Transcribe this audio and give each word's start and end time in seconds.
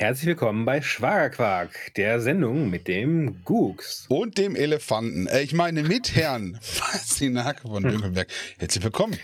Herzlich 0.00 0.28
willkommen 0.28 0.64
bei 0.64 0.80
Schwagerquark, 0.80 1.92
der 1.96 2.20
Sendung 2.20 2.70
mit 2.70 2.86
dem 2.86 3.42
Gux. 3.44 4.06
Und 4.08 4.38
dem 4.38 4.54
Elefanten. 4.54 5.26
Äh, 5.26 5.40
ich 5.42 5.54
meine 5.54 5.82
mit 5.82 6.14
Herrn 6.14 6.56
Faszinake 6.62 7.62
von 7.62 7.82
Dünkelberg. 7.82 8.28
Herzlich 8.58 8.84
willkommen. 8.84 9.18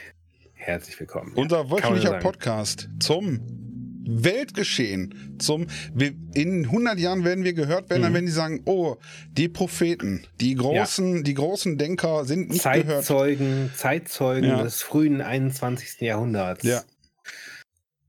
Herzlich 0.55 0.98
willkommen. 0.98 1.32
Unser 1.37 1.70
wöchentlicher 1.70 2.18
Podcast 2.18 2.88
zum 2.98 3.38
Weltgeschehen. 4.05 5.37
Zum, 5.38 5.68
in 6.34 6.64
100 6.64 6.98
Jahren 6.98 7.22
werden 7.22 7.45
wir 7.45 7.52
gehört 7.52 7.88
werden, 7.88 8.02
dann 8.02 8.12
werden 8.12 8.27
die 8.27 8.32
sagen, 8.32 8.62
oh, 8.64 8.96
die 9.30 9.48
Propheten, 9.48 10.27
die 10.41 10.56
großen, 10.56 11.22
die 11.22 11.34
großen 11.34 11.79
Denker 11.79 12.25
sind 12.25 12.50
nicht 12.50 12.64
gehört. 12.64 13.04
Zeitzeugen, 13.04 13.70
Zeitzeugen 13.77 14.50
Ja. 14.50 14.62
des 14.64 14.83
frühen 14.83 15.20
21. 15.20 16.00
Jahrhunderts. 16.00 16.64
Ja. 16.64 16.83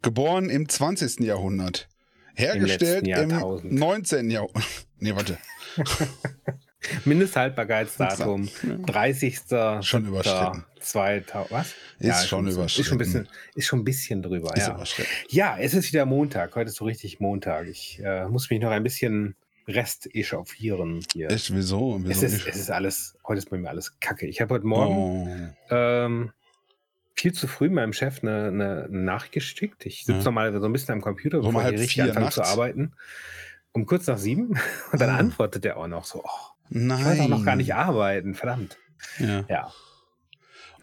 Geboren 0.01 0.49
im 0.49 0.67
20. 0.67 1.19
Jahrhundert. 1.19 1.89
Hergestellt 2.35 3.03
im, 3.07 3.29
Jahrtausend. 3.29 3.71
19. 3.73 4.29
Jahrhundert. 4.29 4.63
Nee, 4.97 5.13
warte. 5.13 5.37
Mindesthaltbarkeitsdatum 7.05 8.49
30. 8.85 9.39
Schon 9.81 10.05
überschritten. 10.05 10.63
2000, 10.79 11.51
was? 11.51 11.73
Ist 11.99 12.07
schon 12.07 12.09
Ist 12.09 12.27
schon, 12.27 12.45
ein 12.47 12.53
überschritten. 12.53 12.97
bisschen, 12.97 13.27
ist 13.55 13.65
schon 13.65 13.79
ein 13.79 13.83
bisschen 13.83 14.21
drüber. 14.21 14.55
Ist 14.55 14.67
ja. 14.67 14.75
überschritten. 14.75 15.09
ja, 15.29 15.57
es 15.59 15.73
ist 15.73 15.91
wieder 15.91 16.05
Montag. 16.05 16.55
Heute 16.55 16.69
ist 16.69 16.77
so 16.77 16.85
richtig 16.85 17.19
Montag. 17.19 17.67
Ich 17.67 17.99
äh, 18.03 18.25
muss 18.27 18.49
mich 18.49 18.61
noch 18.61 18.71
ein 18.71 18.83
bisschen 18.83 19.35
rest 19.67 20.07
echauffieren 20.13 21.03
hier. 21.13 21.29
Echt, 21.31 21.53
wieso? 21.53 21.97
Es 21.97 22.03
wieso 22.07 22.25
ist, 22.27 22.33
nicht? 22.33 22.47
es 22.47 22.55
ist 22.55 22.69
alles, 22.71 23.15
heute 23.27 23.39
ist 23.39 23.49
bei 23.49 23.57
mir 23.57 23.69
alles 23.69 23.99
kacke. 23.99 24.27
Ich 24.27 24.39
habe 24.41 24.53
heute 24.53 24.67
Morgen 24.67 25.53
Oh. 25.69 25.75
ähm, 25.75 26.31
viel 27.15 27.33
zu 27.33 27.47
früh 27.47 27.69
meinem 27.69 27.93
Chef 27.93 28.21
eine, 28.23 28.47
eine, 28.47 28.87
Nachricht 28.89 29.33
geschickt. 29.33 29.85
Ich 29.85 29.99
sitze 30.05 30.19
Ja. 30.19 30.23
normalerweise 30.25 30.61
so 30.61 30.65
ein 30.67 30.73
bisschen 30.73 30.93
am 30.93 31.01
Computer, 31.01 31.41
So 31.41 31.47
bevor 31.47 31.65
ich 31.69 31.79
richtig 31.79 32.03
anfange 32.03 32.29
zu 32.29 32.43
arbeiten. 32.43 32.93
Um 33.71 33.85
kurz 33.85 34.07
nach 34.07 34.17
sieben. 34.17 34.57
Und 34.91 35.01
dann 35.01 35.09
Ah. 35.09 35.17
antwortet 35.17 35.65
er 35.65 35.77
auch 35.77 35.87
noch 35.87 36.05
so, 36.05 36.23
oh, 36.23 36.29
Nein. 36.69 36.99
ich 36.99 37.05
wollte 37.05 37.21
auch 37.23 37.27
noch 37.29 37.45
gar 37.45 37.55
nicht 37.55 37.73
arbeiten, 37.73 38.35
verdammt. 38.35 38.77
Ja. 39.19 39.43
Ja. 39.49 39.71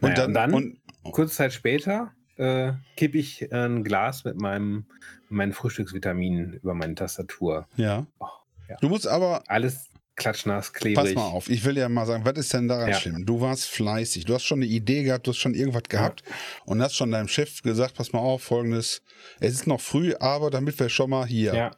Und, 0.01 0.09
Naja, 0.09 0.15
dann, 0.15 0.25
und 0.27 0.33
dann 0.33 0.53
und, 0.53 0.77
kurze 1.11 1.35
Zeit 1.35 1.53
später 1.53 2.11
äh, 2.37 2.73
kippe 2.97 3.17
ich 3.17 3.51
ein 3.53 3.83
Glas 3.83 4.23
mit 4.25 4.39
meinem 4.39 4.85
meinen 5.29 5.53
Frühstücksvitaminen 5.53 6.53
über 6.53 6.73
meine 6.73 6.95
Tastatur. 6.95 7.67
ja. 7.75 8.05
Oh, 8.19 8.27
ja. 8.69 8.77
Du 8.81 8.89
musst 8.89 9.07
aber, 9.07 9.43
Alles 9.47 9.89
klatschnass, 10.15 10.71
pass 10.71 10.73
klebrig. 10.81 11.15
mal 11.15 11.23
auf, 11.27 11.49
ich 11.49 11.63
will 11.65 11.77
ja 11.77 11.89
mal 11.89 12.05
sagen, 12.05 12.23
was 12.25 12.37
ist 12.37 12.53
denn 12.53 12.67
daran 12.67 12.89
Ja. 12.89 12.95
schlimm? 12.99 13.25
Du 13.25 13.41
warst 13.41 13.65
fleißig, 13.65 14.25
du 14.25 14.33
hast 14.33 14.43
schon 14.43 14.59
eine 14.59 14.65
Idee 14.67 15.03
gehabt, 15.03 15.25
du 15.27 15.31
hast 15.31 15.37
schon 15.39 15.53
irgendwas 15.55 15.83
gehabt 15.89 16.23
und 16.65 16.81
hast 16.81 16.95
schon 16.95 17.11
deinem 17.11 17.27
Chef 17.27 17.61
gesagt, 17.63 17.95
pass 17.95 18.13
mal 18.13 18.19
auf, 18.19 18.43
folgendes, 18.43 19.01
es 19.39 19.53
ist 19.53 19.67
noch 19.67 19.81
früh, 19.81 20.13
aber 20.19 20.49
damit 20.51 20.79
wir 20.79 20.89
schon 20.89 21.09
mal 21.09 21.25
hier, 21.25 21.53
Ja, 21.55 21.71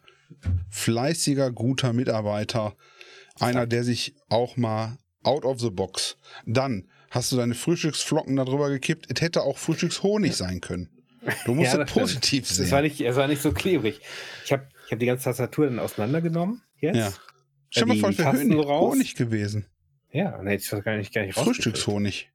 fleißiger, 0.69 1.51
guter 1.51 1.93
Mitarbeiter, 1.93 2.75
einer, 3.39 3.65
der 3.67 3.83
sich 3.83 4.15
auch 4.29 4.57
mal 4.57 4.97
out 5.23 5.45
of 5.45 5.59
the 5.59 5.69
box, 5.69 6.17
dann 6.45 6.87
hast 7.11 7.31
du 7.31 7.37
deine 7.37 7.55
Frühstücksflocken 7.55 8.35
darüber 8.35 8.69
gekippt, 8.69 9.07
es 9.13 9.21
hätte 9.21 9.43
auch 9.43 9.57
Frühstückshonig 9.57 10.35
sein 10.35 10.61
können. 10.61 10.89
Du 11.45 11.55
musst 11.55 11.73
Ja, 11.73 11.79
es 11.79 11.79
das 11.79 11.89
stimmt. 11.89 12.01
positiv 12.07 12.43
es 12.49 12.57
sehen. 12.57 12.71
war 12.71 12.81
nicht, 12.81 13.01
es 13.01 13.15
war 13.15 13.27
nicht 13.27 13.41
so 13.41 13.51
klebrig. 13.51 13.99
Ich 14.45 14.51
habe 14.51 14.67
ich 14.85 14.91
hab 14.91 14.99
die 14.99 15.05
ganze 15.07 15.23
Tastatur 15.23 15.65
dann 15.65 15.79
auseinandergenommen. 15.79 16.61
Jetzt. 16.79 16.97
Ja. 16.97 17.13
Stell 17.75 17.87
mal 17.87 17.97
vor, 17.97 18.09
wäre 18.17 18.23
Tasten 18.31 18.51
Honig, 18.51 18.53
so 18.55 18.61
raus. 18.61 18.93
Honig 18.93 19.15
gewesen. 19.15 19.65
Ja, 20.11 20.31
dann 20.31 20.47
hätte 20.47 20.63
ich 20.63 20.69
das 20.69 20.83
gar 20.83 20.95
nicht, 20.97 21.13
gar 21.13 21.25
nicht. 21.25 21.35
Frühstückshonig. 21.37 22.29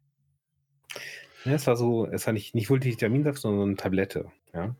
Ja, 1.44 1.52
es 1.52 1.66
war 1.66 1.76
so, 1.76 2.06
es 2.06 2.26
war 2.26 2.32
nicht, 2.34 2.54
nicht 2.54 2.68
Multivitaminsaft, 2.68 3.38
sondern 3.40 3.60
so 3.60 3.66
eine 3.66 3.76
Tablette. 3.76 4.30
Ja, 4.52 4.74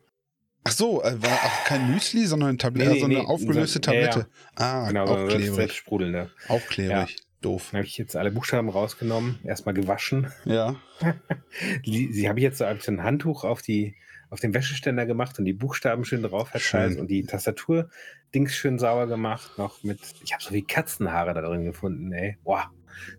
Ach 0.64 0.72
so, 0.72 1.02
äh, 1.02 1.22
war 1.22 1.32
auch 1.32 1.64
kein 1.64 1.90
Müsli, 1.90 2.26
sondern 2.26 2.50
eine 2.50 2.58
Tablette, 2.58 2.90
Nee, 2.90 2.94
nee, 2.96 3.02
also 3.04 3.06
eine 3.16 3.24
nee, 3.24 3.26
aufgelöste 3.26 3.80
so- 3.82 3.92
ja, 3.92 4.08
Tablette. 4.10 4.30
Ah, 4.56 4.88
genau, 4.88 5.06
so 5.06 5.12
auch 5.14 5.18
eine 5.20 5.28
klebrig. 5.28 5.54
selbstsprudelnde. 5.54 6.30
Auch 6.48 6.60
klebrig. 6.66 7.16
Doof. 7.40 7.68
Dann 7.70 7.78
habe 7.78 7.86
ich 7.86 7.98
jetzt 7.98 8.16
alle 8.16 8.30
Buchstaben 8.30 8.68
rausgenommen, 8.68 9.38
erstmal 9.44 9.74
gewaschen. 9.74 10.28
Ja. 10.44 10.76
Die, 11.86 12.12
sie 12.12 12.28
habe 12.28 12.38
ich 12.38 12.44
jetzt 12.44 12.58
so, 12.58 12.66
ich 12.66 12.88
ein 12.88 13.02
Handtuch 13.02 13.44
auf 13.44 13.62
die 13.62 13.96
auf 14.30 14.38
den 14.38 14.54
Wäscheständer 14.54 15.06
gemacht 15.06 15.38
und 15.40 15.44
die 15.44 15.52
Buchstaben 15.52 16.04
schön 16.04 16.22
drauf 16.22 16.50
verteilt 16.50 17.00
und 17.00 17.08
die 17.10 17.24
Tastatur 17.24 17.90
Dings 18.32 18.54
schön 18.54 18.78
sauber 18.78 19.08
gemacht, 19.08 19.58
noch 19.58 19.82
mit 19.82 19.98
ich 20.22 20.32
habe 20.32 20.42
so 20.42 20.52
wie 20.52 20.62
Katzenhaare 20.62 21.34
da 21.34 21.40
drin 21.40 21.64
gefunden, 21.64 22.12
ey. 22.12 22.36
Boah. 22.44 22.70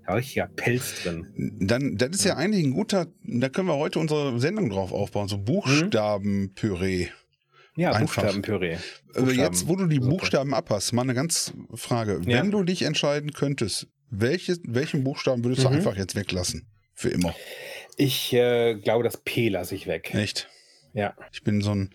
Da 0.03 0.09
war 0.09 0.15
richtiger 0.17 0.47
Pelz 0.47 1.03
drin. 1.03 1.27
Dann, 1.59 1.97
das 1.97 2.11
ist 2.11 2.23
ja 2.23 2.35
eigentlich 2.35 2.63
ein 2.63 2.71
guter, 2.71 3.07
da 3.23 3.49
können 3.49 3.67
wir 3.67 3.77
heute 3.77 3.99
unsere 3.99 4.39
Sendung 4.39 4.69
drauf 4.69 4.91
aufbauen, 4.91 5.27
so 5.27 5.37
Buchstabenpüree. 5.37 7.09
Ja, 7.75 7.93
Einfach. 7.93 8.21
Buchstabenpüree. 8.21 8.77
Also 9.15 9.31
jetzt, 9.31 9.67
wo 9.67 9.75
du 9.75 9.87
die. 9.87 9.99
Buchstaben 9.99 10.53
abhast, 10.53 10.93
mal 10.93 11.03
eine 11.03 11.13
ganz 11.13 11.53
Frage. 11.73 12.21
Ja. 12.25 12.39
Wenn 12.39 12.51
du 12.51 12.63
dich 12.63 12.83
entscheiden 12.83 13.31
könntest, 13.31 13.87
welches, 14.11 14.59
welchen 14.65 15.03
Buchstaben 15.03 15.43
würdest 15.43 15.63
du 15.63 15.69
Mhm. 15.69 15.75
einfach 15.77 15.95
jetzt 15.97 16.15
weglassen? 16.15 16.67
Für 16.93 17.09
immer. 17.09 17.33
Ich 17.97 18.31
äh, 18.33 18.75
glaube, 18.75 19.03
das 19.03 19.17
P 19.17 19.49
lasse 19.49 19.73
ich 19.73 19.87
weg. 19.87 20.13
Echt? 20.13 20.49
Ja. 20.93 21.15
Ich 21.31 21.43
bin 21.43 21.61
so 21.61 21.71
ein 21.73 21.89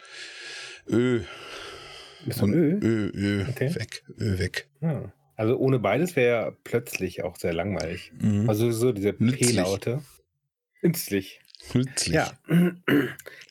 Ö. 0.88 1.20
Bist 2.24 2.38
So 2.40 2.46
du 2.46 2.52
ein 2.52 2.54
Ö? 2.54 2.78
Ö, 2.82 3.10
Ö, 3.14 3.46
Okay. 3.48 3.74
weg. 3.76 4.02
Ö, 4.18 4.38
weg. 4.38 4.68
Ja. 4.80 5.12
Also 5.36 5.56
ohne 5.58 5.78
beides 5.78 6.16
wäre 6.16 6.56
plötzlich 6.64 7.22
auch 7.22 7.36
sehr 7.36 7.52
langweilig. 7.52 8.10
Mhm. 8.20 8.48
Also 8.48 8.72
so 8.72 8.90
diese. 8.92 9.12
P-Laute. 9.12 10.02
Nützlich. 10.82 11.40
Nützlich. 11.74 12.14
Ja. 12.14 12.32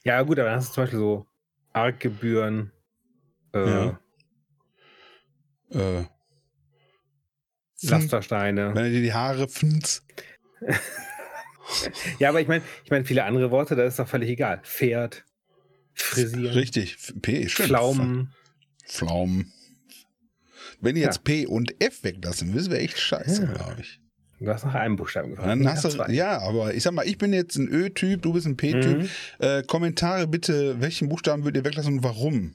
ja, 0.03 0.21
gut, 0.23 0.39
aber 0.39 0.49
dann 0.49 0.57
hast 0.57 0.69
du 0.69 0.73
zum 0.73 0.83
Beispiel 0.83 0.99
so 0.99 1.25
Arggebühren. 1.73 2.71
Äh, 3.53 3.69
Ja. 3.69 3.99
Äh, 5.71 6.05
Lastersteine. 7.81 8.71
Wenn 8.73 8.85
er 8.85 8.89
dir 8.91 9.01
die 9.01 9.13
Haare 9.13 9.47
pfnz. 9.47 10.03
Ja, 12.19 12.29
aber 12.29 12.41
ich 12.41 12.47
meine, 12.47 12.63
ich 12.83 12.91
meine, 12.91 13.05
viele 13.05 13.23
andere 13.23 13.49
Worte, 13.49 13.75
da 13.75 13.83
ist 13.85 13.97
doch 13.97 14.07
völlig 14.07 14.29
egal. 14.29 14.59
Pferd, 14.63 15.25
Frisieren, 15.95 16.53
Richtig. 16.53 16.95
P 17.23 17.39
ist 17.41 17.53
schön. 17.53 17.65
Pflaumen. 17.65 18.33
Pflaumen. 18.87 19.51
Wenn 20.79 20.93
die 20.93 21.01
Ja. 21.01 21.07
jetzt 21.07 21.23
P 21.23 21.47
und 21.47 21.73
F 21.81 22.03
weglassen, 22.03 22.53
wissen 22.53 22.71
wir 22.71 22.79
echt 22.79 22.99
scheiße, 22.99 23.45
Ja. 23.45 23.51
glaube 23.53 23.81
ich. 23.81 23.99
Du 24.39 24.47
hast 24.51 24.63
nach 24.65 24.75
einem 24.75 24.95
Buchstaben 24.97 25.31
gefragt. 25.31 26.11
Ja, 26.11 26.37
aber 26.39 26.73
ich 26.75 26.83
sag 26.83 26.93
mal, 26.93 27.07
ich 27.07 27.17
bin 27.17 27.33
jetzt 27.33 27.55
ein 27.57 27.67
Ö-Typ, 27.67 28.21
du 28.21 28.33
bist 28.33 28.45
ein 28.45 28.57
P-Typ. 28.57 28.99
Mhm. 28.99 29.09
Äh, 29.39 29.63
Kommentare 29.63 30.27
bitte, 30.27 30.79
welchen 30.81 31.09
Buchstaben 31.09 31.45
würdet 31.45 31.63
ihr 31.63 31.65
weglassen 31.67 31.95
und 31.97 32.03
warum? 32.03 32.53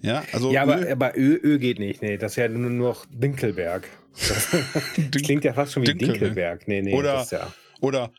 Ja, 0.00 0.24
also 0.32 0.50
Ja, 0.50 0.62
aber, 0.62 0.80
Ö, 0.80 0.90
aber 0.92 1.16
Ö, 1.16 1.38
Ö 1.42 1.58
geht 1.58 1.78
nicht. 1.78 2.02
Nee, 2.02 2.16
das 2.16 2.32
ist 2.32 2.36
ja 2.36 2.48
nur 2.48 2.70
noch 2.70 3.06
Dinkelberg. 3.10 3.86
Das, 4.16 4.50
klingt 5.22 5.44
ja 5.44 5.52
fast 5.52 5.72
schon 5.72 5.82
wie 5.82 5.86
Dinkelberg. 5.86 6.18
Dinkelberg. 6.20 6.68
Nee, 6.68 6.82
nee, 6.82 6.94
Oder- 6.94 7.26
ja. 7.30 7.52
oder 7.80 8.12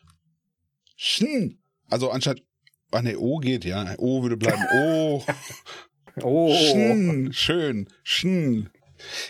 Schn. 0.96 1.58
Also 1.88 2.10
anstatt, 2.10 2.42
ach 2.90 3.02
nee, 3.02 3.16
O 3.16 3.38
geht, 3.38 3.64
ja. 3.64 3.94
O 3.98 4.22
würde 4.22 4.36
bleiben. 4.36 4.62
O. 4.82 5.24
Oh. 6.20 6.52
Schn. 6.52 7.32
Schön. 7.32 7.86
Schn. 8.02 8.70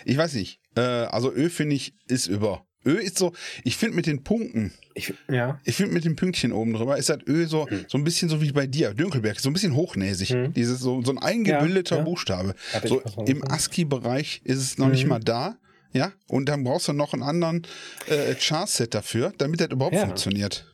Ich 0.05 0.17
weiß 0.17 0.33
nicht. 0.33 0.59
Äh, 0.75 0.81
also 0.81 1.31
Ö 1.31 1.49
finde 1.49 1.75
ich 1.75 1.93
ist 2.07 2.25
über. 2.25 2.65
Ö 2.83 2.93
ist 2.97 3.19
so, 3.19 3.31
ich 3.63 3.77
finde 3.77 3.95
mit 3.95 4.07
den 4.07 4.23
Punkten, 4.23 4.73
Ich, 4.95 5.13
ja. 5.29 5.59
ich 5.65 5.75
finde 5.75 5.93
mit 5.93 6.03
dem 6.03 6.15
Pünktchen 6.15 6.51
oben 6.51 6.73
drüber, 6.73 6.97
ist 6.97 7.09
das 7.09 7.19
Ö 7.27 7.45
so, 7.45 7.69
Hm. 7.69 7.85
so 7.87 7.97
ein 7.99 8.03
bisschen 8.03 8.27
so 8.27 8.41
wie 8.41 8.51
bei 8.53 8.65
dir, 8.65 8.95
Dünkelberg, 8.95 9.39
so 9.39 9.51
ein 9.51 9.53
bisschen 9.53 9.75
hochnäsig. 9.75 10.29
Hm. 10.31 10.53
Dieses 10.53 10.79
so, 10.79 11.03
so 11.03 11.11
ein 11.11 11.19
eingebildeter 11.19 11.97
Ja, 11.97 11.99
ja. 12.01 12.05
Buchstabe. 12.05 12.55
Hatte 12.73 12.87
So 12.87 13.01
im. 13.27 13.43
ASCII-Bereich 13.47 14.41
ist 14.45 14.57
es 14.57 14.77
noch 14.79 14.89
nicht 14.89 15.03
Mhm. 15.03 15.09
mal 15.09 15.19
da. 15.19 15.57
Ja, 15.91 16.11
und 16.27 16.47
dann 16.47 16.63
brauchst 16.63 16.87
du 16.87 16.93
noch 16.93 17.13
einen 17.13 17.23
anderen 17.23 17.65
äh, 18.07 18.35
Chart-Set 18.35 18.93
dafür, 18.93 19.33
damit 19.37 19.59
das 19.61 19.69
überhaupt 19.69 19.95
Ja. 19.95 20.05
funktioniert. 20.05 20.65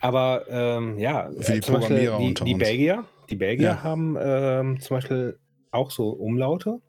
Aber 0.00 0.46
ähm, 0.48 0.98
ja, 0.98 1.30
Für 1.30 1.52
die 1.52 1.58
äh, 1.58 1.60
Beispiel 1.60 1.60
Programmierer 1.60 2.18
die, 2.18 2.26
unter 2.26 2.44
die 2.44 2.54
uns. 2.54 2.62
Belgier, 2.62 3.04
die 3.30 3.36
Belgier 3.36 3.68
Ja. 3.68 3.82
haben 3.82 4.16
ähm, 4.20 4.80
zum 4.80 4.96
Beispiel 4.96 5.38
auch 5.70 5.90
so 5.90 6.10
Umlaute, 6.10 6.80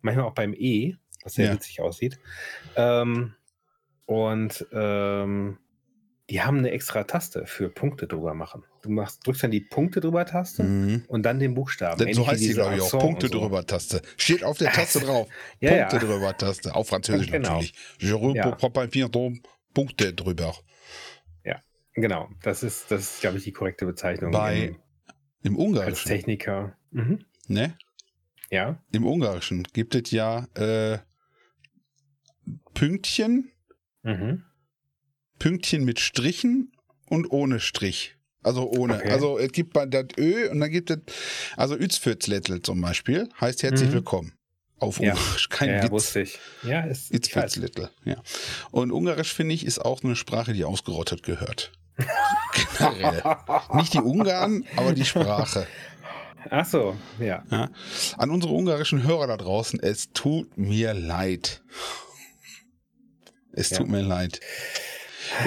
manchmal 0.00 0.26
auch 0.26 0.34
beim 0.34 0.54
E, 0.54 0.96
was 1.22 1.34
sehr 1.34 1.46
Ja. 1.46 1.52
witzig 1.54 1.80
aussieht. 1.80 2.18
Ähm, 2.76 3.34
und 4.06 4.66
ähm, 4.72 5.58
die 6.32 6.40
haben 6.42 6.58
eine 6.58 6.70
extra 6.70 7.04
Taste 7.04 7.46
für 7.46 7.68
Punkte 7.68 8.06
drüber 8.06 8.32
machen. 8.34 8.64
Du 8.82 8.90
machst, 8.90 9.26
drückst 9.26 9.42
dann 9.44 9.50
die 9.50 9.60
Punkte 9.60 10.00
drüber 10.00 10.24
Taste 10.24 10.62
Mhm. 10.62 11.04
und 11.08 11.22
dann 11.24 11.38
den 11.38 11.52
Buchstaben. 11.54 12.00
Ähnlich 12.00 12.16
so 12.16 12.26
heißt 12.26 12.42
die, 12.42 12.54
glaube 12.54 12.76
ich, 12.76 12.80
auch. 12.80 12.98
Punkte 12.98 13.28
so. 13.28 13.38
drüber 13.38 13.66
Taste. 13.66 14.00
Steht 14.16 14.42
auf 14.42 14.56
der 14.56 14.72
Taste 14.72 15.00
drauf. 15.04 15.28
Ja, 15.60 15.70
Punkte 15.86 15.96
ja. 15.96 16.02
drüber 16.02 16.36
Taste. 16.36 16.74
Auf 16.74 16.88
Französisch 16.88 17.30
Genau. 17.30 17.50
natürlich. 17.50 17.74
Je 17.98 18.08
Ja. 18.34 18.50
Punkte 19.74 20.14
drüber. 20.14 20.54
Genau, 21.94 22.30
das 22.42 22.62
ist, 22.62 22.90
das 22.90 23.02
ist, 23.02 23.20
glaube 23.20 23.36
ich, 23.36 23.44
die 23.44 23.52
korrekte 23.52 23.84
Bezeichnung. 23.84 24.30
Bei 24.30 24.68
im, 24.68 24.76
Im 25.42 25.56
als 25.56 25.62
Ungarischen. 25.66 26.08
Techniker. 26.08 26.74
Mhm. 26.90 27.26
Ne? 27.48 27.76
Ja. 28.50 28.82
Im 28.92 29.04
Ungarischen 29.04 29.64
gibt 29.74 29.94
es 29.94 30.10
ja 30.10 30.46
äh, 30.54 30.98
Pünktchen, 32.74 33.50
Mhm. 34.04 34.42
Pünktchen 35.42 35.84
mit 35.84 35.98
Strichen 35.98 36.70
und 37.08 37.30
ohne 37.32 37.58
Strich. 37.58 38.16
Also 38.44 38.70
ohne. 38.70 38.94
Okay. 38.96 39.10
Also 39.10 39.38
es 39.38 39.50
gibt 39.52 39.76
das 39.76 40.04
Ö 40.16 40.48
und 40.50 40.60
dann 40.60 40.70
gibt 40.70 40.90
es, 40.90 40.98
also 41.56 41.76
Ützfürzlettel 41.76 42.62
zum 42.62 42.80
Beispiel, 42.80 43.28
heißt 43.40 43.62
herzlich 43.64 43.88
Mhm. 43.90 43.94
willkommen. 43.94 44.32
auf 44.78 44.98
Ja. 44.98 45.12
Ungarisch. 45.14 45.48
Kein 45.48 45.68
ja, 45.68 45.74
ja, 45.76 45.82
Witz. 45.84 45.90
wusste 45.92 46.20
ich. 46.22 46.38
Ja, 46.64 46.80
ist 46.82 47.12
Little. 47.56 47.90
Ja. 48.04 48.16
Und 48.72 48.90
Ungarisch, 48.90 49.32
finde 49.32 49.54
ich, 49.54 49.64
ist 49.64 49.78
auch 49.78 50.02
eine 50.02 50.16
Sprache, 50.16 50.52
die 50.54 50.64
ausgerottet 50.64 51.22
gehört. 51.22 51.70
Generell. 52.78 53.22
Nicht 53.74 53.94
die 53.94 54.00
Ungarn, 54.00 54.64
aber 54.76 54.92
die 54.92 55.04
Sprache. 55.04 55.66
Ach 56.50 56.66
so, 56.66 56.96
ja. 57.20 57.44
Ja. 57.50 57.70
An 58.18 58.30
unsere 58.30 58.52
ungarischen 58.52 59.04
Hörer 59.04 59.28
da 59.28 59.36
draußen, 59.36 59.78
es 59.80 60.12
tut 60.12 60.56
mir 60.58 60.94
leid. 60.94 61.62
Es 63.52 63.70
Ja. 63.70 63.78
tut 63.78 63.88
mir 63.88 64.02
leid. 64.02 64.40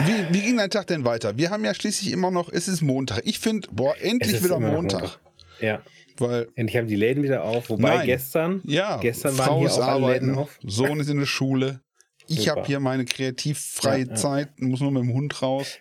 Wie, 0.05 0.33
wie 0.33 0.41
ging 0.41 0.57
dein 0.57 0.69
Tag 0.69 0.87
denn 0.87 1.05
weiter? 1.05 1.37
Wir 1.37 1.49
haben 1.49 1.63
ja 1.65 1.73
schließlich 1.73 2.11
immer 2.11 2.31
noch, 2.31 2.49
es 2.51 2.67
ist 2.67 2.81
Montag. 2.81 3.21
Ich 3.25 3.39
finde, 3.39 3.67
boah, 3.71 3.95
endlich 3.99 4.43
wieder 4.43 4.59
noch 4.59 4.71
Montag. 4.71 5.19
Ja. 5.61 5.81
Weil, 6.17 6.47
Endlich 6.55 6.77
haben 6.77 6.87
die 6.87 6.95
Läden 6.95 7.23
wieder 7.23 7.43
auf. 7.43 7.69
Wobei 7.69 7.97
Nein. 7.97 8.05
gestern, 8.05 8.61
ja, 8.63 8.97
Gestern 8.97 9.37
waren 9.37 9.47
Frau 9.47 9.59
hier 9.59 9.71
auch 9.73 9.79
alle 9.79 10.13
Läden 10.13 10.29
arbeiten, 10.31 10.35
auf. 10.35 10.57
Sohn 10.63 10.99
ist 11.01 11.09
in 11.09 11.19
der 11.19 11.25
Schule. 11.25 11.81
Ich 12.27 12.47
habe 12.49 12.65
hier 12.65 12.79
meine 12.79 13.05
kreativfreie 13.05 14.03
Ja, 14.03 14.09
ja. 14.09 14.15
Zeit, 14.15 14.61
muss 14.61 14.79
nur 14.79 14.91
mit 14.91 15.03
dem 15.03 15.13
Hund 15.13 15.41
raus. 15.41 15.77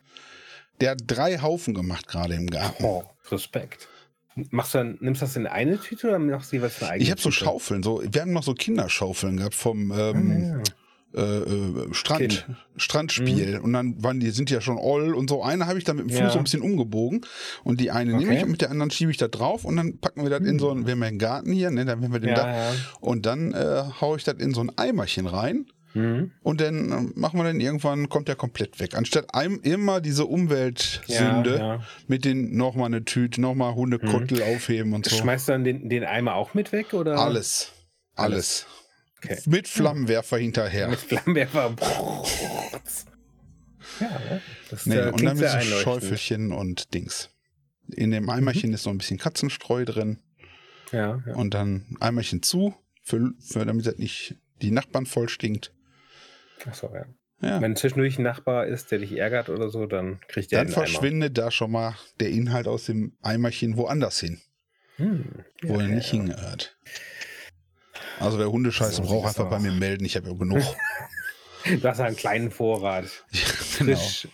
Der 0.80 0.90
hat 0.90 0.98
drei 1.06 1.38
Haufen 1.40 1.72
gemacht 1.72 2.08
gerade 2.08 2.34
im 2.34 2.48
Garten. 2.48 2.84
oh, 2.84 3.04
Respekt. 3.30 3.88
Machst 4.50 4.74
du 4.74 4.78
dann, 4.78 4.98
nimmst 5.00 5.22
du 5.22 5.26
das 5.26 5.36
in 5.36 5.46
eine 5.46 5.78
Tüte 5.78 6.08
oder 6.08 6.18
machst 6.18 6.50
du 6.50 6.56
jeweils 6.56 6.82
eine 6.82 6.90
eigene 6.90 7.04
Ich 7.04 7.10
habe 7.12 7.20
so? 7.20 7.30
Schaufeln, 7.30 7.84
so, 7.84 8.02
wir 8.04 8.20
haben 8.20 8.32
noch 8.32 8.42
so 8.42 8.54
Kinderschaufeln 8.54 9.36
gehabt 9.36 9.54
vom 9.54 9.92
ähm, 9.92 10.32
Ah, 10.56 10.58
äh, 10.58 10.62
äh, 11.14 11.94
Strand, 11.94 12.20
Kind. 12.20 12.44
Mhm. 12.48 12.56
Strandspiel. 12.76 13.58
Und 13.62 13.72
dann 13.72 14.02
waren 14.02 14.20
die, 14.20 14.30
sind 14.30 14.50
ja 14.50 14.60
schon 14.60 14.78
all 14.78 15.14
und 15.14 15.30
so. 15.30 15.42
Eine 15.42 15.66
habe 15.66 15.78
ich 15.78 15.84
dann 15.84 15.96
mit 15.96 16.06
dem 16.06 16.10
Fuß 16.10 16.18
Ja. 16.18 16.30
so 16.30 16.38
ein 16.38 16.44
bisschen 16.44 16.62
umgebogen 16.62 17.24
und 17.62 17.80
die 17.80 17.90
eine 17.90 18.12
nehme 18.12 18.24
Okay. 18.30 18.36
ich 18.38 18.42
und 18.44 18.50
mit 18.50 18.60
der 18.60 18.70
anderen 18.70 18.90
schiebe 18.90 19.10
ich 19.10 19.16
da 19.16 19.28
drauf 19.28 19.64
und 19.64 19.76
dann 19.76 19.98
packen 19.98 20.22
wir 20.22 20.30
das 20.30 20.40
in 20.40 20.58
so 20.58 20.70
einen, 20.70 20.86
wir 20.86 20.92
haben 20.92 21.02
ja 21.02 21.08
einen 21.08 21.18
Garten 21.18 21.52
hier, 21.52 21.70
ne, 21.70 21.84
dann 21.84 22.00
werden 22.00 22.12
wir 22.12 22.20
den 22.20 22.30
ja, 22.30 22.34
da. 22.36 22.56
ja. 22.56 22.72
Und 23.00 23.26
dann 23.26 23.52
äh, 23.52 23.82
haue 24.00 24.16
ich 24.16 24.24
das 24.24 24.34
in 24.38 24.52
so 24.54 24.60
ein 24.60 24.72
Eimerchen 24.76 25.26
rein 25.26 25.66
Mhm. 25.96 26.32
und 26.42 26.60
dann 26.60 26.90
äh, 26.90 27.00
machen 27.14 27.38
wir 27.38 27.44
dann 27.44 27.60
irgendwann, 27.60 28.08
kommt 28.08 28.26
der 28.26 28.34
komplett 28.34 28.80
weg. 28.80 28.96
Anstatt 28.96 29.32
einem 29.32 29.60
immer 29.62 30.00
diese 30.00 30.26
Umweltsünde 30.26 31.56
Ja, 31.56 31.80
mit 32.08 32.24
den 32.24 32.56
nochmal 32.56 32.86
eine 32.86 33.04
Tüte, 33.04 33.40
nochmal 33.40 33.76
Hundekottel 33.76 34.42
aufheben 34.42 34.92
und 34.92 35.06
so. 35.08 35.14
Schmeißt 35.16 35.46
du 35.48 35.52
dann 35.52 35.62
den, 35.62 35.88
den 35.88 36.02
Eimer 36.04 36.34
auch 36.34 36.52
mit 36.54 36.72
weg? 36.72 36.94
Oder? 36.94 37.18
Alles. 37.18 37.70
Alles. 38.16 38.66
Okay. 39.24 39.38
Mit 39.46 39.68
Flammenwerfer 39.68 40.36
hinterher. 40.38 40.88
Mit 40.88 40.98
Flammenwerfer. 41.00 41.74
ja, 44.00 44.08
ne? 44.10 44.40
das 44.70 44.86
Nee, 44.86 44.96
äh, 44.96 45.10
und 45.10 45.22
dann 45.24 45.38
einleuchtend. 45.38 45.64
Schäufelchen 45.82 46.52
und 46.52 46.94
Dings. 46.94 47.30
In 47.94 48.10
dem 48.10 48.28
Eimerchen 48.30 48.70
Mhm. 48.70 48.74
ist 48.74 48.86
noch 48.86 48.92
ein 48.92 48.98
bisschen 48.98 49.18
Katzenstreu 49.18 49.84
drin 49.84 50.20
Ja, 50.92 51.22
ja. 51.26 51.34
und 51.34 51.54
dann 51.54 51.96
Eimerchen 52.00 52.42
zu, 52.42 52.74
für, 53.02 53.30
für, 53.40 53.64
damit 53.66 53.86
das 53.86 53.98
nicht 53.98 54.36
die 54.62 54.70
Nachbarn 54.70 55.06
voll 55.06 55.28
stinkt. 55.28 55.72
Achso, 56.66 56.90
ja. 56.94 57.04
Ja. 57.42 57.60
Wenn 57.60 57.76
zwischendurch 57.76 58.18
ein 58.18 58.22
Nachbar 58.22 58.66
ist, 58.66 58.90
der 58.90 59.00
dich 59.00 59.12
ärgert 59.18 59.50
oder 59.50 59.68
so, 59.68 59.84
dann 59.86 60.20
kriegt 60.28 60.50
der 60.52 60.60
Dann 60.60 60.68
einen 60.68 60.74
Eimer. 60.76 60.86
verschwindet 60.86 61.36
da 61.36 61.50
schon 61.50 61.72
mal 61.72 61.94
der 62.20 62.30
Inhalt 62.30 62.66
aus 62.68 62.86
dem 62.86 63.18
Eimerchen 63.20 63.76
woanders 63.76 64.20
hin, 64.20 64.40
Hm. 64.96 65.44
wo 65.62 65.78
er 65.80 65.88
nicht 65.88 66.10
hingehört. 66.10 66.78
Also 68.20 68.38
wer 68.38 68.50
Hundescheiße 68.50 68.96
So 68.96 69.02
braucht, 69.02 69.28
einfach 69.28 69.48
bei 69.50 69.58
mir 69.58 69.72
melden. 69.72 70.04
Ich 70.04 70.16
habe 70.16 70.28
ja 70.28 70.34
genug. 70.34 70.62
Du 71.80 71.88
hast 71.88 71.98
einen 71.98 72.14
kleinen 72.14 72.50
Vorrat. 72.50 73.06
genau. 73.78 73.96
Frisch. 73.96 74.28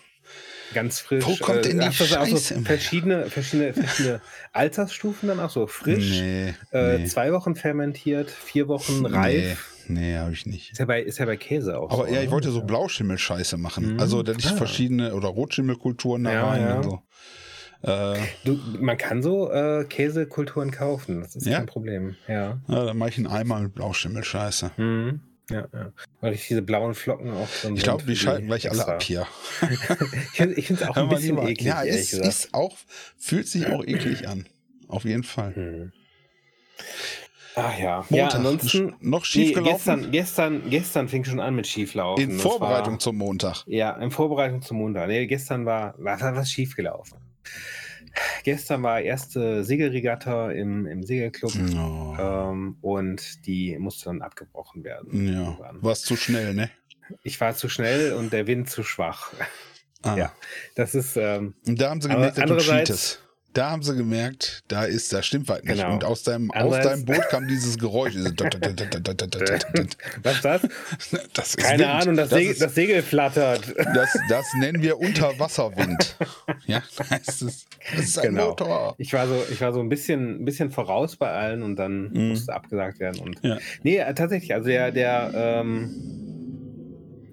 Ganz 0.74 0.98
frisch. 0.98 1.24
Wo 1.24 1.36
kommt 1.36 1.64
denn 1.64 1.78
die 1.78 1.86
auch 1.86 1.92
Scheiße 1.92 2.36
so 2.56 2.60
verschiedene, 2.62 3.26
verschiedene, 3.30 3.72
verschiedene 3.72 4.20
Altersstufen 4.52 5.28
dann 5.28 5.38
auch 5.38 5.50
so 5.50 5.68
frisch. 5.68 6.10
Nee, 6.20 6.54
Äh, 6.72 6.98
nee, 6.98 7.04
Zwei 7.06 7.32
Wochen 7.32 7.54
fermentiert, 7.54 8.30
vier 8.32 8.66
Wochen 8.66 9.02
nee, 9.02 9.08
reif. 9.16 9.84
nee 9.86 10.16
habe 10.16 10.32
ich 10.32 10.44
nicht. 10.46 10.72
Ist, 10.72 10.78
ja 10.78 10.86
bei, 10.86 11.02
ist 11.02 11.18
ja 11.18 11.24
bei 11.26 11.36
Käse 11.36 11.78
auch 11.78 11.90
Aber 11.92 12.08
so. 12.08 12.12
ja, 12.14 12.18
ich 12.20 12.26
ne? 12.26 12.32
wollte 12.32 12.50
so 12.50 12.62
Blauschimmel-Scheiße 12.62 13.56
machen. 13.56 13.94
Mhm. 13.94 14.00
Also, 14.00 14.24
dass 14.24 14.36
ich 14.38 14.46
Ah. 14.50 14.56
verschiedene 14.56 15.14
oder 15.14 15.28
Rotschimmelkulturen 15.28 16.24
da 16.24 16.32
Ja, 16.32 16.48
rein 16.48 16.62
ja. 16.62 16.76
und 16.78 16.82
so. 16.82 17.02
Äh, 17.82 18.18
Du, 18.44 18.58
man 18.78 18.96
kann 18.98 19.22
so 19.22 19.50
äh, 19.50 19.84
Käsekulturen 19.88 20.70
kaufen, 20.70 21.20
das 21.22 21.36
ist 21.36 21.46
Ja? 21.46 21.58
kein 21.58 21.66
Problem. 21.66 22.16
Ja. 22.28 22.60
ja, 22.68 22.84
dann 22.86 22.98
mache 22.98 23.08
ich 23.10 23.16
einen 23.18 23.26
Eimer 23.26 23.60
mit 23.60 23.74
Blauschimmel-Scheiße. 23.74 24.72
Mhm. 24.76 25.20
Ja, 25.50 25.66
ja. 25.72 25.92
Weil 26.20 26.34
ich 26.34 26.46
diese 26.46 26.62
blauen 26.62 26.94
Flocken 26.94 27.32
auch 27.32 27.48
drin 27.60 27.76
Ich 27.76 27.82
glaube, 27.82 28.04
die 28.04 28.14
schalten 28.14 28.46
gleich 28.46 28.70
alle 28.70 28.78
extra. 28.78 28.94
ab 28.94 29.02
hier. 29.02 29.26
Ich 30.56 30.66
finde 30.68 30.82
es 30.84 30.88
auch 30.88 30.96
ein 30.96 31.08
bisschen 31.08 31.36
lieber. 31.36 31.48
eklig, 31.48 31.66
ja, 31.66 31.82
es 31.84 32.10
gesagt. 32.10 32.28
ist 32.28 32.54
auch, 32.54 32.76
fühlt 33.18 33.48
sich 33.48 33.66
auch 33.66 33.82
eklig 33.84 34.28
an. 34.28 34.46
Auf 34.86 35.04
jeden 35.04 35.24
Fall. 35.24 35.54
Hm. 35.56 35.92
Ach 37.56 37.78
ja. 37.78 37.96
Montag. 38.08 38.16
Ja, 38.16 38.28
ansonsten. 38.28 38.94
noch 39.00 39.20
Nee, 39.22 39.24
schief 39.26 39.54
gelaufen? 39.54 39.72
gestern, 39.72 40.10
gestern, 40.12 40.70
gestern 40.70 41.08
fing 41.08 41.24
schon 41.24 41.40
an 41.40 41.54
mit 41.56 41.66
Schieflaufen. 41.66 42.30
in 42.30 42.38
Vorbereitung 42.38 42.92
War, 42.94 42.98
zum 43.00 43.16
Montag. 43.16 43.64
ja, 43.66 43.90
in 43.96 44.10
Vorbereitung 44.12 44.62
zum 44.62 44.76
Montag. 44.78 45.08
Nee, 45.08 45.26
gestern 45.26 45.66
war, 45.66 45.94
war, 45.98 46.18
was 46.36 46.50
schiefgelaufen. 46.50 47.18
Gestern 48.44 48.82
war 48.82 49.00
erste 49.00 49.62
Segelregatta 49.64 50.50
im, 50.50 50.86
im 50.86 51.02
Segelclub 51.02 51.52
Oh. 51.76 52.16
ähm, 52.18 52.76
und 52.80 53.46
die 53.46 53.78
musste 53.78 54.06
dann 54.06 54.22
abgebrochen 54.22 54.82
werden. 54.84 55.26
Ja, 55.28 55.40
irgendwann. 55.44 55.82
war's 55.82 56.02
zu 56.02 56.16
schnell, 56.16 56.54
ne? 56.54 56.70
Ich 57.22 57.40
war 57.40 57.54
zu 57.54 57.68
schnell 57.68 58.12
und 58.14 58.32
der 58.32 58.46
Wind 58.46 58.68
zu 58.70 58.82
schwach. 58.82 59.32
Ah. 60.02 60.16
Ja. 60.16 60.32
Das 60.76 60.94
ist, 60.94 61.16
ähm, 61.16 61.54
Und 61.66 61.80
da 61.80 61.90
haben 61.90 62.00
sie 62.00 62.08
gemerkt, 62.08 62.38
dass 62.38 62.48
du 62.48 62.56
cheatest. 62.58 63.22
Da 63.52 63.70
haben 63.70 63.82
sie 63.82 63.96
gemerkt, 63.96 64.62
da 64.68 64.84
ist, 64.84 65.12
da 65.12 65.24
stimmt 65.24 65.48
was 65.48 65.64
nicht. 65.64 65.74
Genau. 65.74 65.94
Und 65.94 66.04
aus 66.04 66.22
deinem, 66.22 66.52
aus 66.52 66.78
deinem 66.78 67.04
Boot 67.04 67.28
kam 67.30 67.48
dieses 67.48 67.76
Geräusch. 67.78 68.14
was 68.14 68.26
ist 70.36 70.44
das? 70.44 70.62
das 71.32 71.48
ist 71.48 71.56
Keine 71.58 71.82
Wind. 71.82 71.90
Ahnung, 71.90 72.14
das, 72.16 72.28
das, 72.28 72.38
Segel, 72.38 72.52
ist, 72.52 72.62
das 72.62 72.74
Segel 72.76 73.02
flattert. 73.02 73.74
das, 73.94 74.16
das 74.28 74.46
nennen 74.60 74.82
wir 74.82 75.00
Unterwasserwind. 75.00 76.16
Ja, 76.66 76.80
das 77.24 77.42
ist, 77.42 77.66
das 77.96 78.04
ist 78.04 78.18
ein 78.20 78.34
Genau. 78.34 78.50
Motor. 78.50 78.94
Ich 78.98 79.12
war 79.12 79.26
so, 79.26 79.42
ich 79.50 79.60
war 79.60 79.72
so 79.72 79.80
ein 79.80 79.88
bisschen, 79.88 80.42
ein 80.42 80.44
bisschen 80.44 80.70
voraus 80.70 81.16
bei 81.16 81.28
allen 81.30 81.62
und 81.64 81.74
dann 81.76 82.10
Mhm. 82.12 82.28
musste 82.28 82.54
abgesagt 82.54 83.00
werden. 83.00 83.20
Und 83.20 83.40
Ja. 83.42 83.58
nee, 83.82 83.96
äh, 83.98 84.14
tatsächlich, 84.14 84.54
also 84.54 84.68
der, 84.68 84.92
der, 84.92 85.32
ähm, 85.34 85.90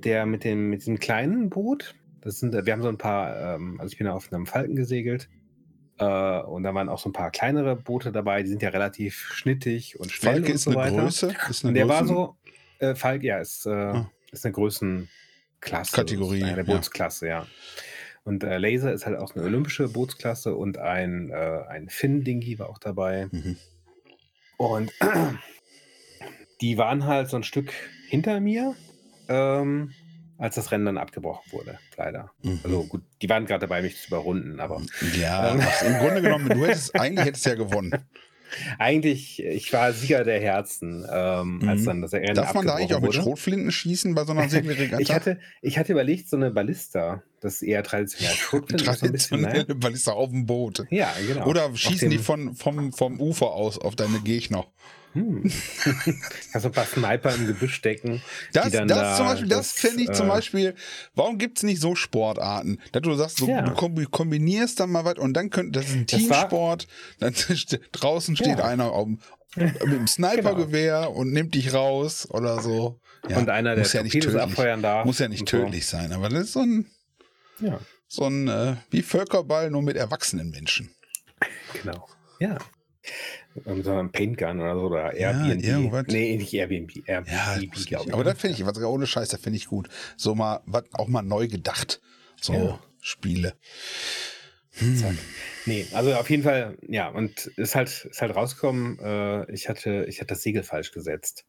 der 0.03 0.25
mit 0.25 0.43
dem, 0.43 0.69
mit 0.69 0.81
diesem 0.81 0.99
kleinen 0.99 1.49
Boot, 1.49 1.95
das 2.21 2.39
sind, 2.39 2.53
wir 2.53 2.73
haben 2.73 2.81
so 2.81 2.89
ein 2.89 2.97
paar, 2.97 3.55
ähm, 3.55 3.79
also 3.79 3.91
ich 3.91 3.97
bin 3.97 4.07
auf 4.07 4.31
einem 4.33 4.45
Falken 4.47 4.75
gesegelt. 4.75 5.29
Äh, 5.99 6.41
und 6.41 6.63
da 6.63 6.73
waren 6.73 6.89
auch 6.89 6.99
so 6.99 7.09
ein 7.09 7.13
paar 7.13 7.31
kleinere 7.31 7.75
Boote 7.75 8.11
dabei, 8.11 8.43
die 8.43 8.49
sind 8.49 8.61
ja 8.61 8.69
relativ 8.69 9.31
schnittig 9.33 9.99
und 9.99 10.11
schnell 10.11 10.33
Falke 10.35 10.47
und 10.49 10.55
ist 10.55 10.63
so 10.63 10.71
eine 10.71 10.79
weiter. 10.79 11.01
Größe. 11.01 11.35
Ist 11.49 11.63
eine 11.63 11.69
Und 11.69 11.73
der 11.75 11.89
war 11.89 12.01
Größen- 12.03 12.07
so, 12.07 12.37
äh, 12.79 12.95
Falk, 12.95 13.23
ja, 13.23 13.39
ist, 13.39 13.65
äh, 13.65 13.69
Ah. 13.71 14.11
ist 14.31 14.45
eine 14.45 14.53
Größenklasse. 14.53 15.95
Kategorie, 15.95 16.43
Eine 16.43 16.57
ja. 16.57 16.63
Bootsklasse, 16.63 17.27
ja. 17.27 17.47
Und 18.23 18.43
äh, 18.43 18.57
Laser 18.57 18.91
ist 18.93 19.05
halt 19.05 19.17
auch 19.17 19.35
eine 19.35 19.45
olympische 19.45 19.87
Bootsklasse 19.87 20.55
und 20.55 20.77
ein, 20.77 21.29
äh, 21.31 21.61
ein 21.69 21.87
Finn-Dingy 21.89 22.59
war 22.59 22.69
auch 22.69 22.77
dabei. 22.79 23.27
Mhm. 23.31 23.57
Und 24.57 24.91
die 26.61 26.77
waren 26.77 27.05
halt 27.05 27.29
so 27.29 27.37
ein 27.37 27.43
Stück 27.43 27.71
hinter 28.09 28.39
mir, 28.39 28.75
ähm, 29.29 29.93
als 30.37 30.55
das 30.55 30.71
Rennen 30.71 30.85
dann 30.85 30.97
abgebrochen 30.97 31.51
wurde, 31.51 31.79
leider. 31.97 32.31
Mhm. 32.43 32.59
Also 32.63 32.83
gut, 32.85 33.01
die 33.21 33.29
waren 33.29 33.45
gerade 33.45 33.61
dabei, 33.67 33.81
mich 33.81 33.97
zu 33.99 34.07
überrunden, 34.07 34.59
aber 34.59 34.81
Ja, 35.19 35.51
Ähm. 35.53 35.61
ach, 35.61 35.81
im 35.83 35.97
Grunde 35.97 36.21
genommen, 36.21 36.49
du 36.49 36.65
hättest, 36.65 36.99
eigentlich 36.99 37.25
hättest 37.25 37.45
du 37.45 37.49
ja 37.51 37.55
gewonnen. 37.55 37.91
eigentlich, 38.79 39.43
ich 39.43 39.71
war 39.73 39.91
Sieger 39.93 40.23
der 40.23 40.39
Herzen, 40.39 41.05
ähm, 41.11 41.61
als 41.67 41.81
Mhm. 41.81 41.85
dann 41.85 42.01
das 42.01 42.13
Rennen 42.13 42.35
Darf 42.35 42.53
man 42.53 42.65
da 42.65 42.75
eigentlich 42.75 42.93
auch 42.95 43.01
mit. 43.01 43.13
Schrotflinten 43.13 43.71
schießen 43.71 44.15
bei 44.15 44.23
so 44.25 44.31
einer 44.31 44.47
Segelregatta? 44.49 44.97
Ich 45.01 45.11
hatte, 45.11 45.39
ich 45.61 45.77
hatte 45.77 45.91
überlegt, 45.91 46.29
so 46.29 46.37
eine 46.37 46.51
Ballista, 46.51 47.23
das 47.41 47.55
ist 47.55 47.61
eher 47.63 47.83
traditionell. 47.83 48.33
Ist 48.33 48.49
so 48.49 48.57
ne? 48.57 48.65
Traditionelle 48.65 49.75
Ballista 49.75 50.13
auf 50.13 50.29
dem 50.29 50.45
Boot. 50.45 50.85
Ja, 50.89 51.11
genau. 51.27 51.45
Oder 51.47 51.75
schießen 51.75 52.09
die 52.09 52.17
von, 52.19 52.55
vom, 52.55 52.93
vom 52.93 53.19
Ufer 53.19 53.51
aus 53.51 53.77
auf 53.77 53.95
deine 53.95 54.19
Gegner. 54.19 54.65
Hm. 55.17 55.43
Kannst 56.51 56.65
du 56.65 56.69
ein 56.69 56.71
paar 56.71 56.85
Sniper 56.85 57.33
im 57.35 57.47
Gebüsch 57.47 57.73
stecken. 57.73 58.21
Das, 58.53 58.65
die 58.65 58.71
dann 58.71 58.87
das 58.87 58.97
da, 58.99 59.15
zum 59.17 59.25
Beispiel, 59.27 59.47
das, 59.49 59.71
fände 59.71 60.03
ich 60.03 60.11
zum 60.11 60.27
äh, 60.27 60.29
Beispiel, 60.29 60.75
warum 61.15 61.37
gibt 61.37 61.57
es 61.57 61.63
nicht 61.63 61.81
so 61.81 61.95
Sportarten? 61.95 62.79
Dass 62.91 63.01
du 63.01 63.13
sagst, 63.15 63.37
so, 63.37 63.47
Ja. 63.47 63.61
du 63.61 63.71
kombi- 63.71 64.09
kombinierst 64.09 64.79
dann 64.79 64.91
mal 64.91 65.05
was 65.05 65.15
und 65.17 65.33
dann 65.33 65.49
könnte, 65.49 65.79
das 65.79 65.89
ist 65.89 65.95
ein 65.95 66.05
Das 66.05 66.19
Teamsport, 66.19 66.87
dann 67.19 67.33
draußen 67.93 68.35
steht 68.35 68.59
Ja. 68.59 68.65
einer 68.65 68.91
auf, 68.91 69.07
mit 69.55 69.81
dem 69.81 70.07
Snipergewehr 70.07 71.11
und 71.11 71.31
nimmt 71.33 71.55
dich 71.55 71.73
raus 71.73 72.27
oder 72.29 72.61
so. 72.61 72.99
Ja, 73.27 73.37
und 73.37 73.49
einer, 73.49 73.71
der 73.75 73.83
muss 73.83 73.93
ja 73.93 74.03
nicht 74.03 74.13
tödlich, 74.13 74.39
abfeuern 74.39 74.81
darf. 74.81 75.05
muss 75.05 75.19
ja 75.19 75.27
nicht 75.27 75.41
und 75.41 75.49
so. 75.49 75.57
tödlich 75.57 75.85
sein, 75.87 76.13
aber 76.13 76.29
das 76.29 76.43
ist 76.43 76.53
so 76.53 76.59
ein, 76.61 76.85
Ja, 77.59 77.79
so 78.07 78.25
ein 78.25 78.47
äh, 78.47 78.75
wie 78.91 79.01
Völkerball, 79.01 79.71
nur 79.71 79.81
mit 79.81 79.97
erwachsenen 79.97 80.49
Menschen. 80.51 80.91
genau. 81.73 82.07
Ja. 82.39 82.57
So 83.83 83.91
ein 83.97 84.11
Paintgun 84.11 84.59
oder 84.59 84.75
so 84.75 84.81
oder 84.81 85.13
Airbnb. 85.13 85.63
irgendwas. 85.63 86.05
nee, 86.09 86.37
nicht 86.37 86.53
Airbnb. 86.53 87.07
Airbnb, 87.07 87.31
Ja, 87.35 87.57
glaube 87.85 88.05
ich. 88.07 88.13
aber 88.13 88.23
das 88.23 88.39
finde 88.39 88.55
ich, 88.57 88.65
was 88.65 88.77
ohne 88.83 89.07
Scheiß, 89.07 89.29
das 89.29 89.41
finde 89.41 89.57
ich 89.57 89.67
gut. 89.67 89.89
So 90.15 90.35
mal, 90.35 90.61
was 90.65 90.83
auch 90.93 91.07
mal 91.07 91.21
neu 91.23 91.47
gedacht. 91.47 92.01
So 92.39 92.53
Ja. 92.53 92.79
Spiele. 93.01 93.53
Zack. 94.99 95.15
Nee, 95.65 95.87
also 95.93 96.13
auf 96.13 96.29
jeden 96.29 96.43
Fall, 96.43 96.77
ja, 96.87 97.09
und 97.09 97.47
ist 97.57 97.73
halt, 97.75 97.89
ist 98.05 98.21
halt 98.21 98.35
rausgekommen, 98.35 98.99
äh, 98.99 99.51
ich, 99.51 99.69
hatte, 99.69 100.05
ich 100.07 100.19
hatte 100.19 100.27
das 100.29 100.43
Segel 100.43 100.61
falsch 100.63 100.91
gesetzt. 100.91 101.45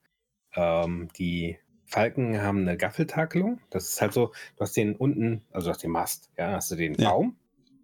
ähm, 0.55 1.09
die 1.19 1.59
Falken 1.85 2.41
haben 2.41 2.63
eine 2.63 2.77
Gaffeltakelung. 2.77 3.61
Das 3.71 3.89
ist 3.89 4.01
halt 4.01 4.13
so, 4.15 4.29
du 4.57 4.61
hast 4.61 4.77
den 4.77 4.95
unten, 4.97 5.43
also 5.53 5.67
du 5.67 5.71
hast 5.73 5.83
den 5.83 5.91
Mast, 5.91 6.31
ja, 6.39 6.53
hast 6.53 6.71
du 6.71 6.77
den 6.77 6.95
Ja. 6.95 7.11
Baum. 7.11 7.37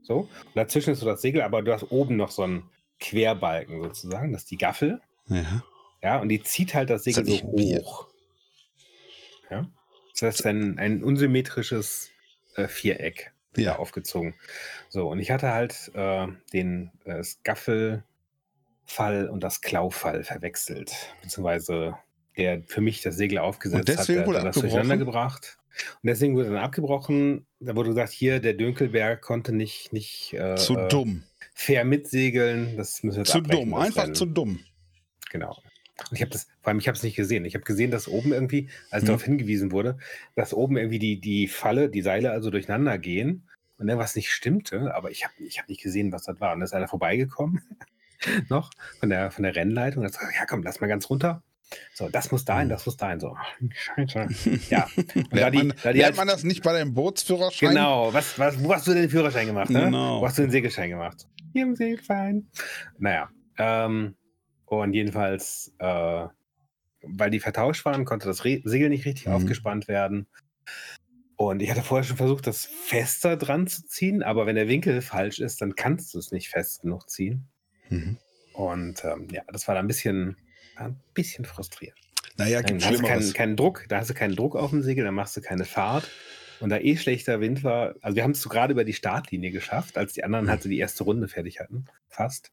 So. 0.02 0.20
Und 0.20 0.56
dazwischen 0.56 0.92
ist 0.92 1.00
so 1.00 1.06
das 1.06 1.20
Segel, 1.22 1.40
aber 1.42 1.62
du 1.62 1.72
hast 1.72 1.90
oben 1.90 2.16
noch 2.16 2.30
so 2.30 2.42
einen 2.42 2.62
Querbalken 3.04 3.82
sozusagen. 3.82 4.32
Das 4.32 4.42
ist 4.42 4.50
die 4.50 4.56
Gaffel. 4.56 5.00
Ja. 5.28 5.62
Ja, 6.02 6.20
und 6.20 6.28
die 6.28 6.42
zieht 6.42 6.74
halt 6.74 6.90
das 6.90 7.04
Segel 7.04 7.26
Ist 7.28 7.40
das 7.40 7.40
so 7.40 7.46
hoch. 7.46 8.08
Ja. 9.50 9.66
Das 10.12 10.22
heißt, 10.22 10.46
ein, 10.46 10.78
ein 10.78 11.02
unsymmetrisches 11.02 12.10
äh, 12.56 12.68
Viereck 12.68 13.32
Ja. 13.56 13.76
aufgezogen. 13.78 14.34
So, 14.88 15.08
und 15.08 15.18
ich 15.18 15.30
hatte 15.30 15.52
halt 15.52 15.90
äh, 15.94 16.26
den 16.52 16.90
äh, 17.04 17.16
das 17.16 17.42
Gaffelfall 17.42 18.02
und 19.30 19.40
das 19.42 19.60
Klaufall 19.60 20.24
verwechselt. 20.24 20.92
Beziehungsweise 21.22 21.96
der 22.36 22.62
für 22.66 22.80
mich 22.80 23.00
das 23.02 23.16
Segel 23.16 23.38
aufgesetzt 23.38 23.88
Und 23.88 23.88
deswegen 23.88 24.20
hat, 24.20 24.26
wurde 24.26 24.42
das 24.42 24.56
durcheinander 24.56 24.96
gebracht. 24.96 25.58
Und 26.02 26.08
deswegen 26.08 26.36
wurde 26.36 26.50
dann 26.50 26.58
abgebrochen. 26.58 27.46
Da 27.60 27.74
wurde 27.76 27.90
gesagt, 27.90 28.12
hier, 28.12 28.40
der 28.40 28.54
Dönkelberg 28.54 29.22
konnte 29.22 29.52
nicht, 29.52 29.92
nicht 29.92 30.32
äh, 30.34 30.56
Zu 30.56 30.76
äh, 30.76 30.88
dumm. 30.88 31.24
Fair 31.54 31.84
mitsegeln. 31.84 32.76
Das 32.76 33.02
müssen 33.02 33.18
wir 33.18 33.24
Zu 33.24 33.38
abbrechen, 33.38 33.70
dumm. 33.70 33.74
Einfach 33.80 34.12
zu 34.12 34.26
dumm. 34.26 34.60
Genau. 35.30 35.56
Und 36.10 36.16
ich 36.16 36.20
habe 36.22 36.30
das, 36.32 36.48
vor 36.60 36.68
allem, 36.68 36.78
ich 36.80 36.88
habe 36.88 36.96
es 36.96 37.02
nicht 37.04 37.14
gesehen. 37.16 37.44
Ich 37.44 37.54
habe 37.54 37.64
gesehen, 37.64 37.90
dass 37.92 38.08
oben 38.08 38.32
irgendwie, 38.32 38.68
als 38.90 39.04
Mhm. 39.04 39.06
darauf 39.06 39.24
hingewiesen 39.24 39.70
wurde, 39.70 39.96
dass 40.34 40.52
oben 40.52 40.76
irgendwie 40.76 40.98
die, 40.98 41.20
die 41.20 41.46
Falle, 41.48 41.88
die 41.88 42.02
Seile 42.02 42.32
also 42.32 42.50
durcheinander 42.50 42.98
gehen 42.98 43.48
und 43.78 43.88
irgendwas 43.88 44.16
nicht 44.16 44.30
stimmte, 44.32 44.92
aber 44.94 45.10
ich 45.12 45.24
habe 45.24 45.34
ich 45.38 45.58
hab 45.60 45.68
nicht 45.68 45.82
gesehen, 45.82 46.10
was 46.12 46.24
das 46.24 46.40
war. 46.40 46.52
Und 46.52 46.60
da 46.60 46.64
ist 46.64 46.74
einer 46.74 46.88
vorbeigekommen, 46.88 47.62
noch, 48.48 48.70
von 48.98 49.08
der, 49.08 49.30
von 49.30 49.44
der 49.44 49.54
Rennleitung. 49.54 50.02
Und 50.02 50.08
hat 50.12 50.18
gesagt, 50.18 50.36
ja 50.36 50.46
komm, 50.46 50.62
lass 50.64 50.80
mal 50.80 50.88
ganz 50.88 51.08
runter. 51.08 51.42
So, 51.94 52.08
das 52.08 52.30
muss 52.32 52.44
dahin, 52.44 52.66
Mhm. 52.66 52.70
das 52.70 52.86
muss 52.86 52.96
dahin. 52.96 53.20
So, 53.20 53.36
Scheiße. 53.72 54.28
Ja. 54.70 54.88
Und 55.14 55.32
da 55.32 55.50
die, 55.50 55.58
man, 55.58 55.74
da 55.82 55.92
die 55.92 56.04
halt, 56.04 56.16
man 56.16 56.26
das 56.26 56.42
nicht 56.42 56.62
bei 56.64 56.72
deinem 56.72 56.92
Bootsführerschein? 56.94 57.68
Genau, 57.70 58.12
was, 58.12 58.36
was, 58.38 58.62
wo 58.62 58.74
hast 58.74 58.86
du 58.88 58.94
den 58.94 59.08
Führerschein 59.08 59.46
gemacht? 59.46 59.70
Ne? 59.70 59.84
Genau. 59.84 60.20
Wo 60.20 60.26
hast 60.26 60.38
du 60.38 60.42
den 60.42 60.50
Segelschein 60.50 60.90
gemacht? 60.90 61.26
Hier 61.54 61.62
im 61.62 61.76
Segelschein. 61.76 62.48
Naja, 62.98 63.30
ähm, 63.58 64.16
und 64.66 64.92
jedenfalls, 64.92 65.72
äh, 65.78 66.26
weil 67.02 67.30
die 67.30 67.38
vertauscht 67.38 67.84
waren, 67.84 68.04
konnte 68.04 68.26
das 68.26 68.44
Re 68.44 68.60
Segel 68.64 68.88
nicht 68.88 69.06
richtig 69.06 69.26
Mhm. 69.28 69.32
aufgespannt 69.34 69.86
werden. 69.88 70.26
Und 71.36 71.62
ich 71.62 71.70
hatte 71.70 71.82
vorher 71.82 72.02
schon 72.04 72.16
versucht, 72.16 72.46
das 72.48 72.64
fester 72.66 73.36
dran 73.36 73.66
zu 73.68 73.86
ziehen, 73.86 74.22
aber 74.24 74.46
wenn 74.46 74.56
der 74.56 74.68
Winkel 74.68 75.00
falsch 75.00 75.38
ist, 75.38 75.60
dann 75.60 75.74
kannst 75.76 76.12
du 76.14 76.18
es 76.18 76.32
nicht 76.32 76.48
fest 76.48 76.82
genug 76.82 77.08
ziehen. 77.08 77.46
Mhm. 77.88 78.18
Und 78.52 79.04
ähm, 79.04 79.28
ja, 79.30 79.42
das 79.48 79.68
war 79.68 79.76
dann 79.76 79.84
ein 79.84 79.88
bisschen, 79.88 80.36
ein 80.76 81.00
bisschen 81.14 81.44
frustrierend. 81.44 81.98
Naja, 82.36 82.62
Dann 82.62 82.78
gibt 82.78 82.86
hast 82.86 82.98
du 82.98 83.06
keinen, 83.06 83.32
keinen 83.32 83.56
Druck, 83.56 83.84
da 83.88 83.98
hast 83.98 84.10
du 84.10 84.14
keinen 84.14 84.34
Druck 84.34 84.56
auf 84.56 84.70
dem 84.70 84.82
Segel, 84.82 85.04
dann 85.04 85.14
machst 85.14 85.36
du 85.36 85.40
keine 85.40 85.64
Fahrt. 85.64 86.10
Und 86.60 86.70
da 86.70 86.78
eh 86.78 86.96
schlechter 86.96 87.40
Wind 87.40 87.64
war, 87.64 87.94
also 88.00 88.16
wir 88.16 88.22
haben 88.22 88.30
es 88.32 88.40
so 88.40 88.48
gerade 88.48 88.72
über 88.72 88.84
die 88.84 88.92
Startlinie 88.92 89.50
geschafft, 89.50 89.96
als 89.98 90.12
die 90.12 90.24
anderen 90.24 90.48
halt 90.48 90.62
so 90.62 90.68
die 90.68 90.78
erste 90.78 91.04
Runde 91.04 91.28
fertig 91.28 91.60
hatten. 91.60 91.86
Fast. 92.08 92.52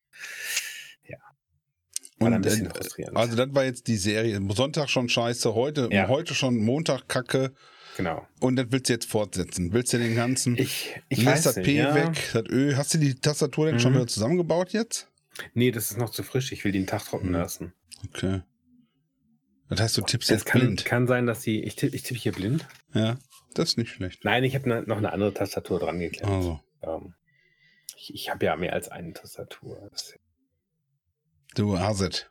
War 2.20 2.30
dann 2.30 2.34
ein 2.34 2.36
Und, 2.38 2.42
bisschen 2.44 2.68
äh, 2.68 2.70
frustrierend. 2.70 3.18
also 3.18 3.36
das 3.36 3.48
war 3.56 3.64
jetzt 3.66 3.88
die 3.88 3.98
Serie. 3.98 4.40
Sonntag 4.50 4.90
schon 4.92 5.10
scheiße, 5.10 5.56
heute, 5.56 5.90
Ja. 5.92 6.08
heute 6.08 6.36
schon 6.36 6.58
Montag 6.58 7.08
kacke. 7.08 7.52
genau. 7.98 8.28
Und 8.40 8.58
das 8.58 8.68
willst 8.70 8.90
du 8.90 8.94
jetzt 8.94 9.10
fortsetzen. 9.10 9.74
Willst 9.74 9.92
du 9.94 9.98
den 9.98 10.16
ganzen... 10.16 10.56
Ich, 10.56 11.02
ich 11.10 11.26
weiß 11.26 11.42
das 11.44 11.56
nicht, 11.56 11.66
P 11.66 11.78
ja. 11.78 11.96
weg, 11.96 12.30
das 12.34 12.44
Ö. 12.48 12.76
Hast 12.76 12.94
du 12.94 13.00
die 13.00 13.16
Tastatur 13.16 13.66
denn 13.72 13.80
schon 13.80 13.94
Mhm. 13.94 13.96
wieder 13.98 14.08
zusammengebaut 14.08 14.72
jetzt? 14.72 15.10
Nee, 15.56 15.72
das 15.72 15.90
ist 15.90 15.98
noch 15.98 16.12
zu 16.12 16.22
frisch. 16.22 16.52
Ich 16.52 16.64
will 16.64 16.72
den 16.72 16.86
Tag 16.86 17.04
trocknen 17.06 17.32
Mhm. 17.32 17.40
lassen. 17.40 17.74
Okay. 18.10 18.42
Das 19.70 19.80
heißt, 19.82 19.98
du 19.98 20.02
tippst 20.02 20.30
jetzt 20.30 20.46
kann, 20.46 20.62
blind. 20.62 20.86
kann 20.86 21.08
sein, 21.08 21.26
dass 21.26 21.42
die. 21.42 21.64
Ich 21.64 21.76
tippe 21.76 21.96
ich 21.96 22.04
tipp 22.04 22.18
hier 22.18 22.34
blind. 22.34 22.68
Ja, 22.94 23.18
das 23.54 23.70
ist 23.70 23.78
nicht 23.78 23.90
schlecht. 23.92 24.24
Nein, 24.26 24.44
ich 24.44 24.56
habe 24.56 24.68
ne, 24.70 24.84
noch 24.86 24.98
eine 24.98 25.12
andere 25.14 25.34
Tastatur 25.34 25.80
dran 25.80 26.00
geklemmt. 26.00 26.32
Also, 26.32 26.60
Ähm, 26.84 27.14
ich 27.98 28.14
ich 28.14 28.30
habe 28.30 28.46
ja 28.46 28.56
mehr 28.56 28.74
als 28.74 28.90
eine 28.90 29.14
Tastatur. 29.14 29.88
Das, 29.92 30.14
du 31.56 31.78
hast 31.80 32.02
es. 32.02 32.26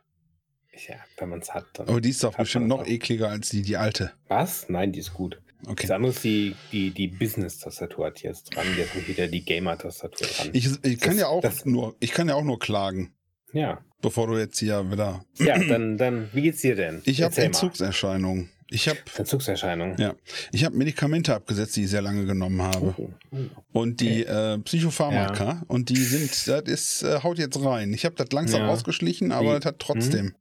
ja, 0.87 0.95
wenn 1.17 1.29
man 1.29 1.39
es 1.39 1.53
hat, 1.53 1.65
dann. 1.73 1.87
Aber 1.87 2.01
die 2.01 2.09
ist 2.09 2.23
doch 2.23 2.35
bestimmt 2.35 2.67
noch 2.67 2.85
ekliger 2.87 3.29
als 3.29 3.49
die, 3.49 3.61
die 3.61 3.77
alte. 3.77 4.11
Was? 4.27 4.69
Nein, 4.69 4.91
die 4.91 4.99
ist 4.99 5.13
gut. 5.13 5.41
Okay. 5.67 5.83
Das 5.83 5.91
andere 5.91 6.11
ist 6.11 6.23
die, 6.23 6.55
die, 6.71 6.89
die 6.89 7.07
Business-Tastatur 7.07 8.07
hat 8.07 8.17
hier 8.19 8.31
jetzt 8.31 8.55
dran. 8.55 8.65
Jetzt 8.77 8.89
habe 8.91 9.01
ich 9.01 9.07
wieder 9.09 9.27
die 9.27 9.45
Gamer-Tastatur 9.45 10.25
dran. 10.27 10.49
Ich, 10.53 10.65
ich 10.83 10.99
kann 10.99 11.11
Das- 11.11 11.19
ja 11.19 11.27
auch 11.27 11.41
das- 11.41 11.65
nur, 11.65 11.95
ich 11.99 12.11
kann 12.11 12.27
ja 12.27 12.33
auch 12.35 12.43
nur 12.43 12.57
klagen, 12.57 13.13
ja. 13.53 13.79
bevor 14.01 14.25
du 14.25 14.37
jetzt 14.39 14.57
hier 14.57 14.91
wieder. 14.91 15.23
Ja, 15.37 15.59
dann, 15.59 15.97
dann, 15.99 16.29
wie 16.33 16.41
geht's 16.41 16.61
dir 16.61 16.75
denn? 16.75 17.01
Ich 17.05 17.21
habe. 17.21 17.35
Entzugserscheinungen. 17.39 18.49
Ich 18.73 18.87
habe 18.87 18.97
Entzugserscheinungen. 19.17 19.97
Ja. 19.99 20.15
ich 20.53 20.63
hab 20.63 20.73
Medikamente 20.73 21.35
abgesetzt, 21.35 21.75
die 21.75 21.83
ich 21.83 21.89
sehr 21.89 22.01
lange 22.01 22.25
genommen 22.25 22.61
habe. 22.61 22.95
Oh, 22.97 23.09
oh. 23.31 23.37
Und 23.73 23.99
die 23.99 24.23
äh, 24.25 24.57
Psychopharmaka. 24.59 25.63
Und 25.67 25.89
die 25.89 25.97
sind, 26.01 26.31
das 26.47 26.61
ist, 26.63 27.03
äh, 27.03 27.19
haut 27.21 27.37
jetzt 27.37 27.61
rein. 27.63 27.93
Ich 27.93 28.05
habe 28.05 28.15
das 28.15 28.27
langsam 28.31 28.61
Ja. 28.61 28.69
ausgeschlichen, 28.69 29.31
aber 29.31 29.59
das 29.59 29.65
hat 29.65 29.79
trotzdem. 29.79 30.35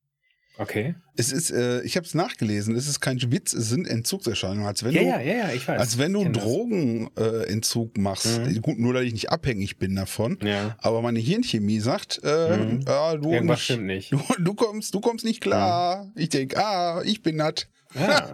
Okay. 0.59 0.95
Es 1.17 1.33
ist, 1.33 1.51
äh, 1.51 1.81
ich 1.83 1.97
habe 1.97 2.07
es 2.07 2.15
nachgelesen, 2.15 2.77
es 2.77 2.87
ist 2.87 3.01
kein 3.01 3.19
Witz, 3.33 3.55
es 3.55 3.71
sind 3.71 3.89
Entzugserscheinungen. 3.89 4.67
Als 4.67 4.85
wenn 4.85 4.93
Ja, 4.93 5.01
du, 5.01 5.09
ja, 5.09 5.21
ja, 5.21 5.35
ja, 5.49 5.53
ich 5.55 5.67
weiß. 5.67 5.81
als 5.81 5.99
wenn 5.99 6.13
du. 6.13 6.25
Drogenentzug 6.29 7.97
äh, 7.97 8.01
machst. 8.01 8.41
Mhm. 8.41 8.61
Gut, 8.63 8.79
nur 8.79 8.93
dass 8.95 9.03
ich 9.05 9.13
nicht 9.13 9.31
abhängig 9.31 9.79
bin 9.79 9.97
davon. 9.97 10.39
Ja. 10.43 10.77
Aber 10.81 11.03
meine 11.03 11.19
Hirnchemie 11.19 11.81
sagt, 11.81 12.21
äh, 12.25 12.57
Mhm. 12.57 12.81
ah, 12.87 13.17
du, 13.17 13.33
Irgendwas 13.33 13.59
nicht, 13.59 13.65
stimmt 13.65 13.87
nicht. 13.87 14.13
du, 14.13 14.21
du 14.39 14.55
kommst, 14.55 14.95
du 14.95 15.01
kommst 15.01 15.25
nicht 15.25 15.41
klar. 15.41 16.11
Ich 16.15 16.29
denk, 16.29 16.57
ah, 16.57 17.03
ich 17.05 17.23
bin 17.23 17.39
das. 17.39 17.67
Ah, 17.95 18.29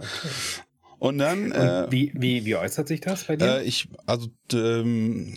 Und 0.98 1.18
dann, 1.18 1.46
Und 1.46 1.52
äh, 1.52 1.90
wie, 1.90 2.12
wie, 2.14 2.44
wie 2.44 2.56
äußert 2.56 2.88
sich 2.88 3.00
das 3.00 3.24
bei 3.24 3.36
dir? 3.36 3.58
äh, 3.58 3.64
ich, 3.64 3.88
also 4.06 4.28
ähm, 4.52 5.36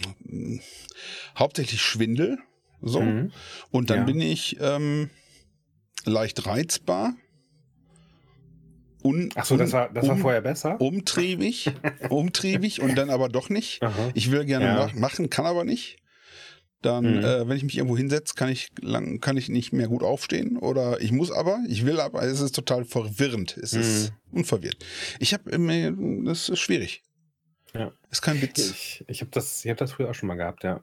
hauptsächlich 1.38 1.82
Schwindel. 1.82 2.38
So. 2.82 3.02
Mhm. 3.02 3.32
Und 3.72 3.90
dann 3.90 4.00
Ja. 4.00 4.04
bin 4.06 4.22
ich 4.22 4.58
ähm, 4.62 5.10
leicht 6.06 6.46
reizbar. 6.46 7.14
Un, 9.02 9.30
Ach 9.36 9.46
so, 9.46 9.56
das 9.56 9.72
war, 9.72 9.90
das 9.94 10.08
war 10.08 10.16
um- 10.16 10.22
vorher 10.22 10.42
besser? 10.42 10.80
Umtriebig, 10.82 11.72
umtriebig 12.10 12.82
und 12.82 12.98
dann 12.98 13.10
aber 13.10 13.30
doch 13.30 13.50
nicht. 13.50 13.82
Aha. 13.82 14.10
Ich 14.14 14.30
will 14.32 14.44
gerne 14.46 14.66
Ja. 14.66 14.76
mach- 14.76 14.94
machen, 14.94 15.30
kann 15.30 15.46
aber 15.46 15.64
nicht. 15.64 15.98
Dann, 16.82 17.18
Mhm. 17.18 17.24
äh, 17.26 17.48
wenn 17.50 17.58
ich 17.58 17.64
mich 17.64 17.78
irgendwo 17.78 17.98
hinsetze, 17.98 18.34
kann 18.36 18.48
ich 18.50 18.70
lang, 18.82 19.20
kann 19.20 19.36
ich 19.36 19.50
nicht 19.50 19.74
mehr 19.74 19.88
gut 19.88 20.02
aufstehen. 20.02 20.58
Oder 20.58 21.02
ich 21.02 21.12
muss 21.12 21.30
aber, 21.32 21.60
ich 21.68 21.86
will 21.86 22.00
aber, 22.00 22.24
es 22.24 22.40
ist 22.40 22.56
total 22.56 22.86
verwirrend. 22.86 23.58
Es 23.58 23.74
ist 23.74 24.14
Mhm. 24.32 24.40
unverwirrt. 24.40 24.78
Ich 25.20 25.34
habe 25.34 25.50
immer, 25.50 25.92
das 26.26 26.48
ist 26.50 26.60
schwierig. 26.60 27.04
Ja. 27.74 27.92
Ist 28.10 28.22
kein 28.22 28.42
Witz. 28.42 28.58
Ich, 28.72 29.04
ich 29.08 29.22
habe 29.22 29.32
das, 29.32 29.64
ich 29.66 29.70
hab 29.70 29.78
das 29.78 29.92
früher 29.92 30.10
auch 30.10 30.16
schon 30.16 30.28
mal 30.28 30.36
gehabt, 30.36 30.64
ja. 30.64 30.82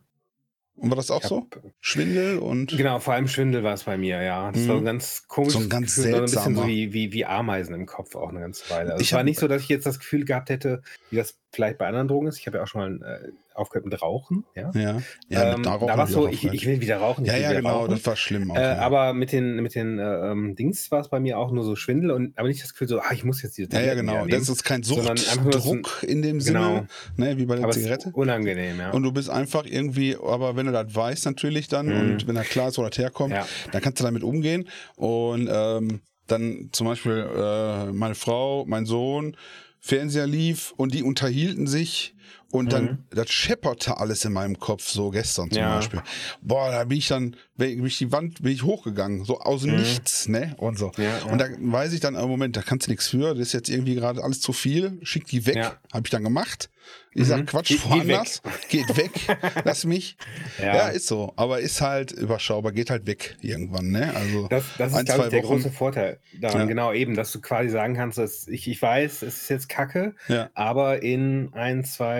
Und 0.76 0.90
war 0.90 0.96
das 0.96 1.10
auch 1.10 1.22
Ich 1.22 1.28
so? 1.28 1.38
hab- 1.50 1.62
Schwindel 1.80 2.38
und. 2.38 2.76
Genau, 2.76 2.98
vor 3.00 3.14
allem 3.14 3.28
Schwindel 3.28 3.62
war 3.64 3.72
es 3.72 3.84
bei 3.84 3.96
mir, 3.96 4.22
ja. 4.22 4.52
Das 4.52 4.60
Mhm. 4.64 4.68
war 4.68 4.74
so 4.76 4.80
ein 4.80 4.84
ganz 4.84 5.24
komisch. 5.26 5.52
So 5.54 5.58
ein 5.60 5.70
ganz 5.70 5.94
Gefühl, 5.96 6.10
so 6.12 6.16
ein 6.18 6.22
bisschen 6.24 6.42
seltsamer. 6.42 6.62
so 6.64 6.68
wie, 6.68 6.92
wie, 6.92 7.12
wie 7.14 7.24
Ameisen 7.24 7.74
im 7.74 7.86
Kopf 7.86 8.14
auch 8.14 8.28
eine 8.28 8.40
ganze 8.40 8.68
Weile. 8.68 8.92
Also 8.92 9.00
Ich 9.00 9.08
es 9.08 9.12
war 9.12 9.20
hab- 9.20 9.24
nicht 9.24 9.40
so, 9.40 9.48
dass 9.48 9.62
ich 9.62 9.70
jetzt 9.70 9.86
das 9.86 9.98
Gefühl 9.98 10.26
gehabt 10.26 10.50
hätte, 10.50 10.82
wie 11.10 11.16
das 11.16 11.38
vielleicht 11.50 11.78
bei 11.78 11.86
anderen 11.88 12.08
Drogen 12.08 12.26
ist. 12.26 12.38
Ich 12.38 12.46
habe 12.46 12.58
ja 12.58 12.64
auch 12.64 12.68
schon 12.68 13.00
mal 13.00 13.22
äh, 13.24 13.32
aufgehört 13.56 13.86
mit 13.86 14.00
Rauchen, 14.02 14.44
ja. 14.54 14.70
Ja, 14.74 14.98
ja 15.28 15.54
ähm, 15.54 15.62
da 15.62 15.80
war 15.80 16.04
es 16.04 16.10
so, 16.10 16.28
ich, 16.28 16.44
ich 16.44 16.66
will 16.66 16.80
wieder 16.80 16.98
rauchen. 16.98 17.24
Ja, 17.24 17.36
ja, 17.36 17.52
genau, 17.52 17.80
rauchen. 17.80 17.90
das 17.90 18.06
war 18.06 18.16
schlimm 18.16 18.50
auch. 18.50 18.56
Äh, 18.56 18.62
ja. 18.62 18.78
Aber 18.78 19.12
mit 19.14 19.32
den, 19.32 19.56
mit 19.62 19.74
den 19.74 19.98
äh, 19.98 20.30
ähm, 20.30 20.54
Dings 20.56 20.90
war 20.90 21.00
es 21.00 21.08
bei 21.08 21.20
mir 21.20 21.38
auch 21.38 21.50
nur 21.50 21.64
so 21.64 21.76
Schwindel 21.76 22.10
und 22.10 22.36
aber 22.38 22.48
nicht 22.48 22.62
das 22.62 22.72
Gefühl 22.72 22.88
so, 22.88 23.00
ah, 23.00 23.12
ich 23.12 23.24
muss 23.24 23.42
jetzt 23.42 23.56
diese 23.58 23.70
ja, 23.72 23.80
ja, 23.80 23.86
Tabletten 23.94 24.06
genau. 24.06 24.26
Das 24.26 24.48
ist 24.48 24.62
kein 24.64 24.82
Suchtdruck 24.82 26.02
in 26.02 26.22
dem 26.22 26.40
Sinne, 26.40 26.58
Genau. 26.58 26.86
ne, 27.16 27.38
wie 27.38 27.46
bei 27.46 27.56
der 27.56 27.64
aber 27.64 27.72
Zigarette. 27.72 28.10
unangenehm, 28.12 28.78
ja. 28.78 28.90
Und 28.90 29.02
du 29.02 29.12
bist 29.12 29.30
einfach 29.30 29.64
irgendwie, 29.66 30.16
aber 30.16 30.56
wenn 30.56 30.66
du 30.66 30.72
das 30.72 30.94
weißt 30.94 31.26
natürlich 31.26 31.68
dann 31.68 31.86
Mhm. 31.86 31.92
und 32.12 32.26
wenn 32.28 32.34
da 32.34 32.42
klar 32.42 32.68
ist, 32.68 32.78
wo 32.78 32.82
das 32.82 32.98
herkommt, 32.98 33.32
Ja. 33.34 33.46
dann 33.72 33.82
kannst 33.82 34.00
du 34.00 34.04
damit 34.04 34.22
umgehen. 34.22 34.68
Und 34.96 35.48
ähm, 35.50 36.00
dann 36.26 36.70
zum 36.72 36.86
Beispiel 36.86 37.26
äh, 37.36 37.92
meine 37.92 38.14
Frau, 38.14 38.64
mein 38.66 38.84
Sohn, 38.86 39.36
Fernseher 39.80 40.26
lief 40.26 40.72
und 40.76 40.94
die 40.94 41.04
unterhielten 41.04 41.66
sich 41.68 42.15
und 42.50 42.72
dann, 42.72 42.84
Mhm. 42.84 42.98
das 43.10 43.30
schepperte 43.30 43.98
alles 43.98 44.24
in 44.24 44.32
meinem 44.32 44.58
Kopf, 44.58 44.86
so 44.88 45.10
gestern 45.10 45.50
zum 45.50 45.60
Ja. 45.62 45.76
Beispiel. 45.76 46.00
Boah, 46.42 46.70
da 46.70 46.84
bin 46.84 46.98
ich 46.98 47.08
dann, 47.08 47.36
bin 47.56 47.84
ich 47.84 47.98
die 47.98 48.12
Wand, 48.12 48.42
bin 48.42 48.52
ich 48.52 48.62
hochgegangen, 48.62 49.24
so 49.24 49.40
aus 49.40 49.62
Mhm. 49.64 49.76
Nichts, 49.76 50.28
ne? 50.28 50.54
Und 50.58 50.78
so. 50.78 50.92
Ja. 50.96 51.24
Und 51.30 51.38
da 51.40 51.46
weiß 51.58 51.92
ich 51.92 52.00
dann, 52.00 52.14
im 52.14 52.28
Moment, 52.28 52.56
da 52.56 52.62
kannst 52.62 52.86
du 52.86 52.90
nichts 52.90 53.08
für, 53.08 53.34
das 53.34 53.48
ist 53.48 53.52
jetzt 53.52 53.68
irgendwie 53.68 53.94
gerade 53.94 54.22
alles 54.22 54.40
zu 54.40 54.52
viel, 54.52 54.98
schick 55.02 55.26
die 55.26 55.46
weg, 55.46 55.56
Ja. 55.56 55.76
habe 55.92 56.06
ich 56.06 56.10
dann 56.10 56.22
gemacht. 56.24 56.70
Ich 57.14 57.22
Mhm. 57.22 57.26
sag, 57.26 57.46
Quatsch, 57.46 57.74
woanders, 57.88 58.42
geht 58.68 58.96
weg, 58.96 59.10
lass 59.64 59.84
mich. 59.84 60.16
Ja. 60.60 60.66
Ja. 60.76 60.88
ist 60.88 61.06
so, 61.08 61.32
aber 61.36 61.58
ist 61.60 61.80
halt 61.80 62.12
überschaubar, 62.12 62.70
geht 62.72 62.90
halt 62.90 63.06
weg 63.06 63.36
irgendwann, 63.40 63.90
ne? 63.90 64.14
Also 64.14 64.46
Das, 64.48 64.64
das 64.78 64.92
ist, 64.92 64.98
ein, 64.98 65.04
glaube 65.06 65.22
ich, 65.22 65.28
zwei 65.28 65.28
der 65.30 65.42
Wochen. 65.42 65.54
große 65.54 65.70
Vorteil 65.72 66.20
daran. 66.40 66.60
Ja. 66.60 66.66
Genau 66.66 66.92
eben, 66.92 67.14
dass 67.16 67.32
du 67.32 67.40
quasi 67.40 67.70
sagen 67.70 67.94
kannst, 67.94 68.18
dass 68.18 68.46
ich, 68.46 68.68
ich 68.68 68.80
weiß, 68.80 69.22
es 69.22 69.42
ist 69.42 69.48
jetzt 69.48 69.68
Kacke, 69.68 70.14
aber 70.54 71.02
in 71.02 71.52
ein, 71.54 71.84
zwei 71.84 72.15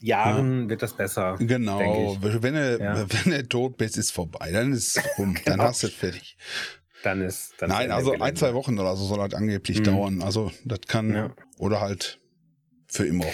Jahren 0.00 0.68
wird 0.68 0.82
das 0.82 0.94
besser. 0.94 1.36
Genau, 1.38 2.16
wenn 2.20 2.54
du, 2.54 2.78
Ja. 2.80 3.06
wenn 3.08 3.32
du 3.32 3.48
tot 3.48 3.76
bist, 3.76 3.96
ist 3.96 4.10
vorbei. 4.12 4.50
Dann 4.52 4.72
ist 4.72 4.98
rum, 5.18 5.34
dann 5.44 5.54
Genau. 5.58 5.64
hast 5.64 5.82
du 5.82 5.86
es 5.88 5.94
fertig. 5.94 6.36
dann 7.04 7.20
ist. 7.20 7.54
Dann 7.58 7.70
Nein, 7.70 7.88
ist 7.88 7.94
also 7.94 8.12
ein, 8.18 8.36
zwei. 8.36 8.54
Wochen 8.54 8.78
oder 8.78 8.94
so 8.96 9.04
soll 9.06 9.18
das 9.28 9.34
angeblich 9.38 9.80
Mhm. 9.80 9.84
dauern. 9.84 10.22
Also 10.22 10.50
das 10.64 10.80
kann, 10.86 11.12
Ja. 11.14 11.34
oder 11.58 11.80
halt 11.80 12.20
für 12.88 13.06
immer. 13.06 13.26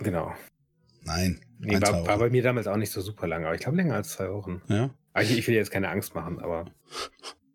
Genau. 0.00 0.32
Nein, 1.04 1.40
Nee, 1.60 1.74
ein, 1.76 1.82
zwei 1.82 1.92
war, 1.92 2.06
war 2.06 2.18
bei 2.18 2.30
mir 2.30 2.42
damals 2.42 2.66
auch 2.68 2.76
nicht 2.76 2.92
so 2.92 3.00
super 3.00 3.26
lange, 3.26 3.46
aber 3.46 3.54
ich 3.56 3.60
glaube 3.62 3.76
länger 3.76 3.94
als 3.94 4.10
zwei 4.10 4.30
Wochen. 4.30 4.62
Ja. 4.68 4.90
Ich, 5.20 5.36
ich 5.36 5.48
will 5.48 5.54
jetzt 5.56 5.70
keine 5.72 5.88
Angst 5.88 6.14
machen, 6.14 6.38
aber 6.38 6.66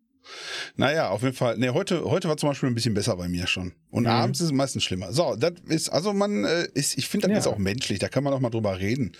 Naja, 0.76 1.10
auf 1.10 1.22
jeden 1.24 1.36
Fall. 1.36 1.58
Nee, 1.58 1.70
heute, 1.70 2.04
heute 2.06 2.28
war 2.30 2.38
zum 2.38 2.50
Beispiel 2.50 2.70
ein 2.70 2.76
bisschen 2.76 2.94
besser 2.94 3.16
bei 3.18 3.28
mir 3.28 3.48
schon. 3.48 3.74
Und 3.90 4.04
Mhm. 4.04 4.10
abends 4.10 4.40
ist 4.40 4.48
es 4.48 4.52
meistens 4.52 4.84
schlimmer. 4.84 5.12
So, 5.14 5.36
das 5.36 5.54
ist, 5.68 5.90
also 5.90 6.14
man 6.14 6.46
äh, 6.46 6.68
ist, 6.74 6.98
ich 6.98 7.08
finde, 7.08 7.28
das 7.28 7.34
Ja. 7.34 7.40
ist 7.40 7.48
auch 7.48 7.58
menschlich, 7.58 8.00
da 8.00 8.10
kann 8.10 8.24
man 8.24 8.34
auch 8.34 8.40
mal 8.40 8.50
drüber 8.50 8.80
reden. 8.80 9.14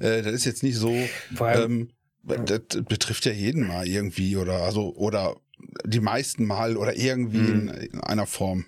Äh, 0.00 0.22
das 0.22 0.32
ist 0.32 0.44
jetzt 0.44 0.62
nicht 0.62 0.76
so, 0.76 1.08
vor 1.34 1.46
allem, 1.46 1.90
ähm, 2.28 2.44
das 2.46 2.82
betrifft 2.84 3.24
ja 3.26 3.32
jeden 3.32 3.66
mal 3.66 3.86
irgendwie 3.86 4.36
oder 4.36 4.62
also 4.62 4.94
oder 4.96 5.36
die 5.84 6.00
meisten 6.00 6.44
mal 6.44 6.76
oder 6.76 6.96
irgendwie 6.96 7.38
Mhm. 7.38 7.68
in, 7.68 7.68
in 7.68 8.00
einer 8.00 8.26
Form. 8.26 8.66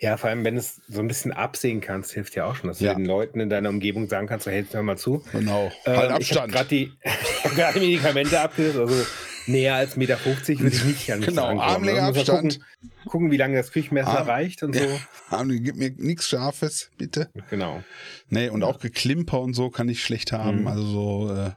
ja, 0.00 0.18
vor 0.18 0.28
allem, 0.28 0.44
wenn 0.44 0.52
du 0.54 0.60
es 0.60 0.82
so 0.86 1.00
ein 1.00 1.08
bisschen 1.08 1.32
absehen 1.32 1.80
kannst, 1.80 2.12
hilft 2.12 2.34
ja 2.34 2.44
auch 2.44 2.56
schon, 2.56 2.68
dass 2.68 2.78
Ja. 2.80 2.92
du 2.92 2.98
den 2.98 3.06
Leuten 3.06 3.40
in 3.40 3.48
deiner 3.48 3.70
Umgebung 3.70 4.06
sagen 4.06 4.26
kannst, 4.26 4.44
so, 4.44 4.50
hey, 4.50 4.66
hör 4.70 4.82
mal 4.82 4.98
zu. 4.98 5.24
Genau. 5.32 5.72
Ähm, 5.86 5.96
halt 5.96 6.20
Ich 6.20 6.30
habe 6.32 6.42
Abstand. 6.42 6.52
gerade 6.52 6.68
die, 6.68 6.92
hab 7.62 7.74
Medikamente 7.76 8.38
abgelöst, 8.38 8.76
also 8.76 9.06
näher 9.46 9.74
als 9.74 9.96
1,50 9.96 9.98
Meter 9.98 10.18
würde 10.24 10.76
ich 10.76 10.84
nicht 10.84 11.12
an 11.12 11.18
mich 11.20 11.28
Genau. 11.28 11.58
Armlänge 11.60 12.00
mal 12.00 12.08
Abstand. 12.08 12.58
Gucken, 12.60 12.64
gucken, 13.06 13.30
wie 13.30 13.36
lange 13.36 13.56
das 13.56 13.72
Küchenmesser 13.72 14.18
Arm- 14.20 14.28
reicht 14.28 14.62
und 14.62 14.74
so. 14.74 14.82
Ja. 14.84 14.98
Arne, 15.30 15.60
gib 15.60 15.76
mir 15.76 15.90
nichts 15.96 16.28
Scharfes, 16.28 16.90
bitte. 16.98 17.30
Genau. 17.50 17.82
Nee, 18.28 18.48
und 18.48 18.62
auch 18.62 18.78
Geklimper 18.80 19.40
und 19.40 19.54
so 19.54 19.70
kann 19.70 19.88
ich 19.88 20.02
schlecht 20.02 20.32
haben. 20.32 20.62
Mhm. 20.62 20.66
Also 20.66 20.82
so, 20.84 21.34
äh, 21.34 21.50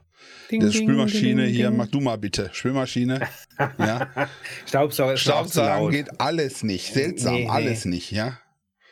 Ding, 0.50 0.60
der 0.60 0.72
Spülmaschine 0.72 1.44
ding, 1.46 1.54
hier, 1.54 1.68
ding. 1.68 1.76
mach 1.76 1.86
du 1.88 2.00
mal 2.00 2.16
bitte. 2.16 2.50
Spülmaschine. 2.52 3.26
ja. 3.78 4.08
Staubsauger 4.66 5.16
Staubsaugen 5.16 5.82
laut. 5.84 5.92
geht 5.92 6.20
alles 6.20 6.62
nicht. 6.62 6.92
Seltsam, 6.92 7.34
Nee, 7.34 7.44
nee. 7.44 7.48
alles 7.50 7.84
nicht, 7.84 8.10
ja. 8.10 8.38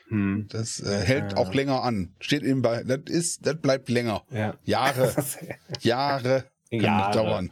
Hm. 0.08 0.46
Das 0.50 0.80
äh, 0.80 1.00
hält 1.04 1.32
Ja. 1.32 1.36
auch 1.38 1.54
länger 1.54 1.82
an. 1.82 2.14
Steht 2.20 2.42
eben 2.42 2.60
bei, 2.60 2.82
das 2.84 3.00
ist, 3.06 3.46
das 3.46 3.56
bleibt 3.60 3.88
länger. 3.88 4.22
Ja. 4.30 4.54
Jahre, 4.64 5.14
Jahre 5.80 6.44
können 6.68 6.82
Jahre. 6.82 7.12
dauern. 7.16 7.50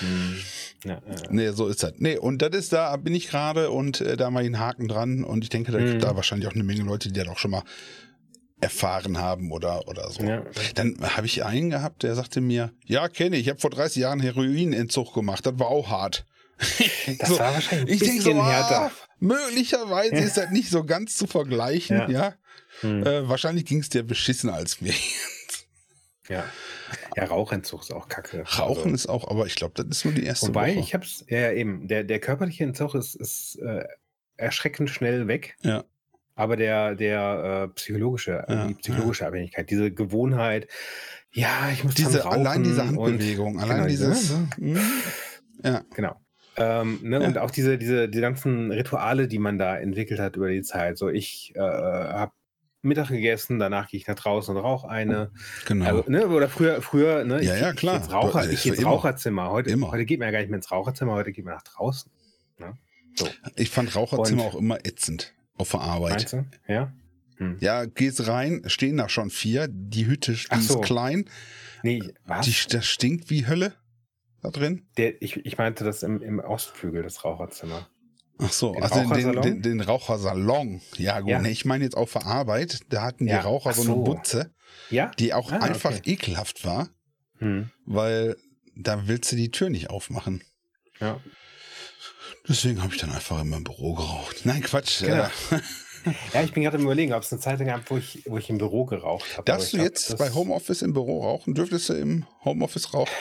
Hm. 0.00 0.36
Ja, 0.84 0.92
ja. 0.94 1.00
Nee, 1.30 1.50
so 1.50 1.66
ist 1.68 1.82
das. 1.82 1.92
Nee, 1.98 2.16
und 2.16 2.40
das 2.42 2.50
ist, 2.56 2.72
da 2.72 2.96
bin 2.96 3.14
ich 3.14 3.28
gerade 3.28 3.70
und 3.70 4.00
äh, 4.00 4.16
da 4.16 4.30
mache 4.30 4.42
ich 4.44 4.46
einen 4.46 4.58
Haken 4.58 4.88
dran 4.88 5.24
und 5.24 5.44
ich 5.44 5.50
denke, 5.50 5.72
da 5.72 5.78
gibt 5.78 5.94
Mhm. 5.94 5.98
da 6.00 6.16
wahrscheinlich 6.16 6.48
auch 6.48 6.54
eine 6.54 6.64
Menge 6.64 6.82
Leute, 6.82 7.10
die 7.10 7.18
das 7.20 7.28
auch 7.28 7.38
schon 7.38 7.50
mal 7.50 7.62
erfahren 8.62 9.18
haben 9.18 9.52
oder, 9.52 9.88
oder 9.88 10.10
so. 10.10 10.22
Ja. 10.22 10.42
Dann 10.74 10.96
habe 11.00 11.26
ich 11.26 11.44
einen 11.44 11.70
gehabt, 11.70 12.02
der 12.02 12.14
sagte 12.14 12.40
mir, 12.40 12.72
ja, 12.84 13.08
kenne 13.08 13.36
ich, 13.36 13.42
ich 13.42 13.48
habe 13.48 13.58
vor 13.60 13.70
30 13.70 14.02
Jahren 14.02 14.20
Heroinentzug 14.20 15.14
gemacht, 15.14 15.46
das 15.46 15.58
war 15.58 15.68
auch 15.68 15.88
hart. 15.90 16.24
Das 17.18 17.28
So, 17.30 17.38
war 17.38 17.54
wahrscheinlich 17.54 17.88
ein 17.88 17.94
ich 17.94 18.00
denke 18.00 18.16
bisschen 18.24 18.36
so, 18.36 18.46
härter. 18.46 18.80
ah, 18.86 18.90
möglicherweise 19.18 20.14
ist 20.16 20.36
das 20.36 20.50
nicht 20.50 20.68
so 20.70 20.84
ganz 20.84 21.16
zu 21.16 21.26
vergleichen, 21.26 21.96
ja. 21.96 22.08
Ja. 22.10 22.34
Hm. 22.82 23.02
Äh, 23.06 23.28
wahrscheinlich 23.28 23.64
ging 23.64 23.80
es 23.80 23.88
dir 23.88 24.02
beschissen 24.02 24.48
als 24.50 24.80
mir. 24.80 24.92
Ja. 26.30 26.44
ja, 27.16 27.24
Rauchentzug 27.24 27.82
ist 27.82 27.92
auch 27.92 28.08
kacke. 28.08 28.44
Rauchen 28.58 28.82
Also, 28.84 28.94
ist 28.94 29.08
auch, 29.08 29.28
aber 29.28 29.46
ich 29.46 29.56
glaube, 29.56 29.74
das 29.76 29.86
ist 29.98 30.04
nur 30.04 30.14
die 30.14 30.24
erste 30.24 30.48
wobei, 30.48 30.70
Woche. 30.76 30.80
ich 30.80 30.94
hab's, 30.94 31.24
ja, 31.28 31.38
ja, 31.40 31.52
eben, 31.52 31.88
der, 31.88 32.04
der 32.04 32.20
körperliche 32.20 32.64
Entzug 32.64 32.94
ist, 32.94 33.14
ist 33.16 33.56
äh, 33.56 33.84
erschreckend 34.36 34.88
schnell 34.90 35.26
weg. 35.28 35.56
Ja. 35.62 35.84
Aber 36.36 36.56
der, 36.56 36.94
der 36.94 37.64
äh, 37.68 37.74
psychologische, 37.74 38.44
Ja, 38.48 38.66
die 38.68 38.74
psychologische 38.74 39.26
Abhängigkeit, 39.26 39.68
diese 39.68 39.90
Gewohnheit, 39.92 40.68
ja, 41.32 41.68
ich 41.72 41.84
muss 41.84 41.94
diese, 41.94 42.24
allein 42.26 42.62
diese 42.64 42.80
und- 42.82 42.88
Handbewegung, 42.98 43.60
allein 43.60 43.76
genau, 43.78 43.88
dieses. 43.88 44.20
diese- 44.20 44.48
Hm, 44.56 44.78
ja, 45.64 45.82
Genau. 45.94 46.16
Ähm, 46.56 46.98
ne, 47.02 47.20
Ja. 47.20 47.26
Und 47.26 47.38
auch 47.38 47.50
diese, 47.50 47.78
diese 47.78 48.08
die 48.08 48.20
ganzen 48.20 48.72
Rituale, 48.72 49.28
die 49.28 49.38
man 49.38 49.58
da 49.58 49.76
entwickelt 49.78 50.18
hat 50.18 50.36
über 50.36 50.48
die 50.50 50.62
Zeit. 50.62 50.98
So, 50.98 51.08
ich 51.08 51.52
äh, 51.54 51.60
habe 51.60 52.32
Mittag 52.82 53.08
gegessen, 53.08 53.58
danach 53.58 53.88
gehe 53.88 53.98
ich 54.00 54.06
nach 54.06 54.14
draußen 54.14 54.56
und 54.56 54.62
rauche 54.62 54.88
eine. 54.88 55.30
genau. 55.66 55.84
Also, 55.98 56.10
ne, 56.10 56.26
oder 56.28 56.48
früher, 56.48 56.80
früher, 56.80 57.24
ne, 57.24 57.42
Ja, 57.42 57.54
ich, 57.54 57.60
ja, 57.60 57.72
klar. 57.72 57.96
Ich 57.96 58.02
jetzt 58.04 58.12
Raucher, 58.12 58.44
ich 58.46 58.52
ist 58.54 58.62
gehe 58.62 58.72
ins 58.72 58.80
immer. 58.80 58.90
Raucherzimmer. 58.90 59.50
Heute, 59.50 59.70
Immer. 59.70 59.90
heute 59.90 60.04
geht 60.06 60.18
man 60.18 60.26
ja 60.28 60.32
gar 60.32 60.38
nicht 60.40 60.48
mehr 60.50 60.56
ins 60.58 60.70
Raucherzimmer, 60.70 61.12
heute 61.12 61.32
geht 61.32 61.44
man 61.44 61.54
nach 61.54 61.62
draußen. 61.62 62.10
ich 63.56 63.70
fand 63.70 63.94
Raucherzimmer 63.94 64.44
und- 64.44 64.50
auch 64.50 64.54
immer 64.58 64.78
ätzend 64.86 65.34
auf 65.56 65.70
der 65.72 65.80
Arbeit. 65.80 66.10
Meinst 66.12 66.32
du? 66.32 66.46
Ja? 66.68 66.92
Hm. 67.36 67.56
Ja, 67.60 67.84
gehst 67.86 68.26
rein, 68.28 68.62
stehen 68.66 68.96
da 68.96 69.08
schon 69.08 69.30
vier, 69.30 69.68
die 69.70 70.06
Hütte 70.06 70.36
Ach 70.50 70.60
so. 70.60 70.80
ist 70.80 70.86
klein, 70.86 71.24
Nee, 71.82 72.02
was? 72.26 72.46
die, 72.46 72.54
das 72.70 72.86
stinkt 72.86 73.30
wie 73.30 73.46
Hölle 73.46 73.74
da 74.42 74.50
drin. 74.50 74.86
Der, 74.96 75.20
ich, 75.22 75.36
ich 75.44 75.58
meinte 75.58 75.84
das 75.84 76.02
im, 76.02 76.22
im 76.22 76.38
Ostflügel, 76.38 77.02
das 77.02 77.24
Raucherzimmer. 77.24 77.88
Ach 78.42 78.52
so, 78.52 78.72
Den 78.72 78.82
also 78.82 78.94
den, 79.00 79.08
den, 79.08 79.10
Rauchersalon? 79.12 79.42
den, 79.42 79.62
den 79.62 79.80
Rauchersalon. 79.80 80.80
Ja, 80.96 81.20
gut. 81.20 81.30
Ja. 81.30 81.42
Ich 81.44 81.64
meine 81.64 81.84
jetzt 81.84 81.96
auf 81.96 82.12
der 82.12 82.26
Arbeit, 82.26 82.80
da 82.88 83.02
hatten 83.02 83.26
die 83.26 83.32
Ja, 83.32 83.40
Raucher 83.42 83.70
ach 83.70 83.74
so 83.74 83.82
eine 83.82 83.90
so. 83.92 84.02
Butze, 84.04 84.54
Ja? 84.90 85.10
die 85.18 85.34
auch 85.34 85.52
Ah, 85.52 85.58
einfach 85.58 85.92
okay. 85.92 86.12
ekelhaft 86.12 86.64
war, 86.64 86.88
Hm. 87.38 87.70
weil 87.86 88.36
da 88.76 89.06
willst 89.08 89.30
du 89.32 89.36
die 89.36 89.50
Tür 89.50 89.68
nicht 89.70 89.90
aufmachen. 89.90 90.42
Ja. 91.00 91.20
Deswegen 92.48 92.82
habe 92.82 92.94
ich 92.94 93.00
dann 93.00 93.12
einfach 93.12 93.40
in 93.42 93.48
meinem 93.50 93.64
Büro 93.64 93.94
geraucht. 93.94 94.44
Nein, 94.44 94.62
Quatsch. 94.62 95.00
Genau. 95.00 95.24
Äh, 95.24 95.28
ja, 96.34 96.42
ich 96.42 96.52
bin 96.52 96.62
gerade 96.62 96.78
im 96.78 96.84
Überlegen, 96.84 97.12
ob 97.12 97.22
es 97.22 97.32
eine 97.32 97.40
Zeit 97.40 97.58
gab, 97.64 97.90
wo 97.90 97.98
ich, 97.98 98.22
wo 98.26 98.38
ich 98.38 98.48
im 98.48 98.58
Büro 98.58 98.86
geraucht 98.86 99.32
habe. 99.36 99.44
darfst 99.44 99.72
du 99.72 99.76
jetzt 99.78 100.16
bei 100.18 100.30
Homeoffice 100.32 100.82
im 100.82 100.92
Büro 100.94 101.22
rauchen? 101.22 101.54
Dürftest 101.54 101.90
du 101.90 101.92
im 101.94 102.26
Homeoffice 102.44 102.94
rauchen? 102.94 103.12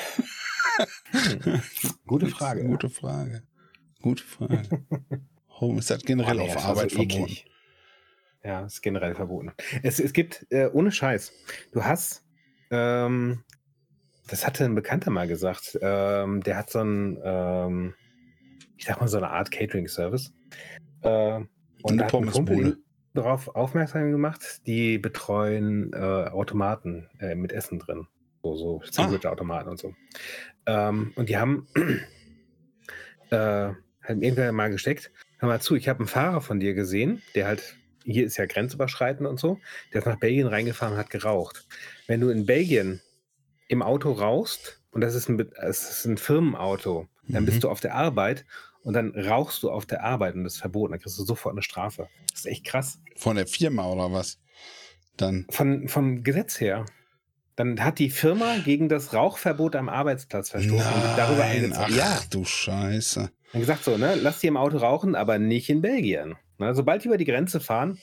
Gute 2.08 2.28
Frage. 2.28 2.64
Gute 2.66 2.90
Frage. 2.90 3.44
Gute 4.02 4.24
Frage. 4.24 4.64
Home 5.60 5.80
ist 5.80 5.90
das 5.90 6.04
generell 6.04 6.38
nee, 6.38 6.50
auf 6.50 6.58
Arbeit 6.66 6.92
so 6.92 6.98
verboten. 6.98 7.24
eklig. 7.24 7.46
Ja, 8.44 8.66
ist 8.66 8.82
generell 8.82 9.16
verboten. 9.16 9.52
Es, 9.84 10.00
es 10.00 10.14
gibt, 10.14 10.48
äh, 10.50 10.68
ohne 10.72 10.92
Scheiß, 10.92 11.34
du 11.74 11.84
hast, 11.84 12.24
ähm, 12.72 13.44
das 14.28 14.46
hatte 14.48 14.64
ein 14.64 14.76
Bekannter 14.76 15.12
mal 15.12 15.28
gesagt, 15.28 15.78
ähm, 15.82 16.42
der 16.44 16.58
hat 16.58 16.70
so 16.70 16.80
ein, 16.80 17.20
ähm, 17.24 17.96
ich 18.78 18.86
sag 18.86 19.02
mal, 19.02 19.08
so 19.10 19.18
eine 19.18 19.30
Art 19.30 19.52
Catering-Service. 19.52 20.34
Äh, 21.02 21.42
und 21.82 22.00
Eine 22.00 22.08
Pommesbude. 22.08 22.78
darauf 23.14 23.56
aufmerksam 23.56 24.12
gemacht, 24.12 24.62
die 24.68 24.98
betreuen 24.98 25.92
äh, 25.94 25.98
Automaten 25.98 27.10
äh, 27.20 27.36
mit 27.36 27.52
Essen 27.52 27.80
drin. 27.80 28.08
So, 28.44 28.56
so 28.56 28.82
Sandwich-Automaten 28.90 29.70
und 29.70 29.80
so. 29.80 29.94
Ähm, 30.66 31.12
und 31.16 31.28
die 31.28 31.38
haben 31.38 31.68
äh, 34.10 34.14
haben 34.14 34.22
irgendwer 34.22 34.52
mal 34.52 34.70
gesteckt, 34.70 35.12
hör 35.38 35.50
mal 35.50 35.62
zu, 35.62 35.76
ich 35.76 35.88
habe 35.88 36.00
einen 36.00 36.08
Fahrer 36.08 36.42
von 36.42 36.60
dir 36.60 36.74
gesehen, 36.74 37.22
der 37.36 37.48
halt, 37.48 37.76
hier 38.04 38.26
ist 38.26 38.38
ja 38.38 38.46
grenzüberschreitend 38.46 39.28
und 39.28 39.40
so, 39.40 39.60
der 39.94 40.00
ist 40.00 40.06
nach 40.06 40.20
Belgien 40.20 40.48
reingefahren 40.48 40.94
und 40.94 41.00
hat 41.00 41.10
geraucht. 41.10 41.66
Wenn 42.08 42.22
du 42.22 42.30
in 42.30 42.46
Belgien 42.46 43.02
im 43.68 43.82
Auto 43.82 44.12
rauchst, 44.12 44.82
und 44.92 45.02
das 45.02 45.14
ist 45.16 45.30
ein, 45.30 45.40
es 45.62 45.90
ist 45.90 46.06
ein 46.06 46.18
Firmenauto, 46.18 47.08
dann 47.28 47.44
Mhm. 47.44 47.46
bist 47.46 47.64
du 47.64 47.70
auf 47.70 47.80
der 47.80 47.94
Arbeit 47.94 48.46
und 48.82 48.94
dann 48.94 49.12
rauchst 49.14 49.62
du 49.62 49.70
auf 49.70 49.86
der 49.86 50.04
Arbeit 50.04 50.34
und 50.36 50.44
das 50.44 50.54
ist 50.56 50.60
verboten, 50.62 50.94
dann 50.94 51.00
kriegst 51.02 51.20
du 51.20 51.24
sofort 51.24 51.54
eine 51.54 51.62
Strafe. 51.62 52.08
Das 52.32 52.40
ist 52.40 52.46
echt 52.48 52.66
krass. 52.66 53.00
Von 53.16 53.36
der 53.36 53.46
Firma 53.46 53.86
oder 53.88 54.12
was? 54.12 54.40
Dann. 55.18 55.46
Von, 55.52 55.88
vom 55.88 56.24
Gesetz 56.24 56.60
her. 56.60 56.86
Dann 57.56 57.84
hat 57.84 58.00
die 58.00 58.10
Firma 58.10 58.56
gegen 58.64 58.88
das 58.88 59.14
Rauchverbot 59.14 59.76
am 59.76 59.90
Arbeitsplatz 59.90 60.50
verstoßen 60.50 60.94
und 60.94 61.04
darüber 61.18 61.40
Nein, 61.40 61.58
eingezogen. 61.66 61.86
ach 61.92 61.96
Ja, 61.96 62.22
du 62.30 62.46
Scheiße. 62.46 63.30
Dann 63.52 63.62
gesagt 63.62 63.84
so, 63.84 63.98
ne, 63.98 64.16
lass 64.16 64.40
die 64.40 64.48
im 64.48 64.58
Auto 64.58 64.78
rauchen, 64.78 65.16
aber 65.16 65.40
nicht 65.40 65.70
in 65.70 65.82
Belgien. 65.82 66.36
Ne, 66.58 66.76
sobald 66.76 67.04
die 67.04 67.08
über 67.08 67.18
die 67.18 67.26
Grenze 67.26 67.60
fahren, 67.60 67.98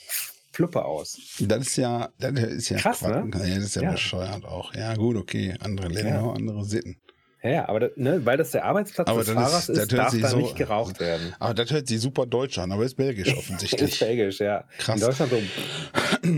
fluppe 0.53 0.85
aus. 0.85 1.37
Das 1.41 1.67
ist 1.67 1.77
ja, 1.77 2.09
das 2.19 2.33
ist 2.41 2.69
ja 2.71 2.79
Krass, 2.79 3.03
ne? 3.03 3.29
Ja, 3.33 3.39
das 3.41 3.47
ist 3.65 3.77
ja, 3.77 3.83
Ja. 3.83 3.91
bescheuert 3.93 4.45
auch. 4.45 4.75
Ja, 4.75 4.95
gut, 4.95 5.17
okay. 5.17 5.55
Andere 5.61 5.89
Länder, 5.89 6.11
Ja. 6.23 6.31
andere 6.33 6.65
Sitten. 6.65 6.97
Ja, 7.43 7.69
aber 7.69 7.79
das, 7.81 7.91
ne, 7.97 8.25
weil 8.25 8.37
das 8.39 8.51
der 8.51 8.65
Arbeitsplatz 8.65 9.07
Aber 9.09 9.21
des 9.21 9.29
ist- 9.29 9.35
Fahrers 9.35 9.69
ist, 9.69 9.79
hört 9.79 9.93
darf 9.93 10.19
da 10.21 10.29
so- 10.31 10.37
nicht 10.39 10.57
geraucht 10.57 10.99
werden. 10.99 11.35
Aber 11.39 11.55
das 11.55 11.71
hört 11.71 11.87
sich 11.87 12.01
super 12.01 12.27
deutsch 12.27 12.59
an, 12.59 12.73
aber 12.73 12.85
ist 12.85 12.97
belgisch 12.97 13.29
ist 13.33 13.37
offensichtlich. 13.39 13.99
belgisch, 14.01 14.41
ja. 14.41 14.65
Krass. 14.79 14.97
In 15.01 15.07
Deutschland 15.07 15.31
so, 15.31 15.37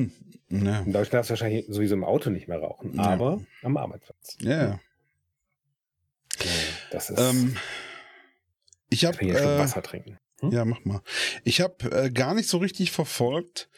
ja. 0.67 0.81
in 0.81 0.93
Deutschland 0.93 1.15
darfst 1.15 1.31
du 1.31 1.33
wahrscheinlich 1.33 1.65
sowieso 1.69 1.95
im 1.95 2.05
Auto 2.05 2.29
nicht 2.29 2.49
mehr 2.49 2.59
rauchen, 2.59 2.95
Ja. 2.95 3.05
aber 3.05 3.41
am 3.63 3.77
Arbeitsplatz. 3.79 4.37
ja. 4.41 4.81
Ja, 6.41 6.51
Das 6.91 7.11
ist. 7.11 7.19
Ähm, 7.21 7.57
ich 8.91 9.05
habe 9.05 9.19
äh, 9.21 9.59
Wasser 9.59 9.83
trinken. 9.83 10.19
Hm? 10.41 10.51
Ja, 10.51 10.65
mach 10.65 10.85
mal. 10.85 11.01
Ich 11.45 11.61
habe 11.61 11.91
äh, 11.91 12.11
gar 12.11 12.35
nicht 12.35 12.49
so 12.49 12.59
richtig 12.59 12.91
verfolgt. 12.93 13.69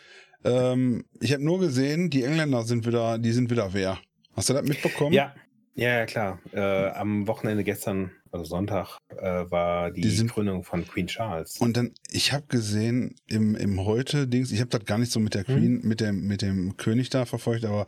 Ähm, 0.45 1.05
ich 1.21 1.33
habe 1.33 1.45
nur 1.45 1.59
gesehen, 1.61 2.11
die 2.11 2.23
Engländer 2.25 2.63
sind 2.65 2.87
wieder, 2.87 3.19
die 3.19 3.33
sind 3.33 3.51
wieder 3.51 3.73
wer. 3.73 3.99
Hast 4.35 4.49
du 4.49 4.53
das 4.55 4.63
mitbekommen? 4.67 5.13
Ja, 5.13 5.35
ja, 5.75 5.99
ja, 5.99 6.07
klar. 6.07 6.39
Äh, 6.53 6.61
am 6.91 7.27
Wochenende 7.27 7.65
gestern, 7.65 8.11
also 8.33 8.45
Sonntag, 8.45 8.99
äh, 9.17 9.23
war 9.51 9.91
die, 9.91 10.01
Die 10.03 10.11
sind- 10.11 10.31
Krönung 10.33 10.65
von 10.65 10.87
Queen 10.87 11.07
Charles. 11.07 11.57
Und 11.59 11.77
dann, 11.77 11.93
ich 12.11 12.33
habe 12.33 12.47
gesehen 12.49 13.17
im, 13.27 13.55
im 13.55 13.85
heute-Dings, 13.85 14.51
ich 14.53 14.61
habe 14.61 14.71
das 14.71 14.85
gar 14.85 14.99
nicht 14.99 15.13
so 15.13 15.21
mit 15.21 15.35
der 15.35 15.47
Hm. 15.47 15.55
Queen, 15.57 15.81
mit 15.83 16.01
dem, 16.01 16.27
mit 16.27 16.43
dem 16.43 16.77
König 16.77 17.09
da 17.11 17.25
verfolgt, 17.25 17.65
aber 17.65 17.87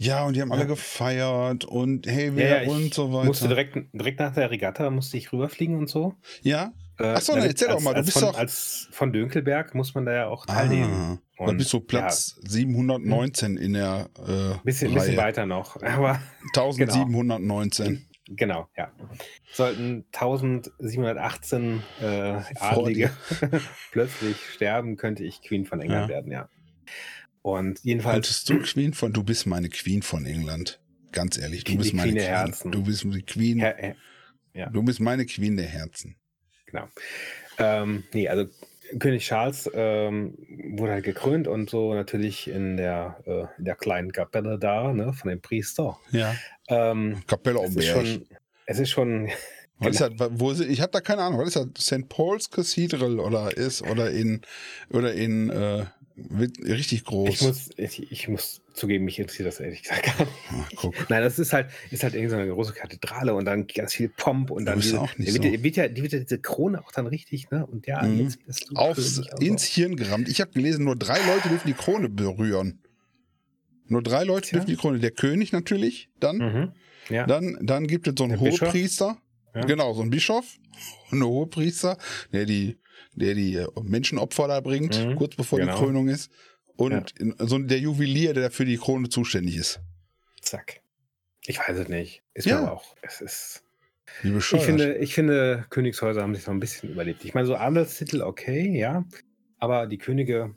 ja, 0.00 0.24
und 0.24 0.34
die 0.36 0.40
haben 0.40 0.52
alle 0.52 0.62
Ja. 0.62 0.66
gefeiert 0.68 1.64
und 1.64 2.06
hey, 2.06 2.26
Ja, 2.28 2.36
wer 2.36 2.62
ja, 2.64 2.70
und 2.70 2.94
so 2.94 3.12
weiter. 3.12 3.26
musste 3.26 3.48
direkt, 3.48 3.76
direkt 3.92 4.20
nach 4.20 4.32
der 4.32 4.50
Regatta 4.50 4.88
musste 4.90 5.16
ich 5.16 5.32
rüberfliegen 5.32 5.76
und 5.76 5.88
so. 5.88 6.14
ja, 6.42 6.72
Äh, 7.00 7.04
Achso, 7.14 7.34
dann 7.34 7.44
erzähl 7.44 7.68
doch 7.68 7.80
mal, 7.80 7.92
du 7.92 7.98
als 7.98 8.06
bist 8.06 8.18
von, 8.18 8.28
doch. 8.28 8.36
als 8.38 8.88
von 8.90 9.12
Dönkelberg 9.12 9.74
muss 9.74 9.94
man 9.94 10.04
da 10.06 10.12
ja 10.12 10.26
auch 10.28 10.46
teilnehmen. 10.46 11.20
Ah, 11.38 11.46
dann 11.46 11.56
bist 11.56 11.72
du 11.72 11.78
Platz 11.80 12.40
719 12.44 13.56
in 13.56 13.74
der 13.74 14.08
äh, 14.26 14.54
bisschen, 14.64 14.92
bisschen 14.94 15.16
weiter 15.16 15.46
noch. 15.46 15.76
Aber 15.82 16.18
1719. 16.56 18.04
genau, 18.28 18.66
ja. 18.76 18.90
Sollten 19.52 20.04
1718 20.12 21.82
äh, 22.00 22.40
Adlige 22.60 23.10
plötzlich 23.92 24.36
sterben, 24.54 24.96
könnte 24.96 25.24
ich 25.24 25.42
Queen 25.42 25.64
von 25.66 25.80
England 25.80 26.08
Ja. 26.08 26.14
werden, 26.14 26.32
ja. 26.32 26.48
Und 27.56 27.80
jedenfalls, 27.82 28.14
Könntest 28.14 28.48
du 28.50 28.58
Queen 28.60 28.92
von, 28.94 29.12
du 29.12 29.22
bist 29.22 29.46
meine 29.46 29.68
Queen 29.68 30.02
von 30.02 30.26
England. 30.26 30.80
Ganz 31.12 31.38
ehrlich, 31.38 31.64
du 31.64 31.76
bist 31.76 31.94
meine 31.94 32.12
Queen 32.12 32.14
der 32.16 32.26
Queen. 32.26 32.36
Herzen. 32.36 32.72
Du 32.72 32.82
bist 32.84 33.04
die 33.04 33.22
Queen. 33.22 33.58
Herr, 33.58 33.82
äh, 33.82 33.94
ja. 34.54 34.70
Du 34.70 34.82
bist 34.82 35.00
meine 35.00 35.24
Queen 35.26 35.56
der 35.56 35.66
Herzen. 35.66 36.16
Genau. 36.66 36.88
Ähm, 37.58 38.04
nee, 38.12 38.28
also 38.28 38.46
König 38.98 39.24
Charles 39.24 39.70
ähm, 39.72 40.36
wurde 40.76 40.92
halt 40.92 41.04
gekrönt 41.04 41.48
und 41.48 41.68
so 41.70 41.94
natürlich 41.94 42.48
in 42.48 42.76
der, 42.76 43.20
äh, 43.26 43.58
in 43.58 43.64
der 43.64 43.74
kleinen 43.74 44.12
Kapelle 44.12 44.58
da, 44.58 44.92
ne, 44.92 45.12
von 45.12 45.30
dem 45.30 45.40
Priester. 45.40 45.98
Ja. 46.10 46.34
Ähm, 46.68 47.22
Kapelle 47.26 47.58
am 47.58 47.66
ist 47.66 47.76
Berg. 47.76 48.20
es 48.66 48.78
ist 48.78 48.90
schon, 48.90 49.30
Was 49.80 50.00
ist 50.00 50.00
das, 50.00 50.30
wo 50.32 50.52
ich 50.52 50.80
habe 50.80 50.90
da 50.90 51.00
keine 51.00 51.22
Ahnung. 51.22 51.40
Was 51.40 51.54
ist 51.54 51.56
das? 51.56 51.84
St. 51.84 52.08
Paul's 52.08 52.50
Cathedral 52.50 53.20
oder 53.20 53.56
ist 53.56 53.82
oder 53.82 54.10
in 54.10 54.42
oder 54.90 55.14
in 55.14 55.50
äh, 55.50 55.86
richtig 56.64 57.04
groß. 57.04 57.28
ich 57.28 57.42
muss, 57.42 57.70
ich, 57.76 58.12
ich 58.12 58.28
muss 58.28 58.60
zugeben, 58.74 59.04
mich 59.04 59.18
interessiert 59.18 59.48
das 59.48 59.60
ehrlich 59.60 59.82
gesagt 59.82 60.04
gar 60.04 60.26
nicht. 60.26 60.76
Guck. 60.76 60.94
Nein, 61.10 61.22
das 61.22 61.38
ist 61.38 61.52
halt, 61.52 61.68
ist 61.90 62.02
halt 62.02 62.14
irgendwie 62.14 62.30
so 62.30 62.36
eine 62.36 62.48
große 62.50 62.72
Kathedrale 62.72 63.34
und 63.34 63.44
dann 63.44 63.66
ganz 63.66 63.94
viel 63.94 64.08
Pomp 64.08 64.50
und 64.50 64.64
dann 64.66 64.80
diese, 64.80 65.00
auch 65.00 65.16
nicht 65.18 65.32
wird, 65.34 65.44
so. 65.56 65.62
wird 65.64 65.76
ja, 65.76 65.88
die 65.88 66.02
wird 66.02 66.12
ja 66.12 66.18
diese 66.20 66.38
Krone 66.38 66.84
auch 66.84 66.92
dann 66.92 67.06
richtig, 67.06 67.50
ne? 67.50 67.66
Und 67.66 67.86
ja, 67.86 68.02
Mhm. 68.02 68.20
jetzt 68.24 68.44
bist 68.46 68.70
du 68.70 68.74
Aufs, 68.76 69.18
also. 69.18 69.36
ins 69.44 69.64
Hirn 69.64 69.96
gerammt. 69.96 70.28
Ich 70.28 70.40
habe 70.40 70.50
gelesen, 70.52 70.84
nur 70.84 70.96
drei 70.96 71.18
Leute 71.26 71.48
dürfen 71.48 71.66
die 71.66 71.74
Krone 71.74 72.08
berühren. 72.08 72.80
Nur 73.86 74.02
drei 74.02 74.24
Leute 74.24 74.48
Tja. 74.48 74.58
dürfen 74.58 74.70
die 74.70 74.76
Krone. 74.76 74.98
Der 74.98 75.10
König 75.12 75.52
natürlich, 75.52 76.08
dann, 76.20 76.36
Mhm. 76.38 76.72
Ja. 77.08 77.26
dann, 77.26 77.58
dann 77.62 77.86
gibt 77.86 78.06
es 78.06 78.14
so 78.18 78.24
einen 78.24 78.38
Der. 78.38 78.40
Hohepriester. 78.52 79.18
Ja. 79.54 79.64
Genau, 79.64 79.94
so 79.94 80.02
ein 80.02 80.10
Bischof 80.10 80.44
und 81.10 81.20
ein 81.20 81.24
Hohepriester, 81.24 81.96
der 82.32 82.44
die, 82.44 82.76
der 83.18 83.34
die 83.34 83.54
äh, 83.56 83.66
Menschenopfer 83.82 84.48
da 84.48 84.60
bringt, 84.60 85.06
Mhm. 85.06 85.16
kurz 85.16 85.36
bevor 85.36 85.58
Genau. 85.58 85.72
die 85.78 85.78
Krönung 85.84 86.08
ist. 86.08 86.30
Und 86.76 86.92
Ja. 87.18 87.34
so 87.46 87.58
der 87.58 87.78
Juwelier, 87.80 88.34
der 88.34 88.50
für 88.50 88.64
die 88.64 88.76
Krone 88.76 89.08
zuständig 89.08 89.56
ist. 89.56 89.80
Zack. 90.40 90.80
Ich 91.46 91.58
weiß 91.58 91.76
es 91.78 91.88
nicht. 91.88 92.22
Ist 92.34 92.46
Ja. 92.46 92.56
mir 92.60 92.66
aber 92.68 92.72
auch. 92.72 92.94
Es 93.02 93.20
ist. 93.20 93.62
Wie 94.22 94.36
Ich 94.36 94.44
finde, 94.64 94.96
ich 94.96 95.14
finde, 95.14 95.66
Königshäuser 95.70 96.22
haben 96.22 96.34
sich 96.34 96.46
noch 96.46 96.54
ein 96.54 96.60
bisschen 96.60 96.90
überlebt. 96.90 97.24
Ich 97.24 97.34
meine, 97.34 97.46
so 97.46 97.56
Adelstitel, 97.56 98.22
okay, 98.22 98.78
ja. 98.78 99.04
Aber 99.58 99.86
die 99.86 99.98
Könige, 99.98 100.54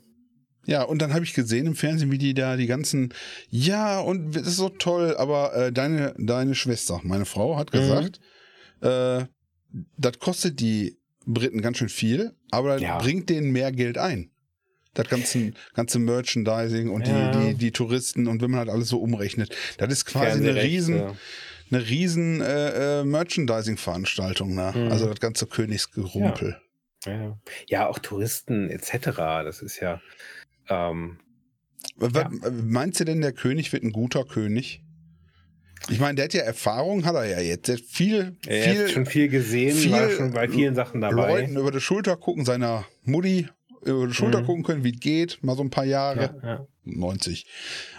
Ja, 0.64 0.84
und 0.84 1.02
dann 1.02 1.12
habe 1.12 1.24
ich 1.24 1.34
gesehen 1.34 1.66
im 1.66 1.74
Fernsehen, 1.74 2.12
wie 2.12 2.18
die 2.18 2.34
da 2.34 2.56
die 2.56 2.66
ganzen, 2.68 3.12
ja, 3.50 3.98
und 3.98 4.30
das 4.36 4.46
ist 4.46 4.56
so 4.56 4.68
toll, 4.68 5.16
aber 5.16 5.52
äh, 5.56 5.72
deine, 5.72 6.14
deine 6.18 6.54
Schwester, 6.54 7.00
meine 7.02 7.24
Frau, 7.24 7.56
hat 7.58 7.72
Mhm. 7.74 7.78
gesagt, 7.78 8.20
äh, 8.80 9.24
das 9.98 10.18
kostet 10.20 10.60
die 10.60 10.98
Briten 11.26 11.60
ganz 11.62 11.78
schön 11.78 11.88
viel, 11.88 12.32
aber 12.50 12.78
Ja. 12.78 12.98
bringt 12.98 13.28
denen 13.30 13.50
mehr 13.52 13.72
Geld 13.72 13.98
ein. 13.98 14.30
Das 14.94 15.08
ganze, 15.08 15.52
ganze 15.74 15.98
Merchandising 15.98 16.90
und 16.90 17.06
Ja. 17.08 17.30
die, 17.30 17.52
die, 17.52 17.54
die 17.54 17.70
Touristen 17.72 18.26
und 18.26 18.42
wenn 18.42 18.50
man 18.50 18.60
halt 18.60 18.68
alles 18.68 18.88
so 18.88 18.98
umrechnet, 19.00 19.56
das 19.78 19.90
ist 19.90 20.04
quasi 20.04 20.38
eine 20.38 20.62
riesen, 20.62 21.02
eine 21.70 21.88
riesen 21.88 22.40
äh, 22.42 23.00
äh, 23.00 23.04
Merchandising-Veranstaltung, 23.04 24.54
ne? 24.54 24.72
Mhm. 24.74 24.92
Also 24.92 25.06
das 25.08 25.20
ganze 25.20 25.46
Königsgerumpel. 25.46 26.60
Ja. 27.06 27.38
ja, 27.68 27.88
auch 27.88 27.98
Touristen 27.98 28.68
etc. 28.68 29.16
Das 29.16 29.62
ist 29.62 29.80
ja. 29.80 30.00
Ähm, 30.68 31.18
Was, 31.96 32.26
Meinst 32.62 33.00
du 33.00 33.04
denn, 33.04 33.20
der 33.22 33.32
König 33.32 33.72
wird 33.72 33.82
ein 33.82 33.92
guter 33.92 34.24
König? 34.24 34.82
Ich 35.90 35.98
meine, 36.00 36.14
der 36.16 36.24
hat 36.26 36.34
ja 36.34 36.42
Erfahrung, 36.42 37.04
hat 37.04 37.14
er 37.14 37.24
ja 37.26 37.40
jetzt. 37.40 37.68
Der 37.68 37.76
hat 37.76 37.82
viel, 37.84 38.36
er 38.46 38.62
viel 38.62 38.84
hat 38.84 38.90
schon 38.90 39.06
viel 39.06 39.28
gesehen, 39.28 39.76
viel 39.76 39.92
war 39.92 40.10
schon 40.10 40.32
bei 40.32 40.48
vielen 40.48 40.74
Sachen 40.74 41.00
dabei. 41.00 41.40
Leuten 41.40 41.56
über 41.56 41.70
die 41.70 41.80
Schulter 41.80 42.16
gucken, 42.16 42.44
seiner 42.44 42.84
Mutti 43.04 43.48
über 43.84 44.06
die 44.06 44.14
Schulter 44.14 44.42
Mhm. 44.42 44.46
gucken 44.46 44.62
können, 44.62 44.84
wie 44.84 44.94
es 44.94 45.00
geht, 45.00 45.38
mal 45.42 45.56
so 45.56 45.62
ein 45.62 45.70
paar 45.70 45.84
Jahre. 45.84 46.38
Ja, 46.42 46.48
ja. 46.48 46.66
90 46.84 47.46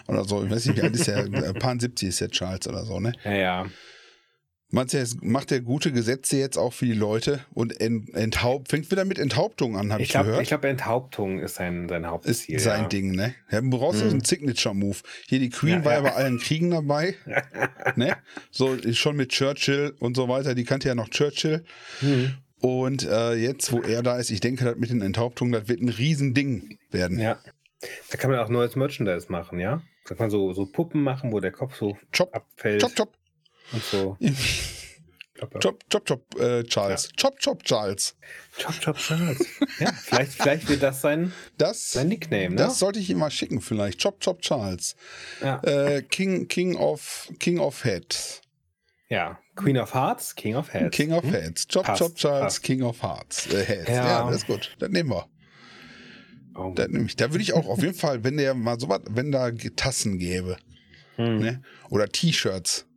oder 0.08 0.24
so. 0.26 0.44
Ich 0.44 0.50
weiß 0.52 0.66
nicht, 0.66 0.78
wie 0.78 0.82
alt 0.82 0.96
ist 0.96 1.08
der? 1.08 1.18
Ein 1.26 1.54
paar 1.56 1.80
70 1.80 2.10
ist 2.10 2.22
der 2.22 2.30
Charles 2.30 2.68
oder 2.68 2.84
so, 2.86 3.00
ne? 3.00 3.14
ja, 3.24 3.34
ja. 3.34 3.66
Er 4.76 5.06
macht 5.22 5.52
der 5.52 5.62
gute 5.62 5.92
Gesetze 5.92 6.38
jetzt 6.38 6.58
auch 6.58 6.74
für 6.74 6.86
die 6.86 6.94
Leute 6.94 7.42
und 7.54 7.80
ent, 7.80 8.14
enthaupt, 8.16 8.70
fängt 8.70 8.90
wieder 8.90 9.06
mit 9.06 9.20
Enthauptung 9.20 9.78
an, 9.78 9.92
habe 9.94 10.02
ich, 10.02 10.08
Ich 10.10 10.12
glaube, 10.14 10.26
gehört? 10.28 10.42
ich 10.42 10.48
glaub, 10.50 10.66
Enthauptung 10.66 11.40
ist 11.40 11.56
sein, 11.56 11.88
sein 11.88 12.04
ist 12.04 12.10
Hauptziel. 12.10 12.60
sein 12.60 12.82
ja. 12.84 12.88
Ding, 12.88 13.12
ne? 13.12 13.36
Ja, 13.52 13.62
du 13.62 13.70
brauchst 13.70 14.00
so 14.00 14.06
Mhm. 14.06 14.12
einen 14.12 14.24
Signature-Move. 14.24 14.98
Hier, 15.28 15.40
die 15.40 15.50
Queen 15.52 15.76
Ja, 15.80 15.86
war 15.86 15.92
ja 15.94 15.98
ja. 16.00 16.10
bei 16.10 16.16
allen 16.16 16.40
Kriegen 16.40 16.72
dabei, 16.72 17.16
ne? 17.96 18.18
So, 18.52 18.76
schon 18.94 19.16
mit 19.16 19.30
Churchill 19.30 19.94
und 20.00 20.16
so 20.16 20.28
weiter. 20.28 20.56
Die 20.56 20.64
kannte 20.64 20.88
ja 20.88 20.96
noch 20.96 21.10
Churchill. 21.10 21.64
Mhm. 22.02 22.34
Und 22.60 23.04
äh, 23.08 23.34
jetzt, 23.36 23.72
wo 23.74 23.82
er 23.82 24.02
da 24.02 24.18
ist, 24.18 24.32
ich 24.32 24.40
denke, 24.40 24.64
das 24.66 24.78
mit 24.78 24.90
den 24.90 25.02
Enthauptungen, 25.02 25.52
das 25.52 25.68
wird 25.68 25.82
ein 25.82 25.90
Riesending 25.90 26.78
werden. 26.90 27.20
Ja. 27.20 27.38
Da 28.10 28.18
kann 28.18 28.32
man 28.32 28.40
auch 28.40 28.50
neues 28.50 28.76
Merchandise 28.76 29.28
machen, 29.30 29.60
ja? 29.60 29.82
Da 30.06 30.16
kann 30.16 30.26
man 30.26 30.32
so, 30.32 30.52
so 30.54 30.66
Puppen 30.66 31.04
machen, 31.04 31.32
wo 31.32 31.40
der 31.42 31.52
Kopf 31.52 31.76
so 31.76 31.98
Chop, 32.12 32.34
abfällt 32.34 32.82
chop, 32.82 32.96
chop, 32.96 33.10
und 33.72 33.84
so. 33.84 34.18
Chop, 35.60 35.84
chop, 35.90 36.06
chop, 36.06 36.40
äh, 36.40 36.64
Charles. 36.64 37.10
Chop, 37.18 37.38
chop, 37.40 37.64
Charles. 37.64 38.16
chop, 38.58 38.80
chop 38.80 38.98
Charles. 38.98 39.46
ja, 39.80 39.92
vielleicht, 39.92 40.32
vielleicht 40.34 40.70
wird 40.70 40.84
das 40.84 41.02
sein, 41.02 41.34
Das, 41.58 41.92
sein 41.94 42.08
Nickname, 42.08 42.52
ne? 42.52 42.56
das 42.56 42.80
sollte 42.80 43.00
ich 43.00 43.10
ihm 43.10 43.18
mal 43.18 43.32
schicken, 43.32 43.60
vielleicht. 43.60 44.00
Chop, 44.02 44.22
chop, 44.22 44.42
Charles. 44.42 44.96
ja. 45.42 45.60
Äh, 45.64 46.02
King, 46.04 46.48
King 46.48 46.76
of, 46.78 47.30
King 47.40 47.60
of 47.60 47.84
Heads. 47.84 48.42
ja. 49.10 49.40
Queen 49.56 49.78
of 49.78 49.94
Hearts, 49.94 50.34
King 50.36 50.56
of 50.56 50.74
Heads. 50.74 50.96
King 50.96 51.12
of 51.12 51.24
Hm? 51.24 51.32
Heads. 51.32 51.68
Chop, 51.68 51.86
Passt, 51.86 52.00
chop, 52.02 52.16
Charles, 52.16 52.42
passt. 52.56 52.64
King 52.64 52.82
of 52.82 53.04
Hearts. 53.04 53.46
Äh, 53.54 53.64
Heads. 53.66 53.88
Ja. 53.90 54.06
Ja. 54.08 54.26
das 54.28 54.38
ist 54.38 54.48
gut. 54.48 54.76
Das 54.80 54.90
nehmen 54.90 55.10
wir. 55.12 55.28
Oh. 56.56 56.74
Nehm 56.76 57.06
ich. 57.06 57.16
Da 57.18 57.32
würde 57.32 57.44
ich 57.44 57.54
auch 57.54 57.68
auf 57.68 57.82
jeden 57.82 57.94
Fall, 57.94 58.24
wenn 58.24 58.38
der 58.38 58.54
mal 58.56 58.80
sowas, 58.80 59.02
wenn 59.10 59.32
da 59.32 59.52
Tassen 59.76 60.18
gäbe, 60.20 60.58
Hm. 61.18 61.38
ne? 61.40 61.62
Oder 61.90 62.08
T-Shirts, 62.10 62.88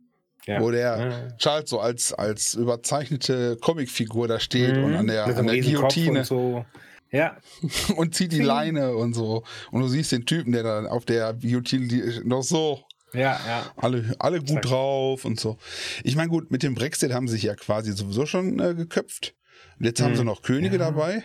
Ja. 0.47 0.61
wo 0.61 0.71
der. 0.71 1.35
Charles 1.37 1.69
so 1.69 1.79
als, 1.79 2.13
als 2.13 2.55
überzeichnete 2.55 3.57
Comicfigur 3.61 4.27
da 4.27 4.39
steht 4.39 4.75
Mhm. 4.77 4.83
und 4.85 4.95
an 4.95 5.07
der, 5.07 5.25
an 5.25 5.45
der 5.47 5.59
Guillotine 5.61 6.19
Und 6.19 6.25
so. 6.25 6.65
Ja, 7.11 7.37
und 7.95 8.15
zieht 8.15 8.31
die 8.33 8.41
Leine 8.41 8.95
und 8.95 9.13
so. 9.13 9.43
Und 9.71 9.81
du 9.81 9.87
siehst 9.87 10.11
den 10.11 10.25
Typen, 10.25 10.51
der 10.53 10.63
dann 10.63 10.87
auf 10.87 11.05
der 11.05 11.33
Guillotine 11.33 12.21
noch 12.25 12.43
so 12.43 12.81
ja, 13.13 13.39
ja. 13.47 13.71
alle, 13.77 14.13
alle 14.19 14.39
gut 14.39 14.49
Exakt. 14.49 14.65
drauf 14.69 15.23
und 15.23 15.39
so. 15.39 15.57
Ich 16.03 16.15
meine, 16.17 16.29
gut, 16.29 16.51
mit 16.51 16.63
dem 16.63 16.75
Brexit 16.75 17.13
haben 17.13 17.27
sie 17.27 17.35
sich 17.35 17.43
ja 17.43 17.55
quasi 17.55 17.93
sowieso 17.93 18.25
schon 18.25 18.59
äh, 18.59 18.73
geköpft. 18.73 19.35
Und 19.79 19.85
jetzt 19.85 20.01
haben 20.01 20.11
Mhm. 20.13 20.17
sie 20.17 20.23
noch 20.25 20.41
Könige 20.41 20.77
Ja. 20.77 20.85
dabei. 20.91 21.23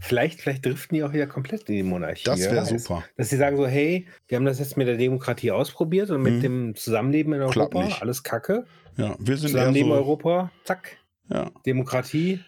Vielleicht, 0.00 0.40
vielleicht 0.40 0.64
driften 0.66 0.96
die 0.96 1.02
auch 1.02 1.12
wieder 1.12 1.26
komplett 1.26 1.68
in 1.68 1.74
die 1.76 1.82
Monarchie. 1.82 2.24
Das 2.24 2.40
wäre 2.40 2.64
super. 2.66 3.04
Dass 3.16 3.30
sie 3.30 3.36
sagen 3.36 3.56
so, 3.56 3.66
hey, 3.66 4.06
wir 4.28 4.36
haben 4.36 4.44
das 4.44 4.58
jetzt 4.58 4.76
mit 4.76 4.86
der 4.86 4.96
Demokratie 4.96 5.50
ausprobiert 5.50 6.10
und 6.10 6.22
mit 6.22 6.34
Mhm. 6.34 6.40
dem 6.40 6.74
Zusammenleben 6.74 7.32
in 7.32 7.42
Europa, 7.42 7.88
alles 8.00 8.22
Kacke. 8.22 8.66
Ja, 8.96 9.16
wir 9.18 9.36
sind 9.36 9.50
Zusammenleben 9.50 9.88
so, 9.90 9.94
Europa, 9.96 10.52
zack. 10.64 10.98
ja. 11.30 11.50
Demokratie, 11.64 12.40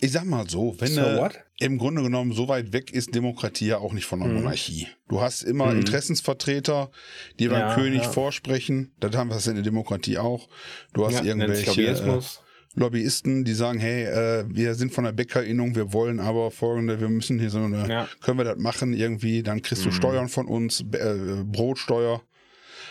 Ich 0.00 0.12
sag 0.12 0.24
mal 0.24 0.48
so, 0.48 0.74
wenn 0.78 0.88
so 0.88 1.02
what? 1.02 1.38
im 1.60 1.76
Grunde 1.76 2.02
genommen 2.02 2.32
so 2.32 2.48
weit 2.48 2.72
weg 2.72 2.90
ist 2.92 3.14
Demokratie 3.14 3.66
ja 3.66 3.78
auch 3.78 3.92
nicht 3.92 4.06
von 4.06 4.20
der 4.20 4.28
Mhm. 4.28 4.36
Monarchie. 4.36 4.88
Du 5.08 5.20
hast 5.20 5.42
immer 5.42 5.66
Mhm. 5.66 5.80
Interessensvertreter, 5.80 6.90
die 7.38 7.48
beim 7.48 7.60
Ja, 7.60 7.74
König 7.74 8.02
ja. 8.02 8.08
vorsprechen. 8.08 8.92
Das 9.00 9.14
haben 9.14 9.28
wir 9.30 9.46
in 9.46 9.54
der 9.56 9.62
Demokratie 9.62 10.16
auch. 10.16 10.48
Du 10.94 11.06
hast 11.06 11.22
irgendwelche 11.24 11.70
äh. 11.70 12.40
Lobbyisten, 12.74 13.44
die 13.44 13.52
sagen, 13.54 13.78
hey, 13.78 14.04
äh, 14.04 14.44
wir 14.48 14.74
sind 14.74 14.92
von 14.94 15.04
der 15.04 15.12
Bäckerinnung, 15.12 15.74
wir 15.74 15.92
wollen 15.92 16.20
aber 16.20 16.50
folgende, 16.50 17.00
wir 17.00 17.08
müssen 17.08 17.38
hier 17.38 17.50
so 17.50 17.58
eine, 17.58 17.86
Ja. 17.88 18.08
können 18.22 18.38
wir 18.38 18.44
das 18.44 18.58
machen 18.58 18.94
irgendwie, 18.94 19.42
dann 19.42 19.60
kriegst 19.62 19.84
du 19.84 19.88
Mhm. 19.90 19.94
Steuern 19.94 20.28
von 20.28 20.46
uns, 20.46 20.80
äh, 20.92 21.42
Brotsteuer. 21.44 22.22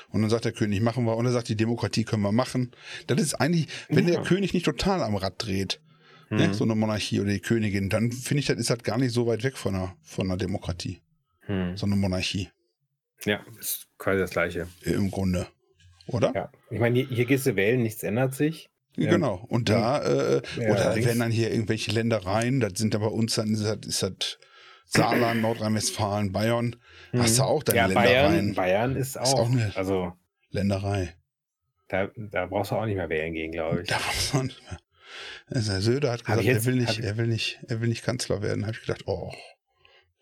Und 0.10 0.22
dann 0.22 0.30
sagt 0.30 0.44
der 0.46 0.52
König, 0.52 0.82
machen 0.82 1.06
wir. 1.06 1.15
Und 1.15 1.24
dann 1.26 1.34
sagt 1.34 1.48
die 1.48 1.56
Demokratie, 1.56 2.04
können 2.04 2.22
wir 2.22 2.32
machen. 2.34 2.72
Das 3.08 3.22
ist 3.22 3.34
eigentlich, 3.36 3.67
wenn 3.89 4.08
Ja. 4.08 4.15
der 4.15 4.24
König 4.24 4.54
nicht 4.54 4.65
total 4.65 5.02
am 5.04 5.15
Rad 5.15 5.36
dreht, 5.38 5.80
ne, 6.30 6.50
Mhm. 6.50 6.54
so 6.54 6.63
eine 6.65 6.76
Monarchie 6.76 7.20
oder 7.22 7.32
die 7.32 7.39
Königin, 7.39 7.89
dann 7.89 8.12
finde 8.12 8.41
ich, 8.41 8.48
das 8.48 8.58
ist 8.58 8.70
halt 8.70 8.84
gar 8.84 8.98
nicht 8.98 9.13
so 9.13 9.26
weit 9.26 9.44
weg 9.44 9.58
von 9.58 9.74
einer, 9.74 9.96
von 10.04 10.28
einer 10.28 10.38
Demokratie, 10.38 11.02
Hm. 11.41 11.78
so 11.78 11.86
eine 11.86 11.96
Monarchie 11.96 12.50
Ja, 13.26 13.39
ist 13.60 13.88
quasi 13.98 14.20
das 14.20 14.32
Gleiche. 14.32 14.67
im 14.84 15.10
Grunde. 15.12 15.48
Oder? 16.08 16.34
Ja. 16.36 16.52
Ich 16.70 16.80
meine, 16.80 17.00
hier, 17.00 17.08
hier 17.08 17.26
gehst 17.26 17.46
du 17.46 17.56
wählen, 17.56 17.82
nichts 17.82 18.04
ändert 18.04 18.34
sich. 18.36 18.70
Ja. 18.98 19.10
Genau. 19.12 19.46
Und 19.48 19.70
da, 19.70 20.00
äh, 20.04 20.42
Ja, 20.58 20.72
oder 20.72 20.86
allerdings. 20.86 21.08
wenn 21.08 21.20
dann 21.20 21.32
hier 21.32 21.52
irgendwelche 21.52 21.92
Ländereien, 21.92 22.60
das 22.60 22.74
sind 22.76 22.94
ja 22.94 23.00
bei 23.00 23.08
uns 23.08 23.36
dann, 23.36 23.54
ist 23.54 23.64
das, 23.64 23.78
ist 23.88 24.04
das 24.04 24.38
Saarland, 24.86 25.42
Nordrhein-Westfalen, 25.42 26.32
Bayern, 26.34 26.76
hast 27.14 27.38
du 27.40 27.44
auch 27.44 27.64
deine 27.64 27.78
ja, 27.78 27.86
Ländereien. 27.88 28.54
Bayern, 28.54 28.56
Bayern 28.56 28.96
ist 28.98 29.18
auch, 29.20 29.34
auch 29.40 29.50
eine- 29.50 29.72
also 29.76 30.14
Länderei. 30.50 31.16
da, 31.88 32.10
da 32.18 32.46
brauchst 32.48 32.72
du 32.72 32.76
auch 32.76 32.86
nicht 32.86 32.96
mehr 32.98 33.08
wählen 33.10 33.34
gehen, 33.34 33.52
glaube 33.54 33.82
ich. 33.84 33.88
Da 33.88 33.98
muss 34.14 34.34
man 34.34 34.48
nicht 34.48 34.62
mehr. 34.70 34.80
Also 35.48 35.72
Herr 35.74 35.82
Söder 35.82 36.12
hat 36.12 36.24
gesagt, 36.26 36.42
ich 36.42 36.48
er 36.48 36.54
jetzt- 36.56 36.66
will 36.66 36.76
nicht, 36.76 37.00
ich- 37.00 37.04
er 37.06 37.18
will 37.18 37.28
nicht, 37.28 37.60
er 37.68 37.80
will 37.82 37.88
nicht 37.90 38.04
Kanzler 38.04 38.42
werden. 38.42 38.66
Habe 38.66 38.74
ich 38.76 38.82
gedacht, 38.82 39.04
oh, 39.08 39.32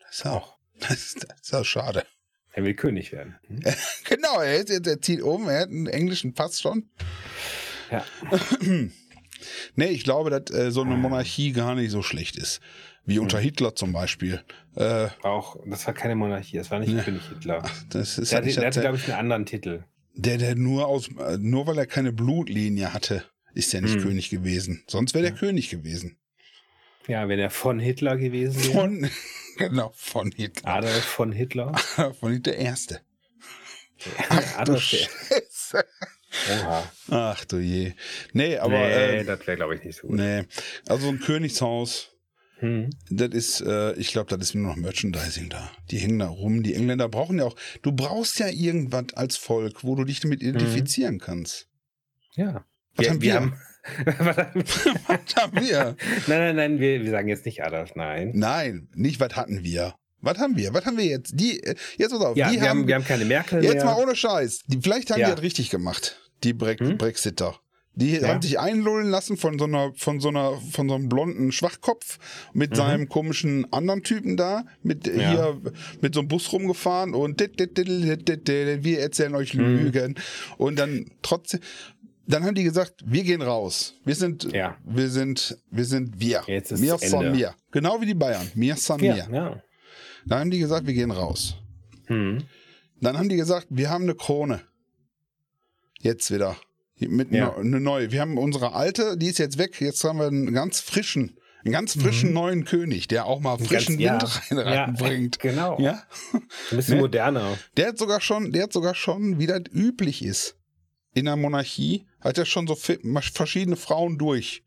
das 0.00 0.16
ist 0.18 0.26
auch, 0.26 0.56
das 0.80 0.90
ist, 0.92 1.26
das 1.28 1.40
ist 1.42 1.54
auch 1.54 1.64
schade. 1.64 2.04
Er 2.52 2.64
will 2.64 2.74
König 2.74 3.10
werden. 3.12 3.36
Hm? 3.48 3.60
Genau, 4.08 4.40
er, 4.40 4.54
ist 4.56 4.68
jetzt, 4.70 4.86
er 4.86 5.00
zieht 5.00 5.22
um, 5.22 5.48
er 5.48 5.60
hat 5.62 5.68
einen 5.70 5.86
englischen 5.88 6.34
Pass 6.34 6.60
schon. 6.60 6.88
Ja. 7.90 8.04
Nee, 9.74 9.86
ich 9.86 10.04
glaube, 10.04 10.28
dass 10.28 10.54
äh, 10.54 10.70
so 10.70 10.82
eine 10.82 10.96
Monarchie 10.96 11.52
gar 11.52 11.74
nicht 11.74 11.90
so 11.90 12.02
schlecht 12.02 12.36
ist. 12.36 12.60
Wie 13.06 13.18
unter 13.18 13.38
Hm. 13.38 13.44
Hitler 13.44 13.74
zum 13.74 13.90
Beispiel. 13.92 14.42
Äh, 14.76 15.08
Auch, 15.22 15.56
das 15.64 15.86
war 15.86 15.94
keine 15.94 16.14
Monarchie, 16.14 16.58
das 16.58 16.70
war 16.70 16.78
nicht 16.78 16.92
Nee. 16.92 17.00
König 17.02 17.22
Hitler. 17.26 17.62
das 17.88 18.18
ist 18.18 18.32
Der 18.32 18.36
hatte, 18.38 18.46
nicht 18.48 18.58
der 18.58 18.66
hatte 18.66 18.80
glaube 18.82 18.96
ich, 18.98 19.04
einen 19.04 19.14
anderen 19.18 19.46
Titel. 19.46 19.84
der, 20.14 20.36
der 20.36 20.56
nur 20.56 20.86
aus, 20.86 21.08
äh, 21.18 21.38
nur 21.38 21.66
weil 21.66 21.78
er 21.78 21.86
keine 21.86 22.12
Blutlinie 22.12 22.92
hatte, 22.92 23.24
ist 23.54 23.72
er 23.72 23.80
nicht 23.80 23.94
Hm. 23.94 24.02
König 24.02 24.28
gewesen. 24.28 24.84
Sonst 24.86 25.14
wäre 25.14 25.22
der 25.24 25.32
König 25.32 25.70
gewesen. 25.70 26.18
Ja, 27.08 27.26
wenn 27.28 27.38
er 27.38 27.48
von 27.48 27.78
Hitler 27.78 28.18
gewesen 28.18 28.62
wäre. 28.62 28.72
Von, 28.74 29.10
genau, 29.56 29.90
von 29.96 30.32
Hitler. 30.32 30.68
Adolf 30.70 31.04
von 31.04 31.32
Hitler. 31.32 31.72
Von 32.20 32.32
Hitler 32.32 32.52
der 32.52 32.58
Erste. 32.58 33.00
Adolf 34.58 34.90
der. 34.90 35.84
Oha. 36.52 36.92
Ach 37.10 37.44
du 37.44 37.58
je. 37.58 37.92
Nee, 38.32 38.56
aber 38.58 38.78
nee, 38.78 39.18
äh, 39.18 39.24
das 39.24 39.46
wäre, 39.46 39.56
glaube 39.56 39.74
ich, 39.74 39.84
nicht 39.84 39.96
so 39.98 40.08
gut. 40.08 40.16
nee. 40.16 40.44
Also 40.88 41.08
ein 41.08 41.18
Königshaus, 41.20 42.08
Hm. 42.58 42.90
das 43.08 43.30
ist, 43.30 43.60
äh, 43.62 43.94
ich 43.94 44.12
glaube, 44.12 44.28
das 44.28 44.40
ist 44.48 44.54
nur 44.54 44.68
noch 44.68 44.76
Merchandising 44.76 45.48
da. 45.48 45.70
Die 45.90 45.96
hängen 45.98 46.18
da 46.18 46.28
rum. 46.28 46.62
Die 46.62 46.74
Engländer 46.74 47.08
brauchen 47.08 47.38
ja 47.38 47.44
auch, 47.46 47.56
du 47.80 47.90
brauchst 47.92 48.38
ja 48.38 48.48
irgendwas 48.48 49.14
als 49.14 49.38
Volk, 49.38 49.82
wo 49.82 49.94
du 49.96 50.04
dich 50.04 50.20
damit 50.20 50.42
identifizieren 50.42 51.18
kannst. 51.18 51.68
Ja. 52.34 52.66
Was 52.96 53.08
haben 53.08 53.22
wir? 53.22 53.32
was 54.04 54.36
haben 54.36 54.62
Was 55.06 55.36
haben 55.36 55.60
wir? 55.60 55.96
nein, 56.26 56.38
nein, 56.38 56.56
nein, 56.56 56.80
wir, 56.80 57.02
wir 57.02 57.10
sagen 57.10 57.28
jetzt 57.28 57.46
nicht 57.46 57.62
Adolf, 57.64 57.94
nein. 57.94 58.32
Nein, 58.34 58.88
nicht 58.94 59.20
was 59.20 59.34
hatten 59.36 59.64
wir. 59.64 59.94
Was 60.22 60.38
haben 60.38 60.56
wir? 60.56 60.72
Was 60.74 60.84
haben 60.84 60.96
wir 60.98 61.04
jetzt? 61.06 61.32
Die, 61.38 61.62
äh, 61.62 61.74
jetzt 61.98 62.10
pass 62.10 62.20
auf, 62.20 62.36
Ja, 62.36 62.48
die 62.50 62.56
wir, 62.60 62.62
haben, 62.68 62.80
haben, 62.80 62.86
wir 62.88 62.94
haben 62.96 63.04
keine 63.04 63.24
Merkel 63.24 63.62
jetzt 63.64 63.74
mehr. 63.76 63.84
mal 63.86 64.02
ohne 64.02 64.14
Scheiß. 64.16 64.60
Die, 64.66 64.80
vielleicht 64.82 65.10
haben 65.10 65.20
Ja. 65.20 65.28
die 65.28 65.34
das 65.34 65.42
richtig 65.42 65.70
gemacht, 65.70 66.18
die 66.44 66.52
Bre 66.52 66.76
Hm? 66.78 66.98
Brexiter. 66.98 67.58
Die 67.94 68.12
Ja. 68.18 68.28
haben 68.28 68.40
sich 68.40 68.58
einlullen 68.58 69.10
lassen 69.10 69.36
von 69.36 69.58
so 69.58 69.64
einer, 69.64 69.92
von 69.96 70.20
so 70.20 70.28
einer, 70.28 70.58
von 70.70 70.88
so 70.88 70.94
einem 70.94 71.08
blonden 71.08 71.50
Schwachkopf 71.52 72.18
mit 72.52 72.70
Mhm. 72.70 72.74
seinem 72.76 73.08
komischen 73.08 73.70
anderen 73.72 74.02
Typen 74.04 74.36
da, 74.36 74.64
mit 74.82 75.06
Ja. 75.06 75.12
hier 75.32 75.60
mit 76.00 76.14
so 76.14 76.20
einem 76.20 76.28
Bus 76.28 76.52
rumgefahren 76.52 77.14
und 77.14 77.40
dit, 77.40 77.58
dit, 77.58 77.76
dit, 77.76 78.84
wir 78.84 79.00
erzählen 79.00 79.34
euch 79.34 79.54
Mhm. 79.54 79.60
Lügen. 79.78 80.14
Und 80.56 80.78
dann 80.78 81.10
trotzdem, 81.22 81.60
dann 82.28 82.44
haben 82.44 82.54
die 82.54 82.62
gesagt, 82.62 83.02
wir 83.04 83.24
gehen 83.24 83.42
raus. 83.42 83.94
Wir 84.04 84.14
sind, 84.14 84.52
Ja. 84.52 84.76
wir 84.84 85.08
sind, 85.10 85.58
wir 85.72 85.84
sind 85.84 86.20
wir. 86.20 86.42
Jetzt 86.46 86.70
ist 86.70 86.80
mir 86.80 86.92
Ende. 86.94 87.08
son 87.08 87.32
mir. 87.32 87.54
Genau 87.72 88.00
wie 88.00 88.06
die 88.06 88.14
Bayern. 88.14 88.46
Mir 88.54 88.76
ja, 88.76 88.96
mir. 88.98 89.26
ja. 89.32 89.62
Dann 90.26 90.40
haben 90.40 90.50
die 90.50 90.58
gesagt, 90.58 90.86
wir 90.86 90.94
gehen 90.94 91.10
raus. 91.10 91.56
Hm. 92.06 92.44
Dann 93.00 93.16
haben 93.18 93.28
die 93.28 93.36
gesagt, 93.36 93.66
wir 93.70 93.90
haben 93.90 94.02
eine 94.04 94.14
Krone. 94.14 94.60
Jetzt 96.00 96.30
wieder. 96.30 96.56
Mit 96.98 97.30
Ja. 97.32 97.46
ne, 97.46 97.56
eine 97.56 97.80
neue. 97.80 98.12
Wir 98.12 98.20
haben 98.20 98.36
unsere 98.38 98.72
alte, 98.74 99.16
die 99.16 99.26
ist 99.28 99.38
jetzt 99.38 99.58
weg. 99.58 99.80
Jetzt 99.80 100.04
haben 100.04 100.18
wir 100.18 100.26
einen 100.26 100.52
ganz 100.52 100.80
frischen, 100.80 101.38
einen 101.64 101.72
ganz 101.72 101.94
frischen 101.98 102.32
neuen 102.34 102.64
König, 102.64 103.08
der 103.08 103.24
auch 103.26 103.40
mal 103.40 103.58
frischen 103.58 103.94
Mhm. 103.96 104.00
Ganz- 104.02 104.50
Wind 104.50 104.60
ja. 104.60 104.64
rein, 104.66 104.74
Ja, 104.74 104.84
reinbringt. 104.84 105.38
Genau. 105.40 105.78
Ja. 105.80 106.02
Ein 106.32 106.76
bisschen 106.76 106.94
Ne? 106.96 107.00
moderner. 107.00 107.56
Der 107.76 107.88
hat 107.88 107.98
sogar 107.98 108.20
schon, 108.20 108.52
der 108.52 108.64
hat 108.64 108.72
sogar 108.72 108.94
schon, 108.94 109.38
wie 109.38 109.46
das 109.46 109.62
üblich 109.72 110.22
ist, 110.22 110.56
in 111.14 111.24
der 111.24 111.36
Monarchie, 111.36 112.06
hat 112.20 112.36
er 112.38 112.44
schon 112.44 112.66
so 112.66 112.76
verschiedene 112.76 113.76
Frauen 113.76 114.18
durch. 114.18 114.62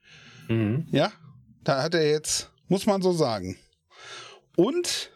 Mhm. 0.49 0.87
Ja, 0.91 1.11
da 1.63 1.83
hat 1.83 1.93
er 1.93 2.09
jetzt, 2.09 2.51
muss 2.67 2.85
man 2.87 3.01
so 3.03 3.13
sagen. 3.13 3.57
Und 4.55 5.11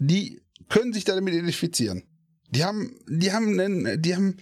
die 0.00 0.40
können 0.68 0.92
sich 0.92 1.04
damit 1.04 1.34
identifizieren. 1.34 2.02
Die 2.48 2.64
haben, 2.64 2.98
die 3.06 3.32
haben, 3.32 3.60
einen, 3.60 4.02
die 4.02 4.16
haben, 4.16 4.38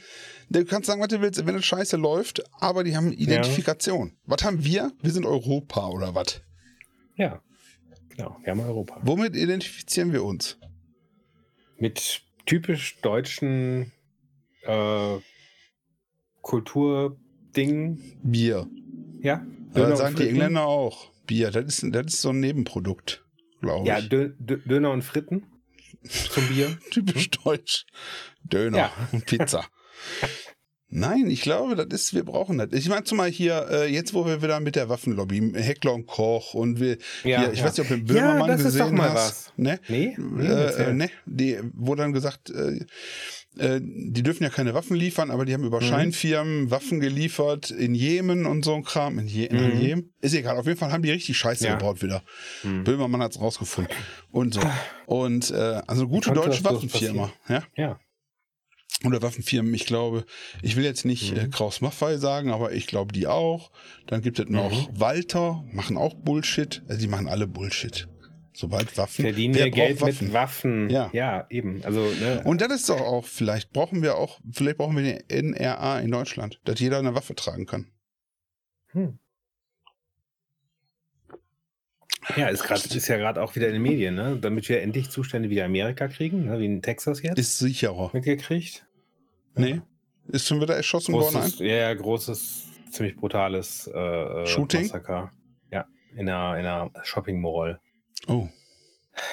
du 0.48 0.64
kannst 0.64 0.86
sagen, 0.86 1.02
was 1.02 1.08
du 1.08 1.20
willst, 1.20 1.44
wenn 1.44 1.54
es 1.54 1.66
scheiße 1.66 1.96
läuft, 1.96 2.42
aber 2.52 2.84
die 2.84 2.96
haben 2.96 3.12
Identifikation. 3.12 4.16
Was 4.24 4.44
haben 4.44 4.64
wir? 4.64 4.92
Wir 5.02 5.10
sind 5.10 5.26
Europa 5.26 5.88
oder 5.88 6.14
was? 6.14 6.40
Ja. 7.16 7.42
Genau. 8.08 8.38
Wir 8.42 8.52
haben 8.52 8.60
Europa. 8.60 8.98
Womit 9.02 9.36
identifizieren 9.36 10.12
wir 10.12 10.24
uns? 10.24 10.56
Mit 11.76 12.22
typisch 12.46 12.98
deutschen 13.02 13.92
äh, 14.62 15.16
Kulturdingen. 16.40 18.18
Bier. 18.22 18.66
Ja. 19.20 19.46
Ja, 19.74 19.86
und 19.86 19.96
sagen 19.96 20.16
die. 20.16 20.28
Engländer 20.28 20.66
auch. 20.66 21.10
Bier, 21.26 21.50
das 21.50 21.66
ist, 21.66 21.94
das 21.94 22.14
ist 22.14 22.22
so 22.22 22.30
ein 22.30 22.40
Nebenprodukt, 22.40 23.24
glaube 23.60 23.86
Ja, 23.88 23.98
ich. 23.98 24.08
Dö 24.08 24.30
Dö 24.38 24.58
Döner 24.64 24.90
und 24.90 25.02
Fritten 25.02 25.44
zum 26.30 26.46
Bier. 26.48 26.76
Typisch 26.90 27.30
deutsch. 27.30 27.86
Döner 28.44 28.78
Ja. 28.78 28.92
und 29.12 29.26
Pizza. 29.26 29.64
Nein, 30.90 31.28
ich 31.28 31.42
glaube, 31.42 31.76
das 31.76 31.86
ist, 32.00 32.14
wir 32.14 32.24
brauchen 32.24 32.56
das. 32.56 32.68
Ich 32.72 32.88
meine 32.88 33.04
zumal 33.04 33.28
hier, 33.30 33.66
äh, 33.70 33.92
jetzt 33.92 34.14
wo 34.14 34.24
wir 34.24 34.40
wieder 34.40 34.58
mit 34.58 34.74
der 34.74 34.88
Waffenlobby, 34.88 35.52
Heckler 35.54 35.92
und 35.92 36.06
Koch 36.06 36.54
und 36.54 36.80
wir, 36.80 36.96
Ja, 37.24 37.42
hier, 37.42 37.52
ich 37.52 37.58
ja. 37.58 37.66
weiß 37.66 37.76
nicht, 37.76 37.80
ob 37.82 37.88
du 37.88 37.96
den 37.98 38.06
Böhmermann 38.06 38.40
Ja, 38.40 38.46
das 38.46 38.60
ist 38.60 38.66
gesehen 38.68 38.86
doch 38.86 38.90
mal 38.92 39.10
hast. 39.10 39.48
was. 39.48 39.52
Ne? 39.58 39.78
Nee? 39.88 40.16
nee 40.18 40.46
Äh, 40.46 40.84
äh, 40.88 40.92
ne, 40.94 41.10
die, 41.26 41.58
wo 41.74 41.94
dann 41.94 42.14
gesagt, 42.14 42.48
äh, 42.48 42.86
äh, 43.58 43.80
die 43.82 44.22
dürfen 44.22 44.42
ja 44.44 44.50
keine 44.50 44.74
Waffen 44.74 44.96
liefern, 44.96 45.30
aber 45.30 45.44
die 45.44 45.54
haben 45.54 45.64
über 45.64 45.80
Mhm. 45.80 45.84
Scheinfirmen 45.86 46.70
Waffen 46.70 47.00
geliefert 47.00 47.70
in 47.70 47.94
Jemen 47.94 48.46
und 48.46 48.64
so 48.64 48.74
ein 48.74 48.84
Kram. 48.84 49.18
In, 49.18 49.26
Je 49.28 49.48
Mhm. 49.50 49.80
Jemen? 49.80 50.12
Ist 50.20 50.34
egal, 50.34 50.56
auf 50.56 50.66
jeden 50.66 50.78
Fall 50.78 50.92
haben 50.92 51.02
die 51.02 51.10
richtig 51.10 51.36
Scheiße 51.36 51.66
Ja. 51.66 51.74
gebaut 51.76 52.02
wieder. 52.02 52.22
Hm. 52.62 52.84
Böhmermann 52.84 53.22
hat 53.22 53.32
es 53.32 53.40
rausgefunden. 53.40 53.92
Und 54.30 54.54
so. 54.54 54.60
Und 55.06 55.50
äh, 55.50 55.80
also 55.86 56.08
gute 56.08 56.32
deutsche 56.32 56.64
Waffenfirma. 56.64 57.32
Ja? 57.48 57.62
Ja. 57.76 58.00
Oder 59.04 59.22
Waffenfirmen, 59.22 59.72
ich 59.74 59.86
glaube, 59.86 60.24
ich 60.60 60.74
will 60.74 60.84
jetzt 60.84 61.04
nicht 61.04 61.32
Mhm. 61.32 61.38
äh, 61.38 61.48
Kraus 61.48 61.80
Maffei 61.80 62.16
sagen, 62.16 62.50
aber 62.50 62.72
ich 62.72 62.86
glaube 62.88 63.12
die 63.12 63.28
auch. 63.28 63.70
Dann 64.08 64.22
gibt 64.22 64.40
es 64.40 64.48
noch 64.48 64.88
Mhm. 64.90 65.00
Walter, 65.00 65.64
machen 65.72 65.96
auch 65.96 66.14
Bullshit. 66.14 66.82
Also 66.88 67.00
die 67.00 67.06
machen 67.06 67.28
alle 67.28 67.46
Bullshit. 67.46 68.08
Sobald 68.58 68.98
Waffen. 68.98 69.22
Verdienen 69.22 69.54
wir 69.54 69.70
Geld 69.70 70.00
braucht 70.00 70.20
mit 70.20 70.32
Waffen. 70.32 70.90
Ja. 70.90 71.10
ja, 71.12 71.46
eben. 71.48 71.80
Also, 71.84 72.00
ne, 72.00 72.42
Und 72.44 72.60
das 72.60 72.72
ist 72.72 72.88
doch 72.88 73.00
auch, 73.00 73.24
vielleicht 73.24 73.72
brauchen 73.72 74.02
wir 74.02 74.16
auch, 74.16 74.40
vielleicht 74.50 74.78
brauchen 74.78 74.96
wir 74.96 75.04
den 75.04 75.52
NRA 75.52 76.00
in 76.00 76.10
Deutschland, 76.10 76.60
dass 76.64 76.80
jeder 76.80 76.98
eine 76.98 77.14
Waffe 77.14 77.36
tragen 77.36 77.66
kann. 77.66 77.86
Hm. 78.88 79.20
Ja, 82.36 82.48
ist, 82.48 82.64
grad, 82.64 82.84
ist 82.84 83.06
ja 83.06 83.16
gerade 83.16 83.40
auch 83.40 83.54
wieder 83.54 83.68
in 83.68 83.74
den 83.74 83.82
Medien, 83.82 84.16
ne? 84.16 84.36
damit 84.40 84.68
wir 84.68 84.82
endlich 84.82 85.08
Zustände 85.08 85.50
wie 85.50 85.62
Amerika 85.62 86.08
kriegen, 86.08 86.46
ne? 86.46 86.58
wie 86.58 86.66
in 86.66 86.82
Texas 86.82 87.22
jetzt 87.22 87.38
Ist 87.38 87.60
sicherer. 87.60 88.10
mitgekriegt. 88.12 88.84
Nee. 89.54 89.82
Ist 90.26 90.48
schon 90.48 90.60
wieder 90.60 90.74
erschossen 90.74 91.14
worden? 91.14 91.32
Großes, 91.32 91.60
ja, 91.60 91.66
ja, 91.66 91.94
großes, 91.94 92.66
ziemlich 92.90 93.14
brutales 93.14 93.88
äh, 93.94 93.96
äh, 93.96 94.46
Shooting? 94.46 94.80
Massaker. 94.80 95.30
Ja, 95.70 95.86
in 96.16 96.28
einer, 96.28 96.58
in 96.58 96.66
einer 96.66 96.90
Shopping 97.04 97.40
Mall. 97.40 97.80
Oh. 98.28 98.48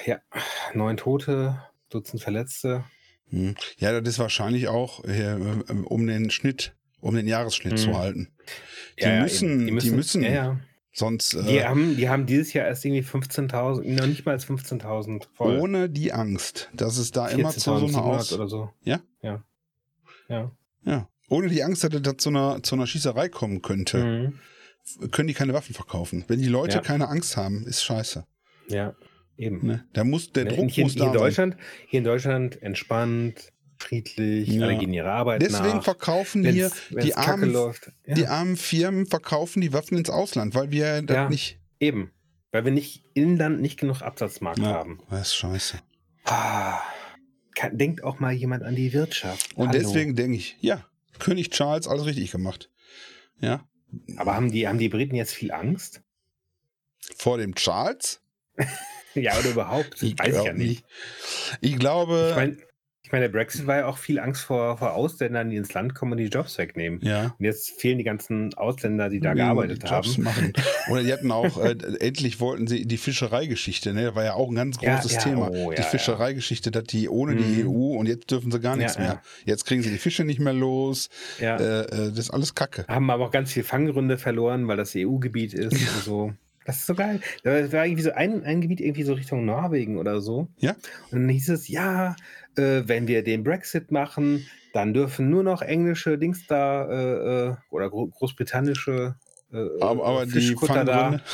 Ja, 0.06 0.20
neun 0.74 0.98
Tote, 0.98 1.62
Dutzend 1.90 2.22
Verletzte. 2.22 2.84
Hm. 3.30 3.56
Ja, 3.78 4.00
das 4.00 4.14
ist 4.16 4.20
wahrscheinlich 4.20 4.68
auch, 4.68 5.04
äh, 5.04 5.36
um 5.86 6.08
den 6.08 6.30
Schnitt, 6.32 6.76
um 7.02 7.16
den 7.16 7.28
Jahresschnitt 7.28 7.74
Hm. 7.74 7.78
zu 7.78 7.98
halten. 7.98 8.30
Die, 9.00 9.04
Ja, 9.04 9.22
müssen, 9.22 9.68
eben. 9.68 9.80
die 9.80 9.92
müssen, 9.92 10.24
Ja, 10.24 10.30
ja. 10.32 10.60
sonst 10.94 11.34
Die, 11.34 11.58
äh, 11.58 11.66
haben, 11.66 11.98
die 11.98 12.10
haben 12.10 12.26
dieses 12.26 12.54
Jahr 12.54 12.66
erst 12.68 12.86
irgendwie 12.86 13.04
15.000, 13.04 13.84
noch 14.00 14.08
nicht 14.08 14.26
mal 14.26 14.32
als 14.34 14.46
15.000 14.48 15.28
voll. 15.34 15.60
ohne 15.60 15.90
die 15.90 16.14
Angst, 16.14 16.70
dass 16.74 16.98
es 16.98 17.12
da 17.12 17.28
immer 17.28 17.52
zu 17.52 17.60
so 17.60 17.74
einer 17.76 17.88
14.700 17.88 18.00
Aus... 18.20 18.34
oder 18.34 18.48
so. 18.48 18.70
Ja? 18.84 19.02
Ja. 19.22 19.44
Ja. 20.30 20.52
Ja. 20.84 21.10
Ohne 21.30 21.48
die 21.50 21.64
Angst, 21.64 21.84
dass 21.84 21.94
es 21.94 22.02
da 22.02 22.18
zu 22.18 22.30
einer, 22.30 22.62
zu 22.64 22.76
einer 22.76 22.88
Schießerei 22.88 23.30
kommen 23.30 23.62
könnte, 23.62 24.04
Mhm. 24.04 25.10
können 25.12 25.28
die 25.28 25.34
keine 25.34 25.54
Waffen 25.54 25.74
verkaufen. 25.74 26.24
Wenn 26.28 26.40
die 26.40 26.48
Leute 26.48 26.76
Ja. 26.78 26.82
keine 26.82 27.08
Angst 27.08 27.36
haben, 27.38 27.66
ist 27.68 27.84
scheiße. 27.84 28.26
Ja, 28.68 28.96
eben. 29.38 29.66
Ne? 29.66 29.86
Da 29.94 30.04
muss, 30.04 30.32
der 30.32 30.46
Ne, 30.46 30.54
Druck 30.54 30.70
hier, 30.72 30.84
muss 30.86 30.94
hier 30.94 31.02
da 31.02 31.08
in 31.08 31.14
sein. 31.14 31.22
Deutschland, 31.22 31.58
hier 31.88 31.98
in 32.00 32.04
Deutschland 32.04 32.62
entspannt, 32.62 33.52
friedlich, 33.78 34.48
Ja. 34.50 34.66
alle 34.68 34.78
gehen 34.78 34.94
ihre 34.94 35.12
Arbeit 35.12 35.42
Deswegen 35.42 35.78
nach. 35.78 35.84
verkaufen 35.84 36.44
Wenn's- 36.44 36.56
hier 36.56 36.72
wenn's 36.92 37.06
die 37.06 37.16
armen. 37.16 37.54
Ja, 37.54 38.14
die 38.16 38.28
armen 38.28 38.56
Firmen 38.58 39.06
verkaufen 39.06 39.62
die 39.62 39.74
Waffen 39.74 39.98
ins 39.98 40.10
Ausland, 40.10 40.56
weil 40.56 40.72
wir 40.72 41.02
das 41.02 41.16
Ja. 41.16 41.30
nicht. 41.30 41.60
eben. 41.80 42.12
Weil 42.52 42.64
wir 42.64 42.72
nicht 42.72 43.04
Inland 43.14 43.60
nicht 43.62 43.78
genug 43.80 44.02
Absatzmarkt 44.02 44.60
Ja. 44.60 44.68
haben. 44.68 45.02
Das 45.10 45.28
ist 45.28 45.36
scheiße. 45.36 45.80
Ah, 46.24 46.80
kann, 47.54 47.78
denkt 47.78 48.02
auch 48.04 48.20
mal 48.22 48.32
jemand 48.32 48.64
an 48.64 48.76
die 48.76 48.94
Wirtschaft. 48.94 49.56
Und 49.58 49.68
Hallo. 49.70 49.80
deswegen 49.80 50.16
denke 50.16 50.38
ich, 50.38 50.58
ja, 50.62 50.86
König 51.20 51.50
Charles 51.52 51.88
alles 51.88 52.06
richtig 52.06 52.32
gemacht. 52.32 52.70
Ja. 53.42 53.68
Aber 54.18 54.36
haben 54.36 54.52
die, 54.52 54.68
haben 54.68 54.80
die 54.80 54.90
Briten 54.90 55.16
jetzt 55.16 55.34
viel 55.34 55.52
Angst? 55.52 56.02
Vor 57.18 57.38
dem 57.38 57.56
Charles? 57.56 58.22
Ja, 59.18 59.40
oder 59.40 59.52
überhaupt? 59.52 60.02
Weiß 60.04 60.38
ich 60.38 60.44
ja 60.44 60.52
nicht. 60.52 60.84
Ich 61.62 61.80
glaube, 61.80 62.28
Ich 62.32 62.36
meine, 62.36 62.58
ich 63.02 63.12
meine, 63.14 63.26
der 63.26 63.32
Brexit 63.32 63.66
war 63.66 63.78
ja 63.78 63.86
auch 63.88 63.98
viel 63.98 64.20
Angst 64.20 64.42
vor, 64.44 64.78
vor 64.78 64.94
Ausländern, 64.94 65.50
die 65.50 65.56
ins 65.56 65.72
Land 65.74 65.96
kommen 65.96 66.12
und 66.14 66.18
die 66.18 66.26
Jobs 66.26 66.58
wegnehmen. 66.58 67.00
Ja. 67.02 67.34
Und 67.40 67.46
jetzt 67.46 67.80
fehlen 67.80 67.98
die 67.98 68.04
ganzen 68.04 68.54
Ausländer, 68.56 69.08
die 69.10 69.22
da 69.22 69.32
Die 69.34 69.38
gearbeitet 69.38 69.88
Jobs 69.90 70.16
haben. 70.18 70.24
Machen. 70.24 70.54
Oder 70.92 71.04
die 71.04 71.14
hatten 71.14 71.32
auch, 71.32 71.58
äh, 71.64 71.78
endlich 72.02 72.42
wollten 72.42 72.68
sie 72.68 72.86
die 72.86 72.98
Fischereigeschichte, 72.98 73.94
ne? 73.94 74.04
Das 74.08 74.16
war 74.16 74.26
ja 74.26 74.34
auch 74.34 74.50
ein 74.50 74.56
ganz 74.56 74.82
Ja, 74.82 74.96
großes 74.96 75.14
ja, 75.14 75.20
Thema. 75.22 75.50
oh, 75.50 75.72
ja, 75.72 75.78
die 75.78 75.84
ja. 75.84 75.88
Fischereigeschichte, 75.88 76.72
dass 76.72 76.84
die 76.84 77.08
ohne 77.08 77.38
die 77.38 77.64
Mhm. 77.64 77.70
EU 77.70 77.96
und 77.98 78.08
jetzt 78.08 78.30
dürfen 78.32 78.52
sie 78.52 78.60
gar 78.60 78.76
nichts 78.76 78.96
Ja, 78.96 79.02
mehr. 79.02 79.10
ja. 79.12 79.22
Jetzt 79.46 79.66
kriegen 79.66 79.82
sie 79.82 79.92
die 79.92 79.98
Fische 79.98 80.26
nicht 80.26 80.42
mehr 80.42 80.52
los. 80.54 81.08
Ja. 81.40 81.56
Äh, 81.56 81.82
äh, 81.84 81.88
das 82.10 82.18
ist 82.20 82.32
alles 82.32 82.54
Kacke. 82.54 82.84
Haben 82.90 83.10
aber 83.12 83.28
auch 83.28 83.32
ganz 83.32 83.54
viel 83.54 83.64
Fanggründe 83.64 84.18
verloren, 84.18 84.68
weil 84.68 84.76
das 84.76 84.94
EU-Gebiet 84.94 85.54
ist 85.54 85.72
und 85.74 86.04
so. 86.04 86.34
Das 86.66 86.78
ist 86.78 86.88
so 86.88 86.96
geil. 86.96 87.22
Da 87.44 87.72
war 87.72 87.86
irgendwie 87.86 88.04
so 88.04 88.12
ein, 88.12 88.44
ein 88.44 88.62
Gebiet 88.62 88.82
irgendwie 88.82 89.04
so 89.04 89.14
Richtung 89.14 89.46
Norwegen 89.46 89.98
oder 89.98 90.20
so. 90.20 90.48
Ja. 90.58 90.76
Und 91.12 91.22
dann 91.22 91.30
hieß 91.30 91.50
es, 91.50 91.68
ja, 91.68 92.16
äh, 92.58 92.82
wenn 92.86 93.08
wir 93.08 93.24
den 93.24 93.44
Brexit 93.44 93.92
machen, 93.92 94.46
dann 94.74 94.94
dürfen 94.94 95.30
nur 95.30 95.44
noch 95.44 95.62
englische 95.62 96.18
Dings 96.18 96.48
da 96.48 96.90
äh, 96.90 97.50
äh, 97.50 97.56
oder 97.70 97.90
gro 97.90 98.08
großbritannische 98.08 99.16
äh, 99.54 99.82
Aber, 99.82 100.06
aber 100.06 100.26
die 100.26 100.32
Fischkutter 100.32 100.86
Fanggründe. 100.86 101.24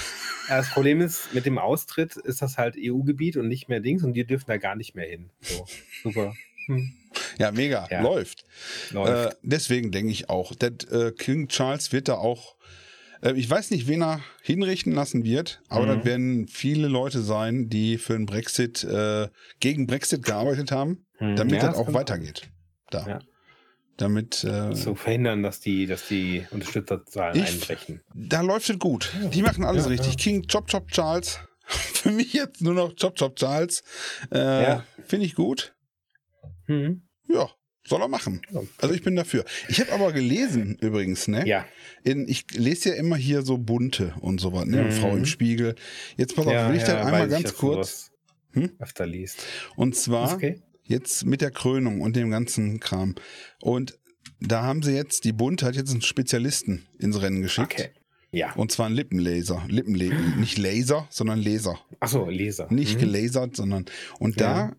Ja, 0.49 0.57
das 0.57 0.71
Problem 0.71 0.99
ist, 0.99 1.33
mit 1.33 1.45
dem 1.45 1.57
Austritt 1.57 2.17
ist 2.17 2.41
das 2.41 2.57
halt 2.57 2.75
EU-Gebiet 2.77 3.37
und 3.37 3.47
nicht 3.47 3.69
mehr 3.69 3.79
Dings 3.79 4.03
und 4.03 4.13
die 4.15 4.25
dürfen 4.25 4.47
da 4.47 4.57
gar 4.57 4.75
nicht 4.75 4.95
mehr 4.95 5.07
hin. 5.07 5.29
So, 5.39 5.65
super. 6.03 6.33
Hm. 6.65 6.91
Ja, 7.37 7.51
mega. 7.51 7.87
Ja. 7.89 8.01
Läuft. 8.01 8.43
Läuft. 8.89 9.33
Äh, 9.33 9.35
deswegen 9.43 9.91
denke 9.91 10.11
ich 10.11 10.29
auch, 10.29 10.53
der, 10.55 10.71
äh, 10.91 11.11
King 11.11 11.47
Charles 11.47 11.93
wird 11.93 12.09
da 12.09 12.15
auch. 12.15 12.55
Äh, 13.21 13.33
ich 13.33 13.49
weiß 13.49 13.71
nicht, 13.71 13.87
wen 13.87 14.01
er 14.03 14.21
hinrichten 14.41 14.93
lassen 14.93 15.23
wird, 15.23 15.61
aber 15.69 15.85
Mhm. 15.85 15.95
das 15.97 16.05
werden 16.05 16.47
viele 16.47 16.87
Leute 16.87 17.21
sein, 17.21 17.69
die 17.69 17.97
für 17.97 18.13
den 18.13 18.25
Brexit, 18.25 18.83
äh, 18.83 19.29
gegen 19.59 19.87
Brexit 19.87 20.23
gearbeitet 20.23 20.71
haben, 20.71 21.05
Hm. 21.17 21.35
damit 21.35 21.61
Ja, 21.61 21.67
das 21.69 21.75
auch 21.77 21.85
kann 21.85 21.93
weitergeht. 21.93 22.49
Da. 22.89 23.07
Ja. 23.07 23.19
Damit, 23.97 24.43
äh, 24.43 24.73
zu 24.73 24.95
verhindern, 24.95 25.43
dass 25.43 25.59
die, 25.59 25.85
dass 25.85 26.07
die 26.07 26.45
Unterstützerzahlen 26.51 27.35
Ich- 27.41 27.51
einbrechen. 27.51 28.01
da 28.15 28.41
läuft 28.41 28.69
es 28.69 28.79
gut. 28.79 29.11
Die 29.33 29.41
machen 29.43 29.63
alles 29.63 29.83
Ja, 29.85 29.89
richtig. 29.91 30.09
ja. 30.13 30.15
King 30.17 30.47
Chop 30.47 30.67
Chop 30.71 30.87
Charles. 30.89 31.39
Für 31.67 32.09
mich 32.11 32.33
jetzt 32.33 32.61
nur 32.61 32.73
noch 32.73 32.95
Chop 32.95 33.15
Chop 33.17 33.35
Charles. 33.35 33.83
Äh, 34.33 34.63
Ja. 34.63 34.85
Finde 35.05 35.25
ich 35.27 35.35
gut. 35.35 35.75
Hm. 36.65 37.03
Ja, 37.27 37.49
soll 37.83 38.01
er 38.01 38.07
machen. 38.07 38.41
Ja. 38.51 38.61
Also 38.77 38.93
ich 38.93 39.01
bin 39.01 39.15
dafür. 39.15 39.45
Ich 39.67 39.79
habe 39.79 39.91
aber 39.91 40.11
gelesen 40.13 40.77
übrigens, 40.81 41.27
ne? 41.27 41.47
Ja, 41.47 41.65
In, 42.03 42.27
ich 42.27 42.45
lese 42.51 42.89
ja 42.89 42.95
immer 42.95 43.15
hier 43.15 43.41
so 43.41 43.57
bunte 43.57 44.13
und 44.21 44.39
sowas, 44.39 44.65
ne? 44.65 44.83
Mhm. 44.83 44.91
Frau 44.91 45.15
im 45.15 45.25
Spiegel. 45.25 45.75
Jetzt 46.17 46.35
pass 46.35 46.45
auf, 46.47 46.53
ja, 46.53 46.69
will 46.69 46.75
ich 46.75 46.83
ja, 46.83 46.95
dann 46.95 47.07
einmal 47.07 47.27
ganz 47.27 47.55
kurz. 47.55 48.11
Hm? 48.53 48.71
Öfter 48.79 49.07
liest. 49.07 49.45
Und 49.75 49.95
zwar 49.95 50.33
okay. 50.33 50.61
jetzt 50.83 51.25
mit 51.25 51.41
der 51.41 51.51
Krönung 51.51 52.01
und 52.01 52.15
dem 52.15 52.29
ganzen 52.29 52.79
Kram. 52.79 53.15
Und 53.61 53.97
da 54.39 54.63
haben 54.63 54.83
sie 54.83 54.93
jetzt, 54.93 55.23
die 55.23 55.31
Bund 55.31 55.63
hat 55.63 55.75
jetzt 55.75 55.91
einen 55.91 56.01
Spezialisten 56.01 56.87
ins 56.99 57.21
Rennen 57.21 57.41
geschickt. 57.41 57.73
Okay. 57.73 57.89
Ja. 58.31 58.53
Und 58.53 58.71
zwar 58.71 58.85
einen 58.87 58.95
Lippenlaser. 58.95 59.63
Lippenle 59.67 60.13
nicht 60.37 60.57
Laser, 60.57 61.07
sondern 61.09 61.41
Laser. 61.41 61.79
Achso, 61.99 62.29
Leser. 62.29 62.67
Nicht 62.71 62.95
Mhm. 62.95 62.99
gelasert, 63.01 63.55
sondern. 63.55 63.85
Und 64.19 64.39
da 64.39 64.73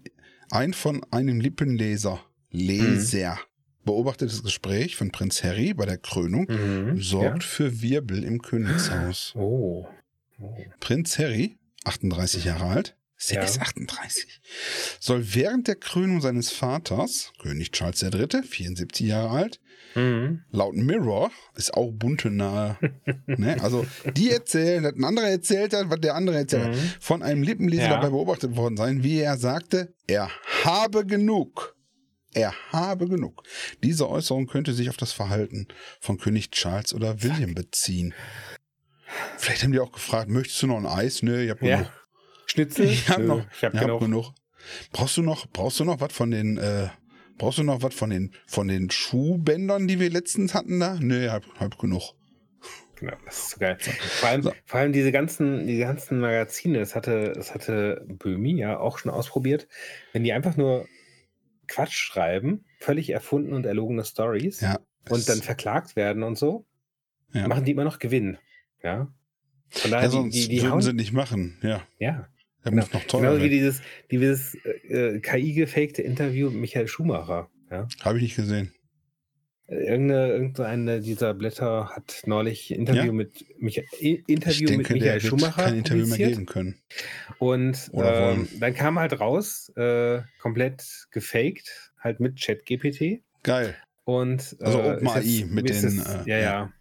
ein 0.51 0.73
von 0.73 1.03
einem 1.11 1.41
Lippenlaser, 1.41 2.21
Laser, 2.53 3.39
beobachtetes 3.85 4.43
Gespräch 4.43 4.97
von 4.97 5.11
Prinz 5.11 5.43
Harry 5.43 5.75
bei 5.75 5.87
der 5.87 5.99
Krönung 5.99 6.47
Mhm. 6.49 7.01
sorgt 7.03 7.43
für 7.45 7.81
Wirbel 7.83 8.23
im 8.25 8.41
Königshaus. 8.43 9.33
Ja. 9.35 9.41
Oh. 9.43 9.89
oh. 10.41 10.57
Prinz 10.81 11.19
Harry, 11.19 11.57
38 11.85 12.45
Jahre 12.45 12.67
alt, 12.67 12.97
Ja. 13.31 13.43
ist 13.43 13.61
38, 13.61 14.41
soll 15.01 15.35
während 15.35 15.69
der 15.69 15.77
Krönung 15.77 16.21
seines 16.21 16.51
Vaters, 16.51 17.33
König 17.41 17.71
Charles 17.73 18.03
III., 18.03 18.43
74 18.43 19.07
Jahre 19.07 19.31
alt, 19.31 19.61
Mhm. 19.95 20.43
laut 20.51 20.75
Mirror, 20.75 21.31
ist 21.55 21.75
auch 21.75 21.91
bunte 21.93 22.31
nahe, 22.31 22.77
ne? 23.27 23.63
also 23.63 23.87
die 24.17 24.31
erzählen, 24.31 24.83
dass 24.83 24.95
ein 24.95 25.05
anderer 25.05 25.29
erzählt 25.29 25.73
hat, 25.75 25.91
was 25.91 26.01
der 26.01 26.15
andere 26.17 26.37
erzählt 26.37 26.65
hat, 26.65 26.75
Mhm. 26.75 26.91
von 27.01 27.23
einem 27.23 27.43
Lippenleser 27.43 27.83
Ja. 27.85 27.91
dabei 27.91 28.11
beobachtet 28.11 28.57
worden 28.57 28.77
sein, 28.77 29.03
wie 29.03 29.19
er 29.21 29.37
sagte, 29.39 29.93
er 30.07 30.31
habe 30.65 31.05
genug. 31.07 31.77
Er 32.35 32.55
habe 32.71 33.09
genug. 33.09 33.43
Diese 33.83 34.09
Äußerung 34.09 34.47
könnte 34.47 34.73
sich 34.73 34.89
auf 34.89 34.97
das 34.97 35.13
Verhalten 35.13 35.69
von 36.01 36.19
König 36.19 36.51
Charles 36.51 36.95
oder 36.95 37.23
William 37.23 37.55
beziehen. 37.55 38.15
Vielleicht 39.37 39.63
haben 39.63 39.73
die 39.73 39.81
auch 39.81 39.93
gefragt, 39.93 40.31
möchtest 40.31 40.63
du 40.63 40.69
noch 40.69 40.79
ein 40.79 40.87
Eis? 40.87 41.23
Nö, 41.23 41.43
ich 41.43 41.51
hab 41.51 41.61
genug. 41.61 41.81
Ja. 41.81 41.93
Schnitzel? 42.47 42.87
Ich 42.87 43.09
hab 43.09 43.19
Nö, 43.19 43.27
noch, 43.27 43.47
Ich 43.55 43.65
hab 43.65 43.75
ich 43.75 43.81
hab 43.81 43.87
genug. 43.87 44.01
genug. 44.01 44.33
Brauchst 44.93 45.17
du 45.17 45.23
noch, 45.23 45.47
brauchst 45.51 45.81
du 45.81 45.85
noch 45.85 46.01
was 46.01 46.13
von 46.13 46.31
den, 46.31 46.57
äh, 46.57 46.89
brauchst 47.37 47.59
du 47.59 47.63
noch 47.65 47.83
was 47.83 47.95
von 47.95 48.11
den, 48.11 48.35
von 48.47 48.69
den 48.69 48.91
Schuhbändern, 48.91 49.89
die 49.89 50.01
wir 50.01 50.09
letztens 50.11 50.55
hatten 50.55 50.81
da? 50.81 50.97
Nö, 51.01 51.29
hab, 51.29 51.45
hab 51.59 51.79
genug. 51.79 52.15
Genau, 52.97 53.17
das 53.27 53.39
ist 53.39 53.51
so 53.51 53.59
geil. 53.59 53.77
Vor 53.81 54.29
allem, 54.29 54.51
vor 54.65 54.81
allem 54.81 54.93
diese 54.93 55.11
ganzen, 55.11 55.67
diese 55.67 55.81
ganzen 55.81 56.21
Magazine, 56.21 56.79
das 56.79 56.95
hatte, 56.95 57.33
das 57.35 57.53
hatte 57.53 58.07
Böhmi 58.07 58.57
ja 58.57 58.79
auch 58.79 58.99
schon 58.99 59.11
ausprobiert, 59.11 59.67
wenn 60.13 60.23
die 60.23 60.33
einfach 60.33 60.57
nur 60.57 60.87
Quatsch 61.73 61.95
schreiben, 61.95 62.65
völlig 62.81 63.11
erfunden 63.11 63.53
und 63.55 63.65
erlogene 63.67 64.05
Stories 64.05 64.61
Ja. 64.61 64.79
und 65.09 65.29
dann 65.29 65.39
verklagt 65.39 65.97
werden 65.97 66.23
und 66.23 66.37
so, 66.37 66.67
Ja. 67.33 67.49
machen 67.49 67.65
die 67.65 67.71
immer 67.73 67.85
noch 67.85 67.99
Gewinn. 67.99 68.37
Ja. 68.83 69.13
Von 69.71 69.91
daher, 69.91 70.05
Ja, 70.05 70.09
die, 70.11 70.17
sonst 70.17 70.35
die, 70.35 70.49
die 70.49 70.61
würden 70.63 70.73
hauen, 70.73 70.83
sie 70.83 70.93
nicht 70.93 71.13
machen. 71.13 71.59
Ja, 71.63 71.83
ja. 71.99 72.29
er 72.65 72.71
Genau. 72.71 72.85
noch 72.93 73.07
Genauso 73.07 73.43
wie 73.43 73.49
dieses, 73.49 73.81
dieses 74.11 74.55
äh, 74.65 75.19
KI-gefakte 75.21 76.03
Interview 76.03 76.51
mit 76.51 76.61
Michael 76.61 76.89
Schumacher. 76.89 77.51
Ja. 77.71 77.89
Habe 78.03 78.19
ich 78.19 78.23
nicht 78.25 78.37
gesehen. 78.37 78.73
Irgendeine, 79.73 80.29
irgendeine 80.33 81.01
dieser 81.01 81.35
Blätter 81.35 81.91
hat 81.95 82.23
neulich 82.27 82.71
ein 82.71 82.81
Interview 82.81 83.05
Ja? 83.07 83.13
mit 83.13 83.45
Micha 83.59 83.83
Ich 84.01 84.29
Interview 84.29 84.67
denke, 84.69 84.93
mit 84.93 85.03
Michael 85.03 85.21
Schumacher 85.21 85.63
kein 85.65 85.79
Interview 85.79 86.07
mehr 86.07 86.19
geben 86.19 86.47
können. 86.47 86.81
Und 87.39 87.91
ähm, 87.95 88.49
dann 88.61 88.75
kam 88.75 88.99
halt 88.99 89.19
raus, 89.19 89.71
äh, 89.77 90.21
komplett 90.41 90.85
gefaked, 91.11 91.93
halt 92.01 92.21
mit 92.21 92.41
ChatGPT. 92.41 93.23
Geil. 93.43 93.75
Und 94.05 94.57
äh, 94.61 94.65
Also 94.65 94.83
OpenAI 94.83 95.21
jetzt- 95.21 95.51
mit 95.51 95.69
den, 95.69 95.83
Jetzt, 95.83 96.07
äh, 96.27 96.31
ja, 96.31 96.39
ja. 96.39 96.73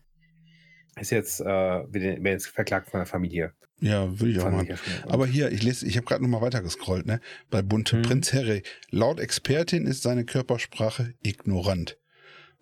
Ist 1.00 1.12
jetzt, 1.12 1.40
äh, 1.40 1.46
wird 1.46 1.94
wird 1.94 2.26
jetzt 2.26 2.48
verklagt 2.48 2.90
von 2.90 3.00
der 3.00 3.08
Familie. 3.08 3.54
Ja, 3.80 4.20
würde 4.20 4.32
ich 4.32 4.40
auch 4.40 4.44
machen. 4.46 4.58
Michael 4.68 4.78
Schumacher. 4.78 5.12
Aber 5.14 5.26
hier, 5.26 5.52
ich 5.52 5.64
lese, 5.64 5.88
ich 5.88 5.98
habe 5.98 6.06
gerade 6.06 6.22
noch 6.22 6.30
mal 6.30 6.42
weitergescrollt, 6.42 7.06
ne? 7.08 7.20
Bei 7.50 7.62
Bunte 7.62 7.96
Mhm. 7.98 8.02
Prinz 8.04 8.34
Harry. 8.34 8.62
Laut 8.92 9.20
Expertin 9.20 9.88
ist 9.88 10.04
seine 10.04 10.26
Körpersprache 10.26 11.14
ignorant. 11.24 11.98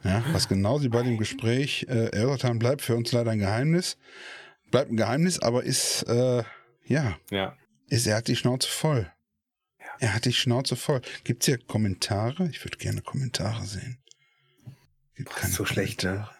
Ja, 0.04 0.24
was 0.32 0.48
genau 0.48 0.80
sie 0.80 0.90
bei 0.90 1.04
dem 1.04 1.18
Gespräch 1.18 1.86
äh, 1.90 2.08
erörtert 2.12 2.46
haben, 2.46 2.60
bleibt 2.60 2.82
für 2.82 2.96
uns 2.96 3.12
leider 3.12 3.32
ein 3.32 3.40
Geheimnis. 3.40 3.98
Bleibt 4.72 4.92
ein 4.92 4.98
Geheimnis, 4.98 5.40
aber 5.40 5.64
ist, 5.64 6.04
äh, 6.04 6.44
ja, 6.86 7.18
ja. 7.32 7.56
ist, 7.88 8.08
er 8.08 8.18
hat 8.18 8.28
die 8.28 8.36
Schnauze 8.36 8.70
voll. 8.70 9.12
Ja. 9.80 9.86
Er 10.00 10.16
hat 10.16 10.26
die 10.26 10.34
Schnauze 10.34 10.76
voll. 10.76 11.02
Gibt's 11.24 11.48
hier 11.48 11.58
Kommentare? 11.58 12.48
Ich 12.50 12.64
würde 12.64 12.78
gerne 12.78 13.02
Kommentare 13.02 13.66
sehen. 13.66 13.98
Gibt 15.16 15.30
Boah, 15.32 15.44
ist 15.44 15.54
so 15.54 15.66
schlecht, 15.66 16.04
ne? 16.04 16.12
Kommentare. 16.12 16.36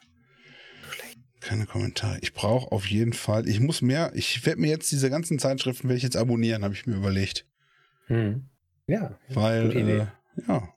So 0.86 0.92
schlecht. 0.92 1.20
Keine 1.42 1.66
Kommentare. 1.66 2.20
Ich 2.22 2.34
brauche 2.34 2.72
auf 2.72 2.86
jeden 2.86 3.14
Fall, 3.14 3.48
ich 3.50 3.60
muss 3.60 3.82
mehr, 3.82 4.12
ich 4.16 4.46
werde 4.46 4.62
mir 4.62 4.70
jetzt 4.70 4.90
diese 4.92 5.10
ganzen 5.10 5.38
Zeitschriften, 5.38 5.90
werde 5.90 5.98
ich 5.98 6.04
jetzt 6.04 6.16
abonnieren, 6.18 6.64
habe 6.64 6.74
ich 6.76 6.86
mir 6.86 6.96
überlegt. 6.96 7.46
Hm. 8.08 8.48
Ja, 8.88 9.20
Weil, 9.28 9.68
Gute 9.68 9.80
Idee. 9.80 9.98
äh, 9.98 10.08
ja, 10.48 10.74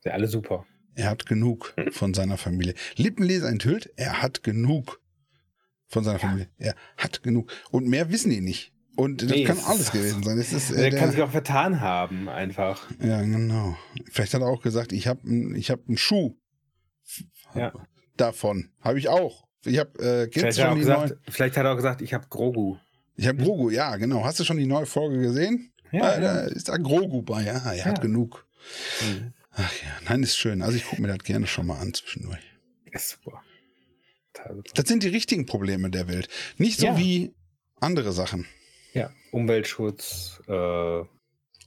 sind 0.00 0.12
alle 0.12 0.28
super. 0.28 0.66
Er 0.96 1.10
hat 1.10 1.26
genug 1.26 1.74
von 1.92 2.12
seiner 2.14 2.36
Familie. 2.36 2.74
Lippenleser 2.96 3.48
enthüllt, 3.48 3.90
er 3.96 4.22
hat 4.22 4.42
genug 4.42 5.00
von 5.88 6.02
seiner 6.02 6.18
Familie. 6.18 6.48
Er 6.58 6.74
hat 6.96 7.22
genug. 7.22 7.52
Und 7.70 7.86
mehr 7.86 8.10
wissen 8.10 8.30
die 8.30 8.40
nicht. 8.40 8.72
Und 8.96 9.22
das 9.22 9.30
Nee, 9.30 9.44
kann 9.44 9.58
es 9.58 9.64
alles 9.66 9.92
gewesen 9.92 10.22
sein. 10.22 10.38
Es 10.38 10.52
ist, 10.52 10.70
äh, 10.70 10.76
Der 10.76 10.90
der, 10.90 10.98
kann 10.98 11.10
sich 11.10 11.20
auch 11.22 11.30
vertan 11.30 11.80
haben, 11.82 12.28
einfach. 12.30 12.88
ja, 13.00 13.20
genau. 13.20 13.76
Vielleicht 14.10 14.32
hat 14.34 14.40
er 14.40 14.48
auch 14.48 14.62
gesagt, 14.62 14.92
ich 14.92 15.06
habe 15.06 15.20
ich 15.54 15.70
hab 15.70 15.86
einen 15.86 15.98
Schuh 15.98 16.34
Ja. 17.54 17.72
davon. 18.16 18.70
Habe 18.80 18.98
ich 18.98 19.08
auch. 19.08 19.46
Ich 19.64 19.78
habe, 19.78 19.98
äh, 19.98 20.30
Vielleicht 20.32 20.58
hat, 20.60 20.70
er 20.70 20.76
gesagt, 20.76 21.16
vielleicht 21.28 21.56
hat 21.56 21.64
er 21.66 21.72
auch 21.72 21.76
gesagt, 21.76 22.00
ich 22.00 22.14
habe 22.14 22.26
Grogu. 22.28 22.76
Ich 23.16 23.26
habe 23.26 23.38
Grogu, 23.42 23.70
ja, 23.70 23.96
genau. 23.96 24.24
Hast 24.24 24.40
du 24.40 24.44
schon 24.44 24.56
die 24.58 24.66
neue 24.66 24.86
Folge 24.86 25.18
gesehen? 25.18 25.72
Ja, 25.92 26.02
Ah, 26.02 26.20
da 26.20 26.40
ist 26.42 26.68
da 26.68 26.76
Grogu 26.78 27.22
bei, 27.22 27.42
ja, 27.42 27.52
er 27.72 27.84
hat 27.84 27.98
Ja. 27.98 28.02
genug. 28.02 28.46
Mhm. 29.02 29.32
Ach 29.58 29.72
ja, 29.82 29.88
nein, 30.08 30.22
ist 30.22 30.36
schön. 30.36 30.60
Also 30.62 30.76
ich 30.76 30.84
gucke 30.84 31.00
mir 31.02 31.08
das 31.08 31.18
gerne 31.24 31.46
schon 31.46 31.66
mal 31.66 31.78
an 31.78 31.94
zwischendurch. 31.94 32.38
Ist 32.92 33.10
super. 33.10 33.42
Total 34.34 34.56
super. 34.56 34.70
Das 34.74 34.86
sind 34.88 35.02
die 35.02 35.08
richtigen 35.08 35.46
Probleme 35.46 35.90
der 35.90 36.08
Welt. 36.08 36.28
Nicht 36.58 36.78
so 36.78 36.86
Ja. 36.86 36.98
wie 36.98 37.34
andere 37.80 38.12
Sachen. 38.12 38.46
Ja, 38.92 39.10
Umweltschutz, 39.30 40.40
äh, 40.48 41.00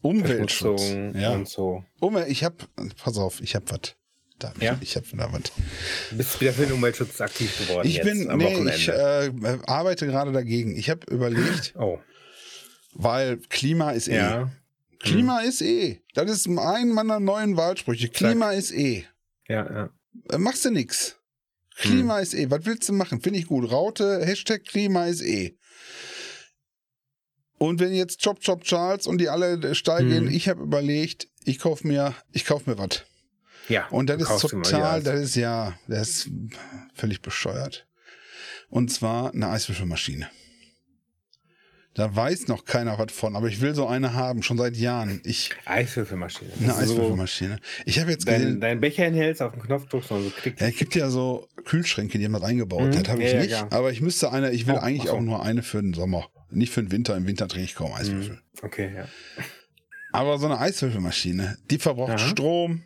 Umweltschutz. 0.02 0.92
Ja. 1.14 1.32
und 1.32 1.48
so. 1.48 1.84
Umwelt, 2.00 2.28
ich 2.30 2.44
hab, 2.44 2.68
pass 2.98 3.18
auf, 3.18 3.42
ich 3.42 3.56
hab 3.56 3.72
was. 3.72 3.96
Da, 4.40 4.54
Ja? 4.62 4.78
Ich 4.82 4.96
hab 4.96 5.04
da 5.12 5.32
was. 5.34 5.42
Du 6.12 6.18
bist 6.18 6.40
wieder 6.40 6.54
für 6.54 6.64
den 6.64 6.72
Umweltschutz 6.74 7.20
aktiv 7.22 7.58
geworden. 7.68 7.88
Ich 7.88 7.96
jetzt 7.98 8.06
bin, 8.06 8.20
nee, 8.38 8.46
Wochenende. 8.46 8.74
ich 8.76 8.88
äh, 8.88 9.32
arbeite 9.68 10.08
gerade 10.08 10.32
dagegen. 10.32 10.76
Ich 10.78 10.90
habe 10.90 11.02
überlegt, 11.12 11.74
oh, 11.78 12.00
weil 12.94 13.38
Klima 13.50 13.92
ist 13.92 14.08
eh. 14.08 14.16
ja. 14.16 14.52
Klima 15.00 15.40
ist 15.40 15.62
eh. 15.62 16.02
Das 16.14 16.30
ist 16.30 16.48
ein 16.48 16.90
meiner 16.90 17.20
neuen 17.20 17.56
Wahlsprüche. 17.58 18.10
Klima 18.10 18.52
ist 18.52 18.72
eh. 18.72 19.06
Ja, 19.48 19.66
ja. 19.72 19.90
Äh, 20.30 20.38
machst 20.38 20.66
du 20.66 20.72
nix. 20.72 21.16
Klima 21.76 22.20
ist 22.20 22.34
eh. 22.34 22.50
Was 22.52 22.66
willst 22.66 22.90
du 22.90 22.94
machen? 22.94 23.22
Finde 23.22 23.40
ich 23.40 23.48
gut. 23.48 23.72
Raute, 23.72 24.26
Hashtag 24.26 24.66
Klima 24.66 25.06
ist 25.06 25.22
eh. 25.22 25.58
Und 27.58 27.80
wenn 27.80 27.94
jetzt 27.94 28.24
Chop 28.24 28.42
Chop 28.42 28.64
Charles 28.64 29.06
und 29.08 29.18
die 29.20 29.30
alle 29.30 29.76
steil 29.76 30.06
gehen, 30.06 30.28
Hm. 30.28 30.34
ich 30.34 30.48
habe 30.48 30.62
überlegt, 30.64 31.28
ich 31.44 31.60
kauf 31.60 31.84
mir, 31.84 32.16
ich 32.32 32.46
kauf 32.46 32.66
mir 32.68 32.78
was. 32.78 33.04
Ja. 33.68 33.88
Und 33.90 34.10
das 34.10 34.22
ist 34.22 34.50
total, 34.50 35.04
das 35.04 35.20
ist 35.22 35.36
ja, 35.36 35.78
das 35.88 36.10
ist 36.10 36.30
völlig 36.94 37.22
bescheuert. 37.22 37.88
Und 38.70 38.92
zwar 38.92 39.34
eine 39.34 39.50
Eiswürfelmaschine. 39.50 40.30
Da 42.00 42.16
weiß 42.16 42.48
noch 42.48 42.64
keiner 42.64 42.98
was 42.98 43.12
von, 43.12 43.36
aber 43.36 43.48
ich 43.48 43.60
will 43.60 43.76
so 43.76 43.86
eine 43.86 44.14
haben, 44.14 44.42
schon 44.42 44.58
seit 44.58 44.78
Jahren. 44.78 45.20
Ich, 45.26 45.50
Eiswürfelmaschine. 45.66 46.50
eine 46.58 46.68
Das 46.68 46.78
so, 46.78 46.82
Eiswürfelmaschine. 46.94 47.60
Ich 47.86 48.00
habe 48.00 48.10
jetzt 48.12 48.26
dein, 48.26 48.40
gesehen, 48.42 48.62
dein 48.62 48.80
Becher 48.80 49.04
hinhältst, 49.04 49.42
auf 49.42 49.52
den 49.52 49.62
Knopf 49.64 49.86
drückst 49.90 50.12
und 50.12 50.24
so 50.24 50.30
klick. 50.30 50.62
ja, 50.62 50.68
es 50.68 50.78
gibt 50.78 50.96
ja 50.96 51.10
so 51.10 51.48
Kühlschränke, 51.66 52.18
die 52.18 52.22
jemand 52.24 52.46
eingebaut 52.46 52.94
Mhm. 52.94 52.98
hat. 53.00 53.10
Habe 53.10 53.22
ich 53.24 53.34
Ja, 53.34 53.40
nicht. 53.40 53.52
ja. 53.52 53.68
Aber 53.72 53.92
ich 53.92 54.00
müsste 54.00 54.32
eine, 54.32 54.52
ich 54.52 54.66
will 54.66 54.76
Oh, 54.76 54.80
eigentlich 54.80 55.10
so. 55.10 55.18
auch 55.18 55.22
nur 55.22 55.44
eine 55.44 55.62
für 55.62 55.82
den 55.82 55.94
Sommer. 55.94 56.30
Nicht 56.52 56.72
für 56.72 56.82
den 56.82 56.92
Winter. 56.94 57.18
Im 57.18 57.28
Winter 57.28 57.50
trinke 57.50 57.66
ich 57.66 57.76
kaum 57.76 57.92
Eiswürfel. 57.92 58.36
Mhm. 58.36 58.40
Okay, 58.62 58.92
ja. 58.96 59.06
Aber 60.14 60.40
so 60.40 60.46
eine 60.46 60.58
Eiswürfelmaschine, 60.60 61.58
die 61.70 61.80
verbraucht 61.80 62.12
Aha. 62.12 62.18
Strom, 62.18 62.82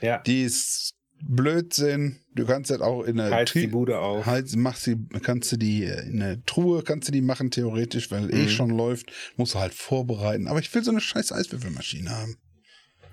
Ja. 0.00 0.18
die 0.18 0.44
ist 0.44 0.94
Blödsinn. 1.24 2.18
Du 2.34 2.46
kannst 2.46 2.70
das 2.70 2.80
auch 2.80 3.02
in 3.04 3.18
eine 3.20 3.34
Heizt 3.34 3.54
die 3.54 3.66
Bude 3.66 3.98
auf. 4.00 4.26
Halt, 4.26 4.54
machst 4.56 4.86
die, 4.86 4.96
kannst 5.22 5.52
du 5.52 5.56
die 5.56 5.84
äh, 5.84 6.06
in 6.08 6.22
eine 6.22 6.44
Truhe, 6.44 6.82
kannst 6.82 7.08
du 7.08 7.12
die 7.12 7.20
machen 7.22 7.50
theoretisch, 7.50 8.10
weil 8.10 8.32
eh 8.34 8.44
Mhm. 8.44 8.48
schon 8.48 8.70
läuft, 8.70 9.12
musst 9.36 9.54
du 9.54 9.58
halt 9.58 9.74
vorbereiten. 9.74 10.48
Aber 10.48 10.58
ich 10.60 10.74
will 10.74 10.82
so 10.84 10.90
eine 10.90 11.00
scheiß 11.00 11.32
Eiswürfelmaschine 11.32 12.10
haben. 12.10 12.36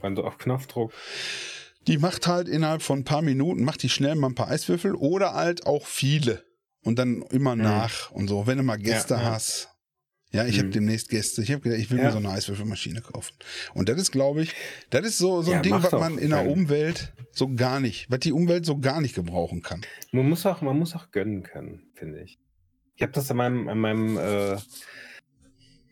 Wenn 0.02 0.16
du 0.16 0.24
auf 0.24 0.38
Knopfdruck. 0.38 0.94
Die 1.88 1.98
macht 1.98 2.28
halt 2.28 2.48
innerhalb 2.50 2.82
von 2.82 3.00
ein 3.00 3.04
paar 3.06 3.22
Minuten, 3.22 3.64
macht 3.64 3.84
die 3.84 3.90
schnell 3.90 4.16
mal 4.16 4.28
ein 4.28 4.36
paar 4.36 4.50
Eiswürfel 4.50 4.96
oder 4.96 5.34
halt 5.34 5.66
auch 5.66 5.86
viele. 5.86 6.44
Und 6.84 6.98
dann 6.98 7.22
immer 7.24 7.56
Mhm. 7.56 7.64
nach 7.64 8.12
und 8.12 8.28
so, 8.28 8.48
wenn 8.48 8.58
du 8.58 8.64
mal 8.64 8.78
Gäste 8.78 9.16
ja. 9.16 9.24
hast. 9.24 9.70
Ja, 10.32 10.46
ich 10.46 10.58
habe 10.60 10.68
Mhm. 10.68 10.74
demnächst 10.74 11.10
Gäste. 11.10 11.42
Ich 11.42 11.52
habe 11.52 11.62
gedacht, 11.62 11.80
ich 11.80 11.90
will 11.90 11.98
Ja. 11.98 12.06
mir 12.06 12.12
so 12.12 12.18
eine 12.20 12.30
Eiswürfelmaschine 12.30 13.02
kaufen. 13.02 13.34
Und 13.74 13.90
das 13.90 14.00
ist, 14.00 14.12
glaube 14.12 14.44
ich, 14.44 14.54
das 14.92 15.06
ist 15.06 15.18
so, 15.18 15.42
so 15.42 15.52
ein 15.52 15.58
Ja, 15.58 15.62
Ding, 15.64 15.74
was 15.84 15.92
man 15.92 16.18
in 16.18 16.30
der. 16.30 16.46
Umwelt 16.46 17.14
so 17.32 17.48
gar 17.56 17.80
nicht, 17.80 18.10
was 18.12 18.20
die 18.20 18.32
Umwelt 18.32 18.66
so 18.66 18.78
gar 18.80 19.02
nicht 19.02 19.16
gebrauchen 19.16 19.62
kann. 19.62 19.82
Man 20.12 20.28
muss 20.30 20.46
auch, 20.46 20.62
man 20.62 20.78
muss 20.78 20.96
auch 20.96 21.12
gönnen 21.12 21.44
können, 21.44 21.84
finde 21.94 22.22
ich. 22.22 22.38
Ich 22.96 23.02
habe 23.02 23.12
das 23.14 23.30
in 23.30 23.38
meinem, 23.38 23.70
in 23.70 23.80
meinem, 23.80 24.18
äh, 24.18 24.54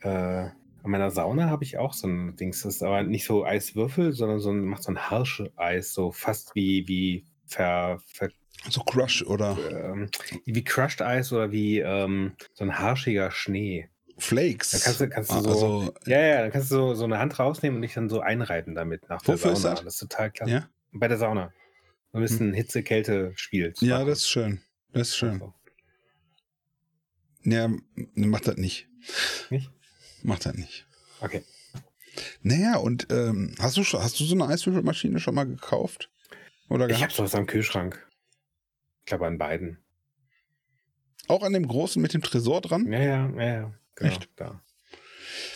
äh, 0.02 0.50
an 0.84 0.92
meiner 0.92 1.10
Sauna 1.12 1.50
habe 1.50 1.64
ich 1.64 1.78
auch 1.78 1.94
so 1.94 2.08
ein 2.08 2.36
Dings. 2.36 2.62
Das 2.64 2.76
ist 2.76 2.84
aber 2.84 3.04
nicht 3.04 3.26
so 3.26 3.44
Eiswürfel, 3.46 4.14
sondern 4.14 4.40
so 4.40 4.52
ein, 4.52 4.66
macht 4.66 4.84
so 4.84 4.92
ein 4.92 5.00
Harsche-Eis, 5.10 5.94
so 5.94 6.12
fast 6.12 6.54
wie, 6.56 6.88
wie 6.88 7.26
ver, 7.46 8.02
ver 8.06 8.30
So 8.70 8.82
Crush 8.82 9.24
oder 9.24 9.58
ähm, 9.72 10.10
wie 10.46 10.64
Crushed 10.64 11.02
Eis 11.02 11.32
oder 11.34 11.52
wie 11.52 11.80
ähm, 11.80 12.34
so 12.54 12.64
ein 12.66 12.78
harschiger 12.78 13.32
Schnee. 13.32 13.90
Flakes. 14.18 14.72
Da 14.72 14.80
kannst 14.80 15.02
du, 15.02 15.10
kannst 15.10 15.32
du 15.32 15.36
Ah, 15.36 15.42
so, 15.42 15.50
also, 15.50 15.94
ja, 16.06 16.20
ja, 16.20 16.42
dann 16.42 16.52
kannst 16.52 16.72
du 16.72 16.76
so, 16.76 16.94
so 16.96 17.04
eine 17.04 17.20
Hand 17.20 17.38
rausnehmen 17.38 17.76
und 17.78 17.82
dich 17.84 17.94
dann 17.94 18.10
so 18.10 18.20
einreiben 18.22 18.74
damit 18.76 19.08
nach 19.10 19.22
der 19.22 19.36
Wofür 19.36 19.54
ist 19.54 19.62
Sauna. 19.62 19.76
das? 19.76 19.84
Das 19.84 19.94
ist 19.96 20.00
total 20.00 20.32
klasse. 20.32 20.52
ja? 20.52 20.70
Bei 20.92 21.08
der 21.08 21.18
Sauna. 21.18 21.54
So 22.12 22.18
ein 22.20 22.22
bisschen 22.22 22.54
Hitze-Kälte-Spiel. 22.54 23.74
zu 23.74 23.86
ja, 23.86 24.04
das 24.04 24.20
ist 24.20 24.30
schön. 24.30 24.62
Das 24.94 25.10
ist 25.10 25.18
schön. 25.18 25.40
So. 25.40 25.54
Ja, 27.44 27.70
macht 28.16 28.48
das 28.48 28.58
nicht. 28.58 28.88
Nicht? 29.50 29.72
Macht 30.24 30.46
das 30.46 30.56
nicht. 30.56 30.88
Okay. 31.22 31.44
Naja, 32.42 32.78
und 32.78 33.08
ähm, 33.12 33.54
hast, 33.60 33.78
du 33.78 33.84
schon, 33.84 34.02
hast 34.02 34.20
du 34.20 34.24
so 34.24 34.34
eine 34.36 34.48
Eiswürfelmaschine 34.48 35.20
schon 35.20 35.36
mal 35.36 35.46
gekauft? 35.46 36.10
Oder 36.70 36.90
Ich 36.90 37.02
habe 37.04 37.14
sowas 37.14 37.36
am 37.36 37.46
Kühlschrank. 37.46 38.06
Ich 39.02 39.06
glaube 39.06 39.28
an 39.28 39.38
beiden. 39.38 39.78
Auch 41.28 41.44
an 41.44 41.54
dem 41.54 41.68
großen 41.68 42.02
mit 42.02 42.14
dem 42.14 42.22
Tresor 42.24 42.62
dran? 42.62 42.92
Ja, 42.92 43.00
ja, 43.00 43.30
ja, 43.38 43.44
ja. 43.46 43.74
Genau, 43.98 44.12
Echt? 44.14 44.30
Da. 44.36 44.62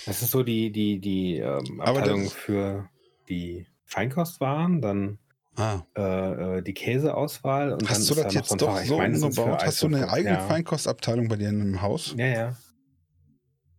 Das 0.06 0.22
ist 0.22 0.32
so 0.32 0.44
die, 0.44 0.72
die, 0.72 1.00
die 1.00 1.38
ähm, 1.38 1.80
Abteilung 1.80 2.24
das- 2.26 2.34
für 2.34 2.90
die 3.30 3.66
Feinkostwaren, 3.86 4.82
dann 4.82 5.18
Ah. 5.58 5.82
äh, 5.98 6.58
äh, 6.58 6.62
die 6.62 6.74
Käseauswahl 6.74 7.74
und 7.74 7.84
Hast 7.84 7.92
dann 8.10 8.16
du 8.16 8.22
ist 8.22 8.24
das 8.24 8.34
da 8.34 8.40
jetzt 8.40 8.62
doch 8.62 8.78
so 8.86 8.98
meine, 8.98 9.16
umgebaut? 9.18 9.64
Hast 9.64 9.82
du 9.84 9.88
eine 9.88 10.10
eigene 10.10 10.36
ja. 10.36 10.40
Feinkostabteilung 10.40 11.28
bei 11.28 11.36
dir 11.36 11.50
im 11.50 11.82
Haus? 11.82 12.16
Ja, 12.18 12.26
ja. 12.26 12.58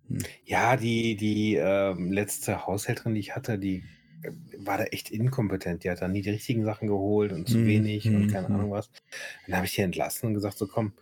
Hm. 0.09 0.19
Ja, 0.45 0.77
die, 0.77 1.17
die 1.17 1.55
ähm, 1.57 2.13
letzte 2.13 2.67
Haushälterin, 2.67 3.15
die 3.15 3.21
ich 3.21 3.35
hatte, 3.35 3.59
die 3.59 3.85
äh, 4.23 4.31
war 4.59 4.77
da 4.79 4.85
echt 4.85 5.11
inkompetent. 5.11 5.83
Die 5.85 5.91
hat 5.91 6.03
da 6.03 6.09
nie 6.09 6.21
die 6.23 6.31
richtigen 6.31 6.65
Sachen 6.65 6.89
geholt 6.89 7.33
und 7.33 7.49
zu 7.49 7.55
Hm, 7.57 7.67
wenig 7.67 8.05
hm, 8.05 8.15
und 8.17 8.29
keine 8.29 8.49
hm. 8.49 8.55
Ahnung 8.55 8.71
was. 8.71 8.91
Dann 9.47 9.57
habe 9.57 9.67
ich 9.67 9.75
die 9.75 9.81
entlassen 9.81 10.27
und 10.29 10.35
gesagt, 10.35 10.59
so 10.59 10.67
komm, 10.67 10.93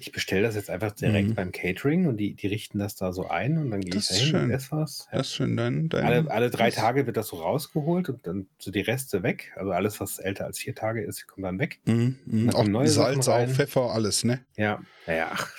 ich 0.00 0.12
bestelle 0.12 0.42
das 0.42 0.54
jetzt 0.54 0.70
einfach 0.70 0.92
direkt 0.92 1.28
Mhm. 1.28 1.34
beim 1.34 1.52
Catering 1.52 2.06
und 2.06 2.16
die, 2.16 2.34
die 2.34 2.46
richten 2.46 2.78
das 2.78 2.96
da 2.96 3.12
so 3.12 3.28
ein 3.28 3.58
und 3.58 3.70
dann 3.70 3.80
gehe 3.80 3.90
ich 3.98 4.08
Das 4.08 4.18
da 4.18 4.24
hin 4.24 4.36
und 4.36 4.50
esse 4.50 4.68
was. 4.72 5.06
Ja. 5.12 5.18
Das 5.18 5.28
ist 5.28 5.34
schön, 5.34 5.56
dein, 5.56 5.88
dein 5.88 6.04
Alle, 6.04 6.30
alle 6.30 6.50
drei 6.50 6.70
Tage 6.70 7.06
wird 7.06 7.16
das 7.16 7.28
so 7.28 7.36
rausgeholt 7.36 8.08
und 8.08 8.26
dann 8.26 8.46
so 8.58 8.70
die 8.70 8.80
Reste 8.80 9.22
weg. 9.22 9.52
Also 9.56 9.72
alles, 9.72 10.00
was 10.00 10.18
älter 10.18 10.46
als 10.46 10.58
vier 10.58 10.74
Tage 10.74 11.02
ist, 11.02 11.26
kommt 11.26 11.44
dann 11.44 11.58
weg. 11.58 11.80
Mhm, 11.84 12.18
mhm. 12.24 12.46
Dann 12.46 12.50
Auch 12.50 12.58
kommen 12.60 12.72
neue 12.72 12.88
Salz, 12.88 13.28
auch. 13.28 13.48
Pfeffer, 13.48 13.92
alles, 13.92 14.24
ne? 14.24 14.44
Ja, 14.56 14.80
naja, 15.06 15.28
ach, 15.32 15.54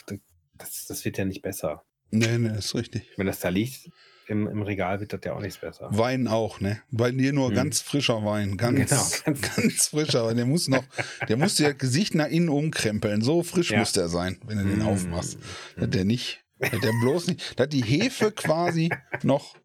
das, 0.57 0.87
das 0.87 1.05
wird 1.05 1.17
ja 1.17 1.25
nicht 1.25 1.41
besser. 1.41 1.83
Nee, 2.09 2.37
nee, 2.37 2.57
ist 2.57 2.75
richtig. 2.75 3.03
Wenn 3.17 3.27
das 3.27 3.39
da 3.39 3.49
liegt 3.49 3.89
im, 4.31 4.47
im 4.47 4.61
Regal, 4.63 4.99
wird 4.99 5.13
das 5.13 5.19
ja 5.25 5.33
auch 5.33 5.39
nichts 5.41 5.59
besser. 5.59 5.87
Wein 5.91 6.27
auch, 6.27 6.59
ne? 6.59 6.81
Bei 6.89 7.11
dir 7.11 7.33
nur 7.33 7.51
Mhm. 7.51 7.55
ganz 7.55 7.81
frischer 7.81 8.23
Wein. 8.25 8.57
Ganz, 8.57 8.89
Genau, 8.89 9.01
ganz, 9.25 9.55
ganz- 9.55 9.87
frischer 9.87 10.25
Wein. 10.25 10.37
Der 10.37 10.45
muss 10.45 10.67
noch, 10.67 10.83
der 11.29 11.37
muss 11.37 11.55
dir 11.55 11.73
Gesicht 11.73 12.15
nach 12.15 12.27
innen 12.27 12.49
umkrempeln. 12.49 13.21
So 13.21 13.43
frisch 13.43 13.71
Ja. 13.71 13.79
muss 13.79 13.91
der 13.91 14.07
sein, 14.07 14.37
wenn 14.47 14.57
du 14.57 14.63
den 14.63 14.79
Mm. 14.79 14.87
aufmachst. 14.87 15.37
Dass 15.77 15.89
der 15.89 16.05
nicht, 16.05 16.43
dass 16.59 16.71
der 16.71 16.91
bloß 17.01 17.27
nicht, 17.27 17.59
dass 17.59 17.69
die 17.69 17.83
Hefe 17.83 18.31
quasi 18.31 18.89
noch 19.23 19.55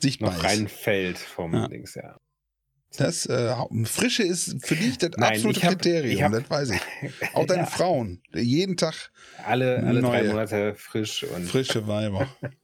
sichtbar 0.00 0.30
Noch 0.32 0.38
ist. 0.38 0.44
reinfällt 0.44 1.18
vom 1.18 1.52
Ja. 1.54 1.68
Dings, 1.68 1.94
ja. 1.94 2.16
Das, 2.96 3.24
äh, 3.26 3.54
Frische 3.84 4.24
ist 4.24 4.66
für 4.66 4.74
dich 4.74 4.98
das 4.98 5.10
Nein, 5.16 5.34
absolute 5.34 5.62
hab- 5.62 5.70
Kriterium, 5.80 6.22
hab- 6.24 6.32
das 6.32 6.50
weiß 6.50 6.70
ich. 6.70 6.80
Auch 7.34 7.46
deine 7.46 7.62
Ja. 7.62 7.66
Frauen, 7.66 8.20
jeden 8.34 8.76
Tag 8.76 9.12
Alle, 9.46 9.76
alle 9.84 10.00
drei 10.00 10.22
Neue. 10.22 10.28
Monate 10.30 10.74
frisch 10.74 11.22
und 11.22 11.44
frische 11.46 11.86
Weiber. 11.86 12.26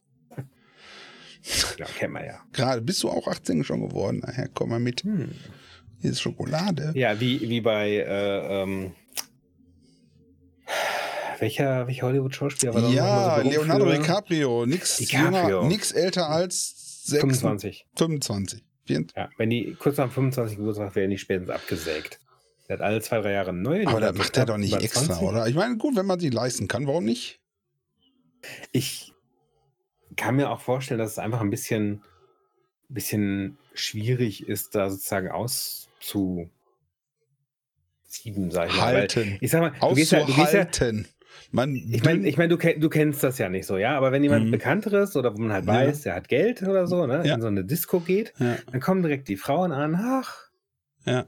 ja, 1.79 1.87
kennen 1.87 2.15
wir 2.15 2.27
ja. 2.27 2.41
Gerade 2.53 2.83
bist 2.83 3.03
du 3.03 3.09
auch 3.09 3.27
18 3.29 3.65
schon 3.65 3.87
geworden. 3.89 4.21
Nachher 4.21 4.49
komm 4.53 4.71
mal 4.71 4.81
mit. 4.81 5.03
Hm. 5.03 5.31
Hier 6.01 6.11
ist 6.11 6.21
Schokolade. 6.21 6.93
Ja, 6.95 7.19
wie, 7.21 7.41
wie 7.49 7.61
bei 7.61 7.91
äh, 7.91 8.63
ähm, 8.63 8.93
welcher, 11.39 11.87
welcher 11.87 12.07
Hollywood-Schauspieler 12.07 12.75
war 12.75 12.83
da 12.83 12.89
Ja, 12.89 13.41
so 13.43 13.49
Leonardo 13.49 13.87
für? 13.87 13.99
DiCaprio, 13.99 14.67
nix 14.67 14.97
DiCaprio. 14.97 15.49
jünger, 15.49 15.69
nix 15.69 15.93
älter 15.93 16.29
als 16.29 17.05
6, 17.07 17.21
25. 17.21 17.87
25. 17.97 18.65
24. 18.87 19.17
Ja, 19.17 19.29
wenn 19.37 19.51
die 19.51 19.77
kurz 19.79 19.97
nach 19.97 20.07
dem 20.07 20.13
25. 20.13 20.59
Geburtstag 20.59 20.95
werden 20.95 21.11
die 21.11 21.19
spätestens 21.19 21.55
abgesägt. 21.55 22.21
Der 22.69 22.79
hat 22.79 22.85
alle 22.85 23.01
zwei, 23.01 23.21
drei 23.21 23.33
Jahre 23.33 23.53
neu. 23.53 23.87
Aber 23.87 24.01
das 24.01 24.17
macht 24.17 24.37
er 24.37 24.47
doch 24.47 24.57
nicht 24.59 24.75
extra, 24.75 25.05
20. 25.15 25.23
oder? 25.29 25.47
Ich 25.47 25.55
meine, 25.55 25.77
gut, 25.77 25.95
wenn 25.97 26.07
man 26.07 26.19
sie 26.19 26.31
leisten 26.31 26.67
kann, 26.69 26.87
warum 26.87 27.05
nicht? 27.05 27.41
Ich 28.73 29.13
kann 30.17 30.37
mir 30.37 30.51
auch 30.51 30.61
vorstellen, 30.61 30.99
dass 30.99 31.13
es 31.13 31.19
einfach 31.19 31.41
ein 31.41 31.51
bisschen, 31.51 32.03
bisschen 32.89 33.59
schwierig 33.75 34.49
ist, 34.49 34.75
da 34.75 34.91
sozusagen 34.91 35.31
auszusieben, 35.31 36.51
sag 38.51 38.69
ich 38.71 38.77
mal. 38.77 38.87
Weil, 38.87 38.95
Halten. 39.01 39.37
ich 39.41 39.51
sag 39.51 39.61
mal, 39.61 39.73
du 39.79 39.95
gehst 39.95 40.13
ja, 40.13 40.21
du 40.21 40.27
gehst 40.35 40.53
ja, 40.55 40.61
Auszuhalten. 40.67 41.09
Man, 41.53 41.75
ich 41.93 42.03
meine, 42.03 42.27
ich 42.27 42.39
mein, 42.39 42.49
du, 42.49 42.57
du 42.57 42.89
kennst 42.89 43.23
das 43.23 43.37
ja 43.39 43.49
nicht 43.49 43.67
so, 43.67 43.77
ja, 43.77 43.97
aber 43.97 44.11
wenn 44.11 44.23
jemand 44.23 44.47
Mhm. 44.47 44.51
Bekannteres 44.53 45.17
oder 45.17 45.35
wo 45.37 45.41
man 45.41 45.53
halt 45.53 45.67
Ja. 45.67 45.75
weiß, 45.75 46.01
der 46.03 46.15
hat 46.15 46.29
Geld 46.29 46.63
oder 46.63 46.87
so, 46.87 47.07
ne, 47.07 47.23
Ja. 47.25 47.35
in 47.35 47.41
so 47.43 47.47
eine 47.47 47.65
Disco 47.65 48.01
geht, 48.01 48.33
ja, 48.39 48.57
dann 48.73 48.81
kommen 48.81 49.03
direkt 49.03 49.29
die 49.29 49.37
Frauen 49.37 49.71
an, 49.73 49.95
ach, 49.97 50.49
ja. 51.05 51.27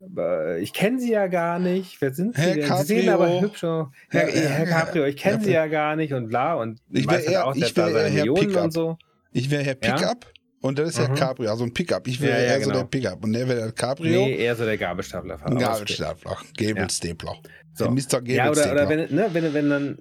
Aber 0.00 0.58
ich 0.58 0.72
kenne 0.72 0.98
sie 1.00 1.12
ja 1.12 1.26
gar 1.26 1.58
nicht, 1.58 2.00
wer 2.00 2.12
sind 2.12 2.34
sie 2.34 2.40
Herr 2.42 2.54
denn? 2.54 2.76
Sie 2.78 2.84
sehen 2.84 3.06
Caprio. 3.06 3.12
aber 3.14 3.40
hübsch 3.40 3.64
aus. 3.64 3.88
Herr, 4.08 4.22
Herr- 4.22 4.30
Herr, 4.32 4.48
Herr- 4.50 4.66
Caprio, 4.66 5.04
ich 5.04 5.16
kenne 5.16 5.36
Herr- 5.38 5.44
sie 5.44 5.52
ja 5.52 5.66
gar 5.66 5.96
nicht 5.96 6.12
und 6.12 6.28
bla 6.28 6.54
und 6.54 6.80
Ich 6.90 7.06
weiß 7.06 7.24
wär 7.26 7.32
eher- 7.32 7.38
halt 7.44 7.46
auch, 7.48 7.54
ich 7.56 7.74
da 7.74 7.86
wär 7.86 7.94
eher 7.94 8.02
Herr 8.04 8.10
Millionen 8.20 8.46
Pickup. 8.48 8.64
und 8.64 8.72
so. 8.72 8.96
Ich 9.32 9.50
wäre 9.50 9.62
Herr 9.62 9.76
Ja? 9.82 9.94
Pickup 9.96 10.26
und 10.62 10.78
das 10.78 10.90
ist 10.90 10.98
Herr 10.98 11.08
Mhm. 11.10 11.14
Caprio, 11.14 11.50
also 11.50 11.64
ein 11.64 11.72
Pickup. 11.74 12.06
Ich 12.08 12.20
wäre 12.20 12.32
Ja, 12.38 12.44
ja, 12.44 12.52
eher 12.54 12.60
so 12.62 12.70
genau. 12.70 12.80
der 12.82 12.86
Pickup 12.88 13.24
und 13.24 13.32
der 13.32 13.48
wäre 13.48 13.60
der 13.60 13.72
Cabrio. 13.72 14.24
Nee, 14.26 14.36
eher 14.36 14.56
so 14.56 14.64
der 14.64 14.78
Gabelstapler. 14.78 15.36
Gabelstapler, 15.38 16.36
Gabelstapler. 16.56 17.36
So. 17.74 17.84
Der 17.84 17.92
Mr. 17.92 18.26
Ja, 18.28 18.50
oder, 18.50 18.62
Gabelstapler. 18.62 18.72
oder 18.72 18.88
wenn, 18.88 19.14
ne, 19.14 19.28
wenn, 19.32 19.54
wenn 19.54 19.70
dann, 19.70 19.98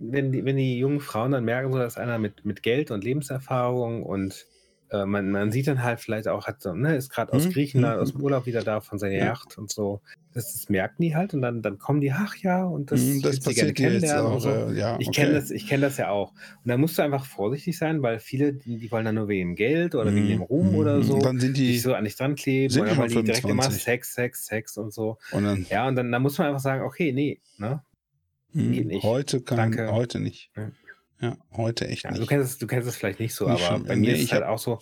wenn 0.00 0.32
die, 0.32 0.44
wenn 0.44 0.56
die 0.56 0.78
jungen 0.78 1.00
Frauen 1.00 1.32
dann 1.32 1.44
merken, 1.44 1.72
so, 1.72 1.78
dass 1.78 1.96
einer 1.96 2.18
mit, 2.18 2.44
mit 2.44 2.62
Geld 2.62 2.90
und 2.90 3.04
Lebenserfahrung 3.04 4.02
und 4.02 4.46
äh, 4.90 5.04
man, 5.06 5.30
man 5.30 5.50
sieht 5.52 5.66
dann 5.66 5.82
halt 5.82 6.00
vielleicht 6.00 6.28
auch, 6.28 6.46
hat 6.46 6.62
so, 6.62 6.74
ne, 6.74 6.96
ist 6.96 7.10
gerade 7.10 7.32
aus 7.32 7.44
Mhm, 7.46 7.52
Griechenland, 7.52 7.96
mhm, 7.96 8.02
aus 8.02 8.12
dem 8.12 8.22
Urlaub 8.22 8.46
wieder 8.46 8.62
da 8.62 8.80
von 8.80 8.98
seiner 8.98 9.14
Ja. 9.16 9.26
Yacht 9.26 9.58
und 9.58 9.70
so. 9.70 10.00
Das, 10.34 10.52
das 10.52 10.68
merken 10.68 11.02
die 11.02 11.16
halt 11.16 11.34
und 11.34 11.42
dann, 11.42 11.62
dann 11.62 11.78
kommen 11.78 12.00
die, 12.00 12.12
ach 12.12 12.36
ja, 12.36 12.64
und 12.64 12.90
das, 12.90 13.00
Hm, 13.00 13.22
das 13.22 13.40
gerne 13.40 13.72
passiert 13.72 13.78
dir 13.78 13.92
jetzt 13.92 14.14
auch. 14.14 14.40
so. 14.40 14.50
Äh, 14.50 14.78
ja, 14.78 14.98
Ich 15.00 15.08
okay. 15.08 15.20
kenne 15.22 15.34
das, 15.34 15.50
ich 15.50 15.66
kenn 15.66 15.80
das 15.80 15.96
ja 15.96 16.10
auch. 16.10 16.32
Und 16.32 16.68
da 16.68 16.76
musst 16.76 16.98
du 16.98 17.02
einfach 17.02 17.24
vorsichtig 17.24 17.76
sein, 17.78 18.02
weil 18.02 18.18
viele, 18.18 18.52
die, 18.52 18.78
die 18.78 18.90
wollen 18.90 19.04
dann 19.04 19.14
nur 19.14 19.28
wegen 19.28 19.50
dem 19.50 19.56
Geld 19.56 19.94
oder 19.94 20.14
wegen 20.14 20.28
dem 20.28 20.42
Ruhm 20.42 20.68
Mhm, 20.68 20.74
oder 20.74 20.96
mhm. 20.98 21.02
so. 21.02 21.14
Und 21.14 21.22
dann 21.24 21.40
sind 21.40 21.56
die 21.56 21.72
die, 21.72 21.78
so 21.78 21.94
an 21.94 22.04
dich 22.04 22.16
dran 22.16 22.34
kleben 22.34 22.72
sind 22.72 22.82
oder 22.84 22.98
weil 22.98 23.08
die 23.08 23.22
direkt 23.24 23.44
immer 23.44 23.62
25. 23.64 23.82
Sex, 23.82 24.14
Sex, 24.14 24.46
Sex 24.46 24.76
und 24.76 24.92
so. 24.92 25.18
und 25.32 25.44
dann, 25.44 25.66
Ja, 25.70 25.88
und 25.88 25.96
dann, 25.96 26.12
dann 26.12 26.22
muss 26.22 26.38
man 26.38 26.48
einfach 26.48 26.60
sagen, 26.60 26.82
okay, 26.84 27.12
nee, 27.12 27.40
ne? 27.56 27.82
hm, 28.52 28.90
heute 29.02 29.40
kann, 29.42 29.56
Danke. 29.58 29.92
heute 29.92 30.20
nicht. 30.20 30.50
Ja. 30.56 30.70
Ja, 31.20 31.36
heute 31.56 31.88
echt 31.88 32.04
Ja, 32.04 32.12
du 32.12 32.20
nicht. 32.20 32.28
kennst 32.28 32.52
es, 32.52 32.58
du 32.58 32.66
kennst 32.66 32.88
es 32.88 32.96
vielleicht 32.96 33.18
nicht 33.20 33.34
so, 33.34 33.46
Nicht 33.48 33.62
aber 33.64 33.74
schon. 33.78 33.84
bei 33.86 33.96
mir 33.96 34.12
Nee, 34.12 34.18
ist 34.18 34.24
es 34.26 34.32
halt 34.32 34.44
auch 34.44 34.58
so, 34.58 34.78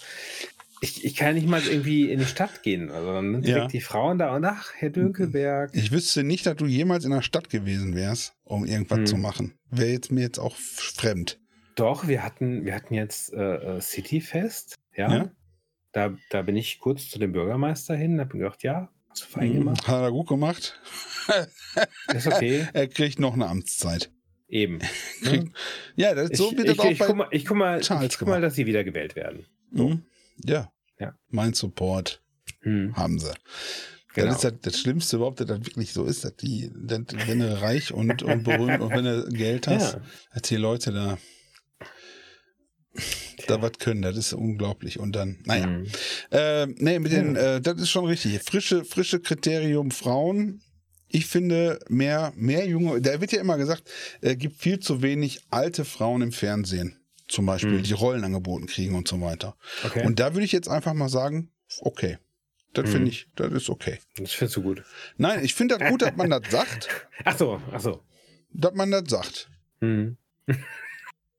ich, 0.82 1.04
ich 1.04 1.16
kann 1.16 1.34
nicht 1.34 1.46
mal 1.48 1.62
irgendwie 1.66 2.10
in 2.10 2.18
die 2.18 2.26
Stadt 2.26 2.62
gehen. 2.62 2.90
Also 2.90 3.12
dann 3.12 3.32
sind 3.32 3.46
Ja. 3.46 3.54
direkt 3.54 3.72
die 3.72 3.80
Frauen 3.80 4.18
da 4.18 4.34
und 4.36 4.44
ach, 4.44 4.72
Herr 4.76 4.90
Dönkelberg. 4.90 5.70
Ich 5.74 5.90
wüsste 5.92 6.22
nicht, 6.24 6.44
dass 6.44 6.56
du 6.56 6.66
jemals 6.66 7.04
in 7.06 7.10
der 7.12 7.22
Stadt 7.22 7.48
gewesen 7.48 7.94
wärst, 7.94 8.34
um 8.44 8.66
irgendwas 8.66 8.98
Hm. 8.98 9.06
zu 9.06 9.16
machen. 9.16 9.54
Wäre 9.70 9.90
jetzt 9.90 10.12
mir 10.12 10.20
jetzt 10.22 10.38
auch 10.38 10.54
fremd. 10.56 11.40
Doch, 11.74 12.06
wir 12.08 12.22
hatten, 12.22 12.64
wir 12.66 12.74
hatten 12.74 12.94
jetzt 12.94 13.32
äh, 13.32 13.76
äh, 13.76 13.80
Cityfest, 13.80 14.74
ja. 14.94 15.12
Ja. 15.14 15.30
Da, 15.92 16.14
da 16.28 16.42
bin 16.42 16.56
ich 16.56 16.78
kurz 16.78 17.08
zu 17.08 17.18
dem 17.18 17.32
Bürgermeister 17.32 17.94
hin, 17.96 18.20
hab 18.20 18.34
mir 18.34 18.40
gedacht, 18.40 18.62
ja, 18.62 18.90
hast 19.08 19.22
du 19.22 19.26
fein 19.26 19.48
Hm, 19.48 19.54
gemacht. 19.54 19.88
Hat 19.88 20.02
er 20.02 20.10
gut 20.10 20.28
gemacht. 20.28 20.78
Ist 22.14 22.26
okay. 22.26 22.66
Er 22.74 22.86
kriegt 22.88 23.18
noch 23.18 23.32
eine 23.32 23.46
Amtszeit. 23.46 24.10
Eben. 24.48 24.80
Ne? 25.22 25.50
Ja, 25.96 26.14
das, 26.14 26.36
so 26.36 26.50
ich, 26.50 26.58
wird 26.58 26.68
das 26.68 26.74
ich, 26.74 26.80
auch 26.80 26.90
ich, 26.90 26.98
bei 26.98 27.06
guck 27.06 27.16
mal, 27.16 27.28
ich 27.30 27.46
guck 27.46 27.56
mal, 27.56 27.80
Charles 27.80 28.12
ich 28.12 28.18
guck 28.18 28.28
mal, 28.28 28.40
dass 28.40 28.54
sie 28.54 28.66
wiedergewählt 28.66 29.16
werden. 29.16 29.46
Mhm. 29.70 30.02
Ja. 30.44 30.70
Ja. 31.00 31.14
Mein 31.30 31.54
Support 31.54 32.22
Hm, 32.66 32.96
haben 32.96 33.18
sie. 33.18 33.32
genau. 34.14 34.26
Das 34.28 34.36
ist 34.36 34.44
das, 34.44 34.52
das 34.60 34.80
Schlimmste 34.80 35.16
überhaupt, 35.16 35.40
dass 35.40 35.46
das 35.46 35.64
wirklich 35.64 35.92
so 35.92 36.04
ist, 36.04 36.24
dass 36.24 36.36
die, 36.36 36.70
dass, 36.74 37.00
wenn 37.26 37.38
du 37.38 37.60
reich 37.60 37.92
und, 37.92 38.22
und 38.22 38.42
berühmt 38.44 38.80
und 38.80 38.90
wenn 38.90 39.04
du 39.04 39.28
Geld 39.28 39.66
hast, 39.68 39.94
ja. 39.94 40.00
dass 40.34 40.42
die 40.42 40.56
Leute 40.56 40.92
da, 40.92 41.18
da 43.46 43.62
was 43.62 43.72
können, 43.78 44.02
das 44.02 44.16
ist 44.16 44.32
unglaublich. 44.32 44.98
Und 44.98 45.12
dann, 45.12 45.38
naja. 45.44 45.64
Hm. 45.64 45.86
Äh, 46.30 46.66
nee, 46.66 46.98
mit 46.98 47.12
den, 47.12 47.36
äh, 47.36 47.60
das 47.60 47.80
ist 47.80 47.90
schon 47.90 48.06
richtig. 48.06 48.40
Frische, 48.42 48.84
frische 48.84 49.20
Kriterium 49.20 49.90
Frauen. 49.90 50.60
Ich 51.08 51.26
finde 51.26 51.78
mehr, 51.88 52.32
mehr 52.36 52.66
junge, 52.66 53.00
da 53.00 53.20
wird 53.20 53.32
ja 53.32 53.40
immer 53.40 53.56
gesagt, 53.56 53.90
äh, 54.20 54.36
gibt 54.36 54.56
viel 54.60 54.80
zu 54.80 55.02
wenig 55.02 55.40
alte 55.50 55.84
Frauen 55.84 56.22
im 56.22 56.32
Fernsehen. 56.32 56.98
Zum 57.28 57.46
Beispiel, 57.46 57.78
Hm. 57.78 57.82
die 57.82 57.92
Rollen 57.92 58.22
angeboten 58.24 58.66
kriegen 58.66 58.94
und 58.94 59.08
so 59.08 59.20
weiter. 59.20 59.56
Okay. 59.84 60.04
Und 60.06 60.20
da 60.20 60.34
würde 60.34 60.44
ich 60.44 60.52
jetzt 60.52 60.68
einfach 60.68 60.94
mal 60.94 61.08
sagen, 61.08 61.50
okay. 61.80 62.18
Das 62.72 62.84
Hm. 62.86 62.92
finde 62.92 63.10
ich, 63.10 63.28
das 63.36 63.52
ist 63.52 63.70
okay. 63.70 63.98
das 64.18 64.32
findest 64.32 64.56
du 64.56 64.62
gut. 64.62 64.82
Nein, 65.16 65.44
ich 65.44 65.54
finde 65.54 65.78
das 65.78 65.88
gut, 65.90 66.02
dass 66.02 66.14
man 66.16 66.30
das 66.30 66.42
sagt, 66.50 66.88
Ach 67.24 67.36
so, 67.36 67.60
ach 67.72 67.80
so. 67.80 68.02
dass 68.52 68.74
man 68.74 68.90
das 68.90 69.04
sagt. 69.08 69.50
Hm. 69.80 70.16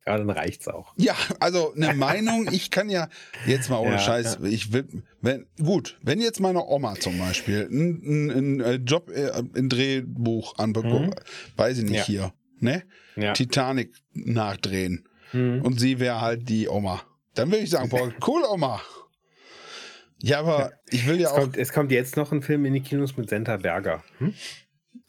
ja, 0.08 0.18
dann 0.18 0.30
reicht's 0.30 0.68
auch. 0.68 0.94
Ja, 0.98 1.16
also 1.40 1.74
eine 1.76 1.94
Meinung, 1.94 2.48
ich 2.52 2.72
kann 2.72 2.90
ja 2.90 3.10
jetzt 3.46 3.70
mal 3.70 3.78
ohne 3.80 3.92
Ja, 3.96 4.00
Scheiß, 4.00 4.40
ich 4.44 4.74
will, 4.74 4.88
wenn, 5.22 5.46
gut, 5.62 6.00
wenn 6.02 6.20
jetzt 6.22 6.40
meine 6.40 6.64
Oma 6.66 6.96
zum 6.96 7.20
Beispiel 7.20 7.68
ein, 7.70 8.84
Job, 8.86 9.10
äh, 9.10 9.32
ein 9.56 9.70
Drehbuch 9.70 10.58
anbekommt, 10.58 11.16
weiß 11.58 11.78
ich 11.80 11.84
nicht 11.84 11.92
Mhm. 11.92 11.96
Ja. 11.98 12.04
hier, 12.06 12.34
ne? 12.60 12.84
Ja. 13.16 13.34
Titanic 13.34 13.94
nachdrehen 14.14 15.08
Hm. 15.32 15.62
und 15.62 15.80
sie 15.80 16.00
wäre 16.00 16.22
halt 16.22 16.48
die 16.50 16.70
Oma. 16.70 17.02
Dann 17.36 17.52
würde 17.52 17.64
ich 17.64 17.70
sagen, 17.70 17.90
boah, 17.90 18.12
cool 18.28 18.44
Oma. 18.50 18.82
Ja, 20.22 20.40
aber 20.40 20.72
ich 20.90 21.06
will 21.08 21.20
ja 21.20 21.28
Es 21.28 21.34
auch, 21.34 21.40
kommt, 21.42 21.58
es 21.58 21.72
kommt 21.74 21.92
jetzt 21.92 22.18
noch 22.18 22.32
ein 22.32 22.42
Film 22.42 22.66
in 22.66 22.74
die 22.74 22.82
Kinos 22.82 23.18
mit 23.18 23.30
Senta 23.30 23.58
Berger. 23.58 24.04
Hm? 24.20 24.34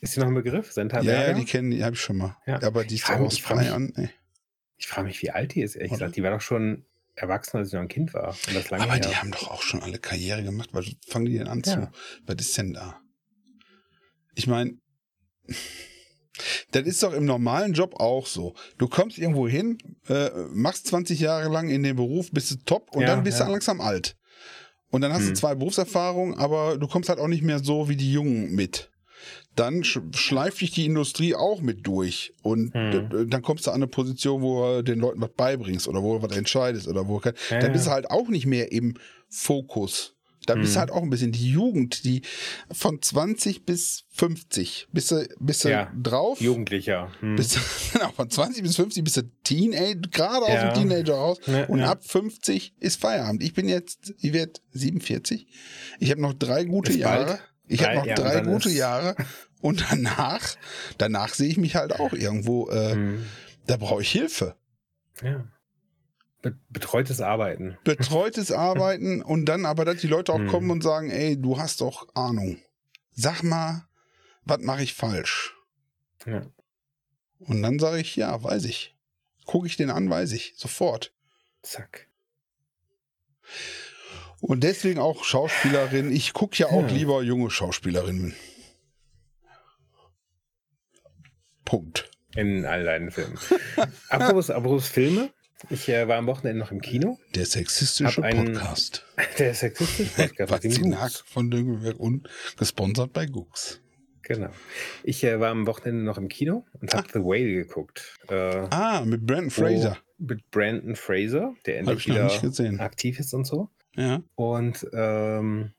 Ist 0.00 0.14
die 0.16 0.20
noch 0.20 0.26
ein 0.28 0.34
Begriff? 0.34 0.70
Senta 0.72 0.98
ja, 0.98 1.04
Berger? 1.04 1.28
ja, 1.28 1.32
die 1.34 1.44
kennen, 1.44 1.70
die 1.70 1.82
habe 1.82 1.94
ich 1.94 2.00
schon 2.00 2.18
mal. 2.18 2.36
Ja. 2.46 2.62
Aber 2.62 2.84
die 2.84 2.96
ist 2.96 3.08
mich- 3.08 3.18
aus 3.18 3.40
Bayern. 3.40 3.92
ey. 3.96 4.10
Ich 4.78 4.86
frage 4.86 5.08
mich, 5.08 5.20
wie 5.22 5.30
alt 5.30 5.54
die 5.54 5.62
ist, 5.62 5.74
ehrlich 5.74 5.92
Oder? 5.92 5.98
gesagt. 5.98 6.16
Die 6.16 6.22
war 6.22 6.30
doch 6.30 6.40
schon 6.40 6.84
erwachsen, 7.14 7.56
als 7.58 7.70
sie 7.70 7.76
noch 7.76 7.82
ein 7.82 7.88
Kind 7.88 8.14
war. 8.14 8.36
Aber 8.70 8.94
her. 8.94 9.00
die 9.00 9.16
haben 9.16 9.32
doch 9.32 9.50
auch 9.50 9.62
schon 9.62 9.82
alle 9.82 9.98
Karriere 9.98 10.42
gemacht. 10.44 10.70
Was 10.72 10.86
fangen 11.06 11.26
die 11.26 11.38
denn 11.38 11.48
an 11.48 11.62
Ja. 11.66 11.72
zu? 11.72 11.90
Was 12.26 12.36
ist 12.46 12.56
denn 12.56 12.74
da? 12.74 13.00
Ich 14.36 14.46
meine, 14.46 14.78
das 16.70 16.84
ist 16.86 17.02
doch 17.02 17.12
im 17.12 17.24
normalen 17.24 17.72
Job 17.72 17.98
auch 17.98 18.26
so. 18.26 18.54
Du 18.78 18.86
kommst 18.88 19.18
irgendwo 19.18 19.48
hin, 19.48 19.78
äh, 20.08 20.30
machst 20.52 20.86
20 20.86 21.18
Jahre 21.18 21.48
lang 21.48 21.68
in 21.70 21.82
dem 21.82 21.96
Beruf, 21.96 22.30
bist 22.30 22.50
du 22.52 22.56
top 22.64 22.94
und 22.94 23.02
Ja, 23.02 23.08
dann 23.08 23.24
bist 23.24 23.40
ja. 23.40 23.46
du 23.46 23.50
langsam 23.52 23.80
alt. 23.80 24.16
Und 24.90 25.00
dann 25.00 25.12
hast 25.12 25.24
du 25.24 25.28
Hm. 25.30 25.34
zwei 25.34 25.54
Berufserfahrungen, 25.54 26.38
aber 26.38 26.78
du 26.78 26.86
kommst 26.86 27.08
halt 27.08 27.18
auch 27.18 27.26
nicht 27.28 27.42
mehr 27.42 27.58
so 27.58 27.88
wie 27.88 27.96
die 27.96 28.12
Jungen 28.12 28.54
mit. 28.54 28.90
Dann 29.56 29.82
sch 29.84 29.98
schleift 30.14 30.60
dich 30.60 30.70
die 30.70 30.86
Industrie 30.86 31.34
auch 31.34 31.60
mit 31.60 31.86
durch. 31.86 32.32
Und 32.42 32.72
Hm. 32.74 33.28
dann 33.30 33.42
kommst 33.42 33.66
du 33.66 33.70
an 33.70 33.76
eine 33.76 33.86
Position, 33.88 34.42
wo 34.42 34.76
du 34.76 34.84
den 34.84 35.00
Leuten 35.00 35.20
was 35.20 35.30
beibringst 35.36 35.88
oder 35.88 36.02
wo 36.02 36.16
du 36.18 36.22
was 36.28 36.36
entscheidest 36.36 36.86
oder 36.88 37.08
wo 37.08 37.18
du 37.20 37.28
Ja, 37.50 37.58
dann 37.58 37.72
bist 37.72 37.86
du 37.86 37.90
halt 37.90 38.10
auch 38.10 38.28
nicht 38.28 38.46
mehr 38.46 38.70
im 38.72 38.94
Fokus. 39.28 40.14
Da 40.46 40.54
bist 40.54 40.72
du 40.74 40.76
Hm. 40.76 40.80
halt 40.80 40.90
auch 40.92 41.02
ein 41.02 41.10
bisschen 41.10 41.32
die 41.32 41.50
Jugend, 41.50 42.04
die 42.04 42.22
von 42.72 43.02
20 43.02 43.66
bis 43.66 44.04
50 44.10 44.86
bist 44.92 45.10
du, 45.10 45.28
bist 45.40 45.64
du 45.64 45.68
Ja. 45.68 45.92
drauf. 46.02 46.40
Jugendlicher. 46.40 47.10
Hm. 47.20 47.36
Bist 47.36 47.58
genau, 47.92 48.10
von 48.12 48.30
20 48.30 48.62
bis 48.62 48.76
50 48.76 49.04
bist 49.04 49.16
du 49.18 49.22
Teenager, 49.44 50.00
gerade 50.10 50.46
aus 50.46 50.54
Ja. 50.62 50.68
dem 50.72 50.88
Teenager 50.88 51.14
raus. 51.14 51.38
Ja, 51.46 51.64
Und 51.66 51.80
ab 51.82 52.02
50 52.02 52.72
ist 52.80 52.98
Feierabend. 52.98 53.42
Ich 53.42 53.52
bin 53.52 53.68
jetzt, 53.68 54.14
ich 54.20 54.32
werde 54.32 54.52
47. 54.72 55.46
Ich 55.98 56.10
habe 56.10 56.22
noch 56.22 56.32
drei 56.32 56.64
gute 56.64 56.92
Ist 56.92 57.02
bald. 57.02 57.40
Ich 57.68 57.84
habe 57.84 57.96
noch 57.96 58.06
ja, 58.06 58.14
drei 58.14 58.40
gute 58.40 58.70
Jahre. 58.70 59.14
Und 59.60 59.84
danach, 59.90 60.40
danach 60.98 61.34
sehe 61.34 61.48
ich 61.48 61.56
mich 61.58 61.76
halt 61.76 61.92
auch 61.98 62.12
irgendwo, 62.12 62.68
äh, 62.70 62.92
Hm. 62.92 63.26
da 63.66 63.76
brauche 63.76 64.02
ich 64.02 64.10
Hilfe. 64.10 64.56
Ja. 65.22 65.44
Be 66.42 66.56
betreutes 66.68 67.20
Arbeiten. 67.20 67.76
betreutes 67.84 68.52
Arbeiten 68.52 69.22
und 69.22 69.46
dann 69.46 69.66
aber, 69.66 69.84
dass 69.84 70.00
die 70.00 70.06
Leute 70.06 70.32
auch 70.32 70.38
Hm. 70.38 70.48
kommen 70.48 70.70
und 70.70 70.82
sagen, 70.82 71.10
ey, 71.10 71.36
du 71.40 71.58
hast 71.58 71.80
doch 71.80 72.06
Ahnung. 72.14 72.58
Sag 73.12 73.42
mal, 73.42 73.88
was 74.44 74.60
mache 74.60 74.82
ich 74.84 74.94
falsch? 74.94 75.54
Ja. 76.24 76.46
Und 77.40 77.62
dann 77.62 77.78
sage 77.78 77.98
ich, 77.98 78.14
ja, 78.16 78.40
weiß 78.42 78.64
ich. 78.64 78.96
Gucke 79.46 79.66
ich 79.66 79.76
den 79.76 79.90
an, 79.90 80.08
weiß 80.08 80.32
ich. 80.32 80.54
Sofort. 80.56 81.12
Zack. 81.62 82.06
Und 84.40 84.62
deswegen 84.62 85.00
auch 85.00 85.24
Schauspielerin. 85.24 86.12
Ich 86.12 86.32
gucke 86.32 86.56
ja 86.58 86.66
auch 86.68 86.82
Ja. 86.82 86.88
lieber 86.88 87.22
junge 87.22 87.50
Schauspielerinnen. 87.50 88.34
Punkt. 91.64 92.10
In 92.36 92.64
all 92.64 92.84
deinen 92.84 93.10
Filmen. 93.10 93.38
apropos, 94.08 94.50
apropos 94.50 94.88
Filme. 94.88 95.30
Ich 95.70 95.88
äh, 95.88 96.06
war 96.06 96.18
am 96.18 96.26
Wochenende 96.26 96.58
noch 96.60 96.70
im 96.70 96.80
Kino. 96.80 97.18
Der 97.34 97.44
sexistische 97.46 98.22
einen- 98.22 98.52
Podcast. 98.54 99.04
Der 99.38 99.54
sexistisch 99.54 100.10
Podcast 100.14 100.82
Gux. 100.82 101.24
von 101.26 101.50
Düngelberg 101.50 101.98
und 101.98 102.28
gesponsert 102.56 103.12
bei 103.12 103.26
Gux. 103.26 103.80
Genau. 104.22 104.50
Ich 105.02 105.24
äh, 105.24 105.40
war 105.40 105.50
am 105.50 105.66
Wochenende 105.66 106.04
noch 106.04 106.16
im 106.18 106.28
Kino 106.28 106.64
und 106.80 106.94
habe 106.94 107.08
The 107.12 107.18
Whale 107.20 107.52
geguckt. 107.64 108.18
Äh, 108.28 108.34
Ah, 108.70 109.02
mit 109.04 109.26
Brandon 109.26 109.50
Fraser. 109.50 109.98
wo- 110.18 110.26
Mit 110.26 110.48
Brandon 110.50 110.94
Fraser, 110.94 111.54
der 111.66 111.78
endlich 111.78 112.06
wieder 112.06 112.30
aktiv 112.80 113.18
ist 113.18 113.34
und 113.34 113.44
so. 113.46 113.68
Ja. 113.98 114.22
Und 114.36 114.86
ähm, 114.92 115.72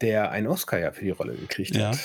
der 0.00 0.30
einen 0.30 0.46
Oscar 0.46 0.78
ja 0.78 0.92
für 0.92 1.04
die 1.04 1.10
Rolle 1.10 1.34
gekriegt 1.34 1.74
Ja. 1.74 1.88
hat. 1.90 1.98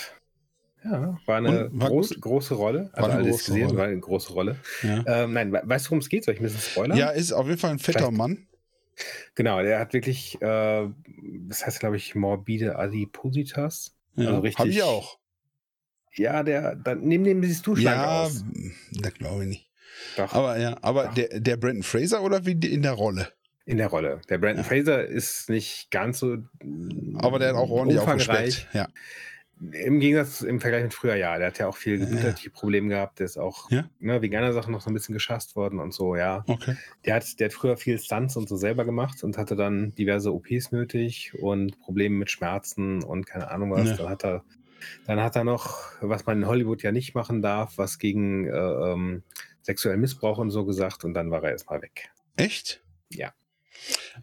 Ja, 0.83 1.17
war 1.25 1.37
eine 1.37 1.69
war 1.71 1.89
groß, 1.89 2.19
große 2.19 2.53
Rolle. 2.55 2.89
War 2.93 3.03
Also 3.05 3.09
eine 3.11 3.13
alles 3.23 3.29
große 3.37 3.45
gesehen, 3.51 3.65
Rolle. 3.67 3.77
war 3.77 3.85
eine 3.85 3.99
große 3.99 4.33
Rolle. 4.33 4.55
Ja. 4.83 5.03
Ähm, 5.23 5.33
nein, 5.33 5.51
we- 5.51 5.61
weißt 5.63 5.85
du, 5.87 5.91
worum 5.91 5.99
es 5.99 6.09
geht? 6.09 6.25
Soll 6.25 6.33
ich 6.35 6.39
ein 6.39 6.43
bisschen 6.43 6.59
spoilern? 6.61 6.97
Ja, 6.97 7.09
ist 7.09 7.31
auf 7.31 7.47
jeden 7.47 7.57
Fall 7.57 7.71
ein 7.71 7.79
fetter 7.79 7.99
Vielleicht- 7.99 8.17
Mann. 8.17 8.47
Genau, 9.35 9.61
der 9.61 9.79
hat 9.79 9.93
wirklich, 9.93 10.41
äh, 10.41 10.87
das 11.47 11.65
heißt, 11.65 11.79
glaube 11.79 11.97
ich, 11.97 12.15
morbide 12.15 12.77
Adipositas. 12.77 13.95
Ja, 14.15 14.25
Also 14.25 14.37
Habe 14.37 14.47
richtig 14.47 14.67
ich 14.67 14.83
auch. 14.83 15.19
Ja, 16.13 16.43
der, 16.43 16.75
da, 16.75 16.95
neben 16.95 17.23
dem 17.25 17.43
siehst 17.43 17.65
du 17.67 17.75
schlank 17.75 17.97
Ja, 17.97 18.23
aus. 18.23 18.43
da 18.91 19.09
glaube 19.09 19.43
ich 19.43 19.49
nicht. 19.49 19.71
Doch, 20.17 20.33
Aber 20.33 20.57
ja, 20.57 20.77
aber 20.81 21.09
Ach. 21.09 21.13
der, 21.13 21.39
der 21.39 21.57
Brandon 21.57 21.83
Fraser 21.83 22.21
oder 22.21 22.45
wie 22.45 22.51
in 22.53 22.81
der 22.83 22.93
Rolle? 22.93 23.29
In 23.65 23.77
der 23.77 23.87
Rolle. 23.87 24.21
Der 24.29 24.37
Brandon 24.37 24.63
Ja. 24.63 24.63
Fraser 24.63 25.05
ist 25.05 25.49
nicht 25.49 25.89
ganz 25.91 26.19
so 26.19 26.37
Aber 27.17 27.39
der 27.39 27.49
hat 27.49 27.55
auch 27.55 27.69
ordentlich 27.69 27.99
aufgespeckt. 27.99 28.67
Ja. 28.73 28.87
Im 29.71 30.01
Gegensatz 30.01 30.41
im 30.41 30.59
Vergleich 30.59 30.83
mit 30.83 30.93
früher, 30.93 31.15
ja. 31.15 31.37
Der 31.37 31.47
hat 31.47 31.59
ja 31.59 31.67
auch 31.67 31.77
viel 31.77 31.93
Ja. 31.93 31.99
gesundheitliche 32.05 32.49
Probleme 32.49 32.89
gehabt. 32.89 33.19
Der 33.19 33.25
ist 33.25 33.37
auch 33.37 33.71
Ja? 33.71 33.89
ne, 33.99 34.21
wegen 34.21 34.35
einer 34.35 34.51
Sache 34.51 34.69
noch 34.69 34.81
so 34.81 34.89
ein 34.89 34.93
bisschen 34.93 35.13
geschasst 35.13 35.55
worden 35.55 35.79
und 35.79 35.93
so, 35.93 36.15
ja. 36.17 36.43
Okay. 36.47 36.75
Der 37.05 37.15
hat, 37.15 37.39
der 37.39 37.45
hat 37.47 37.53
früher 37.53 37.77
viel 37.77 37.97
Stunts 37.97 38.35
und 38.35 38.49
so 38.49 38.57
selber 38.57 38.83
gemacht 38.83 39.23
und 39.23 39.37
hatte 39.37 39.55
dann 39.55 39.95
diverse 39.95 40.33
OPs 40.33 40.71
nötig 40.71 41.33
und 41.39 41.79
Probleme 41.79 42.15
mit 42.17 42.29
Schmerzen 42.29 43.01
und 43.01 43.25
keine 43.25 43.49
Ahnung 43.49 43.71
was. 43.71 43.89
Ja. 43.91 43.95
Dann 43.95 44.09
hat 44.09 44.25
er, 44.25 44.43
dann 45.07 45.21
hat 45.21 45.35
er 45.37 45.45
noch, 45.45 45.93
was 46.01 46.25
man 46.25 46.39
in 46.41 46.47
Hollywood 46.47 46.83
ja 46.83 46.91
nicht 46.91 47.15
machen 47.15 47.41
darf, 47.41 47.77
was 47.77 47.97
gegen 47.97 48.45
äh, 48.47 48.51
ähm, 48.51 49.23
sexuellen 49.61 50.01
Missbrauch 50.01 50.37
und 50.37 50.51
so 50.51 50.65
gesagt 50.65 51.05
und 51.05 51.13
dann 51.13 51.31
war 51.31 51.41
er 51.43 51.51
erstmal 51.51 51.81
weg. 51.81 52.09
Echt? 52.35 52.83
Ja. 53.09 53.31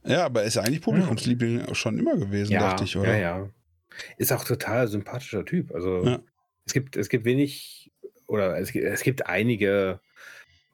Ja, 0.04 0.24
aber 0.26 0.42
er 0.42 0.46
ist 0.46 0.54
ja 0.54 0.62
eigentlich 0.62 0.80
Publikumsliebling 0.80 1.74
schon 1.74 1.98
immer 1.98 2.16
gewesen, 2.16 2.52
Ja, 2.52 2.60
dachte 2.70 2.84
ich, 2.84 2.96
oder? 2.96 3.12
ja, 3.16 3.18
ja. 3.40 3.50
Ist 4.16 4.32
auch 4.32 4.44
total 4.44 4.88
sympathischer 4.88 5.44
Typ. 5.44 5.74
Also 5.74 6.04
Ja. 6.04 6.20
es 6.64 6.72
gibt, 6.72 6.96
es 6.96 7.08
gibt 7.08 7.24
wenig, 7.24 7.92
oder 8.26 8.58
es 8.58 8.72
gibt, 8.72 8.84
es 8.86 9.02
gibt 9.02 9.26
einige 9.26 10.00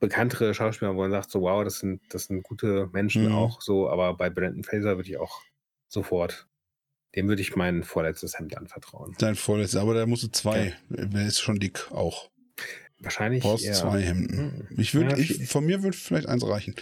bekanntere 0.01 0.55
Schauspieler, 0.55 0.95
wo 0.95 1.01
man 1.01 1.11
sagt, 1.11 1.31
so 1.31 1.41
wow, 1.43 1.65
das 1.65 1.81
sind, 1.81 2.01
das 2.15 2.25
sind 2.27 2.43
gute 2.45 2.89
Menschen 2.93 3.27
Mhm. 3.27 3.33
auch 3.33 3.61
so, 3.61 3.91
aber 3.91 4.15
bei 4.15 4.31
Brandon 4.31 4.63
Fraser 4.63 4.97
würde 4.97 5.09
ich 5.11 5.19
auch 5.19 5.43
sofort, 5.89 6.47
dem 7.17 7.27
würde 7.29 7.43
ich 7.43 7.57
mein 7.57 7.83
vorletztes 7.83 8.39
Hemd 8.39 8.57
anvertrauen. 8.57 9.17
Sein 9.19 9.35
vorletzter, 9.35 9.81
aber 9.81 9.95
der 9.95 10.07
musste 10.07 10.31
zwei. 10.31 10.77
Er 10.95 11.27
ist 11.27 11.41
schon 11.41 11.59
dick 11.59 11.91
auch. 11.91 12.31
Wahrscheinlich 13.01 13.43
Brauchst 13.43 13.65
eher, 13.65 13.75
zwei 13.75 14.01
Hemden. 14.01 14.67
Hm. 14.69 14.79
Ich 14.79 14.95
würde, 14.95 15.11
Ja, 15.13 15.17
ich, 15.19 15.49
von 15.49 15.65
mir 15.65 15.83
würde 15.83 15.97
vielleicht 15.97 16.27
eins 16.29 16.45
reichen. 16.47 16.75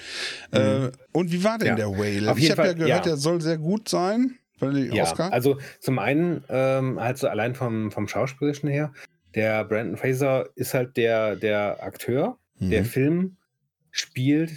Mhm. 0.52 0.58
Äh, 0.58 0.90
und 1.12 1.30
wie 1.32 1.44
war 1.44 1.58
denn 1.58 1.68
Ja. 1.68 1.74
der 1.74 1.90
Whale? 1.90 2.34
Ich 2.38 2.50
habe 2.50 2.64
ja 2.66 2.72
gehört, 2.72 2.88
ja. 2.88 3.00
der 3.00 3.16
soll 3.16 3.40
sehr 3.40 3.58
gut 3.58 3.88
sein. 3.88 4.38
Ja, 4.60 5.02
Oscar. 5.02 5.30
also 5.34 5.58
zum 5.80 5.98
einen 5.98 6.42
ähm, 6.48 6.98
halt 6.98 7.18
so 7.18 7.28
allein 7.28 7.54
vom, 7.54 7.90
vom 7.92 8.08
Schauspielerischen 8.08 8.70
her, 8.70 8.94
der 9.34 9.64
Brandon 9.66 9.98
Fraser 9.98 10.48
ist 10.54 10.72
halt 10.72 10.96
der, 10.96 11.36
der 11.36 11.82
Akteur. 11.82 12.38
Der 12.58 12.80
Mhm. 12.80 12.86
Film 12.86 13.36
spielt 13.90 14.52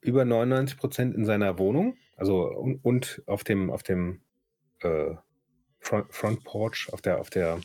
über 0.00 0.24
99 0.24 0.76
Prozent 0.76 1.14
in 1.14 1.24
seiner 1.24 1.56
Wohnung, 1.60 1.96
also 2.16 2.46
und, 2.48 2.84
und 2.84 3.22
auf 3.26 3.44
dem, 3.44 3.70
auf 3.70 3.84
dem 3.84 4.22
äh, 4.80 5.14
Front, 5.78 6.12
Front 6.12 6.42
Porch, 6.42 6.88
auf 6.92 7.00
der, 7.00 7.20
auf 7.20 7.30
der 7.30 7.60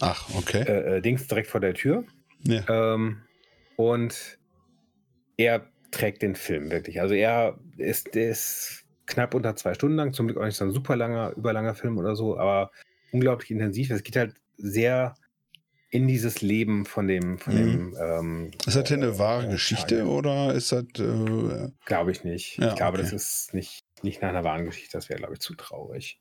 Ach, 0.00 0.28
okay. 0.34 0.62
äh, 0.62 0.96
äh, 0.96 1.00
Dings 1.00 1.26
direkt 1.26 1.48
vor 1.48 1.60
der 1.60 1.74
Tür. 1.74 2.04
ja. 2.44 2.62
Ähm, 2.94 3.22
und 3.76 4.38
er 5.36 5.66
trägt 5.90 6.22
den 6.22 6.34
Film 6.36 6.70
wirklich. 6.70 7.00
Also 7.00 7.14
er 7.14 7.58
ist, 7.78 8.08
ist 8.08 8.84
knapp 9.06 9.34
unter 9.34 9.56
zwei 9.56 9.74
Stunden 9.74 9.96
lang, 9.96 10.12
zum 10.12 10.26
Glück 10.26 10.38
auch 10.38 10.44
nicht 10.44 10.56
so 10.56 10.64
ein 10.64 10.70
super 10.70 10.94
langer, 10.96 11.32
überlanger 11.36 11.74
Film 11.74 11.98
oder 11.98 12.14
so, 12.16 12.38
aber 12.38 12.70
unglaublich 13.12 13.50
intensiv. 13.50 13.90
Es 13.90 14.02
geht 14.02 14.16
halt 14.16 14.34
sehr 14.56 15.14
in 15.90 16.06
dieses 16.08 16.40
Leben 16.40 16.86
von 16.86 17.06
dem, 17.08 17.38
von 17.38 17.54
Mhm. 17.54 17.58
dem. 17.58 17.96
Ähm, 18.00 18.50
Ist 18.66 18.76
das 18.76 18.84
denn 18.88 19.02
eine 19.02 19.12
äh, 19.12 19.18
wahre 19.18 19.46
äh, 19.46 19.50
Geschichte 19.50 19.98
Tage. 19.98 20.08
oder 20.08 20.54
ist 20.54 20.72
das. 20.72 20.84
Äh, 20.98 21.70
Glaube 21.84 22.12
ich 22.12 22.24
nicht. 22.24 22.56
Ja, 22.58 22.68
ich 22.70 22.76
glaube, 22.76 22.98
okay. 22.98 23.10
das 23.10 23.12
ist 23.12 23.52
nicht, 23.52 23.84
nicht 24.02 24.22
nach 24.22 24.30
einer 24.30 24.44
wahren 24.44 24.64
Geschichte. 24.64 24.92
Das 24.96 25.10
wäre, 25.10 25.18
glaube 25.18 25.34
ich, 25.34 25.40
zu 25.40 25.54
traurig. 25.54 26.18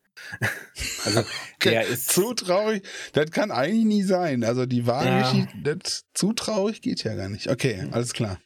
Also, 1.05 1.19
Okay, 1.55 1.69
der 1.71 1.87
ist. 1.87 2.09
zu 2.09 2.33
traurig? 2.33 2.83
Das 3.13 3.31
kann 3.31 3.51
eigentlich 3.51 3.85
nie 3.85 4.03
sein. 4.03 4.43
Also 4.43 4.65
die 4.65 4.87
wahre 4.87 5.05
Ja. 5.07 5.47
Das 5.63 6.05
zu 6.13 6.33
traurig 6.33 6.81
geht 6.81 7.03
ja 7.03 7.15
gar 7.15 7.29
nicht. 7.29 7.49
Okay, 7.49 7.87
alles 7.91 8.13
klar. 8.13 8.39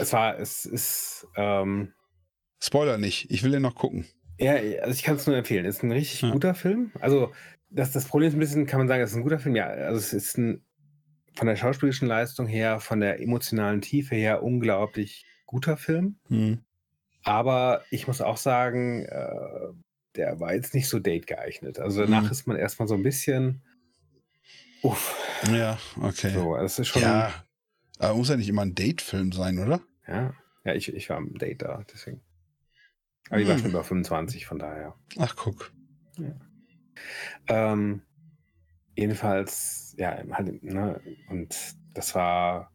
Es 0.00 0.12
war, 0.12 0.38
es 0.38 0.64
ist. 0.66 1.26
Ähm, 1.36 1.92
Spoiler 2.62 2.98
nicht. 2.98 3.30
Ich 3.30 3.42
will 3.42 3.50
den 3.52 3.62
noch 3.62 3.74
gucken. 3.74 4.06
Ja, 4.38 4.54
also 4.54 4.90
ich 4.90 5.02
kann 5.02 5.16
es 5.16 5.26
nur 5.26 5.36
empfehlen. 5.36 5.64
Es 5.66 5.76
ist 5.76 5.82
ein 5.82 5.92
richtig 5.92 6.22
Ja. 6.22 6.30
guter 6.30 6.54
Film. 6.54 6.90
Also, 7.00 7.32
das, 7.70 7.92
das 7.92 8.06
Problem 8.06 8.28
ist 8.28 8.34
ein 8.34 8.40
bisschen, 8.40 8.66
kann 8.66 8.78
man 8.78 8.88
sagen, 8.88 9.02
es 9.02 9.10
ist 9.10 9.16
ein 9.16 9.22
guter 9.22 9.38
Film. 9.38 9.54
Ja, 9.56 9.66
also 9.68 9.98
es 9.98 10.12
ist 10.12 10.38
ein 10.38 10.64
von 11.36 11.48
der 11.48 11.56
schauspielerischen 11.56 12.06
Leistung 12.08 12.46
her, 12.46 12.78
von 12.78 13.00
der 13.00 13.20
emotionalen 13.20 13.80
Tiefe 13.80 14.14
her 14.14 14.42
unglaublich 14.42 15.26
guter 15.46 15.76
Film. 15.76 16.18
Hm. 16.28 16.64
Aber 17.24 17.82
ich 17.90 18.06
muss 18.06 18.20
auch 18.20 18.36
sagen, 18.36 19.04
äh, 19.04 19.68
der 20.16 20.38
war 20.40 20.54
jetzt 20.54 20.74
nicht 20.74 20.88
so 20.88 20.98
date 20.98 21.26
geeignet. 21.26 21.78
Also 21.78 22.02
danach 22.02 22.24
Mhm. 22.24 22.30
ist 22.30 22.46
man 22.46 22.56
erstmal 22.56 22.88
so 22.88 22.94
ein 22.94 23.02
bisschen. 23.02 23.62
Uff. 24.82 25.16
Ja, 25.50 25.78
okay. 26.00 26.30
So, 26.30 26.56
es 26.56 26.78
ist 26.78 26.88
schon. 26.88 27.02
ja, 27.02 27.32
aber 27.98 28.14
muss 28.16 28.28
ja 28.28 28.36
nicht 28.36 28.48
immer 28.48 28.62
ein 28.62 28.74
Date-Film 28.74 29.32
sein, 29.32 29.58
oder? 29.58 29.80
Ja, 30.06 30.34
ja 30.64 30.74
ich, 30.74 30.92
ich 30.92 31.08
war 31.10 31.16
am 31.16 31.34
Date 31.38 31.62
da, 31.62 31.84
deswegen. 31.92 32.20
Aber 33.30 33.40
ich 33.40 33.48
war 33.48 33.54
Hm. 33.54 33.60
schon 33.62 33.70
über 33.70 33.84
25, 33.84 34.46
von 34.46 34.58
daher. 34.58 34.94
Ach, 35.18 35.34
guck. 35.36 35.72
Ähm, 37.48 38.02
jedenfalls, 38.96 39.94
ja, 39.98 40.22
halt, 40.32 40.62
ne, 40.62 41.00
und 41.28 41.56
das 41.94 42.14
war, 42.14 42.70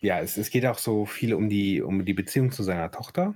ja, 0.00 0.20
es, 0.20 0.36
es 0.36 0.50
geht 0.50 0.66
auch 0.66 0.78
so 0.78 1.06
viel 1.06 1.34
um 1.34 1.48
die, 1.48 1.82
um 1.82 2.04
die 2.04 2.14
Beziehung 2.14 2.52
zu 2.52 2.62
seiner 2.62 2.90
Tochter, 2.90 3.34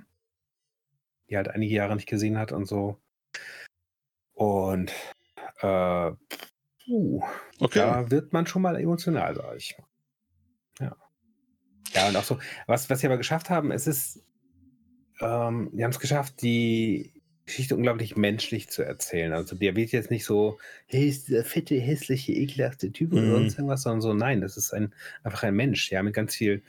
die 1.29 1.37
halt 1.37 1.49
einige 1.49 1.75
Jahre 1.75 1.95
nicht 1.97 2.09
gesehen 2.09 2.39
hat 2.39 2.53
und 2.53 2.67
so. 2.67 2.99
Und 4.33 4.93
äh, 5.61 6.13
puh, 6.85 7.23
Okay. 7.61 7.79
da 7.79 8.11
wird 8.11 8.33
man 8.33 8.47
schon 8.47 8.63
mal 8.63 8.77
emotional, 8.81 9.35
sag 9.37 9.57
ich. 9.57 9.77
Ja. 10.81 10.97
Ja, 11.95 12.09
und 12.09 12.17
auch 12.17 12.25
so, 12.25 12.39
was, 12.67 12.91
was 12.91 13.01
sie 13.01 13.07
aber 13.07 13.19
geschafft 13.19 13.51
haben, 13.51 13.71
es 13.71 13.87
ist, 13.87 14.25
ähm, 15.21 15.71
die 15.73 15.85
haben 15.85 15.93
es 15.93 16.01
geschafft, 16.01 16.43
die 16.43 17.13
Geschichte 17.47 17.77
unglaublich 17.77 18.17
menschlich 18.17 18.69
zu 18.71 18.83
erzählen. 18.83 19.33
Also 19.33 19.55
der 19.55 19.77
wird 19.77 19.93
jetzt 19.93 20.11
nicht 20.11 20.25
so, 20.25 20.59
hey, 20.87 21.09
ist 21.09 21.29
dieser 21.29 21.45
fette, 21.45 21.77
hässliche, 21.77 22.33
ekelhafte 22.33 22.91
Typ 22.91 23.13
oder 23.13 23.23
Mhm. 23.23 23.31
sonst 23.31 23.55
irgendwas, 23.59 23.83
sondern 23.83 24.01
so, 24.01 24.15
nein, 24.15 24.41
das 24.41 24.57
ist 24.57 24.73
ein, 24.73 24.93
einfach 25.23 25.45
ein 25.45 25.55
Mensch, 25.55 25.91
ja, 25.93 26.03
mit 26.03 26.15
ganz 26.15 26.35
viel 26.35 26.63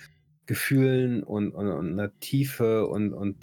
Gefühlen 0.46 1.24
und, 1.24 1.52
und, 1.52 1.70
und 1.72 1.94
einer 1.94 2.12
Tiefe 2.20 2.86
und, 2.88 3.14
und 3.14 3.38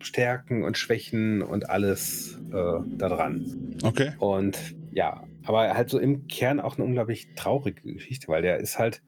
Stärken 0.00 0.64
und 0.64 0.76
Schwächen 0.78 1.42
und 1.42 1.68
alles 1.70 2.38
äh, 2.50 2.52
da 2.52 3.08
dran. 3.08 3.76
Okay. 3.82 4.12
Und 4.18 4.58
ja, 4.92 5.24
aber 5.44 5.74
halt 5.74 5.90
so 5.90 5.98
im 5.98 6.26
Kern 6.28 6.60
auch 6.60 6.76
eine 6.76 6.84
unglaublich 6.84 7.28
traurige 7.36 7.94
Geschichte, 7.94 8.28
weil 8.28 8.42
der 8.42 8.58
ist 8.58 8.78
halt 8.78 9.02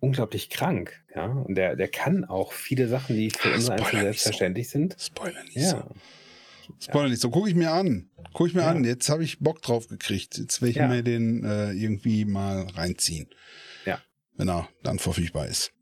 unglaublich 0.00 0.50
krank, 0.50 1.02
ja. 1.14 1.26
Und 1.26 1.54
der, 1.54 1.76
der 1.76 1.88
kann 1.88 2.24
auch 2.24 2.52
viele 2.52 2.88
Sachen, 2.88 3.16
die 3.16 3.30
für 3.30 3.50
Ah, 3.50 3.54
uns 3.54 3.70
einfach 3.70 3.86
nicht 3.92 3.98
so. 4.00 4.02
selbstverständlich 4.04 4.68
sind. 4.68 4.96
Spoiler 4.98 5.42
nicht 5.44 5.56
Ja. 5.56 5.70
so. 5.70 5.94
Spoiler 6.78 7.08
nicht 7.08 7.20
so. 7.20 7.30
Guck 7.30 7.48
ich 7.48 7.54
mir 7.54 7.70
an. 7.72 8.10
Guck 8.34 8.48
ich 8.48 8.54
mir 8.54 8.62
Ja. 8.62 8.70
an. 8.70 8.84
Jetzt 8.84 9.08
habe 9.08 9.22
ich 9.24 9.38
Bock 9.38 9.62
drauf 9.62 9.88
gekriegt. 9.88 10.36
Jetzt 10.38 10.60
will 10.62 10.70
ich 10.70 10.76
Ja. 10.76 10.88
mir 10.88 11.02
den 11.02 11.44
äh, 11.44 11.72
irgendwie 11.72 12.24
mal 12.24 12.66
reinziehen. 12.74 13.28
Ja. 13.86 13.98
Wenn 14.36 14.48
er 14.48 14.68
dann 14.82 14.98
verfügbar 14.98 15.46
ist. 15.46 15.72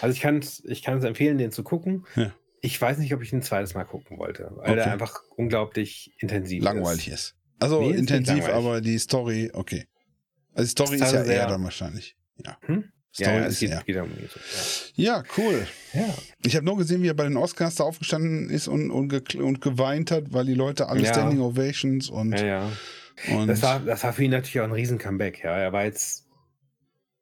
Also 0.00 0.14
ich 0.14 0.20
kann 0.20 0.38
es 0.38 0.62
ich 0.64 0.82
kann's 0.82 1.04
empfehlen, 1.04 1.38
den 1.38 1.50
zu 1.52 1.62
gucken. 1.62 2.04
Ja. 2.16 2.32
Ich 2.64 2.80
weiß 2.80 2.98
nicht, 2.98 3.12
ob 3.12 3.22
ich 3.22 3.32
ein 3.32 3.42
zweites 3.42 3.74
Mal 3.74 3.84
gucken 3.84 4.18
wollte, 4.18 4.44
weil 4.54 4.70
Okay. 4.70 4.74
der 4.76 4.92
einfach 4.92 5.20
unglaublich 5.36 6.12
intensiv 6.18 6.62
Langweilig 6.62 7.08
ist. 7.08 7.14
ist. 7.14 7.34
Also 7.58 7.80
Nee, 7.82 7.90
intensiv, 7.96 8.48
aber 8.48 8.80
die 8.80 8.98
Story, 8.98 9.50
okay. 9.52 9.84
Also 10.54 10.64
die 10.66 10.70
Story 10.70 10.94
Ist 10.96 11.02
ist 11.02 11.12
ja 11.12 11.18
also 11.20 11.30
eher 11.32 11.46
dann 11.48 11.62
wahrscheinlich. 11.64 12.16
Ja. 12.44 12.56
Hm? 12.62 12.84
Story 13.14 13.30
Ja, 13.30 13.40
ja, 13.40 13.46
ist 13.46 13.60
geht, 13.60 13.70
eher. 13.70 13.82
geht 13.84 13.96
um 13.98 14.08
so. 14.28 14.40
Ja, 14.94 15.22
cool. 15.36 15.66
Ja. 15.92 16.00
ja. 16.00 16.14
Ich 16.44 16.54
habe 16.56 16.64
nur 16.64 16.76
gesehen, 16.78 17.02
wie 17.02 17.08
er 17.08 17.14
bei 17.14 17.24
den 17.24 17.36
Oscars 17.36 17.74
da 17.74 17.84
aufgestanden 17.84 18.48
ist 18.48 18.68
und, 18.68 18.90
und, 18.90 19.34
und 19.34 19.60
geweint 19.60 20.10
hat, 20.12 20.32
weil 20.32 20.46
die 20.46 20.54
Leute 20.54 20.88
alle 20.88 21.02
Ja. 21.02 21.12
Standing 21.12 21.40
Ovations 21.40 22.08
und, 22.10 22.32
Ja, 22.32 22.44
ja. 22.46 22.72
und 23.36 23.48
Das 23.48 23.60
war, 23.62 23.80
das 23.80 24.02
war 24.04 24.12
für 24.12 24.24
ihn 24.24 24.30
natürlich 24.30 24.60
auch 24.60 24.64
ein 24.64 24.72
riesen 24.72 24.98
Comeback. 24.98 25.42
Ja, 25.44 25.56
er 25.58 25.72
war 25.72 25.84
jetzt 25.84 26.26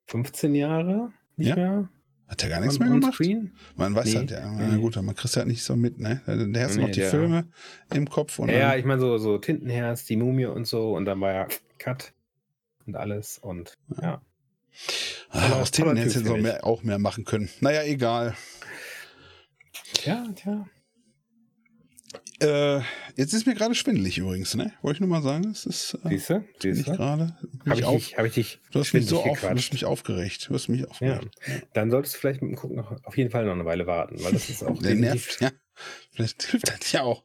15 0.09 0.55
Jahre 0.55 1.12
nicht 1.36 1.49
Ja. 1.49 1.57
mehr 1.57 1.88
hat 2.31 2.43
er 2.43 2.49
gar 2.49 2.61
nichts 2.61 2.78
mehr 2.78 2.89
gemacht. 2.89 3.14
Screen. 3.14 3.53
Man 3.76 3.95
weiß 3.95 4.07
Nee. 4.07 4.16
halt, 4.16 4.31
ja. 4.31 4.51
Na 4.51 4.76
gut, 4.78 4.97
aber 4.97 5.05
man 5.07 5.14
kriegt 5.16 5.37
halt 5.37 5.47
nicht 5.49 5.62
so 5.62 5.76
mit, 5.76 5.99
ne? 5.99 6.22
Der, 6.26 6.64
hat 6.64 6.74
Nee, 6.76 6.81
noch 6.83 6.87
die 6.91 7.01
der- 7.01 7.11
Filme 7.11 7.49
im 7.93 8.09
Kopf 8.09 8.39
und 8.39 8.49
Ja, 8.49 8.55
ja, 8.59 8.76
ich 8.76 8.85
meine 8.87 9.01
so, 9.01 9.18
so 9.18 9.37
Tintenherz, 9.37 10.05
die 10.07 10.16
Mumie 10.16 10.47
und 10.47 10.66
so 10.66 10.95
und 10.97 11.05
dann 11.05 11.20
war 11.20 11.33
ja 11.33 11.49
Cut 11.78 12.12
und 12.87 12.97
alles 12.97 13.37
und 13.39 13.74
ja. 14.01 14.22
ah, 15.31 15.41
toller- 15.41 15.57
aus 15.57 15.70
Tinten 15.72 15.89
toller 15.91 16.01
hätte 16.01 16.12
Typ, 16.12 16.22
sie 16.22 16.26
so 16.28 16.35
finde 16.35 16.51
mehr, 16.53 16.64
auch 16.64 16.83
mehr 16.83 16.99
machen 16.99 17.24
können. 17.24 17.51
Naja, 17.61 17.83
egal. 17.83 18.35
Ja, 20.05 20.24
tja. 20.35 20.66
Äh, 22.41 22.80
jetzt 23.16 23.34
ist 23.34 23.47
mir 23.47 23.55
gerade 23.55 23.74
schwindelig 23.74 24.16
übrigens, 24.18 24.55
ne? 24.55 24.72
Wollte 24.82 24.97
ich 24.97 25.01
nur 25.01 25.09
mal 25.11 25.22
sagen, 25.22 25.51
es 25.51 25.66
ist 25.66 25.95
äh, 26.05 26.09
Siehst 26.09 26.30
du? 26.30 26.41
bin 26.41 26.47
Siehst 26.61 26.80
ich 26.80 26.86
du? 26.86 26.93
gerade. 26.93 27.36
Habe 27.66 27.78
ich, 27.80 27.84
auf- 27.84 27.95
dich- 27.97 28.16
hab 28.16 28.24
ich 28.24 28.34
dich 28.34 28.61
Du 28.70 28.80
hast 28.80 28.95
mich 28.95 29.07
so 29.07 29.20
auf, 29.22 29.41
du 29.41 29.49
hast 29.51 29.72
mich 29.72 29.84
aufgeregt. 29.84 30.49
Du 30.49 30.55
hast 30.55 30.68
mich 30.68 30.80
Ja. 30.80 30.86
aufgeregt. 30.88 31.36
Dann 31.74 31.91
solltest 31.91 32.14
du 32.14 32.18
vielleicht 32.18 32.41
mit 32.43 32.51
dem 32.53 32.57
Gucken 32.57 32.76
noch 32.76 33.05
auf 33.05 33.16
jeden 33.16 33.30
Fall 33.30 33.45
noch 33.45 33.53
eine 33.53 33.64
Weile 33.66 33.86
warten, 33.86 34.22
weil 34.22 34.32
das 34.32 34.49
ist 34.49 34.62
auch 34.64 34.78
Der 34.82 34.95
nervt, 34.95 35.41
ja. 35.41 35.51
Vielleicht 36.12 36.43
hilft 36.45 36.68
das 36.68 36.93
ja 36.93 37.03
auch. 37.03 37.24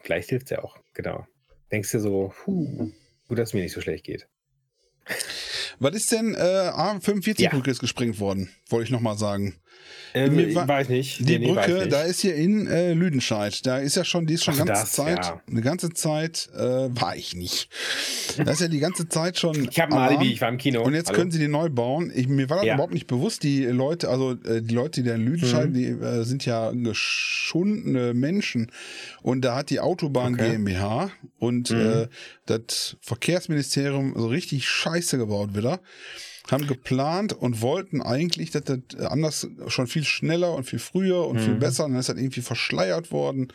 Vielleicht 0.00 0.28
hilft 0.28 0.46
es 0.46 0.50
ja 0.50 0.62
auch, 0.62 0.78
genau. 0.92 1.26
Denkst 1.72 1.90
du 1.92 2.00
so, 2.00 2.32
puh, 2.44 2.90
gut, 3.26 3.38
dass 3.38 3.50
es 3.50 3.54
mir 3.54 3.62
nicht 3.62 3.72
so 3.72 3.80
schlecht 3.80 4.04
geht. 4.04 4.28
Was 5.78 5.94
ist 5.94 6.12
denn 6.12 6.34
äh, 6.34 6.38
A45-Brücke 6.38 7.66
Ja. 7.66 7.72
ist 7.72 7.80
gesprengt 7.80 8.20
worden, 8.20 8.50
wollte 8.68 8.84
ich 8.84 8.90
nochmal 8.90 9.16
sagen. 9.18 9.56
Ähm, 10.14 10.54
war- 10.54 10.68
weiß 10.68 10.88
nicht. 10.90 11.18
Die 11.20 11.24
Nee, 11.24 11.38
nee, 11.38 11.52
Brücke, 11.52 11.72
nicht. 11.80 11.92
da 11.92 12.02
ist 12.02 12.20
hier 12.20 12.34
in 12.36 12.66
äh, 12.68 12.92
Lüdenscheid. 12.92 13.66
Da 13.66 13.78
ist 13.78 13.96
ja 13.96 14.04
schon, 14.04 14.26
die 14.26 14.34
ist 14.34 14.44
schon 14.44 14.54
Ach, 14.54 14.58
ganze 14.64 14.72
das, 14.82 14.92
Zeit, 14.92 15.24
ja. 15.24 15.42
eine 15.50 15.60
ganze 15.60 15.90
Zeit 15.90 16.48
äh, 16.54 16.60
war 16.60 17.16
ich 17.16 17.34
nicht. 17.34 17.68
Da 18.36 18.50
ist 18.52 18.60
ja 18.60 18.68
die 18.68 18.78
ganze 18.78 19.08
Zeit 19.08 19.38
schon. 19.38 19.68
ich 19.70 19.80
habe 19.80 19.92
ein 19.92 19.98
Alarm. 19.98 20.18
Alibi, 20.18 20.32
ich 20.32 20.40
war 20.40 20.48
im 20.48 20.58
Kino. 20.58 20.82
Und 20.82 20.94
jetzt 20.94 21.08
Hallo? 21.08 21.18
können 21.18 21.30
sie 21.30 21.38
die 21.38 21.48
neu 21.48 21.68
bauen. 21.68 22.12
Ich, 22.14 22.28
mir 22.28 22.48
war 22.48 22.58
das 22.58 22.66
Ja. 22.66 22.74
überhaupt 22.74 22.94
nicht 22.94 23.06
bewusst. 23.06 23.42
Die 23.42 23.64
Leute, 23.64 24.08
also 24.08 24.32
äh, 24.44 24.62
die 24.62 24.74
Leute, 24.74 25.02
die 25.02 25.08
da 25.08 25.14
in 25.16 25.24
Lüdenscheid, 25.24 25.70
Mhm. 25.70 25.74
die 25.74 25.86
äh, 25.86 26.22
sind 26.24 26.46
ja 26.46 26.70
geschundene 26.72 28.14
Menschen. 28.14 28.70
Und 29.22 29.42
da 29.44 29.56
hat 29.56 29.70
die 29.70 29.80
Autobahn 29.80 30.34
Okay. 30.34 30.52
GmbH 30.52 31.10
und 31.38 31.70
Mhm. 31.70 31.76
äh, 31.80 32.08
das 32.46 32.96
Verkehrsministerium 33.00 34.14
so 34.16 34.26
richtig 34.28 34.68
scheiße 34.68 35.18
gebaut 35.18 35.56
wieder. 35.56 35.80
Haben 36.50 36.66
geplant 36.66 37.32
und 37.32 37.62
wollten 37.62 38.02
eigentlich, 38.02 38.50
dass 38.50 38.64
das 38.64 38.78
anders 39.00 39.48
schon 39.68 39.86
viel 39.86 40.04
schneller 40.04 40.52
und 40.54 40.64
viel 40.64 40.78
früher 40.78 41.26
und 41.26 41.40
viel 41.40 41.54
Mhm. 41.54 41.58
besser. 41.58 41.84
Und 41.86 41.92
dann 41.92 42.00
ist 42.00 42.08
das 42.10 42.16
irgendwie 42.18 42.42
verschleiert 42.42 43.10
worden. 43.12 43.48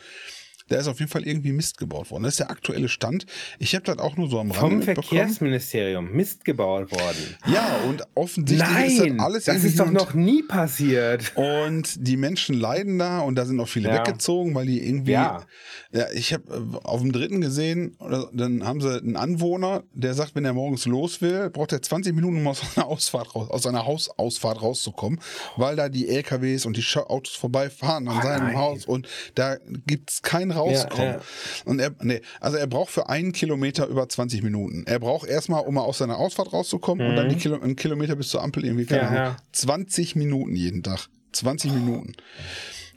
Da 0.70 0.78
ist 0.78 0.86
auf 0.88 0.98
jeden 1.00 1.10
Fall 1.10 1.26
irgendwie 1.26 1.52
Mist 1.52 1.76
gebaut 1.78 2.10
worden. 2.10 2.22
Das 2.22 2.34
ist 2.34 2.40
der 2.40 2.50
aktuelle 2.50 2.88
Stand. 2.88 3.26
Ich 3.58 3.74
habe 3.74 3.84
das 3.84 3.98
auch 3.98 4.16
nur 4.16 4.30
so 4.30 4.40
am 4.40 4.50
Rande 4.52 4.86
Vom. 4.86 4.94
Verkehrsministerium 4.94 6.10
Mist 6.12 6.44
gebaut 6.44 6.90
worden. 6.92 7.36
Ja, 7.52 7.76
und 7.88 8.02
offensichtlich 8.14 8.68
ist 8.86 8.98
Nein, 9.00 9.16
das 9.18 9.26
alles 9.26 9.44
das 9.44 9.64
ist 9.64 9.78
doch 9.80 9.90
noch 9.90 10.14
nie 10.14 10.42
passiert. 10.42 11.32
Und 11.36 11.94
die 12.06 12.16
Menschen 12.16 12.54
leiden 12.54 12.98
da 12.98 13.20
und 13.20 13.34
da 13.34 13.44
sind 13.44 13.60
auch 13.60 13.68
viele 13.68 13.88
Ja. 13.88 13.98
weggezogen, 13.98 14.54
weil 14.54 14.66
die 14.66 14.86
irgendwie. 14.86 15.12
Ja. 15.12 15.44
Ja, 15.92 16.06
ich 16.14 16.32
habe 16.32 16.78
auf 16.84 17.00
dem 17.00 17.10
dritten 17.12 17.40
gesehen, 17.40 17.96
dann 18.32 18.64
haben 18.64 18.80
sie 18.80 18.96
einen 19.00 19.16
Anwohner, 19.16 19.82
der 19.92 20.14
sagt, 20.14 20.36
wenn 20.36 20.44
er 20.44 20.52
morgens 20.54 20.86
los 20.86 21.20
will, 21.20 21.50
braucht 21.50 21.72
er 21.72 21.82
20 21.82 22.14
Minuten, 22.14 22.36
um 22.36 22.46
aus 22.46 22.60
seiner 22.74 22.86
Ausfahrt 22.86 23.34
raus, 23.34 23.50
aus 23.50 23.62
seiner 23.64 23.86
Hausausfahrt 23.86 24.62
rauszukommen, 24.62 25.20
weil 25.56 25.74
da 25.74 25.88
die 25.88 26.08
LKWs 26.08 26.64
und 26.64 26.76
die 26.76 26.84
Autos 26.96 27.34
vorbeifahren 27.34 28.06
an 28.06 28.18
Oh, 28.18 28.22
seinem 28.22 28.46
nein. 28.48 28.56
Haus 28.56 28.84
und 28.84 29.08
da 29.34 29.56
gibt's 29.86 30.22
kein 30.22 30.52
Rauskommen. 30.60 31.06
Ja, 31.06 31.12
ja. 31.14 31.20
Und 31.64 31.80
er, 31.80 31.90
nee, 32.02 32.20
also 32.40 32.56
er 32.56 32.66
braucht 32.66 32.90
für 32.90 33.08
einen 33.08 33.32
Kilometer 33.32 33.86
über 33.86 34.08
20 34.08 34.42
Minuten. 34.42 34.84
Er 34.86 34.98
braucht 35.00 35.28
erstmal, 35.28 35.64
um 35.64 35.74
mal 35.74 35.82
aus 35.82 35.98
seiner 35.98 36.18
Ausfahrt 36.18 36.52
rauszukommen 36.52 37.06
und 37.08 37.16
dann 37.16 37.28
die 37.28 37.36
Kilo, 37.36 37.60
einen 37.60 37.76
Kilometer 37.76 38.16
bis 38.16 38.28
zur 38.28 38.42
Ampel 38.42 38.64
irgendwie, 38.64 38.86
keine 38.86 39.08
Mhm. 39.10 39.14
Ja, 39.14 39.20
Ahnung, 39.22 39.34
ja. 39.34 39.42
20 39.52 40.16
Minuten 40.16 40.54
jeden 40.54 40.82
Tag. 40.82 41.08
20 41.32 41.72
Minuten. 41.72 42.12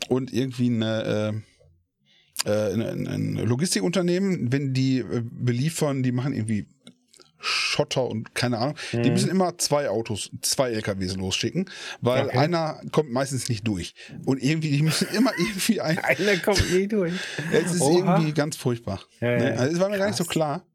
Und 0.10 0.34
irgendwie 0.34 0.68
eine, 0.68 1.42
äh, 2.46 2.50
äh, 2.50 2.74
ein, 2.74 3.08
ein 3.08 3.34
Logistikunternehmen, 3.36 4.52
wenn 4.52 4.74
die 4.74 5.00
äh, 5.00 5.24
beliefern, 5.24 6.04
die 6.04 6.12
machen 6.12 6.34
irgendwie 6.34 6.68
Schotter 7.44 8.06
und 8.08 8.34
keine 8.36 8.58
Ahnung. 8.58 8.76
Die 8.92 8.98
Mhm. 8.98 9.10
müssen 9.14 9.30
immer 9.30 9.58
zwei 9.58 9.90
Autos, 9.90 10.32
zwei 10.42 10.72
LKWs 10.72 11.16
losschicken, 11.18 11.70
weil 12.02 12.28
Okay. 12.28 12.38
einer 12.38 12.82
kommt 12.92 13.12
meistens 13.12 13.50
nicht 13.50 13.68
durch. 13.68 13.94
Und 14.26 14.42
irgendwie, 14.42 14.72
die 14.72 14.82
müssen 14.82 15.08
immer 15.14 15.32
irgendwie 15.38 15.82
ein. 15.82 15.98
Einer 16.00 16.38
kommt 16.38 16.72
nie 16.72 16.88
durch. 16.88 17.14
Es 17.52 17.74
ist 17.76 17.82
Oha. 17.82 18.16
irgendwie 18.18 18.34
ganz 18.34 18.56
furchtbar. 18.56 19.02
Ja, 19.20 19.32
ja, 19.32 19.38
Ne? 19.40 19.50
ja. 19.50 19.56
Also, 19.58 19.74
es 19.76 19.80
war 19.82 19.90
mir 19.90 19.98
gar 19.98 20.08
nicht 20.08 20.18
so 20.18 20.24
Krass. 20.24 20.32
klar. 20.34 20.66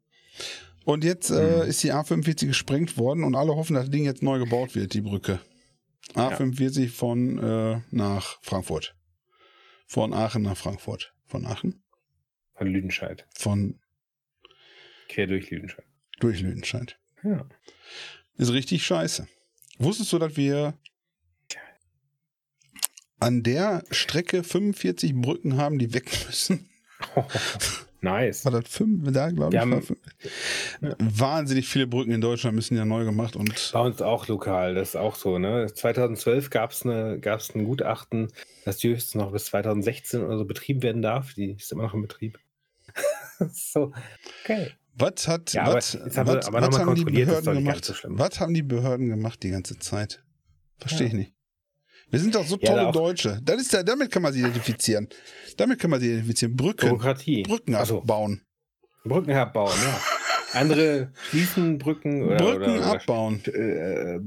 Und 0.84 1.04
jetzt 1.04 1.30
äh, 1.30 1.34
Mhm. 1.64 1.68
ist 1.68 1.82
die 1.82 1.92
A45 1.92 2.46
gesprengt 2.46 2.96
worden 2.96 3.24
und 3.24 3.34
alle 3.34 3.54
hoffen, 3.56 3.74
dass 3.74 3.84
das 3.84 3.90
Ding 3.90 4.04
jetzt 4.04 4.22
neu 4.22 4.38
gebaut 4.38 4.74
wird, 4.74 4.94
die 4.94 5.00
Brücke. 5.02 5.40
A45 6.14 6.88
von 6.90 7.38
äh, 7.38 7.80
nach 7.90 8.38
Frankfurt. 8.42 8.94
Von 9.86 10.12
Aachen 10.14 10.42
nach 10.42 10.56
Frankfurt. 10.56 11.12
Von 11.26 11.44
Aachen? 11.46 11.82
Von 12.54 12.66
Lüdenscheid. 12.68 13.26
Von 13.36 13.78
Quer 15.10 15.26
durch 15.26 15.50
Lüdenscheid. 15.50 15.84
Durch 16.20 16.40
Lüdenscheid. 16.40 16.98
Ja. 17.22 17.46
Ist 18.36 18.52
richtig 18.52 18.84
scheiße. 18.84 19.26
Wusstest 19.78 20.12
du, 20.12 20.18
dass 20.18 20.36
wir 20.36 20.74
an 23.20 23.42
der 23.42 23.84
Strecke 23.90 24.42
45 24.44 25.14
Brücken 25.14 25.56
haben, 25.56 25.78
die 25.78 25.92
weg 25.92 26.10
müssen? 26.26 26.68
nice. 28.00 28.44
War 28.44 28.52
das 28.52 28.68
fünf? 28.68 29.10
Da, 29.12 29.30
glaube 29.30 29.54
ich. 29.54 29.60
haben- 29.60 29.82
fünf. 29.82 29.98
Wahnsinnig 30.98 31.68
viele 31.68 31.86
Brücken 31.86 32.12
in 32.12 32.20
Deutschland 32.20 32.54
müssen 32.54 32.76
ja 32.76 32.84
neu 32.84 33.04
gemacht 33.04 33.34
und 33.36 33.70
Bei 33.72 33.80
uns 33.80 34.00
auch 34.02 34.28
lokal, 34.28 34.74
das 34.74 34.90
ist 34.90 34.96
auch 34.96 35.16
so. 35.16 35.38
Ne? 35.38 35.66
2012 35.72 36.50
gab 36.50 36.70
es 36.70 36.84
eine, 36.84 37.18
gab's 37.18 37.54
ein 37.54 37.64
Gutachten, 37.64 38.28
dass 38.64 38.78
die 38.78 38.90
höchstens 38.90 39.14
noch 39.16 39.32
bis 39.32 39.46
2016 39.46 40.22
oder 40.22 40.38
so 40.38 40.44
betrieben 40.44 40.82
werden 40.82 41.02
darf. 41.02 41.34
Die 41.34 41.52
ist 41.52 41.72
immer 41.72 41.84
noch 41.84 41.94
in 41.94 42.02
Betrieb. 42.02 42.38
so, 43.52 43.92
okay. 44.44 44.72
Was 44.98 45.28
hat, 45.28 45.52
Ja, 45.52 45.72
was, 45.72 45.94
haben 45.94 46.26
was, 46.28 46.46
aber 46.46 46.62
was 46.62 46.78
haben 46.78 46.94
die 46.94 47.04
Behörden 47.04 47.54
gemacht? 47.54 47.84
so. 47.84 47.94
Was 48.04 48.40
haben 48.40 48.54
die 48.54 48.62
Behörden 48.62 49.08
gemacht 49.08 49.42
die 49.42 49.50
ganze 49.50 49.78
Zeit? 49.78 50.22
Verstehe 50.78 51.02
Ja. 51.02 51.06
ich 51.08 51.12
nicht. 51.14 51.32
Wir 52.10 52.20
sind 52.20 52.34
doch 52.34 52.46
so 52.46 52.56
Ja, 52.60 52.70
tolle 52.70 52.82
da 52.86 52.92
Deutsche. 52.92 53.40
Das 53.42 53.60
ist 53.60 53.72
ja, 53.72 53.82
damit 53.82 54.10
kann 54.10 54.22
man 54.22 54.32
sie 54.32 54.40
identifizieren. 54.40 55.08
Damit 55.58 55.78
kann 55.78 55.90
man 55.90 56.00
sie 56.00 56.06
identifizieren. 56.08 56.56
Brücken, 56.56 56.86
Bürokratie. 56.88 57.42
Brücken 57.42 57.74
Also, 57.74 57.98
abbauen. 58.00 58.42
Brücken 59.04 59.32
abbauen, 59.32 59.74
ja. 59.82 60.00
Andere 60.58 61.12
schließen 61.28 61.76
Brücken 61.78 62.22
oder, 62.22 62.36
Brücken 62.38 62.78
oder, 62.78 62.86
abbauen. 62.92 63.40
oder 63.46 63.54
äh, 64.16 64.20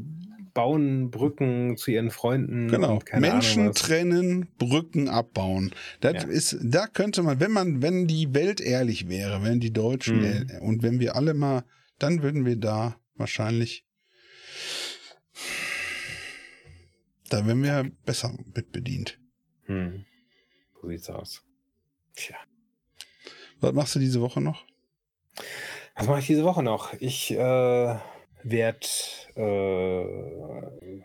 bauen 0.53 1.11
Brücken 1.11 1.77
zu 1.77 1.91
ihren 1.91 2.11
Freunden. 2.11 2.67
Genau. 2.67 2.99
Menschen 3.13 3.61
Ahnung 3.63 3.73
trennen, 3.75 4.47
Brücken 4.57 5.07
abbauen. 5.09 5.73
Das 6.01 6.23
Ja. 6.23 6.29
ist, 6.29 6.57
da 6.61 6.87
könnte 6.87 7.23
man, 7.23 7.39
wenn 7.39 7.51
man, 7.51 7.81
wenn 7.81 8.07
die 8.07 8.33
Welt 8.33 8.59
ehrlich 8.61 9.07
wäre, 9.09 9.43
wenn 9.43 9.59
die 9.59 9.71
Deutschen 9.73 10.17
Mhm. 10.19 10.23
ehr- 10.49 10.61
und 10.61 10.83
wenn 10.83 10.99
wir 10.99 11.15
alle 11.15 11.33
mal, 11.33 11.63
dann 11.99 12.21
würden 12.23 12.45
wir 12.45 12.55
da 12.57 12.95
wahrscheinlich, 13.15 13.85
da 17.29 17.45
wären 17.45 17.63
wir 17.63 17.91
besser 18.05 18.33
mit 18.53 18.71
bedient. 18.71 19.19
Hm. 19.65 20.05
So 20.81 20.87
sieht's 20.89 21.09
aus. 21.09 21.43
Tja. 22.15 22.35
Was 23.59 23.73
machst 23.73 23.95
du 23.95 23.99
diese 23.99 24.19
Woche 24.21 24.41
noch? 24.41 24.65
Was 25.95 26.07
mache 26.07 26.19
ich 26.19 26.27
diese 26.27 26.43
Woche 26.43 26.63
noch? 26.63 26.93
Ich 26.99 27.31
äh, 27.31 27.95
werde. 28.43 28.87
Äh, 29.35 31.01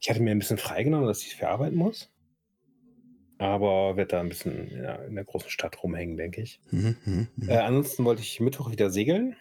ich 0.00 0.08
hatte 0.08 0.22
mir 0.22 0.30
ein 0.30 0.38
bisschen 0.38 0.58
freigenommen, 0.58 1.06
dass 1.06 1.22
ich 1.22 1.36
verarbeiten 1.36 1.76
muss. 1.76 2.10
Aber 3.38 3.96
werde 3.96 4.08
da 4.12 4.20
ein 4.20 4.28
bisschen 4.28 4.68
in 4.68 4.82
der, 4.82 5.04
in 5.06 5.14
der 5.14 5.24
großen 5.24 5.48
Stadt 5.50 5.82
rumhängen, 5.82 6.16
denke 6.16 6.42
ich. 6.42 6.60
Mhm, 6.70 6.96
mhm, 7.04 7.28
mhm. 7.36 7.48
Äh, 7.48 7.56
ansonsten 7.56 8.04
wollte 8.04 8.20
ich 8.22 8.38
Mittwoch 8.40 8.70
wieder 8.70 8.90
segeln. 8.90 9.34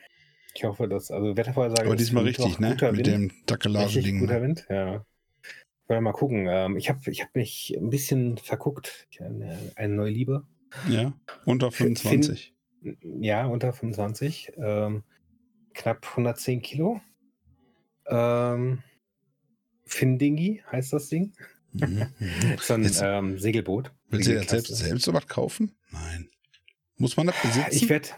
Ich 0.55 0.63
hoffe, 0.63 0.87
dass. 0.87 1.11
Also, 1.11 1.35
Wettervorhersage. 1.35 1.85
Aber 1.85 1.95
diesmal 1.95 2.23
richtig, 2.23 2.59
ne? 2.59 2.69
Mit 2.69 2.81
Wind. 2.81 3.07
dem 3.07 3.21
Richtig 3.23 3.45
Takelage-Ding. 3.45 4.19
guter 4.19 4.35
ne? 4.35 4.41
Wind, 4.41 4.65
ja. 4.69 5.05
Wollte 5.87 6.01
mal 6.01 6.13
gucken. 6.13 6.47
Ähm, 6.49 6.77
ich 6.77 6.89
habe 6.89 6.99
ich 7.11 7.23
hab 7.23 7.35
mich 7.35 7.75
ein 7.77 7.89
bisschen 7.89 8.37
verguckt. 8.37 9.07
Eine, 9.19 9.57
eine 9.75 9.93
neue 9.93 10.11
Liebe. 10.11 10.43
Ja, 10.87 11.13
unter 11.45 11.71
Fin- 11.71 11.95
25. 11.95 12.53
Ja, 13.19 13.47
unter 13.47 13.73
25. 13.73 14.53
Ähm, 14.57 15.03
knapp 15.73 16.05
110 16.11 16.61
Kilo. 16.61 17.01
Ähm, 18.09 18.79
Findingi 19.85 20.61
heißt 20.71 20.93
das 20.93 21.09
Ding. 21.09 21.33
Mhm. 21.73 22.07
So 22.61 22.73
ein 22.75 22.83
Jetzt- 22.83 23.01
ähm, 23.03 23.37
Segelboot. 23.39 23.91
Willst 24.09 24.27
du 24.27 24.33
jetzt 24.33 24.49
selbst, 24.49 24.75
selbst 24.75 25.05
sowas 25.05 25.27
kaufen? 25.27 25.75
Nein. 25.91 26.29
Muss 26.97 27.15
man 27.15 27.27
das 27.27 27.35
besitzen? 27.41 27.69
Ich 27.71 27.89
werde 27.89 28.09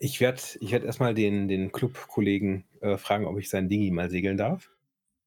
ich 0.00 0.20
werd, 0.20 0.56
ich 0.60 0.70
werd 0.70 0.84
erstmal 0.84 1.12
den, 1.14 1.48
den 1.48 1.72
Club-Kollegen 1.72 2.64
äh, 2.80 2.96
fragen, 2.96 3.26
ob 3.26 3.38
ich 3.40 3.48
sein 3.50 3.68
Dingi 3.68 3.90
mal 3.90 4.08
segeln 4.10 4.36
darf. 4.36 4.70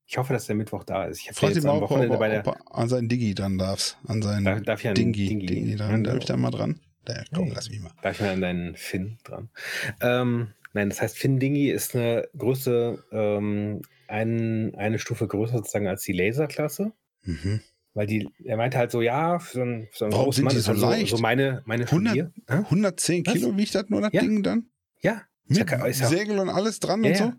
Ich 0.08 0.18
hoffe, 0.18 0.32
dass 0.34 0.46
der 0.46 0.56
Mittwoch 0.56 0.86
da 0.86 1.06
ist. 1.06 1.20
Ich 1.20 1.30
habe 1.30 1.48
jetzt 1.48 1.58
ihn 1.58 1.64
mal, 1.64 1.72
am 1.72 1.84
ob, 1.84 1.90
Wochenende 1.90 2.16
er- 2.16 2.20
bei 2.20 2.30
der. 2.30 2.48
ob 2.48 2.58
an 2.72 2.88
seinen 2.90 3.10
Digi 3.10 3.36
dran 3.36 3.58
darfst. 3.58 3.98
An 4.08 4.22
seinen 4.22 4.46
Darf, 4.46 4.62
darf 4.64 4.80
ich 4.82 4.88
an 4.88 4.96
Dingi. 4.96 5.28
Dingi, 5.28 5.46
Dingi 5.46 5.76
dran. 5.76 6.04
Darf 6.06 6.18
ich 6.18 6.26
da 6.26 6.38
mal 6.38 6.52
dran? 6.52 6.80
Da, 7.04 7.22
komm, 7.34 7.50
Ja. 7.50 7.56
lass 7.56 7.70
mich 7.70 7.82
mal. 7.82 7.92
Darf 8.02 8.16
ich 8.16 8.22
mal 8.22 8.30
an 8.34 8.42
deinen 8.42 8.76
Finn 8.76 9.18
dran? 9.26 9.50
Ähm, 10.00 10.54
nein, 10.74 10.90
das 10.90 11.02
heißt, 11.02 11.18
Finn 11.18 11.40
Dingi 11.40 11.70
ist 11.70 11.96
eine 11.96 12.28
Größe, 12.38 13.04
ähm, 13.12 13.82
ein, 14.08 14.76
eine 14.76 15.00
Stufe 15.00 15.28
größer 15.28 15.58
sozusagen 15.58 15.88
als 15.88 16.04
die 16.04 16.14
Laserklasse. 16.14 16.92
Mhm. 17.24 17.62
Weil 17.94 18.08
die, 18.08 18.30
er 18.46 18.56
meinte 18.58 18.78
halt 18.78 18.90
so, 18.92 19.02
ja, 19.02 19.40
für 19.40 19.54
so 19.54 19.62
einen, 19.62 19.88
für 19.88 19.98
so 19.98 20.06
einen 20.06 20.14
Warum 20.14 20.32
sind 20.32 20.46
Mann 20.46 20.54
die 20.54 20.60
ist 20.60 20.66
so 20.66 20.72
halt 20.72 20.80
leicht? 20.82 21.10
So, 21.10 21.18
so 21.18 21.22
meine, 21.22 21.62
meine 21.66 21.84
100 21.86 22.12
Studier. 22.14 22.32
Hä? 22.50 22.54
110 22.56 23.26
Was? 23.26 23.34
Kilo 23.34 23.58
wiegt 23.58 23.76
das 23.76 23.90
nur, 23.90 24.02
das 24.02 24.14
Ja. 24.14 24.22
Ding 24.22 24.44
dann? 24.44 24.68
Ja. 25.02 25.24
Mit 25.48 25.58
ja- 25.70 25.92
Segel 25.94 26.40
und 26.40 26.48
alles 26.50 26.80
dran 26.80 27.04
Ja, 27.04 27.10
und 27.12 27.18
so? 27.18 27.34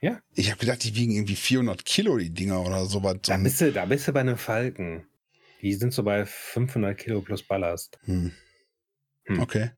ja. 0.00 0.20
Ich 0.34 0.50
habe 0.50 0.58
gedacht, 0.60 0.82
die 0.84 0.96
wiegen 0.96 1.12
irgendwie 1.12 1.36
400 1.36 1.84
Kilo, 1.84 2.16
die 2.16 2.30
Dinger 2.32 2.62
oder 2.64 2.86
sowas. 2.86 3.14
So 3.14 3.18
Da 3.30 3.34
ein- 3.34 3.42
bist, 3.42 3.60
du, 3.60 3.70
da 3.70 3.84
bist 3.84 4.08
du 4.08 4.12
bei 4.12 4.20
einem 4.20 4.38
Falken. 4.38 5.06
Die 5.60 5.74
sind 5.74 5.92
so 5.92 6.02
bei 6.04 6.24
500 6.24 6.96
Kilo 6.96 7.20
plus 7.20 7.42
Ballast. 7.42 7.98
Hm. 8.04 8.32
Hm. 9.26 9.40
Okay. 9.40 9.70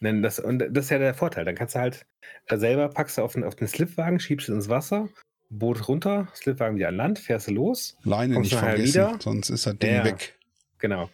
Denn 0.00 0.22
das, 0.22 0.38
und 0.38 0.58
das 0.58 0.86
ist 0.86 0.90
ja 0.90 0.98
der 0.98 1.14
Vorteil. 1.14 1.44
Dann 1.44 1.54
kannst 1.54 1.74
du 1.74 1.80
halt 1.80 2.06
äh, 2.46 2.56
selber 2.56 2.88
packst 2.88 3.18
du 3.18 3.22
auf 3.22 3.34
den, 3.34 3.44
auf 3.44 3.54
den 3.54 3.68
Slipwagen, 3.68 4.18
schiebst 4.18 4.48
du 4.48 4.54
ins 4.54 4.68
Wasser, 4.68 5.08
Boot 5.50 5.88
runter, 5.88 6.28
Slipwagen 6.34 6.76
wieder 6.76 6.88
an 6.88 6.96
Land, 6.96 7.18
fährst 7.18 7.48
du 7.48 7.52
los. 7.52 7.96
Leine 8.02 8.38
nicht 8.40 8.54
vergessen, 8.54 8.86
wieder? 8.86 9.16
sonst 9.20 9.50
ist 9.50 9.66
das 9.66 9.76
Ding 9.78 9.92
Ja. 9.96 10.04
weg. 10.04 10.38
Genau. 10.78 11.10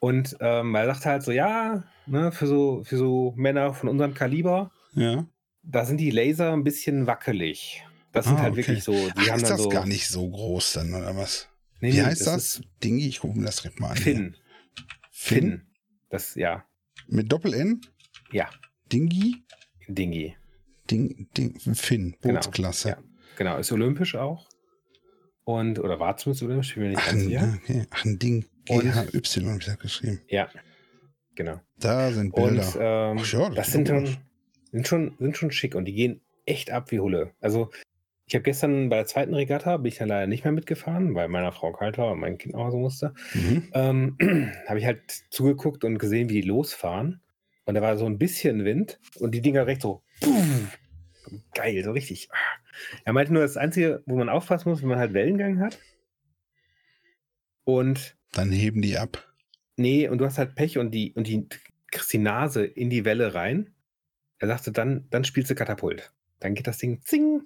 Und 0.00 0.36
ähm, 0.40 0.74
er 0.74 0.86
sagt 0.86 1.06
halt 1.06 1.22
so, 1.22 1.30
ja, 1.30 1.84
ne, 2.06 2.32
für 2.32 2.48
so, 2.48 2.82
für 2.84 2.96
so 2.96 3.32
Männer 3.36 3.72
von 3.72 3.88
unserem 3.88 4.14
Kaliber, 4.14 4.72
Ja. 4.94 5.24
da 5.62 5.84
sind 5.84 5.98
die 5.98 6.10
Laser 6.10 6.52
ein 6.52 6.64
bisschen 6.64 7.06
wackelig. 7.06 7.84
Das 8.10 8.26
sind 8.26 8.36
Ah, 8.38 8.42
halt 8.42 8.52
okay. 8.54 8.62
wirklich 8.66 8.82
so, 8.82 8.92
die 8.92 9.12
Ach, 9.16 9.28
haben 9.30 9.36
ist 9.42 9.50
das 9.50 9.62
so. 9.62 9.68
gar 9.68 9.86
nicht 9.86 10.08
so 10.08 10.28
groß 10.28 10.72
dann, 10.72 10.94
oder 10.94 11.16
was? 11.16 11.48
Nee, 11.80 11.92
Wie 11.92 11.96
nee, 11.98 12.02
heißt 12.02 12.26
das? 12.26 12.36
ist 12.58 12.62
Dingi? 12.82 13.06
Ich 13.06 13.20
gucke 13.20 13.38
mir 13.38 13.44
das 13.46 13.56
direkt 13.56 13.78
mal 13.78 13.90
an. 13.90 13.96
Finn. 13.96 14.36
Finn? 15.12 15.40
Finn. 15.40 15.66
Das, 16.10 16.34
ja, 16.34 16.64
Mit 17.06 17.30
Doppel-N? 17.30 17.80
Ja, 18.34 18.50
Dingi? 18.92 19.44
Dingi. 19.88 20.36
Ding, 20.90 21.28
Ding, 21.36 21.58
Finn, 21.74 22.16
Genau, 22.20 22.34
Bootsklasse. 22.34 22.88
ja. 22.90 22.98
Genau, 23.36 23.58
ist 23.58 23.72
olympisch 23.72 24.14
auch. 24.16 24.46
Und, 25.44 25.78
oder 25.78 25.98
war 26.00 26.16
zumindest 26.16 26.42
olympisch, 26.42 26.68
ich 26.70 26.74
bin 26.74 26.82
mir 26.84 26.88
nicht 26.90 27.04
ganz 27.06 27.12
ein, 27.22 27.28
sicher. 27.28 27.58
okay. 27.62 27.86
Ach, 27.90 28.04
ein 28.04 28.18
Ding. 28.18 28.44
GHY 28.66 28.90
habe 28.92 29.10
ich 29.12 29.64
das 29.64 29.78
geschrieben. 29.78 30.20
Ja, 30.28 30.48
genau. 31.34 31.60
Da 31.78 32.10
sind 32.12 32.34
Bilder. 32.34 32.66
Und 32.66 32.76
ähm, 32.80 33.18
Ach 33.20 33.32
ja, 33.32 33.46
das 33.48 33.54
das 33.56 33.72
sind 33.72 33.88
schon, 33.88 34.16
sind, 34.72 34.86
schon, 34.88 35.14
sind 35.18 35.36
schon 35.36 35.50
schick 35.50 35.74
und 35.74 35.84
die 35.84 35.94
gehen 35.94 36.20
echt 36.46 36.70
ab 36.70 36.90
wie 36.90 37.00
Hulle. 37.00 37.32
Also 37.40 37.70
ich 38.26 38.34
habe 38.34 38.42
gestern 38.42 38.88
bei 38.88 38.96
der 38.96 39.06
zweiten 39.06 39.34
Regatta, 39.34 39.76
bin 39.76 39.88
ich 39.88 39.98
dann 39.98 40.08
leider 40.08 40.26
nicht 40.26 40.44
mehr 40.44 40.52
mitgefahren, 40.52 41.14
weil 41.14 41.28
meiner 41.28 41.52
Frau 41.52 41.72
kalt 41.72 41.98
war 41.98 42.12
und 42.12 42.20
mein 42.20 42.38
Kind 42.38 42.54
nach 42.54 42.64
Hause 42.64 42.78
musste. 42.78 43.14
Mhm. 43.34 43.68
Ähm, 43.74 44.16
habe 44.66 44.78
ich 44.78 44.86
halt 44.86 45.10
zugeguckt 45.30 45.84
und 45.84 45.98
gesehen, 45.98 46.30
wie 46.30 46.40
die 46.40 46.48
losfahren. 46.48 47.20
Und 47.66 47.74
da 47.74 47.82
war 47.82 47.96
so 47.96 48.06
ein 48.06 48.18
bisschen 48.18 48.64
Wind 48.64 49.00
und 49.16 49.32
die 49.32 49.40
Dinger 49.40 49.66
recht 49.66 49.82
so. 49.82 50.02
Geil, 51.54 51.82
so 51.82 51.92
richtig. 51.92 52.28
Er 53.04 53.12
meinte 53.12 53.32
nur, 53.32 53.42
das 53.42 53.56
Einzige, 53.56 54.02
wo 54.06 54.16
man 54.16 54.28
aufpassen 54.28 54.68
muss, 54.68 54.82
wenn 54.82 54.88
man 54.88 54.98
halt 54.98 55.14
Wellengang 55.14 55.60
hat. 55.60 55.78
Und 57.64 58.16
Dann 58.32 58.52
heben 58.52 58.82
die 58.82 58.98
ab. 58.98 59.32
nee, 59.76 60.08
und 60.08 60.18
du 60.18 60.26
hast 60.26 60.38
halt 60.38 60.54
Pech 60.54 60.78
und 60.78 60.90
die, 60.90 61.12
und 61.14 61.26
die 61.26 61.48
kriegst 61.90 62.12
die 62.12 62.18
Nase 62.18 62.64
in 62.64 62.90
die 62.90 63.04
Welle 63.04 63.34
rein. 63.34 63.74
Er 64.38 64.48
sagte, 64.48 64.72
dann, 64.72 65.06
dann 65.10 65.24
spielst 65.24 65.50
du 65.50 65.54
Katapult. 65.54 66.12
Dann 66.40 66.54
geht 66.54 66.66
das 66.66 66.78
Ding 66.78 67.00
zing 67.04 67.36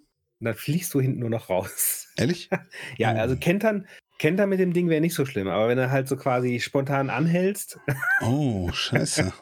und 0.41 0.45
dann 0.45 0.55
fliegst 0.55 0.93
du 0.95 1.01
hinten 1.01 1.21
nur 1.21 1.31
noch 1.31 1.49
raus. 1.49 2.09
Ehrlich? 2.16 2.49
Ja, 2.97 3.12
also 3.12 3.37
Kentern, 3.37 3.87
Kentern 4.19 4.49
mit 4.49 4.59
dem 4.59 4.73
Ding 4.73 4.89
wäre 4.89 5.01
nicht 5.01 5.14
so 5.14 5.25
schlimm, 5.25 5.47
aber 5.49 5.69
wenn 5.69 5.79
du 5.79 5.91
halt 5.91 6.09
so 6.09 6.16
quasi 6.16 6.59
spontan 6.61 7.09
anhältst, 7.09 7.79
Oh, 8.21 8.69
scheiße. 8.73 9.33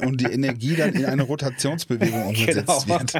Und 0.00 0.20
die 0.22 0.32
Energie 0.32 0.74
dann 0.74 0.94
in 0.94 1.04
eine 1.04 1.22
Rotationsbewegung 1.22 2.26
umgesetzt 2.28 2.86
Genau. 2.86 2.88
wird. 2.88 3.12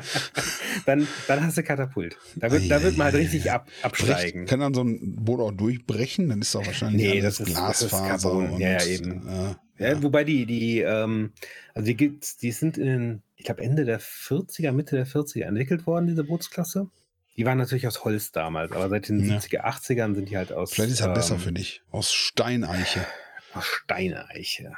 dann, 0.86 1.06
dann 1.28 1.44
hast 1.44 1.58
du 1.58 1.62
Katapult. 1.62 2.16
Da 2.36 2.50
wird, 2.50 2.70
da 2.70 2.82
wird 2.82 2.96
man 2.96 3.06
halt 3.06 3.16
richtig 3.16 3.50
ab, 3.50 3.68
absteigen. 3.82 4.40
Bricht, 4.40 4.50
kann 4.50 4.60
dann 4.60 4.72
so 4.74 4.82
ein 4.82 5.16
Boot 5.16 5.40
auch 5.40 5.52
durchbrechen? 5.52 6.30
Dann 6.30 6.40
ist 6.40 6.54
doch 6.54 6.64
wahrscheinlich 6.66 7.02
Nee, 7.02 7.20
alles 7.20 7.36
das 7.38 7.48
ist- 7.48 7.56
das 7.58 7.82
ist 7.82 7.88
Glasfaser. 7.90 8.32
Und, 8.32 8.58
Ja, 8.58 8.72
ja, 8.72 8.84
eben. 8.86 9.28
Äh, 9.28 9.54
Ja, 9.90 10.02
wobei 10.02 10.24
die, 10.24 10.46
die, 10.46 10.80
ähm, 10.80 11.32
also 11.74 11.86
die 11.86 11.96
gibt's, 11.96 12.36
die 12.38 12.52
sind 12.52 12.78
in 12.78 12.86
den, 12.86 13.22
ich 13.36 13.44
glaube, 13.44 13.62
Ende 13.62 13.84
der 13.84 14.00
40er, 14.00 14.72
Mitte 14.72 14.96
der 14.96 15.06
40er 15.06 15.44
entwickelt 15.44 15.86
worden, 15.86 16.06
diese 16.06 16.24
Bootsklasse. 16.24 16.88
Die 17.36 17.46
waren 17.46 17.58
natürlich 17.58 17.86
aus 17.86 18.04
Holz 18.04 18.30
damals, 18.32 18.72
aber 18.72 18.88
seit 18.88 19.08
den 19.08 19.24
Ja. 19.24 19.36
70er, 19.38 19.64
80ern 19.64 20.14
sind 20.14 20.28
die 20.28 20.36
halt 20.36 20.52
aus, 20.52 20.72
Vielleicht 20.72 20.92
ist 20.92 21.02
besser 21.14 21.34
ähm, 21.34 21.40
für 21.40 21.52
dich. 21.52 21.82
Aus 21.90 22.12
Steineiche. 22.12 23.06
aus 23.54 23.64
Steineiche. 23.66 24.72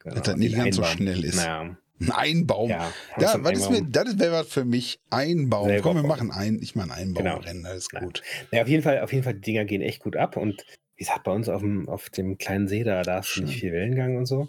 Genau, 0.00 0.14
Dass 0.16 0.24
das 0.24 0.36
nicht 0.36 0.56
ganz 0.56 0.76
so 0.76 0.82
Einbaum. 0.82 0.96
schnell 0.96 1.24
ist. 1.24 1.36
Naja, 1.36 1.76
Ein 2.00 2.10
Einbaum. 2.10 2.70
ja. 2.70 2.92
Ja, 3.18 3.34
was 3.44 3.58
ist 3.58 3.70
mir, 3.70 3.82
das 3.82 4.18
wäre 4.18 4.32
was 4.32 4.48
für 4.48 4.64
mich. 4.64 4.98
Einbaum. 5.10 5.68
Selber 5.68 5.82
Komm, 5.82 5.96
wir 5.96 6.02
machen 6.08 6.30
ein, 6.30 6.58
ich 6.62 6.72
Genau. 6.72 6.92
Einbaumrennen, 6.92 7.64
das 7.64 7.76
ist 7.76 7.90
gut. 7.92 8.22
Ja, 8.50 8.62
auf 8.62 8.68
jeden 8.68 8.82
Fall, 8.82 9.00
auf 9.00 9.12
jeden 9.12 9.22
Fall, 9.24 9.34
die 9.34 9.40
Dinger 9.42 9.64
gehen 9.66 9.82
echt 9.82 10.00
gut 10.00 10.16
ab 10.16 10.36
und 10.36 10.64
wie 10.96 11.04
gesagt, 11.04 11.24
bei 11.24 11.32
uns 11.32 11.48
auf 11.48 11.60
dem, 11.62 11.88
auf 11.88 12.10
dem 12.10 12.38
kleinen 12.38 12.68
See 12.68 12.84
da, 12.84 13.02
da 13.02 13.18
ist 13.20 13.36
nicht 13.38 13.60
viel 13.60 13.72
Wellengang 13.72 14.16
und 14.16 14.26
so. 14.26 14.48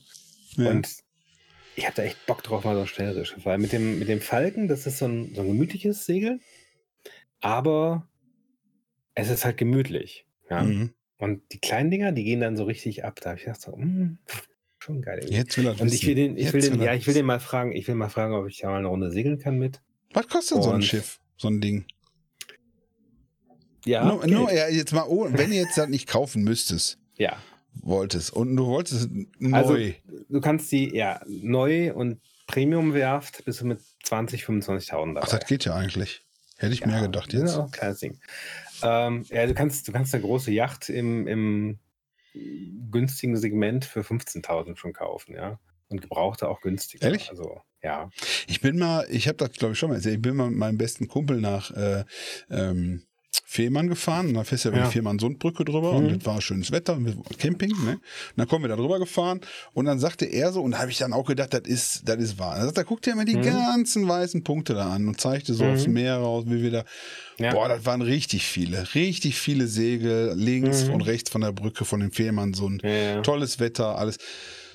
Ja. 0.57 0.69
Und 0.69 0.87
ich 1.75 1.85
habe 1.85 1.95
da 1.95 2.03
echt 2.03 2.25
Bock 2.25 2.43
drauf, 2.43 2.63
mal 2.65 2.75
so 2.75 3.01
ein. 3.03 3.25
Weil 3.45 3.57
mit 3.57 3.71
dem, 3.71 3.99
mit 3.99 4.07
dem 4.09 4.19
Falken, 4.21 4.67
das 4.67 4.85
ist 4.85 4.97
so 4.97 5.05
ein, 5.05 5.33
so 5.33 5.41
ein 5.41 5.47
gemütliches 5.47 6.05
Segel, 6.05 6.39
aber 7.41 8.07
es 9.15 9.29
ist 9.29 9.43
halt 9.45 9.57
gemütlich. 9.57 10.25
Ja? 10.49 10.63
Mhm. 10.63 10.93
Und 11.17 11.41
die 11.51 11.59
kleinen 11.59 11.91
Dinger, 11.91 12.11
die 12.11 12.23
gehen 12.23 12.39
dann 12.39 12.55
so 12.57 12.63
richtig 12.63 13.03
ab. 13.03 13.19
Da 13.21 13.31
habe 13.31 13.39
ich 13.39 13.45
gedacht, 13.45 13.61
so, 13.61 13.75
mm, 13.75 14.17
schon 14.79 15.01
geil. 15.01 15.19
irgendwie. 15.19 15.35
Jetzt 15.35 15.57
will 15.57 15.67
er 15.67 15.79
Und 15.79 15.93
ich 15.93 16.05
will 16.07 16.15
den, 16.15 16.37
ich 16.37 16.51
will 16.53 16.61
den, 16.61 16.81
ja, 16.81 16.93
ich 16.93 17.05
will 17.05 17.13
den 17.13 17.25
mal 17.25 17.39
fragen, 17.39 17.73
ich 17.73 17.87
will 17.87 17.95
mal 17.95 18.09
fragen, 18.09 18.33
ob 18.33 18.47
ich 18.47 18.59
da 18.59 18.69
mal 18.69 18.77
eine 18.79 18.87
Runde 18.87 19.11
segeln 19.11 19.37
kann 19.37 19.59
mit. 19.59 19.81
Was 20.13 20.27
kostet 20.27 20.63
so 20.63 20.69
ein 20.69 20.75
Und- 20.75 20.85
Schiff? 20.85 21.19
So 21.37 21.47
ein 21.47 21.59
Ding. 21.61 21.85
Ja, 23.85 24.05
nur, 24.05 24.21
Geld. 24.21 24.31
nur, 24.31 24.53
ja, 24.53 24.67
jetzt 24.69 24.93
mal, 24.93 25.05
oh, 25.07 25.27
wenn 25.31 25.49
du 25.49 25.55
jetzt 25.55 25.75
das 25.77 25.89
nicht 25.89 26.07
kaufen 26.07 26.43
müsstest, 26.43 26.99
ja. 27.17 27.37
wolltest 27.73 28.31
und 28.31 28.55
du 28.55 28.67
wolltest 28.67 29.09
neu. 29.39 29.57
Also, 29.57 29.75
du 30.29 30.39
kannst 30.41 30.71
die, 30.71 30.95
ja, 30.95 31.19
neu 31.27 31.91
und 31.93 32.21
Premium-Werft 32.45 33.43
bist 33.45 33.61
du 33.61 33.65
mit 33.65 33.81
20, 34.03 34.43
25.000 34.43 35.15
dabei. 35.15 35.21
Ach, 35.23 35.29
das 35.29 35.47
geht 35.47 35.65
ja 35.65 35.73
eigentlich. 35.75 36.21
Hätte 36.61 36.73
ich 36.73 36.81
Ja, 36.81 36.87
mehr 36.87 37.01
gedacht 37.01 37.33
ist 37.33 37.41
jetzt. 37.41 37.57
ein 37.57 37.71
kleines 37.71 37.99
Ding. 37.99 38.19
Ähm, 38.83 39.25
ja, 39.29 39.45
du 39.45 39.53
kannst, 39.53 39.87
du 39.87 39.91
kannst 39.91 40.13
eine 40.13 40.23
große 40.23 40.51
Yacht 40.51 40.89
im, 40.89 41.27
im 41.27 41.79
günstigen 42.91 43.35
Segment 43.35 43.85
für 43.85 44.01
15.000 44.01 44.77
schon 44.77 44.93
kaufen, 44.93 45.35
ja. 45.35 45.59
Und 45.89 46.01
gebrauchte 46.01 46.47
auch 46.47 46.61
günstiger. 46.61 47.03
Ehrlich? 47.05 47.29
Also, 47.29 47.61
ja. 47.83 48.09
Ich 48.47 48.61
bin 48.61 48.77
mal, 48.77 49.05
ich 49.09 49.27
habe 49.27 49.37
das 49.37 49.51
glaube 49.53 49.73
ich 49.73 49.79
schon 49.79 49.89
mal 49.89 49.95
erzählt, 49.95 50.15
ich 50.15 50.21
bin 50.21 50.35
mal 50.35 50.49
mit 50.49 50.57
meinem 50.59 50.77
besten 50.77 51.07
Kumpel 51.07 51.41
nach 51.41 51.71
äh, 51.71 52.05
ähm, 52.49 53.03
Fehmarn 53.45 53.87
gefahren 53.89 54.27
und 54.27 54.33
da 54.35 54.43
fährst 54.43 54.65
du 54.65 54.69
ja 54.69 54.73
über 54.73 54.81
Ja. 54.83 54.87
die 54.87 54.93
Fehmarn-Sundbrücke 54.93 55.63
drüber 55.65 55.91
Mhm. 55.93 55.97
und 56.07 56.17
das 56.17 56.25
war 56.25 56.41
schönes 56.41 56.71
Wetter 56.71 56.93
und 56.95 57.15
Camping, 57.37 57.71
ne? 57.85 57.91
Und 57.93 57.99
dann 58.35 58.47
kommen 58.47 58.63
wir 58.63 58.69
da 58.69 58.75
drüber 58.75 58.99
gefahren 58.99 59.41
und 59.73 59.85
dann 59.85 59.99
sagte 59.99 60.25
er 60.25 60.51
so, 60.51 60.61
und 60.61 60.71
da 60.71 60.79
habe 60.79 60.91
ich 60.91 60.97
dann 60.97 61.13
auch 61.13 61.25
gedacht, 61.25 61.53
das 61.53 61.61
ist, 61.65 62.01
das 62.07 62.17
ist 62.17 62.39
wahr. 62.39 62.57
Er 62.57 62.65
sagt, 62.65 62.77
da 62.77 62.83
guckt 62.83 63.07
er 63.07 63.15
mir 63.15 63.25
die 63.25 63.37
Mhm. 63.37 63.41
ganzen 63.43 64.07
weißen 64.07 64.43
Punkte 64.43 64.73
da 64.73 64.89
an 64.91 65.07
und 65.07 65.19
zeigte 65.21 65.53
so 65.53 65.63
Mhm. 65.63 65.73
aufs 65.73 65.87
Meer 65.87 66.17
raus, 66.17 66.43
wie 66.47 66.61
wir 66.61 66.71
da. 66.71 66.83
ja. 67.39 67.51
Boah, 67.53 67.67
das 67.69 67.85
waren 67.85 68.01
richtig 68.01 68.45
viele, 68.45 68.93
richtig 68.95 69.37
viele 69.39 69.67
Segel 69.67 70.33
links 70.35 70.85
Mhm. 70.85 70.93
und 70.95 71.01
rechts 71.01 71.29
von 71.29 71.41
der 71.41 71.51
Brücke 71.51 71.85
von 71.85 71.99
dem 72.01 72.11
Fehmarnsund. 72.11 72.83
ja. 72.83 73.21
Tolles 73.21 73.59
Wetter, 73.59 73.97
alles. 73.97 74.17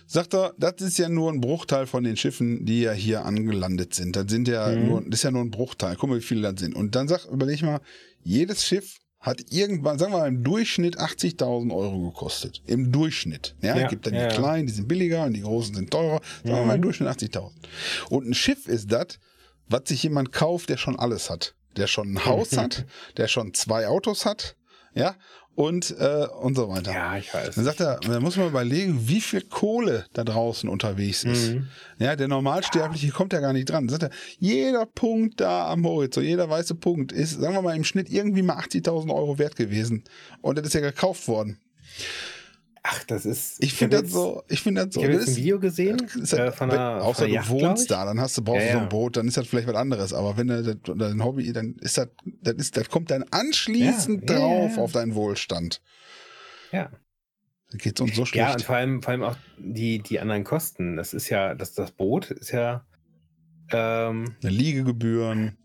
Sagt 0.07 0.35
er, 0.35 0.55
das 0.59 0.75
ist 0.81 0.99
ja 0.99 1.09
nur 1.09 1.33
ein 1.33 1.41
Bruchteil 1.41 1.87
von 1.87 2.05
den 2.05 2.17
Schiffen, 2.17 2.65
die 2.65 2.83
ja 2.83 2.93
hier 2.93 3.25
angelandet 3.25 3.95
sind. 3.95 4.15
Das 4.17 4.27
sind 4.29 4.47
ja 4.49 4.69
Mhm. 4.69 4.87
nur, 4.87 5.01
das 5.03 5.21
ist 5.21 5.23
ja 5.25 5.31
nur 5.31 5.43
ein 5.43 5.51
Bruchteil. 5.51 5.97
Guck 5.97 6.11
mal, 6.11 6.19
wie 6.19 6.23
viele 6.23 6.43
das 6.53 6.61
sind. 6.61 6.75
Und 6.75 6.95
dann 6.95 7.09
sag, 7.09 7.25
überleg 7.27 7.63
mal, 7.63 7.81
jedes 8.23 8.65
Schiff 8.65 8.99
hat 9.19 9.41
irgendwann, 9.51 9.99
sagen 9.99 10.13
wir 10.13 10.19
mal, 10.21 10.29
im 10.29 10.45
Durchschnitt 10.45 10.99
80.000 11.01 11.75
Euro 11.75 12.11
gekostet. 12.11 12.63
Im 12.67 12.93
Durchschnitt. 12.93 13.57
Ja, 13.61 13.77
Ja, 13.77 13.85
es 13.85 13.91
gibt 13.91 14.07
dann 14.07 14.15
ja, 14.15 14.29
die 14.29 14.37
kleinen, 14.37 14.67
die 14.69 14.73
sind 14.73 14.87
billiger 14.87 15.25
und 15.25 15.33
die 15.35 15.41
großen 15.43 15.75
sind 15.75 15.91
teurer. 15.91 16.21
Sagen 16.45 16.55
wir 16.57 16.65
mal, 16.65 16.75
im 16.75 16.81
Mhm. 16.81 16.83
Durchschnitt 16.83 17.09
80.000. 17.09 17.51
Und 18.11 18.29
ein 18.29 18.35
Schiff 18.35 18.69
ist 18.69 18.93
das, 18.93 19.19
was 19.69 19.83
sich 19.87 20.03
jemand 20.05 20.31
kauft, 20.31 20.69
der 20.69 20.77
schon 20.77 20.97
alles 20.99 21.29
hat. 21.31 21.55
Der 21.77 21.89
schon 21.89 22.13
ein 22.13 22.25
Haus 22.25 22.53
hat, 22.57 22.87
der 23.17 23.27
schon 23.27 23.53
zwei 23.55 23.89
Autos 23.89 24.25
hat, 24.25 24.55
ja, 24.95 25.17
und, 25.57 25.97
äh, 25.99 26.27
und 26.41 26.55
so 26.55 26.69
weiter. 26.69 26.93
ja, 26.93 27.17
ich 27.17 27.33
weiß. 27.33 27.55
Dann 27.55 27.65
sagt 27.65 27.81
er, 27.81 27.99
da 28.01 28.21
muss 28.21 28.37
man 28.37 28.47
überlegen, 28.47 29.09
wie 29.09 29.23
viel 29.23 29.41
Kohle 29.41 30.05
da 30.13 30.23
draußen 30.23 30.69
unterwegs 30.69 31.25
ist. 31.25 31.55
Mhm. 31.55 31.69
Ja, 31.99 32.15
der 32.15 32.29
Normalsterbliche 32.29 33.11
kommt 33.11 33.33
ja 33.33 33.41
gar 33.41 33.55
nicht 33.55 33.65
dran. 33.65 33.89
Dann 33.89 33.99
sagt 33.99 34.13
er, 34.13 34.19
jeder 34.39 34.85
Punkt 34.85 35.41
da 35.41 35.69
am 35.71 35.85
Horizont, 35.87 36.27
jeder 36.27 36.49
weiße 36.49 36.75
Punkt 36.75 37.11
ist, 37.11 37.41
sagen 37.41 37.55
wir 37.55 37.63
mal, 37.63 37.75
im 37.75 37.85
Schnitt 37.85 38.11
irgendwie 38.11 38.43
mal 38.43 38.59
80.000 38.59 39.13
Euro 39.13 39.39
wert 39.39 39.57
gewesen. 39.57 40.05
Und 40.43 40.59
das 40.59 40.67
ist 40.67 40.75
ja 40.75 40.81
gekauft 40.81 41.27
worden. 41.27 41.59
Ach, 42.89 43.03
das 43.05 43.27
ist. 43.27 43.63
Ich 43.63 43.75
finde 43.75 44.01
das 44.03 44.13
so, 44.13 44.45
ich 44.49 44.61
finde 44.63 44.85
das 44.87 44.95
so. 44.95 45.01
Ich 45.01 45.07
habe 45.07 45.17
ein 45.19 45.25
ist- 45.25 45.37
Video 45.37 45.59
gesehen 45.59 45.99
ist 46.21 46.33
äh, 46.33 46.39
halt- 46.39 46.55
von 46.55 46.71
wenn- 46.71 46.79
einer, 46.79 47.03
außer 47.03 47.25
von 47.25 47.25
einer 47.25 47.31
du 47.33 47.35
Yacht, 47.35 47.49
glaub 47.59 47.71
wohnst 47.71 47.91
da, 47.91 48.05
dann 48.05 48.21
hast 48.21 48.39
du, 48.39 48.43
brauchst 48.45 48.61
Ja, 48.67 48.73
du 48.73 48.79
so 48.79 48.83
ein 48.85 48.89
Boot, 48.89 49.17
dann 49.17 49.27
ist 49.29 49.37
das 49.37 49.47
vielleicht 49.49 49.67
was 49.69 49.75
anderes. 49.75 50.13
Aber 50.13 50.37
wenn 50.37 50.47
du 50.49 50.75
dein 50.77 51.25
Hobby, 51.25 51.53
dann 51.53 51.75
ist 51.81 51.99
das, 51.99 52.09
das 52.43 52.55
ist, 52.55 52.77
das 52.77 52.89
kommt 52.89 53.11
dann 53.11 53.25
anschließend 53.31 54.31
Ja, 54.31 54.37
drauf 54.37 54.77
ja. 54.77 54.83
auf 54.83 54.93
deinen 54.93 55.15
Wohlstand. 55.15 55.81
Ja. 56.73 56.91
Da 57.73 57.79
geht's 57.79 58.01
uns 58.01 58.15
so 58.15 58.23
Ja, 58.33 58.47
und 58.47 58.53
schlecht. 58.53 58.63
vor 58.67 58.77
allem, 58.77 59.03
vor 59.03 59.11
allem 59.11 59.23
auch 59.25 59.37
die, 59.59 59.99
die 59.99 60.21
anderen 60.21 60.45
Kosten. 60.45 60.97
Das 60.97 61.13
ist 61.13 61.29
ja, 61.29 61.55
das, 61.55 61.75
das 61.75 61.91
Boot 61.91 62.31
ist 62.31 62.53
ja 62.53 62.87
ähm, 63.73 64.37
Liegegebühren. 64.43 65.59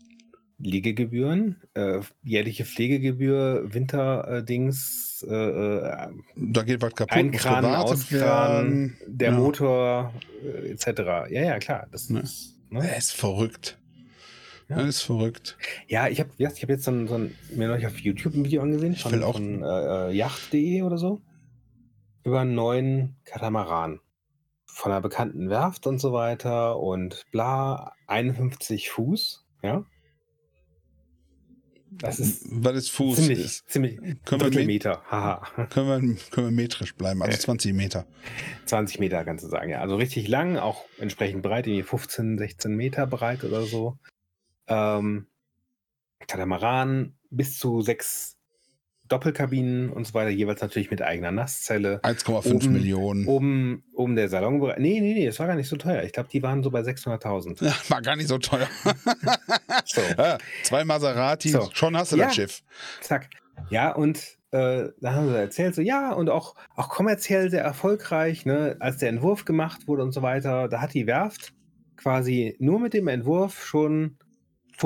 Liegegebühren, 0.62 1.60
äh, 1.74 2.00
jährliche 2.22 2.64
Pflegegebühr, 2.64 3.64
Winterdings, 3.74 5.26
äh, 5.28 5.34
äh, 5.34 6.08
Da 6.36 6.62
geht 6.62 6.80
was 6.80 6.94
kaputt, 6.94 7.16
Einkran, 7.16 7.62
gewartet 7.64 7.92
Auskran, 7.92 8.96
der 9.06 9.30
Ja. 9.32 9.36
Motor, 9.36 10.12
äh, 10.44 10.70
etc. 10.70 10.86
Ja, 11.30 11.42
ja, 11.42 11.58
klar. 11.58 11.88
Das 11.90 12.10
Ne. 12.10 12.20
ist, 12.20 12.56
ne? 12.70 12.88
Er 12.88 12.96
ist 12.96 13.12
verrückt. 13.12 13.78
Ja. 14.68 14.76
Er 14.78 14.86
ist 14.86 15.02
verrückt. 15.02 15.58
Ja, 15.88 16.08
ich 16.08 16.20
habe 16.20 16.30
ich 16.38 16.46
hab 16.46 16.68
jetzt 16.68 16.84
so 16.84 16.92
ein, 16.92 17.08
so 17.08 17.14
ein, 17.16 17.34
mir 17.54 17.68
neulich 17.68 17.86
auf 17.86 17.98
YouTube 17.98 18.34
ein 18.34 18.44
Video 18.44 18.62
angesehen 18.62 18.94
von, 18.94 19.20
von 19.20 19.62
äh, 19.64 20.12
Yacht.de 20.12 20.82
oder 20.82 20.96
so 20.98 21.20
über 22.24 22.40
einen 22.40 22.54
neuen 22.54 23.16
Katamaran 23.24 23.98
von 24.64 24.92
einer 24.92 25.00
bekannten 25.00 25.50
Werft 25.50 25.86
und 25.88 25.98
so 25.98 26.12
weiter 26.12 26.78
und 26.78 27.24
bla, 27.32 27.92
51 28.06 28.90
Fuß, 28.90 29.44
ja. 29.62 29.84
Das 31.98 32.18
ist 32.18 32.42
Was 32.50 32.74
ist 32.76 32.90
Fuß? 32.90 33.16
ziemlich, 33.16 33.38
ist. 33.38 33.68
ziemlich 33.70 33.96
Können 34.24 34.52
wir, 34.54 34.64
Meter, 34.66 35.02
haha. 35.10 35.66
können, 35.66 35.88
wir, 35.88 36.16
können 36.30 36.46
wir 36.48 36.50
metrisch 36.50 36.94
bleiben, 36.94 37.22
also 37.22 37.34
Ja. 37.34 37.38
20 37.40 37.74
Meter. 37.74 38.06
20 38.66 38.98
Meter 38.98 39.24
kannst 39.24 39.44
du 39.44 39.48
sagen, 39.48 39.70
ja. 39.70 39.80
Also 39.80 39.96
richtig 39.96 40.28
lang, 40.28 40.56
auch 40.56 40.84
entsprechend 40.98 41.42
breit, 41.42 41.66
irgendwie 41.66 41.82
15, 41.82 42.38
16 42.38 42.74
Meter 42.74 43.06
breit 43.06 43.44
oder 43.44 43.62
so. 43.62 43.98
Ähm, 44.68 45.26
Katamaran 46.26 47.14
bis 47.30 47.58
zu 47.58 47.82
sechs 47.82 48.36
Doppelkabinen 49.12 49.90
und 49.90 50.06
so 50.06 50.14
weiter, 50.14 50.30
jeweils 50.30 50.60
natürlich 50.60 50.90
mit 50.90 51.02
eigener 51.02 51.30
Nasszelle. 51.30 52.00
1,5 52.02 52.54
Oben- 52.54 52.72
Millionen. 52.72 53.26
Oben, 53.26 53.84
oben 53.94 54.16
der 54.16 54.28
Salonbereich. 54.28 54.78
Nee, 54.78 55.00
nee, 55.00 55.14
nee, 55.14 55.26
das 55.26 55.38
war 55.38 55.46
gar 55.46 55.54
nicht 55.56 55.68
so 55.68 55.76
teuer. 55.76 56.02
Ich 56.02 56.12
glaube, 56.12 56.28
die 56.32 56.42
waren 56.42 56.62
so 56.62 56.70
bei 56.70 56.80
600.000. 56.80 57.64
Ja, 57.64 57.74
war 57.88 58.02
gar 58.02 58.16
nicht 58.16 58.28
so 58.28 58.38
teuer. 58.38 58.68
So, 59.84 60.00
Ja, 60.18 60.38
zwei 60.62 60.84
Maserati, 60.84 61.48
So. 61.50 61.68
schon 61.72 61.96
hast 61.96 62.12
du 62.12 62.16
Ja. 62.16 62.26
das 62.26 62.34
Schiff. 62.34 62.62
zack. 63.00 63.28
Ja, 63.70 63.92
und 63.92 64.18
äh, 64.50 64.88
da 65.00 65.12
haben 65.14 65.28
sie 65.28 65.36
erzählt, 65.38 65.74
so 65.74 65.82
ja, 65.82 66.12
und 66.12 66.28
auch, 66.30 66.54
auch 66.76 66.88
kommerziell 66.88 67.50
sehr 67.50 67.62
erfolgreich, 67.62 68.44
ne, 68.46 68.76
als 68.80 68.98
der 68.98 69.08
Entwurf 69.08 69.44
gemacht 69.44 69.86
wurde 69.88 70.02
und 70.02 70.12
so 70.12 70.22
weiter, 70.22 70.68
da 70.68 70.80
hat 70.80 70.94
die 70.94 71.06
Werft 71.06 71.52
quasi 71.96 72.56
nur 72.58 72.80
mit 72.80 72.94
dem 72.94 73.08
Entwurf 73.08 73.64
schon 73.64 74.16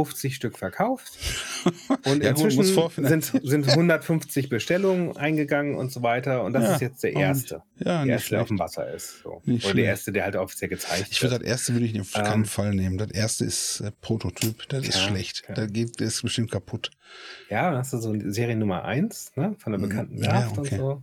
50 0.05 0.35
Stück 0.37 0.59
verkauft. 0.59 1.19
Und 2.05 2.23
Ja, 2.23 2.31
inzwischen 2.31 2.63
sind, 2.65 3.25
sind 3.43 3.69
150 3.69 4.49
Bestellungen 4.49 5.17
eingegangen 5.17 5.75
und 5.75 5.91
so 5.91 6.03
weiter. 6.03 6.45
Und 6.45 6.53
das 6.53 6.65
Ja, 6.65 6.75
ist 6.75 6.81
jetzt 6.83 7.03
der 7.03 7.15
erste. 7.15 7.63
Ja, 7.79 8.05
der 8.05 8.15
erste, 8.15 8.31
der 8.31 8.43
auf 8.43 8.49
dem 8.49 8.59
Wasser 8.59 8.93
ist. 8.93 9.23
So. 9.23 9.41
Oder 9.47 9.59
schlecht. 9.61 9.77
der 9.79 9.85
erste, 9.85 10.13
der 10.13 10.25
halt 10.25 10.37
offiziell 10.37 10.69
gezeigt 10.69 11.09
Ich 11.11 11.23
würde 11.23 11.39
das 11.39 11.49
erste 11.49 11.73
würde 11.73 11.87
ich 11.87 12.01
auf 12.01 12.15
Ähm, 12.15 12.23
keinen 12.25 12.45
Fall 12.45 12.75
nehmen. 12.75 12.99
Das 12.99 13.11
erste 13.11 13.45
ist 13.47 13.81
äh, 13.81 13.91
Prototyp, 14.03 14.69
das 14.69 14.87
ist 14.87 15.01
schlecht. 15.01 15.43
ja. 15.49 15.55
Da 15.55 15.67
geht, 15.67 16.01
das 16.01 16.09
ist 16.17 16.23
bestimmt 16.23 16.51
kaputt. 16.51 16.91
Ja, 17.49 17.71
dann 17.71 17.79
hast 17.79 17.93
du 17.95 17.99
so 17.99 18.11
eine 18.11 18.31
Serie 18.33 18.57
Nummer 18.57 18.85
1 18.85 19.33
ne, 19.37 19.57
von 19.59 19.73
der 19.73 19.79
bekannten 19.81 20.17
Mhm. 20.17 20.23
Ja, 20.25 20.33
Werft 20.35 20.59
okay. 20.59 20.75
und 20.75 20.81
so. 20.81 21.03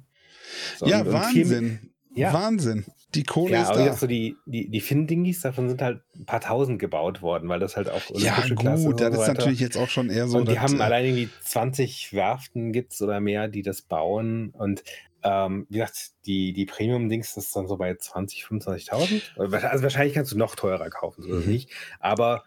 so 0.80 0.86
ja, 0.88 1.00
und- 1.02 1.08
und 1.08 1.14
Wahnsinn. 1.14 1.93
Ja. 2.16 2.34
Wahnsinn. 2.34 2.86
Die 3.16 3.24
Kohle 3.24 3.54
Ja, 3.54 3.62
ist 3.64 3.70
aber 3.70 3.86
da. 3.86 3.94
so 3.94 4.08
die, 4.08 4.36
die, 4.46 4.70
die 4.70 4.82
Finn-Dingis, 4.82 5.42
davon 5.42 5.70
sind 5.70 5.82
halt 5.82 6.02
ein 6.16 6.26
paar 6.26 6.42
tausend 6.42 6.80
gebaut 6.80 7.22
worden, 7.22 7.48
weil 7.50 7.60
das 7.60 7.76
halt 7.76 7.90
auch 7.90 8.02
ja, 8.16 8.34
Klasse 8.34 8.56
gut, 8.56 9.02
und 9.02 9.02
das 9.02 9.16
so 9.16 9.22
ist 9.22 9.28
natürlich 9.28 9.60
jetzt 9.60 9.78
auch 9.78 9.90
schon 9.90 10.10
eher 10.10 10.28
so. 10.28 10.38
und 10.40 10.50
die 10.50 10.60
haben 10.60 10.80
äh, 10.80 10.84
allein 10.84 11.06
irgendwie 11.06 11.30
20 11.42 12.14
Werften 12.14 12.72
gibt's 12.72 13.02
oder 13.02 13.20
mehr, 13.20 13.48
die 13.48 13.62
das 13.62 13.84
bauen. 13.84 14.50
Und 14.50 14.84
ähm, 15.24 15.68
wie 15.70 15.76
gesagt, 15.78 16.12
die, 16.26 16.54
die 16.54 16.66
Premium-Dings, 16.66 17.36
das 17.36 17.46
ist 17.46 17.56
dann 17.56 17.68
so 17.68 17.78
bei 17.78 17.96
20, 17.96 18.46
25.000. 18.46 19.22
Also 19.38 19.84
wahrscheinlich 19.84 20.14
kannst 20.16 20.32
du 20.32 20.38
noch 20.38 20.56
teurer 20.56 20.90
kaufen, 20.90 21.22
so 21.24 21.34
es 21.36 21.46
Mhm. 21.46 21.52
nicht. 21.52 21.70
Aber 22.00 22.44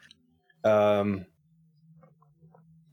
ähm, 0.65 1.27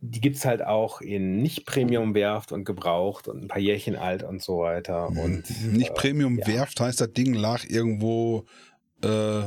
die 0.06 0.20
gibt's 0.20 0.44
halt 0.44 0.62
auch 0.66 1.00
in 1.00 1.42
nicht-Premium-Werft 1.42 2.52
und 2.52 2.66
gebraucht 2.66 3.30
und 3.30 3.44
ein 3.44 3.48
paar 3.48 3.60
Jährchen 3.62 3.96
alt 3.96 4.24
und 4.24 4.42
so 4.42 4.60
weiter. 4.60 5.08
Und 5.08 5.44
nicht 5.74 5.92
äh, 5.92 5.94
heißt, 6.82 7.00
das 7.00 7.14
Ding 7.14 7.34
lag 7.34 7.64
irgendwo 7.70 8.46
äh, 9.02 9.44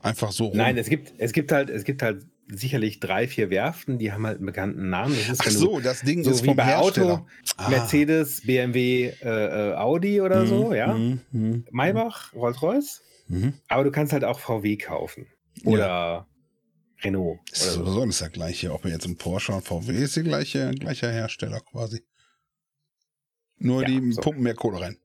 einfach 0.00 0.32
so 0.32 0.46
rum. 0.46 0.56
Nein, 0.56 0.76
es 0.76 0.88
gibt, 0.88 1.14
es 1.18 1.32
gibt 1.32 1.52
halt, 1.52 1.70
es 1.70 1.84
gibt 1.84 2.02
halt 2.02 2.26
sicherlich 2.48 2.98
drei, 2.98 3.28
vier 3.28 3.48
Werften, 3.50 3.98
die 3.98 4.12
haben 4.12 4.26
halt 4.26 4.38
einen 4.38 4.46
bekannten 4.46 4.90
Namen. 4.90 5.14
Das 5.14 5.28
ist, 5.28 5.40
Ach 5.40 5.46
wenn 5.46 5.54
du 5.54 5.58
so, 5.60 5.80
das 5.80 6.00
Ding 6.02 6.24
so 6.24 6.32
ist 6.32 6.42
wie 6.42 6.48
vom 6.48 6.56
bei 6.56 6.64
Hersteller. 6.64 7.12
Auto, 7.14 7.26
Ah. 7.56 7.68
Mercedes, 7.70 8.42
BMW, 8.44 9.12
äh, 9.22 9.70
äh, 9.70 9.74
Audi 9.76 10.20
oder 10.20 10.46
so, 10.46 10.70
Mhm, 10.70 10.74
ja. 10.74 10.94
mhm, 10.94 11.20
mhm, 11.30 11.64
Maybach, 11.70 12.32
Rolls-Royce. 12.34 13.02
mhm. 13.28 13.54
Aber 13.68 13.84
du 13.84 13.92
kannst 13.92 14.12
halt 14.12 14.24
auch 14.24 14.40
VW 14.40 14.76
kaufen. 14.78 15.26
Oder 15.64 16.26
Renault. 17.04 17.40
Ist 17.50 17.62
Oder 17.64 17.72
so. 17.72 17.84
sowieso 17.84 18.02
alles 18.02 18.18
der 18.18 18.30
gleiche. 18.30 18.72
Ob 18.72 18.84
wir 18.84 18.90
jetzt 18.92 19.06
ein 19.06 19.16
Porsche 19.16 19.52
und 19.52 19.62
VW 19.64 19.92
ist, 19.92 20.16
der 20.16 20.22
gleiche, 20.22 20.70
gleicher 20.72 21.10
Hersteller 21.10 21.60
quasi. 21.60 22.02
Nur 23.58 23.82
Ja, 23.82 23.88
die 23.88 24.12
so. 24.12 24.20
pumpen 24.20 24.42
mehr 24.42 24.54
Kohle 24.54 24.80
rein. 24.80 24.96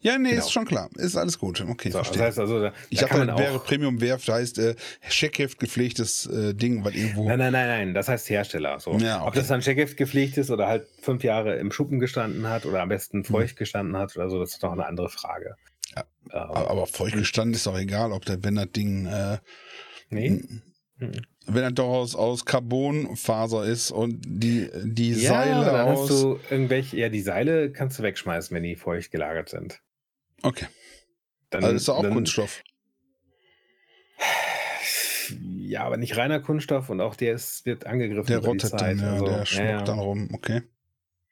Ja, 0.00 0.16
nee, 0.16 0.30
Genau. 0.30 0.42
ist 0.44 0.52
schon 0.52 0.64
klar. 0.64 0.88
Ist 0.94 1.16
alles 1.16 1.40
gut. 1.40 1.60
Okay, 1.60 1.90
So, 1.90 1.98
das 1.98 2.06
verstehe. 2.06 2.24
heißt 2.26 2.38
also, 2.38 2.60
da, 2.60 2.72
ich 2.88 3.00
da 3.00 3.06
dachte, 3.08 3.26
das 3.26 3.38
wäre. 3.38 3.58
Premium 3.58 4.00
Werft, 4.00 4.28
heißt 4.28 4.58
äh, 4.60 4.76
Scheckheft 5.08 5.58
gepflegtes 5.58 6.26
äh, 6.26 6.54
Ding, 6.54 6.84
weil 6.84 6.94
irgendwo. 6.94 7.26
Nein, 7.26 7.38
nein, 7.40 7.52
nein, 7.52 7.66
nein, 7.68 7.94
das 7.94 8.06
heißt 8.08 8.30
Hersteller. 8.30 8.78
So. 8.78 8.92
Ja, 8.98 9.18
okay. 9.22 9.28
Ob 9.28 9.34
das 9.34 9.48
dann 9.48 9.62
Checkheft 9.62 9.96
gepflegt 9.96 10.36
ist 10.38 10.50
oder 10.52 10.68
halt 10.68 10.86
fünf 11.02 11.24
Jahre 11.24 11.56
im 11.56 11.72
Schuppen 11.72 11.98
gestanden 11.98 12.48
hat 12.48 12.64
oder 12.64 12.80
am 12.80 12.88
besten 12.90 13.24
feucht 13.24 13.56
gestanden 13.56 13.96
hat 13.96 14.14
oder 14.16 14.30
so, 14.30 14.38
das 14.38 14.52
ist 14.52 14.62
doch 14.62 14.70
eine 14.70 14.86
andere 14.86 15.08
Frage. 15.08 15.56
Ja. 15.96 16.04
Ähm, 16.30 16.38
aber, 16.38 16.70
aber 16.70 16.86
feucht 16.86 17.14
gestanden 17.16 17.54
ist 17.54 17.66
doch 17.66 17.76
egal, 17.76 18.12
ob 18.12 18.24
der, 18.24 18.44
wenn 18.44 18.54
das 18.54 18.70
Ding, 18.70 19.06
äh, 19.06 19.38
nee. 20.10 20.30
Mhm. 20.98 21.10
Wenn 21.46 21.62
das 21.62 21.74
doch 21.74 21.88
aus, 21.88 22.14
aus 22.14 22.44
Carbonfaser 22.44 23.64
ist 23.64 23.90
und 23.90 24.20
die, 24.26 24.68
die 24.84 25.12
Ja, 25.12 25.30
Seile 25.30 25.64
dann 25.64 25.88
aus. 25.88 26.10
hast 26.10 26.22
du 26.22 26.38
irgendwelche, 26.50 26.96
ja, 26.96 27.08
die 27.08 27.20
Seile 27.22 27.70
kannst 27.72 27.98
du 27.98 28.02
wegschmeißen, 28.02 28.54
wenn 28.54 28.62
die 28.62 28.76
feucht 28.76 29.10
gelagert 29.10 29.48
sind. 29.48 29.80
okay, 30.42 30.66
Dann, 31.50 31.64
also 31.64 31.76
ist 31.76 31.88
doch 31.88 31.98
auch 31.98 32.02
dann, 32.02 32.12
Kunststoff. 32.14 32.62
Ja, 35.58 35.82
aber 35.82 35.96
nicht 35.96 36.16
reiner 36.16 36.38
Kunststoff 36.38 36.88
und 36.88 37.00
auch 37.00 37.16
der 37.16 37.34
ist, 37.34 37.66
wird 37.66 37.86
angegriffen. 37.86 38.28
Der 38.28 38.38
rottet 38.38 38.72
dann, 38.72 38.98
ja, 38.98 39.12
Also, 39.12 39.24
der 39.26 39.38
ja, 39.38 39.46
schmuckt 39.46 39.70
ja. 39.70 39.82
dann 39.82 39.98
rum, 39.98 40.28
okay. 40.32 40.62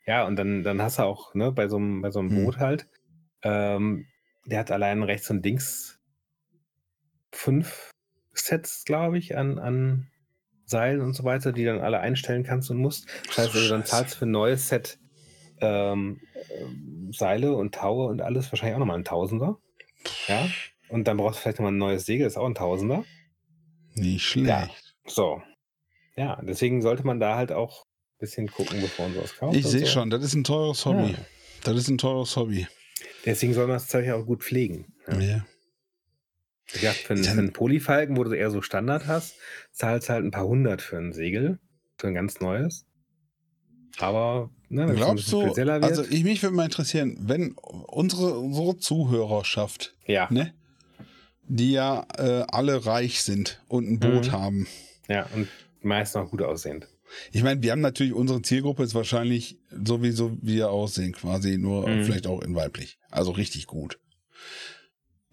Ja, 0.06 0.26
und 0.26 0.34
dann, 0.36 0.64
dann 0.64 0.82
hast 0.82 0.98
du 0.98 1.04
auch, 1.04 1.34
ne, 1.34 1.52
bei 1.52 1.68
so 1.68 1.76
einem, 1.76 2.02
bei 2.02 2.10
so 2.10 2.18
einem 2.18 2.30
Hm. 2.30 2.44
Boot 2.44 2.58
halt, 2.58 2.88
ähm, 3.42 4.06
der 4.46 4.58
hat 4.58 4.70
allein 4.72 5.02
rechts 5.04 5.30
und 5.30 5.44
links 5.44 6.00
fünf 7.32 7.90
Sets, 8.34 8.84
glaube 8.84 9.18
ich, 9.18 9.36
an, 9.36 9.58
an 9.58 10.08
Seilen 10.66 11.00
und 11.00 11.14
so 11.14 11.24
weiter, 11.24 11.52
die 11.52 11.64
dann 11.64 11.80
alle 11.80 12.00
einstellen 12.00 12.42
kannst 12.42 12.70
und 12.70 12.78
musst. 12.78 13.06
Das 13.26 13.38
heißt, 13.38 13.52
so, 13.52 13.58
also, 13.58 13.70
dann 13.70 13.84
zahlst 13.84 14.14
du 14.14 14.18
für 14.20 14.26
ein 14.26 14.30
neues 14.30 14.68
Set 14.68 14.98
ähm, 15.60 16.20
ähm, 16.50 17.10
Seile 17.12 17.54
und 17.54 17.74
Taue 17.74 18.06
und 18.08 18.22
alles 18.22 18.50
wahrscheinlich 18.50 18.74
auch 18.74 18.80
nochmal 18.80 18.98
ein 18.98 19.04
Tausender. 19.04 19.58
Ja. 20.26 20.48
Und 20.88 21.08
dann 21.08 21.16
brauchst 21.16 21.38
du 21.38 21.42
vielleicht 21.42 21.58
nochmal 21.58 21.72
ein 21.72 21.78
neues 21.78 22.06
Segel, 22.06 22.26
ist 22.26 22.36
auch 22.36 22.46
ein 22.46 22.54
Tausender. 22.54 23.04
Nicht 23.94 24.24
schlecht. 24.24 24.48
Ja. 24.48 24.70
So. 25.06 25.42
Ja, 26.16 26.40
deswegen 26.42 26.82
sollte 26.82 27.04
man 27.06 27.20
da 27.20 27.36
halt 27.36 27.52
auch 27.52 27.84
ein 27.84 28.18
bisschen 28.18 28.50
gucken, 28.50 28.80
bevor 28.80 29.06
man 29.06 29.14
sowas 29.14 29.36
kauft. 29.36 29.56
Ich 29.56 29.66
sehe 29.66 29.80
so. 29.80 29.86
schon, 29.86 30.10
das 30.10 30.22
ist 30.22 30.34
ein 30.34 30.44
teures 30.44 30.84
Hobby. 30.86 31.12
Ja. 31.12 31.18
Das 31.64 31.76
ist 31.76 31.88
ein 31.88 31.98
teures 31.98 32.36
Hobby. 32.36 32.66
Deswegen 33.24 33.54
soll 33.54 33.66
man 33.66 33.76
das 33.76 33.88
Zeug 33.88 34.10
auch 34.10 34.24
gut 34.24 34.42
pflegen. 34.42 34.92
Ja. 35.08 35.20
Ja. 35.20 35.46
Ich 36.72 36.80
dachte, 36.80 37.00
für, 37.04 37.12
einen- 37.14 37.24
für 37.24 37.30
einen 37.30 37.52
Polyfalken, 37.52 38.16
wo 38.16 38.24
du 38.24 38.32
eher 38.32 38.50
so 38.50 38.62
Standard 38.62 39.06
hast, 39.06 39.36
zahlst 39.72 40.08
halt 40.08 40.24
ein 40.24 40.30
paar 40.30 40.46
hundert 40.46 40.82
für 40.82 40.96
ein 40.98 41.12
Segel, 41.12 41.58
für 41.98 42.08
ein 42.08 42.14
ganz 42.14 42.40
neues. 42.40 42.86
Aber, 43.98 44.50
ne, 44.68 44.88
wenn 44.88 44.96
Glaubst 44.96 45.30
du, 45.30 45.52
also 45.52 46.02
ich, 46.04 46.24
mich 46.24 46.42
würde 46.42 46.56
mal 46.56 46.64
interessieren, 46.64 47.16
wenn 47.20 47.52
unsere, 47.52 48.38
unsere 48.38 48.76
Zuhörerschaft, 48.76 49.94
ja, 50.06 50.26
ne, 50.30 50.52
die 51.46 51.72
ja 51.72 52.06
äh, 52.18 52.44
alle 52.48 52.86
reich 52.86 53.22
sind 53.22 53.62
und 53.68 53.88
ein 53.88 54.00
Boot 54.00 54.28
Mhm. 54.28 54.32
haben. 54.32 54.66
ja, 55.08 55.26
und 55.26 55.48
meist 55.82 56.14
noch 56.14 56.30
gut 56.30 56.42
aussehend. 56.42 56.88
Ich 57.30 57.42
meine, 57.44 57.62
wir 57.62 57.70
haben 57.70 57.82
natürlich, 57.82 58.14
unsere 58.14 58.40
Zielgruppe 58.42 58.82
ist 58.82 58.94
wahrscheinlich 58.94 59.58
sowieso, 59.70 60.32
wie 60.42 60.54
wir 60.56 60.70
aussehen, 60.70 61.12
quasi 61.12 61.58
nur 61.58 61.86
Mhm. 61.86 62.02
vielleicht 62.02 62.26
auch 62.26 62.40
in 62.42 62.54
weiblich. 62.56 62.98
Also 63.10 63.30
richtig 63.30 63.66
gut. 63.66 64.00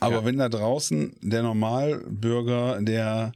Aber 0.01 0.15
Ja. 0.17 0.25
wenn 0.25 0.37
da 0.37 0.49
draußen 0.49 1.15
der 1.21 1.43
Normalbürger, 1.43 2.81
der 2.81 3.31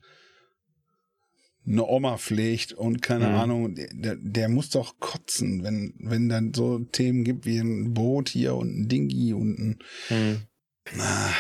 eine 1.68 1.84
Oma 1.86 2.18
pflegt 2.18 2.74
und 2.74 3.01
keine 3.01 3.30
Mhm. 3.30 3.36
Ahnung, 3.36 3.76
der, 3.76 4.16
der 4.18 4.49
muss 4.49 4.70
doch 4.70 4.99
kotzen, 4.99 5.63
wenn, 5.63 5.93
wenn 5.99 6.30
dann 6.30 6.53
so 6.53 6.80
Themen 6.80 7.24
gibt 7.24 7.45
wie 7.45 7.57
ein 7.57 7.93
Boot 7.93 8.30
hier 8.30 8.55
und 8.55 8.82
ein 8.82 8.88
Dingi 8.88 9.34
und 9.34 9.57
ein. 9.59 9.80
Hm. 10.09 10.41
Ah. 10.99 11.32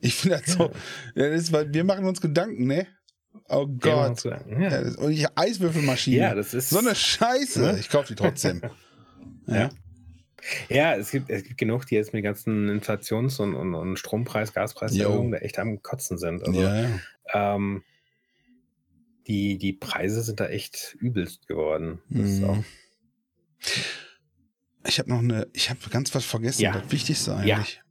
Ich 0.00 0.14
finde 0.16 0.40
das 0.44 0.54
so. 0.56 0.72
Das 1.14 1.40
ist, 1.40 1.52
weil 1.52 1.72
wir 1.72 1.84
machen 1.84 2.04
uns 2.06 2.20
Gedanken, 2.20 2.66
ne? 2.66 2.86
Oh 3.48 3.66
Gott. 3.66 4.24
Ja, 4.24 4.40
Ja, 4.48 4.70
das- 4.82 4.96
Und 4.96 5.12
ich 5.12 5.26
Eiswürfelmaschine. 5.36 6.16
ja, 6.16 6.34
das 6.34 6.54
ist. 6.54 6.70
so 6.70 6.78
eine 6.78 6.94
Scheiße. 6.94 7.76
Ich 7.78 7.90
kaufe 7.90 8.08
die 8.08 8.14
trotzdem. 8.14 8.62
Ja. 9.46 9.70
Ja, 10.68 10.94
es 10.96 11.10
gibt, 11.10 11.30
es 11.30 11.44
gibt 11.44 11.58
genug, 11.58 11.86
die 11.86 11.94
jetzt 11.94 12.12
mit 12.12 12.22
ganzen 12.22 12.68
Inflations- 12.68 13.40
und, 13.40 13.54
und, 13.54 13.74
und 13.74 13.98
Strompreis, 13.98 14.52
Gaspreiserhöhungen 14.52 15.32
da 15.32 15.38
echt 15.38 15.58
am 15.58 15.82
Kotzen 15.82 16.18
sind. 16.18 16.42
Also, 16.42 16.60
ja, 16.60 16.82
ja. 16.82 17.00
ähm, 17.34 17.82
die, 19.26 19.58
die 19.58 19.72
Preise 19.72 20.22
sind 20.22 20.40
da 20.40 20.48
echt 20.48 20.96
übelst 20.98 21.46
geworden. 21.46 22.00
Mhm. 22.08 22.64
Ich 24.86 24.98
habe 24.98 25.10
noch 25.10 25.18
eine, 25.18 25.46
ich 25.52 25.70
habe 25.70 25.78
ganz 25.90 26.14
was 26.14 26.24
vergessen. 26.24 26.62
Ja. 26.62 26.72
Das 26.80 26.90
Wichtigste 26.90 27.32
Ja. 27.44 27.56
eigentlich. 27.56 27.82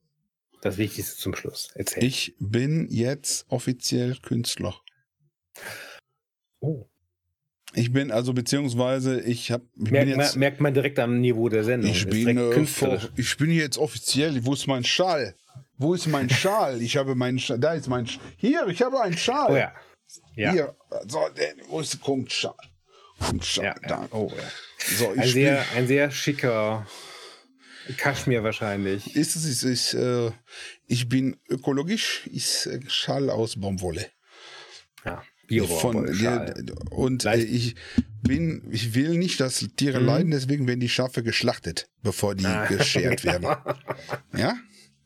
das 0.61 0.77
Wichtigste 0.77 1.15
zum 1.15 1.35
Schluss. 1.35 1.69
Erzähl. 1.75 2.03
Ich 2.03 2.35
bin 2.39 2.87
jetzt 2.89 3.45
offiziell 3.49 4.17
Künstler. 4.17 4.75
oh. 6.59 6.89
Ich 7.73 7.93
bin 7.93 8.11
also 8.11 8.33
beziehungsweise 8.33 9.21
ich 9.21 9.51
habe 9.51 9.63
Merkt, 9.75 10.07
jetzt 10.07 10.17
man, 10.17 10.39
merkt 10.39 10.59
man 10.61 10.73
direkt 10.73 10.97
am 10.99 11.19
Niveau 11.21 11.49
der 11.49 11.63
Sendung. 11.63 11.91
ich 11.91 12.07
bin 12.07 12.37
äh, 12.37 12.65
vor- 12.65 12.99
ich 13.15 13.37
bin 13.37 13.51
jetzt 13.51 13.77
offiziell. 13.77 14.43
Wo 14.45 14.53
ist 14.53 14.65
mein 14.67 14.83
Schal? 14.83 15.35
Wo 15.77 15.93
ist 15.93 16.07
mein 16.07 16.29
Schal? 16.29 16.81
Ich 16.81 16.97
habe 16.97 17.15
meinen 17.15 17.39
Schal. 17.39 17.59
Da 17.59 17.73
ist 17.73 17.87
mein 17.87 18.07
Sch 18.07 18.19
Hier, 18.37 18.67
ich 18.67 18.81
habe 18.81 18.99
einen 19.01 19.17
Schal. 19.17 19.51
Oh 19.51 19.55
ja. 19.55 19.73
Ja. 20.35 20.51
Hier. 20.51 20.75
So, 21.07 21.19
wo 21.67 21.79
ist 21.79 21.93
der 21.93 21.99
Kunstschal? 21.99 22.55
Kunstschal. 23.19 23.65
ja, 23.65 23.75
da. 23.87 24.07
Oh, 24.11 24.31
ja. 24.35 24.43
So, 24.97 25.11
Ein, 25.11 25.27
sehr, 25.27 25.63
ein 25.75 25.87
sehr 25.87 26.09
schicker 26.09 26.87
Kaschmir 27.97 28.43
wahrscheinlich. 28.43 29.15
ist 29.15 29.35
es 29.35 29.45
ist, 29.45 29.63
ist, 29.63 29.93
äh, 29.93 30.31
ich 30.87 31.07
bin 31.07 31.37
ökologisch. 31.49 32.27
Ist 32.33 32.65
äh, 32.65 32.79
Schal 32.87 33.29
aus 33.29 33.59
Baumwolle. 33.59 34.07
Ja. 35.05 35.21
Von, 35.67 36.05
Bio-Schal. 36.05 36.53
und 36.91 37.25
äh, 37.25 37.37
ich 37.37 37.75
bin, 38.21 38.61
ich 38.71 38.93
will 38.95 39.17
nicht, 39.17 39.39
dass 39.39 39.65
Tiere 39.75 39.99
Mhm. 39.99 40.05
leiden, 40.05 40.31
deswegen 40.31 40.67
werden 40.67 40.79
die 40.79 40.89
Schafe 40.89 41.23
geschlachtet, 41.23 41.87
bevor 42.03 42.35
die 42.35 42.45
Ah. 42.45 42.65
geschert 42.67 43.23
werden. 43.25 43.47
Ja? 44.37 44.55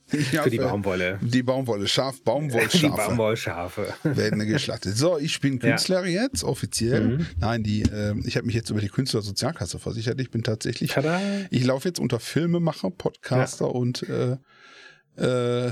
Für 0.07 0.49
die 0.49 0.57
Baumwolle. 0.57 1.17
Die 1.23 1.41
Baumwolle, 1.41 1.87
Schaf, 1.87 2.17
Die 2.19 2.23
Baumwollschafe 2.23 2.89
Baumwollschafe. 3.07 3.93
werden 4.03 4.45
geschlachtet. 4.45 4.95
So, 4.95 5.17
ich 5.17 5.39
bin 5.39 5.53
Ja. 5.61 5.69
Künstler 5.69 6.05
jetzt, 6.05 6.43
offiziell. 6.43 7.17
Mhm. 7.19 7.25
Nein, 7.39 7.63
die, 7.63 7.81
äh, 7.83 8.13
ich 8.25 8.35
habe 8.35 8.45
mich 8.45 8.53
jetzt 8.53 8.69
über 8.69 8.81
die 8.81 8.89
Künstlersozialkasse 8.89 9.79
versichert. 9.79 10.19
Ich 10.21 10.29
bin 10.29 10.43
tatsächlich, 10.43 10.91
Tada. 10.91 11.19
ich 11.49 11.63
laufe 11.63 11.87
jetzt 11.87 11.99
unter 11.99 12.19
Filmemacher, 12.19 12.91
Podcaster 12.91 13.73
und 13.73 14.03
äh, 14.09 14.37
äh, 15.17 15.71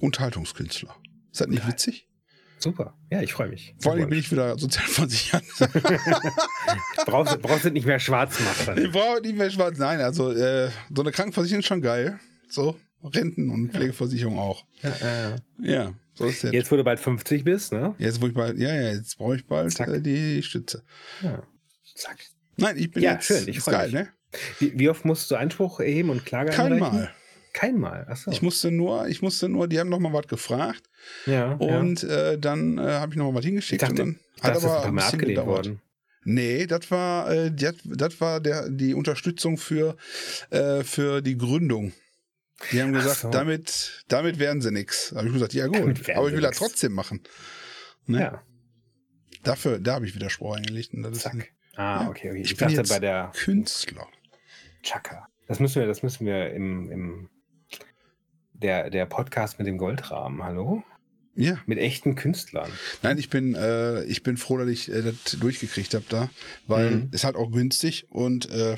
Unterhaltungskünstler. 0.00 0.96
Ist 1.30 1.40
das 1.40 1.48
nicht 1.48 1.62
Geil. 1.62 1.72
witzig? 1.72 2.07
Super. 2.58 2.94
Ja, 3.10 3.22
ich 3.22 3.32
freue 3.32 3.48
mich. 3.48 3.74
Vor 3.80 3.92
allem 3.92 4.08
bin 4.08 4.18
ich 4.18 4.30
wieder 4.32 4.58
sozial 4.58 4.84
versichert. 4.88 5.44
brauchst, 7.06 7.40
brauchst 7.42 7.64
du 7.64 7.70
nicht 7.70 7.86
mehr 7.86 7.98
schwarz 8.00 8.38
machen. 8.40 8.82
Ich 8.84 8.90
brauche 8.90 9.20
nicht 9.20 9.36
mehr 9.36 9.50
schwarz. 9.50 9.78
Nein, 9.78 10.00
also 10.00 10.32
äh, 10.32 10.70
so 10.94 11.02
eine 11.02 11.12
Krankenversicherung 11.12 11.60
ist 11.60 11.66
schon 11.66 11.82
geil. 11.82 12.18
So, 12.48 12.76
Renten- 13.02 13.50
und 13.50 13.72
Pflegeversicherung 13.72 14.38
auch. 14.38 14.64
Ja, 14.82 14.92
ja. 15.00 15.36
Ja, 15.62 15.92
so 16.14 16.24
ist 16.26 16.42
jetzt. 16.42 16.52
Jetzt, 16.52 16.72
wo 16.72 16.76
du 16.76 16.84
bald 16.84 16.98
50 17.00 17.44
bist, 17.44 17.72
ne? 17.72 17.94
Jetzt, 17.98 18.20
wo 18.20 18.26
ich 18.26 18.34
bald, 18.34 18.58
ja, 18.58 18.74
ja, 18.74 18.92
jetzt 18.92 19.16
brauche 19.18 19.36
ich 19.36 19.46
bald 19.46 19.78
äh, 19.80 20.00
die 20.00 20.42
Stütze. 20.42 20.82
Ja. 21.22 21.42
Zack. 21.94 22.18
Nein, 22.56 22.76
ich 22.76 22.90
bin 22.90 23.02
Ja, 23.02 23.12
jetzt, 23.12 23.26
schön, 23.26 23.46
ich 23.48 23.58
ist 23.58 23.64
freu 23.64 23.72
geil, 23.72 23.86
mich. 23.86 23.94
ne? 23.94 24.08
Wie, 24.58 24.78
wie 24.78 24.88
oft 24.88 25.04
musst 25.04 25.30
du 25.30 25.36
Einspruch 25.36 25.80
erheben 25.80 26.10
und 26.10 26.26
Klage 26.26 26.50
Kein 26.50 26.72
einreichen? 26.72 26.98
Mal. 26.98 27.10
Kein 27.58 27.78
Mal. 27.78 28.06
Achso. 28.08 28.30
Ich 28.30 28.40
musste 28.40 28.70
nur, 28.70 29.08
ich 29.08 29.20
musste 29.20 29.48
nur, 29.48 29.66
die 29.66 29.80
haben 29.80 29.88
noch 29.88 29.98
mal 29.98 30.12
was 30.12 30.28
gefragt 30.28 30.88
ja, 31.26 31.54
und 31.54 32.04
äh, 32.04 32.38
dann 32.38 32.78
äh, 32.78 32.82
habe 32.82 33.12
ich 33.12 33.18
noch 33.18 33.32
mal 33.32 33.38
was 33.38 33.44
hingeschickt 33.44 33.82
Ich 33.82 33.88
dachte, 33.88 34.02
und 34.02 34.18
dann 34.42 34.44
ja. 34.44 34.50
das 34.54 34.58
ist 34.58 34.64
ein 34.70 34.70
paar 34.70 34.92
Mal 34.92 35.02
bisschen 35.02 35.14
abgelehnt 35.14 35.38
gedauert. 35.40 35.66
worden. 35.66 35.80
Nee, 36.24 36.66
das 36.66 36.90
war, 36.92 37.32
äh, 37.32 37.50
das, 37.52 38.20
war 38.20 38.40
der, 38.40 38.68
die 38.68 38.94
Unterstützung 38.94 39.56
für, 39.58 39.96
äh, 40.50 40.84
für 40.84 41.20
die 41.20 41.36
Gründung. 41.36 41.92
Die 42.70 42.80
haben 42.80 42.92
gesagt, 42.92 43.20
so. 43.20 43.30
damit, 43.30 44.04
damit 44.08 44.38
werden 44.38 44.60
sie. 44.62 44.70
Da 44.70 45.16
habe 45.16 45.26
ich 45.26 45.32
gesagt, 45.32 45.54
ja 45.54 45.66
gut, 45.66 46.08
aber 46.10 46.28
ich 46.28 46.34
will 46.34 46.40
das 46.42 46.58
trotzdem 46.58 46.92
machen. 46.92 47.22
Ne? 48.06 48.20
Ja, 48.20 48.42
Dafür, 49.42 49.78
da 49.80 49.94
habe 49.94 50.06
ich 50.06 50.14
Widerspruch 50.14 50.56
eingelegt. 50.56 50.94
Und 50.94 51.02
das 51.02 51.16
ist 51.16 51.26
ein 51.26 51.38
zack. 51.40 51.50
Ah, 51.76 52.02
Ja. 52.02 52.08
okay, 52.10 52.30
okay. 52.30 52.40
Ich 52.40 52.50
Ich, 52.52 52.56
bin 52.56 52.68
dachte 52.68 52.80
jetzt 52.80 52.88
bei 52.88 52.98
der 53.00 53.32
Künstler. 53.34 54.06
Chaka. 54.82 55.28
Das 55.46 55.60
müssen 55.60 55.80
wir, 55.80 55.86
das 55.86 56.02
müssen 56.02 56.26
wir 56.26 56.52
im, 56.52 56.90
im 56.90 57.30
der, 58.58 58.90
der 58.90 59.06
Podcast 59.06 59.58
mit 59.58 59.66
dem 59.66 59.78
Goldrahmen, 59.78 60.42
hallo? 60.42 60.82
Ja, 61.34 61.56
Mit 61.66 61.78
echten 61.78 62.16
Künstlern. 62.16 62.68
nein, 63.02 63.16
ich 63.16 63.30
bin, 63.30 63.54
äh, 63.54 64.02
ich 64.04 64.24
bin 64.24 64.36
froh, 64.36 64.58
dass 64.58 64.68
ich 64.68 64.90
äh, 64.92 65.02
das 65.02 65.38
durchgekriegt 65.38 65.94
habe 65.94 66.04
da, 66.08 66.30
weil 66.66 66.90
Mhm. 66.90 67.08
es 67.12 67.22
halt 67.22 67.36
auch 67.36 67.52
günstig 67.52 68.06
und 68.10 68.50
äh, 68.50 68.76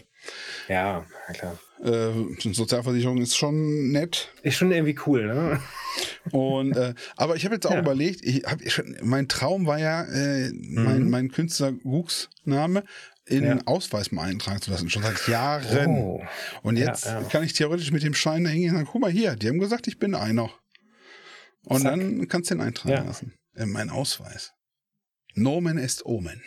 Ja, 0.69 1.07
klar. 1.33 1.59
äh, 1.83 2.53
Sozialversicherung 2.53 3.17
ist 3.23 3.35
schon 3.35 3.91
nett. 3.93 4.29
Ist 4.43 4.57
schon 4.57 4.73
irgendwie 4.73 4.99
cool, 5.07 5.27
ne? 5.27 5.61
Und 6.33 6.77
äh, 6.77 6.93
aber 7.17 7.37
ich 7.37 7.47
habe 7.47 7.55
jetzt 7.55 7.67
auch 7.67 7.71
Ja. 7.75 7.81
überlegt, 7.81 8.21
ich 8.23 8.45
hab 8.45 8.61
schon, 8.71 8.95
mein 9.03 9.27
Traum 9.29 9.65
war 9.67 9.79
ja, 9.79 10.03
äh, 10.05 10.51
mein, 10.53 11.05
Mhm. 11.05 11.11
mein 11.11 11.31
Künstler 11.31 11.73
Gucks 11.73 12.29
Name 12.45 12.85
in 13.31 13.45
Ja. 13.45 13.59
Ausweis 13.67 14.13
mal 14.13 14.29
eintragen 14.29 14.61
zu 14.61 14.71
lassen, 14.71 14.91
schon 14.91 15.03
seit 15.03 15.27
Jahren. 15.29 15.89
Oh. 15.89 16.23
Und 16.63 16.77
Ja, 16.77 16.87
jetzt 16.89 17.07
ja. 17.07 17.23
kann 17.25 17.43
ich 17.45 17.53
theoretisch 17.53 17.91
mit 17.93 18.03
dem 18.03 18.15
Schein 18.15 18.45
da 18.45 18.51
hingehen 18.51 18.71
und 18.71 18.77
sagen, 18.77 18.89
guck 18.91 19.01
mal 19.01 19.11
hier, 19.11 19.37
die 19.37 19.49
haben 19.49 19.59
gesagt, 19.59 19.87
ich 19.87 19.99
bin 19.99 20.15
einer. 20.15 20.51
Und 21.65 21.83
Zack. 21.83 21.93
dann 21.93 22.29
kannst 22.29 22.51
du 22.51 22.55
den 22.55 22.63
eintragen 22.63 22.95
Ja. 22.95 23.03
lassen. 23.05 23.35
Äh, 23.55 23.67
mein 23.67 23.91
Ausweis. 23.91 24.53
Nomen 25.35 25.79
est 25.79 26.05
Omen. 26.05 26.43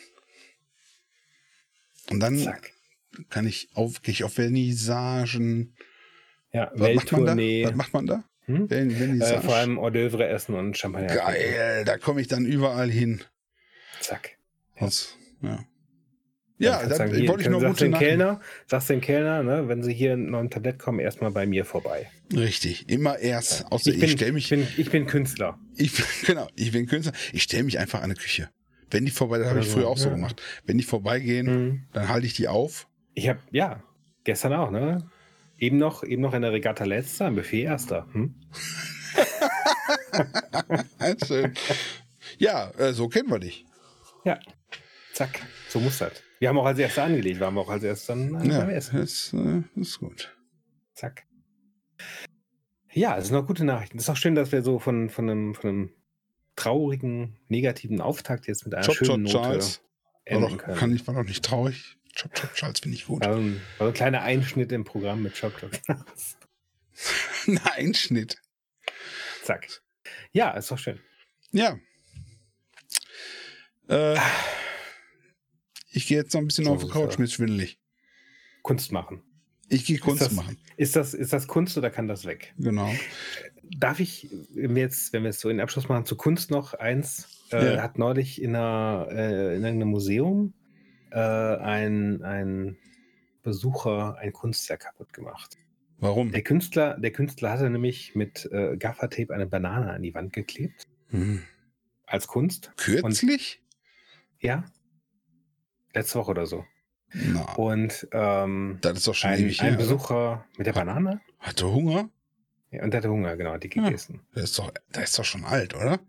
Und 2.09 2.19
dann 2.19 2.37
Zack. 2.37 2.71
kann 3.29 3.47
ich 3.47 3.69
auf, 3.73 4.01
gehe 4.01 4.11
ich 4.11 4.23
auf 4.23 4.33
Vernissagen. 4.33 5.75
Ja, 6.51 6.71
Was 6.75 6.95
macht 6.95 7.11
man 7.13 7.25
da? 7.25 7.35
Was 7.37 7.75
macht 7.75 7.93
man 7.93 8.05
da? 8.05 8.23
Hm? 8.45 8.67
Äh, 8.69 9.41
vor 9.41 9.55
allem 9.55 9.79
Hors 9.79 9.93
d'oeuvre 9.93 10.25
essen 10.25 10.53
und 10.55 10.77
Champagner. 10.77 11.07
Geil, 11.15 11.85
da 11.85 11.97
komme 11.97 12.19
ich 12.19 12.27
dann 12.27 12.45
überall 12.45 12.91
hin. 12.91 13.23
Zack. 14.01 14.37
Das, 14.77 15.15
ja. 15.41 15.63
Dann 16.63 16.81
Ja, 16.81 16.87
du 16.87 16.95
sagen, 16.95 17.15
hier, 17.15 17.27
wollte 17.29 17.43
ich 17.43 17.49
noch 17.49 17.61
sagst 17.61 17.79
gute 17.79 17.89
Nachrichten. 17.89 18.17
Kellner, 18.17 18.41
sagst 18.67 18.89
dem 18.89 19.01
Kellner, 19.01 19.43
ne, 19.43 19.67
wenn 19.67 19.83
sie 19.83 19.93
hier 19.93 20.17
noch 20.17 20.39
ein 20.39 20.49
Tablett 20.49 20.79
kommen, 20.79 20.99
erstmal 20.99 21.31
bei 21.31 21.45
mir 21.45 21.65
vorbei. 21.65 22.09
Richtig, 22.35 22.89
immer 22.89 23.19
erst. 23.19 23.71
Außer 23.71 23.89
Ich 23.91 23.95
ich, 23.95 24.01
bin, 24.01 24.09
stelle 24.09 24.29
ich, 24.29 24.33
mich, 24.33 24.49
bin, 24.49 24.67
ich 24.77 24.89
bin 24.89 25.05
Künstler. 25.05 25.59
ich, 25.75 25.91
genau, 26.25 26.47
ich 26.55 26.71
bin 26.71 26.87
Künstler. 26.87 27.13
Ich 27.31 27.43
stelle 27.43 27.63
mich 27.63 27.79
einfach 27.79 27.99
an 27.99 28.05
eine 28.05 28.15
Küche. 28.15 28.49
Wenn 28.91 29.05
die 29.05 29.11
vorbei, 29.11 29.37
das 29.39 29.47
habe 29.47 29.59
ich 29.59 29.65
Also, 29.65 29.77
früher 29.77 29.87
auch 29.87 29.97
so 29.97 30.09
ja. 30.09 30.15
gemacht. 30.15 30.41
Wenn 30.65 30.77
die 30.77 30.83
vorbeigehen, 30.83 31.45
Mhm. 31.45 31.83
dann 31.93 32.09
halte 32.09 32.25
ich 32.27 32.33
die 32.33 32.47
auf. 32.47 32.87
Ich 33.15 33.27
habe, 33.29 33.39
ja, 33.51 33.81
gestern 34.23 34.53
auch, 34.53 34.71
ne? 34.71 35.07
Eben 35.57 35.77
noch, 35.77 36.03
eben 36.03 36.21
noch 36.21 36.33
in 36.33 36.41
der 36.41 36.51
Regatta 36.51 36.83
letzter, 36.83 37.27
im 37.27 37.35
Buffet 37.35 37.61
erster. 37.63 38.07
Hm? 38.13 38.35
Schön. 41.27 41.53
ja, 42.37 42.71
äh, 42.77 42.93
so 42.93 43.07
kennen 43.07 43.29
wir 43.29 43.39
dich. 43.39 43.65
Ja. 44.25 44.39
Zack. 45.13 45.41
So 45.69 45.79
muss 45.79 45.99
das. 45.99 46.11
Wir 46.43 46.49
haben 46.49 46.57
auch 46.57 46.65
als 46.65 46.77
erster 46.77 47.05
angelegt, 47.05 47.39
waren 47.39 47.53
wir 47.53 47.61
auch 47.61 47.69
als 47.69 47.83
erstes 47.83 48.07
dann 48.07 48.33
Ja, 48.43 48.59
beim 48.59 48.69
Essen. 48.69 48.99
das 48.99 49.31
äh, 49.31 49.79
ist 49.79 49.99
gut. 49.99 50.35
Zack. 50.93 51.23
Ja, 52.91 53.17
es 53.17 53.27
sind 53.27 53.37
noch 53.37 53.47
gute 53.47 53.63
Nachrichten. 53.63 53.97
Es 53.97 54.03
ist 54.03 54.09
auch 54.09 54.17
schön, 54.17 54.35
dass 54.35 54.51
wir 54.51 54.61
so 54.61 54.77
von, 54.77 55.09
von, 55.09 55.29
einem, 55.29 55.55
von 55.55 55.69
einem 55.69 55.93
traurigen, 56.57 57.37
negativen 57.47 58.01
Auftakt 58.01 58.45
jetzt 58.47 58.65
mit 58.65 58.75
einer 58.75 58.85
Chop, 58.85 58.93
schönen 58.93 59.07
chop, 59.07 59.19
Note 59.19 59.31
Charles. 59.31 59.81
Doch, 60.29 60.57
können. 60.57 60.77
kann 60.77 60.93
ich, 60.93 61.07
war 61.07 61.15
doch 61.15 61.23
nicht 61.23 61.45
traurig. 61.45 61.95
Chop, 62.13 62.33
chop, 62.33 62.53
Charles 62.55 62.81
finde 62.81 62.97
ich 62.97 63.05
gut. 63.05 63.25
War 63.25 63.35
so 63.35 63.85
ein, 63.85 63.93
kleiner 63.93 64.23
Einschnitt 64.23 64.73
im 64.73 64.83
Programm 64.83 65.23
mit 65.23 65.39
Chop 65.39 65.57
Chop. 65.57 65.71
Ein 67.47 67.61
Einschnitt. 67.73 68.41
Zack. 69.43 69.69
Ja, 70.33 70.51
ist 70.51 70.69
doch 70.69 70.77
schön. 70.77 70.99
Ja. 71.53 71.79
Äh, 73.87 74.17
ich 75.93 76.07
gehe 76.07 76.17
jetzt 76.17 76.33
noch 76.33 76.41
ein 76.41 76.47
bisschen 76.47 76.65
So 76.65 76.71
auf 76.73 76.81
die 76.81 76.87
ist 76.87 76.93
Couch 76.93 77.17
mit 77.17 77.31
schwindelig. 77.31 77.79
Kunst 78.61 78.91
machen. 78.91 79.21
Ich 79.69 79.85
gehe 79.85 79.97
Kunst 79.99 80.21
das- 80.21 80.31
machen. 80.33 80.57
Ist 80.77 80.95
das, 80.95 81.13
ist 81.13 81.33
das 81.33 81.47
Kunst 81.47 81.77
oder 81.77 81.89
kann 81.89 82.07
das 82.07 82.25
weg? 82.25 82.53
Genau. 82.57 82.91
Darf 83.77 83.99
ich, 83.99 84.29
wenn 84.53 84.75
wir 84.75 84.83
jetzt, 84.83 85.13
wenn 85.13 85.23
wir 85.23 85.29
es 85.29 85.39
so 85.39 85.49
in 85.49 85.57
den 85.57 85.61
Abschluss 85.63 85.87
machen, 85.89 86.05
zu 86.05 86.15
Kunst 86.15 86.51
noch 86.51 86.73
eins? 86.73 87.27
Äh, 87.51 87.75
Ja. 87.75 87.81
Hat 87.83 87.97
neulich 87.97 88.41
in, 88.41 88.55
einer, 88.55 89.07
äh, 89.11 89.55
in 89.55 89.63
irgendeinem 89.63 89.89
Museum 89.89 90.53
äh, 91.11 91.17
ein, 91.19 92.21
ein 92.23 92.77
Besucher 93.41 94.17
ein 94.17 94.31
Kunstwerk 94.33 94.81
kaputt 94.81 95.13
gemacht. 95.13 95.57
Warum? 95.99 96.31
Der 96.31 96.41
Künstler, 96.41 96.97
der 96.99 97.11
Künstler 97.11 97.51
hatte 97.51 97.69
nämlich 97.69 98.15
mit 98.15 98.49
äh, 98.51 98.75
Gaffertape 98.77 99.33
eine 99.33 99.47
Banane 99.47 99.91
an 99.93 100.01
die 100.01 100.13
Wand 100.13 100.33
geklebt. 100.33 100.87
Hm. 101.09 101.41
Als 102.05 102.27
Kunst. 102.27 102.71
Kürzlich? 102.77 103.61
Ja. 104.39 104.65
Letzte 105.93 106.19
Woche 106.19 106.31
oder 106.31 106.45
so. 106.45 106.65
Na, 107.13 107.41
Und 107.53 108.07
ähm, 108.11 108.79
das 108.81 108.97
ist 108.97 109.07
doch 109.07 109.13
schon 109.15 109.29
ein, 109.31 109.39
ewig 109.39 109.61
ein 109.61 109.69
her. 109.69 109.77
Besucher 109.77 110.45
mit 110.57 110.65
der 110.65 110.73
Banane. 110.73 111.21
Hatte 111.39 111.71
Hunger? 111.71 112.09
Ja, 112.71 112.83
und 112.83 112.91
der 112.91 112.99
hatte 113.01 113.09
Hunger, 113.09 113.37
genau, 113.37 113.55
die 113.57 113.69
Ja. 113.75 113.83
gegessen. 113.85 114.21
Der 114.35 114.43
ist 114.43 114.57
doch, 114.57 114.71
der 114.95 115.03
ist 115.03 115.17
doch 115.19 115.23
schon 115.25 115.45
alt, 115.45 115.75
oder? 115.75 115.99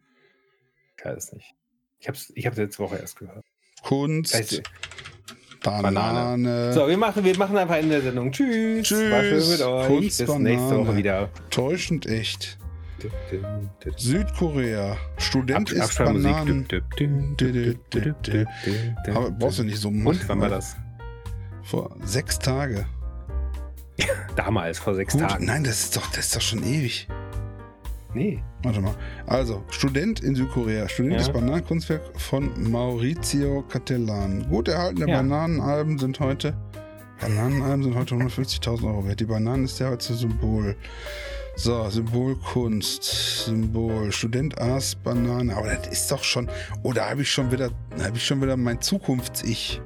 Ich 0.98 1.04
weiß 1.04 1.16
es 1.18 1.32
nicht. 1.32 1.54
Ich 1.98 2.08
habe 2.08 2.16
es 2.16 2.32
ich 2.34 2.46
hab's 2.46 2.56
letzte 2.56 2.78
Woche 2.82 2.96
erst 2.96 3.18
gehört. 3.18 3.44
Kunst, 3.82 4.34
Vielleicht- 4.34 4.62
Banane, 5.62 6.72
So, 6.74 6.86
wir 6.88 6.96
machen, 6.98 7.24
wir 7.24 7.36
machen 7.38 7.56
einfach 7.56 7.78
in 7.78 7.88
der 7.88 8.02
Sendung. 8.02 8.30
Tschüss. 8.32 8.86
Tschüss. 8.86 9.10
War 9.10 9.22
schön 9.22 9.48
mit 9.50 9.60
euch. 9.62 9.86
Kunst, 9.86 10.18
Bis 10.18 10.28
nächste 10.38 10.68
Banane. 10.68 10.86
Woche 10.86 10.96
wieder. 10.96 11.30
täuschend 11.50 12.06
echt. 12.06 12.58
Südkorea, 13.96 14.96
Student 15.18 15.70
Ab, 15.76 15.88
ist. 15.90 15.98
Bananen. 15.98 16.66
Aber 19.14 19.30
brauchst 19.30 19.58
du 19.58 19.64
nicht 19.64 19.78
so 19.78 19.90
machen. 19.90 20.18
Und 20.20 20.28
wann 20.28 20.40
war 20.40 20.48
das? 20.48 20.76
Vor 21.62 21.96
sechs 22.04 22.38
Tage. 22.38 22.86
Damals, 24.36 24.78
vor 24.78 24.94
sechs 24.94 25.12
Gut, 25.14 25.22
Tagen. 25.22 25.44
nein, 25.46 25.64
das 25.64 25.80
ist 25.84 25.96
doch, 25.96 26.06
das 26.10 26.26
ist 26.26 26.36
doch 26.36 26.40
schon 26.40 26.62
ewig. 26.64 27.08
Nee. 28.12 28.42
Warte 28.62 28.80
mal. 28.80 28.94
Also, 29.26 29.64
Student 29.70 30.20
in 30.20 30.34
Südkorea. 30.34 30.88
Student 30.88 31.14
Ja. 31.14 31.20
ist 31.20 31.32
Bananenkunstwerk 31.32 32.02
von 32.20 32.70
Maurizio 32.70 33.62
Cattelan. 33.68 34.48
Gut 34.48 34.68
erhaltene 34.68 35.08
Ja. 35.10 35.16
Bananenalben 35.18 35.98
sind 35.98 36.20
heute. 36.20 36.56
Bananenalben 37.20 37.82
sind 37.82 37.94
heute 37.96 38.14
150.000 38.14 38.84
Euro 38.86 39.06
wert. 39.06 39.20
Die 39.20 39.24
Bananen 39.24 39.64
ist 39.64 39.78
ja 39.80 39.88
als 39.90 40.06
Symbol. 40.06 40.76
So, 41.56 41.88
Symbolkunst, 41.88 43.04
Symbol, 43.44 44.10
Student 44.10 44.58
aß 44.60 44.96
Banane. 44.96 45.56
Aber 45.56 45.68
das 45.74 45.86
ist 45.88 46.10
doch 46.10 46.22
schon. 46.22 46.48
Oh, 46.82 46.92
da 46.92 47.10
habe 47.10 47.22
ich 47.22 47.30
schon 47.30 47.50
wieder, 47.52 47.70
habe 48.02 48.16
ich 48.16 48.26
schon 48.26 48.42
wieder 48.42 48.56
mein 48.56 48.80
Zukunfts-Ich. 48.80 49.80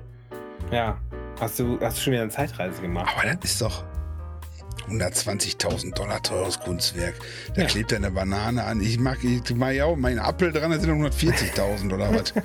Ja. 0.72 0.98
Hast 1.38 1.58
du, 1.58 1.78
hast 1.80 1.98
du 1.98 2.02
schon 2.02 2.12
wieder 2.14 2.22
eine 2.22 2.30
Zeitreise 2.32 2.80
gemacht? 2.80 3.14
Aber 3.16 3.34
das 3.34 3.52
ist 3.52 3.60
doch 3.62 3.84
120.000 4.88 5.94
Dollar 5.94 6.22
teures 6.22 6.58
Kunstwerk. 6.58 7.14
Da 7.54 7.62
Ja. 7.62 7.68
klebt 7.68 7.92
eine 7.92 8.10
Banane 8.10 8.64
an. 8.64 8.80
Ich 8.80 8.98
mag, 8.98 9.22
ich 9.22 9.54
mag 9.54 9.74
ja 9.74 9.84
auch 9.84 9.96
meinen 9.96 10.18
Apfel 10.18 10.50
dran, 10.50 10.70
da 10.70 10.78
sind 10.80 10.90
140.000 10.90 11.92
oder 11.94 12.12
was. 12.14 12.32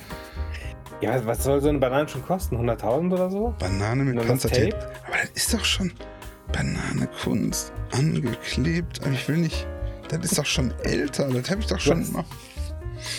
Ja, 1.02 1.26
was 1.26 1.44
soll 1.44 1.60
so 1.60 1.68
eine 1.68 1.80
Banane 1.80 2.08
schon 2.08 2.26
kosten? 2.26 2.56
100.000 2.56 3.12
oder 3.12 3.30
so? 3.30 3.54
Banane 3.60 4.04
mit 4.06 4.26
Panzertape. 4.26 4.74
Aber 5.06 5.18
das 5.22 5.32
ist 5.32 5.54
doch 5.54 5.66
schon 5.66 5.92
Banane 6.54 7.08
Kunst 7.22 7.74
angeklebt. 7.92 9.02
Aber 9.04 9.12
ich 9.12 9.28
will 9.28 9.38
nicht. 9.38 9.68
Das 10.08 10.24
ist 10.24 10.38
doch 10.38 10.46
schon 10.46 10.74
älter. 10.84 11.28
Das 11.30 11.50
habe 11.50 11.60
ich 11.62 11.68
doch 11.68 11.80
schon 11.80 12.10
mal. 12.14 12.24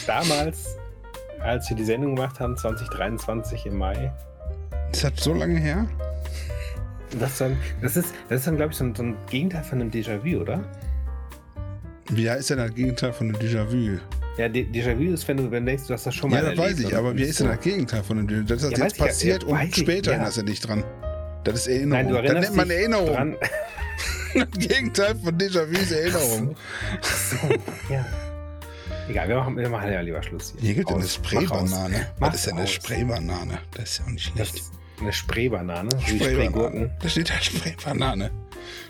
Damals, 0.07 0.77
als 1.41 1.69
wir 1.69 1.77
die 1.77 1.85
Sendung 1.85 2.15
gemacht 2.17 2.41
haben, 2.41 2.57
2023 2.57 3.67
im 3.67 3.77
Mai. 3.77 4.13
Ist 4.93 5.05
das 5.05 5.13
so 5.17 5.35
lange 5.35 5.59
her? 5.59 5.87
Das, 7.19 7.39
dann, 7.39 7.57
das 7.83 7.97
ist, 7.97 8.09
das 8.29 8.41
ist 8.41 8.47
dann, 8.47 8.57
glaube 8.57 8.73
ich, 8.73 8.79
so 8.79 8.85
ein, 8.85 8.95
so 8.95 9.03
ein 9.03 9.17
Gegenteil 9.29 9.63
von 9.63 9.81
einem 9.81 9.91
Déjà-vu, 9.91 10.41
oder? 10.41 10.65
Wie 12.11 12.27
ist 12.29 12.51
denn 12.51 12.59
das 12.59 12.75
Gegenteil 12.75 13.13
von 13.13 13.29
einem 13.29 13.37
Déjà-vu? 13.37 13.99
Ja, 14.37 14.47
Dé- 14.47 14.69
Déjà-vu 14.71 15.13
ist, 15.15 15.27
wenn 15.29 15.37
du, 15.37 15.51
wenn 15.51 15.65
du 15.65 15.71
denkst, 15.73 15.87
du 15.87 15.95
hast 15.95 16.07
das 16.07 16.15
schon 16.15 16.31
mal 16.31 16.43
Ja, 16.43 16.51
das 16.51 16.59
weiß 16.59 16.67
erlebt 16.73 16.81
ich, 16.81 16.87
und- 16.87 16.95
aber 16.99 17.17
wie 17.17 17.23
ist 17.23 17.41
denn 17.41 17.47
das 17.49 17.61
Gegenteil 17.61 18.03
von 18.03 18.27
dem 18.27 18.47
Das 18.47 18.63
ist 18.63 18.73
Ja, 18.73 18.79
weiß 18.79 18.81
jetzt 18.81 18.93
ich 18.95 18.99
ja, 18.99 19.07
passiert 19.07 19.43
ja, 19.43 19.49
und 19.49 19.55
weiß 19.59 19.69
ich, 19.69 19.77
später 19.77 20.11
ja. 20.11 20.17
erinnerst 20.17 20.37
du 20.39 20.43
dich 20.43 20.61
dran. 20.61 20.85
Das 21.45 21.55
ist 21.55 21.67
Erinnerung. 21.69 21.91
Nein, 21.91 22.09
du 22.09 22.15
das 22.15 22.25
erinnerst 22.25 22.49
nennt 22.49 22.57
man 22.57 22.71
Erinnerung. 22.71 23.07
dran. 23.07 23.37
Das 24.35 24.49
Gegenteil 24.67 25.15
von 25.15 25.39
Déjà-vu 25.39 25.73
ist 25.81 25.93
Erinnerung. 25.93 26.57
So, 27.03 27.37
ja. 27.89 28.05
Egal, 29.09 29.29
wir 29.29 29.37
machen, 29.37 29.57
wir 29.57 29.69
machen 29.69 29.93
ja 29.93 30.01
lieber 30.01 30.21
Schluss 30.25 30.55
Hier 30.59 30.75
gibt 30.75 30.89
es 30.91 30.95
eine 30.97 31.05
Aus, 31.05 31.19
aus. 31.21 31.27
Spraybanane. 31.27 32.07
Was 32.19 32.35
ist 32.35 32.47
denn 32.49 32.57
eine. 32.59 32.67
Spraybanane? 32.67 33.59
Das 33.77 33.85
ist 33.91 33.99
ja 33.99 34.05
auch 34.07 34.11
nicht 34.11 34.33
Das 34.37 34.49
schlecht. 34.49 34.65
eine 35.01 35.13
Spraybanane. 35.13 35.91
Spraygurken. 36.01 36.91
Da 37.01 37.09
steht 37.09 37.31
da 37.31 37.35
Spraybanane. 37.41 38.33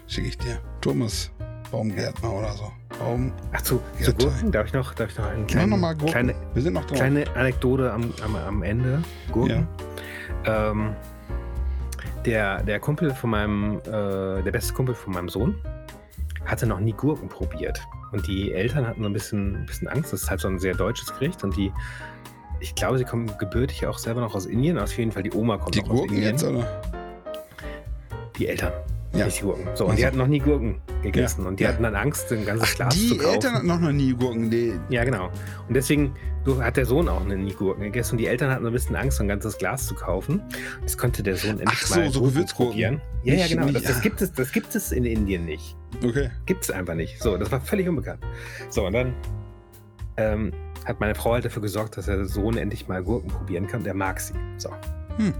Schicke 0.07 0.29
ich 0.29 0.39
dir. 0.39 0.59
Thomas 0.81 1.31
Baumgärtner 1.71 2.33
oder 2.33 2.53
so. 2.55 2.73
Baum. 2.99 3.31
Ach 3.53 3.59
Ja, 3.59 3.65
zu. 3.65 3.83
Gurken, 4.15 4.51
darf 4.51 4.69
ich 4.69 4.73
noch, 4.73 4.95
darf 4.95 5.11
ich 5.11 5.19
noch 5.19 5.27
eine 5.27 5.41
Mach 5.41 5.47
kleine, 5.49 5.67
nochmal 5.69 5.95
Gurken. 5.95 6.13
kleine, 6.13 6.35
Wir 6.55 6.63
sind 6.63 6.73
noch 6.73 6.87
drauf. 6.87 6.97
kleine 6.97 7.25
Anekdote 7.37 7.93
am, 7.93 8.15
am, 8.25 8.37
am 8.37 8.63
Ende. 8.63 9.03
Gurken. 9.31 9.67
Ähm, 10.47 10.95
der, 12.27 12.63
der 12.63 12.81
Kumpel 12.81 13.13
von 13.15 13.31
meinem, 13.31 13.79
äh, 13.81 14.43
der 14.43 14.53
beste 14.53 14.73
Kumpel 14.75 14.95
von 14.95 15.13
meinem 15.13 15.29
Sohn, 15.29 15.55
hatte 16.45 16.67
noch 16.67 16.81
nie 16.81 16.93
Gurken 16.93 17.29
probiert. 17.29 17.81
Und 18.13 18.27
die 18.27 18.53
Eltern 18.53 18.87
hatten 18.87 19.03
so 19.03 19.09
ein 19.09 19.13
bisschen, 19.13 19.57
ein 19.57 19.67
bisschen 19.67 19.89
Angst. 19.89 20.13
Das 20.13 20.23
ist 20.23 20.31
halt 20.31 20.41
so 20.41 20.49
ein 20.49 20.59
sehr 20.59 20.75
deutsches 20.75 21.13
Gericht. 21.15 21.43
Und 21.43 21.57
die, 21.57 21.73
ich 22.61 22.75
glaube, 22.75 22.99
sie 22.99 23.05
kommen 23.05 23.31
gebürtig 23.39 23.87
auch 23.87 23.99
selber 23.99 24.21
noch 24.21 24.35
aus 24.35 24.47
Indien. 24.47 24.79
Auf 24.79 24.97
jeden 24.97 25.11
Fall 25.13 25.23
die 25.23 25.33
Oma 25.33 25.59
kommt 25.59 25.75
Die 25.75 25.81
noch 25.81 25.91
aus 25.91 25.97
Gurken 25.99 26.17
Indien. 26.17 26.33
jetzt, 26.33 26.45
oder? 26.45 26.83
Die 28.39 28.47
Eltern. 28.47 28.73
Ja. 29.15 29.27
Nicht 29.27 29.39
die 29.39 29.43
Gurken. 29.43 29.69
So, 29.75 29.85
und 29.85 29.93
Ach 29.93 29.97
die 29.97 30.07
hatten 30.07 30.19
noch 30.19 30.27
nie 30.27 30.41
Gurken 30.41 30.81
gegessen. 31.03 31.47
Und 31.47 31.61
die 31.61 31.65
ja. 31.65 31.71
hatten 31.71 31.83
dann 31.85 31.95
Angst, 31.95 32.33
ein 32.33 32.45
ganzes 32.45 32.75
Glas 32.75 32.95
zu 32.95 33.01
Die 33.01 33.17
kaufen. 33.19 33.35
Eltern 33.35 33.55
hatten 33.55 33.67
noch 33.67 33.81
noch 33.81 33.93
nie 33.93 34.13
Gurken. 34.13 34.51
Die, 34.51 34.73
Ja, 34.89 35.05
genau. 35.05 35.27
Und 35.69 35.75
deswegen 35.75 36.15
hat 36.61 36.77
der 36.77 36.85
Sohn 36.85 37.09
auch 37.09 37.25
nie 37.25 37.53
Gurken 37.53 37.85
gegessen 37.85 38.13
und 38.13 38.19
die 38.19 38.27
Eltern 38.27 38.51
hatten 38.51 38.67
ein 38.67 38.73
bisschen 38.73 38.97
Angst, 38.97 39.21
ein 39.21 39.29
ganzes 39.29 39.57
Glas 39.57 39.87
zu 39.87 39.95
kaufen. 39.95 40.43
Das 40.83 40.99
konnte 40.99 41.23
der 41.23 41.37
Sohn 41.37 41.59
endlich 41.61 41.79
Ach 41.83 41.87
so, 41.87 41.95
mal 42.01 42.11
so 42.11 42.21
Gurken 42.21 42.35
Gewürzgurken. 42.35 42.73
probieren. 42.73 43.01
Ja, 43.23 43.35
ja, 43.35 43.47
genau. 43.47 43.69
Das, 43.71 43.85
das, 43.85 44.01
gibt 44.03 44.21
es, 44.21 44.33
das 44.33 44.53
gibt 44.53 44.75
es 44.75 44.93
in 44.93 45.05
Indien 45.05 45.45
nicht. 45.45 45.77
okay. 46.05 46.31
Gibt 46.47 46.65
es 46.65 46.71
einfach 46.71 46.95
nicht. 46.95 47.23
So, 47.23 47.37
das 47.37 47.51
war 47.53 47.61
völlig 47.61 47.89
unbekannt. 47.89 48.21
So, 48.69 48.87
und 48.87 48.93
dann 48.93 49.15
ähm, 50.17 50.53
hat 50.85 51.01
meine 51.01 51.15
Frau 51.15 51.33
halt 51.33 51.45
dafür 51.45 51.63
gesorgt, 51.63 51.97
dass 51.97 52.07
der 52.07 52.25
Sohn 52.27 52.57
endlich 52.59 52.89
mal 52.89 53.03
Gurken 53.03 53.31
probieren 53.31 53.67
kann 53.67 53.81
und 53.81 53.87
er 53.87 53.95
mag 53.95 54.21
sie. 54.21 54.35
So. 54.59 54.71
Hm. 55.17 55.33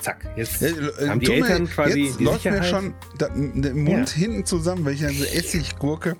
Zack. 0.00 0.26
Jetzt 0.36 0.60
Ja, 0.60 0.68
äh, 0.68 1.08
haben 1.08 1.20
die 1.20 1.26
tu 1.26 1.32
mir- 1.32 1.38
Eltern 1.48 1.68
quasi 1.68 2.00
Jetzt 2.04 2.20
die 2.20 2.24
läuft 2.24 2.44
mir 2.44 2.52
Sicherheit. 2.62 2.66
schon 2.70 2.94
da, 3.18 3.28
der 3.34 3.74
Mund 3.74 4.08
hinten 4.10 4.44
zusammen, 4.46 4.84
weil 4.84 4.94
ich 4.94 5.04
also 5.04 5.24
Essiggurke. 5.24 6.16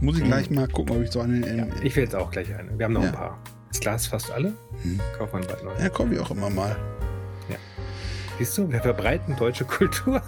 Muss 0.00 0.16
ich 0.18 0.22
Mhm. 0.24 0.28
gleich 0.28 0.50
mal 0.50 0.68
gucken, 0.68 0.96
ob 0.96 1.02
ich 1.02 1.10
so 1.10 1.20
eine. 1.20 1.40
Ja, 1.40 1.64
in- 1.64 1.72
ich 1.82 1.94
will 1.96 2.04
jetzt 2.04 2.14
auch 2.14 2.30
gleich 2.30 2.54
eine. 2.54 2.76
Wir 2.78 2.84
haben 2.84 2.92
noch 2.94 3.02
Ja. 3.02 3.08
ein 3.08 3.14
paar. 3.14 3.38
Das 3.68 3.80
Glas 3.80 4.06
fast 4.06 4.30
alle. 4.30 4.52
Hm. 4.82 5.00
Kauft 5.16 5.32
man 5.32 5.46
bald 5.46 5.64
neu. 5.64 5.72
Ja, 5.80 5.88
komm 5.88 6.12
ich 6.12 6.18
auch 6.18 6.30
immer 6.30 6.50
mal. 6.50 6.76
Siehst 8.38 8.58
du, 8.58 8.70
wir 8.72 8.80
verbreiten 8.80 9.36
deutsche 9.36 9.64
Kultur. 9.64 10.20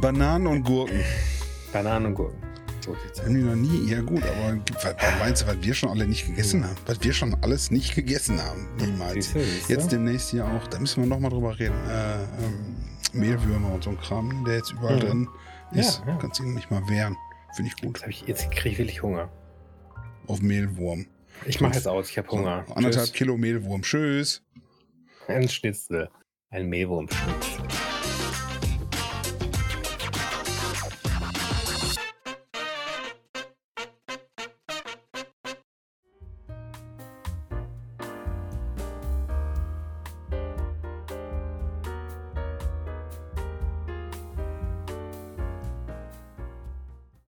Bananen 0.00 0.46
und 0.48 0.64
Gurken. 0.64 1.00
Bananen 1.72 2.06
und 2.06 2.14
Gurken. 2.14 2.36
Sieht's 3.02 3.20
aus. 3.20 3.26
Haben 3.26 3.34
die 3.34 3.42
noch 3.42 3.54
nie? 3.54 3.90
Ja, 3.90 4.00
gut, 4.00 4.22
aber 4.22 4.58
was, 4.82 4.94
meinst 5.18 5.42
du, 5.42 5.46
was 5.46 5.56
wir 5.62 5.74
schon 5.74 5.90
alle 5.90 6.06
nicht 6.06 6.26
gegessen 6.26 6.64
haben? 6.64 6.76
Was 6.86 7.02
wir 7.02 7.12
schon 7.12 7.34
alles 7.42 7.70
nicht 7.70 7.94
gegessen 7.94 8.42
haben? 8.42 8.68
Niemals. 8.78 9.34
Jetzt 9.68 9.92
demnächst 9.92 10.30
hier 10.30 10.44
auch, 10.46 10.66
da 10.68 10.78
müssen 10.78 11.02
wir 11.02 11.08
nochmal 11.08 11.30
drüber 11.30 11.58
reden. 11.58 11.74
Äh, 11.88 12.14
ähm, 12.44 12.76
Mehlwürmer 13.12 13.72
und 13.72 13.84
so 13.84 13.90
ein 13.90 13.98
Kram, 13.98 14.44
der 14.44 14.56
jetzt 14.56 14.72
überall 14.72 14.96
Mhm. 14.96 15.00
drin 15.00 15.28
ist. 15.72 16.02
Ja, 16.06 16.12
ja. 16.12 16.18
Kannst 16.20 16.40
ihn 16.40 16.54
nicht 16.54 16.70
mal 16.70 16.82
wehren. 16.88 17.16
Finde 17.54 17.70
ich 17.74 17.80
gut. 17.82 18.00
Jetzt, 18.06 18.28
jetzt 18.28 18.50
kriege 18.50 18.70
ich 18.70 18.78
wirklich 18.78 19.02
Hunger. 19.02 19.30
Auf 20.26 20.40
Mehlwurm. 20.42 21.06
Ich 21.46 21.60
mache 21.60 21.74
jetzt 21.74 21.88
aus, 21.88 22.10
ich 22.10 22.18
habe 22.18 22.28
Hunger. 22.30 22.64
So, 22.68 22.74
anderthalb 22.74 23.06
Tschüss. 23.06 23.14
Kilo 23.16 23.36
Mehlwurm. 23.36 23.82
Tschüss. 23.82 24.42
Ein 25.28 25.48
Schnitzel. 25.48 26.10
Ein 26.50 26.68
Mehlwurmschnitzel. 26.68 27.62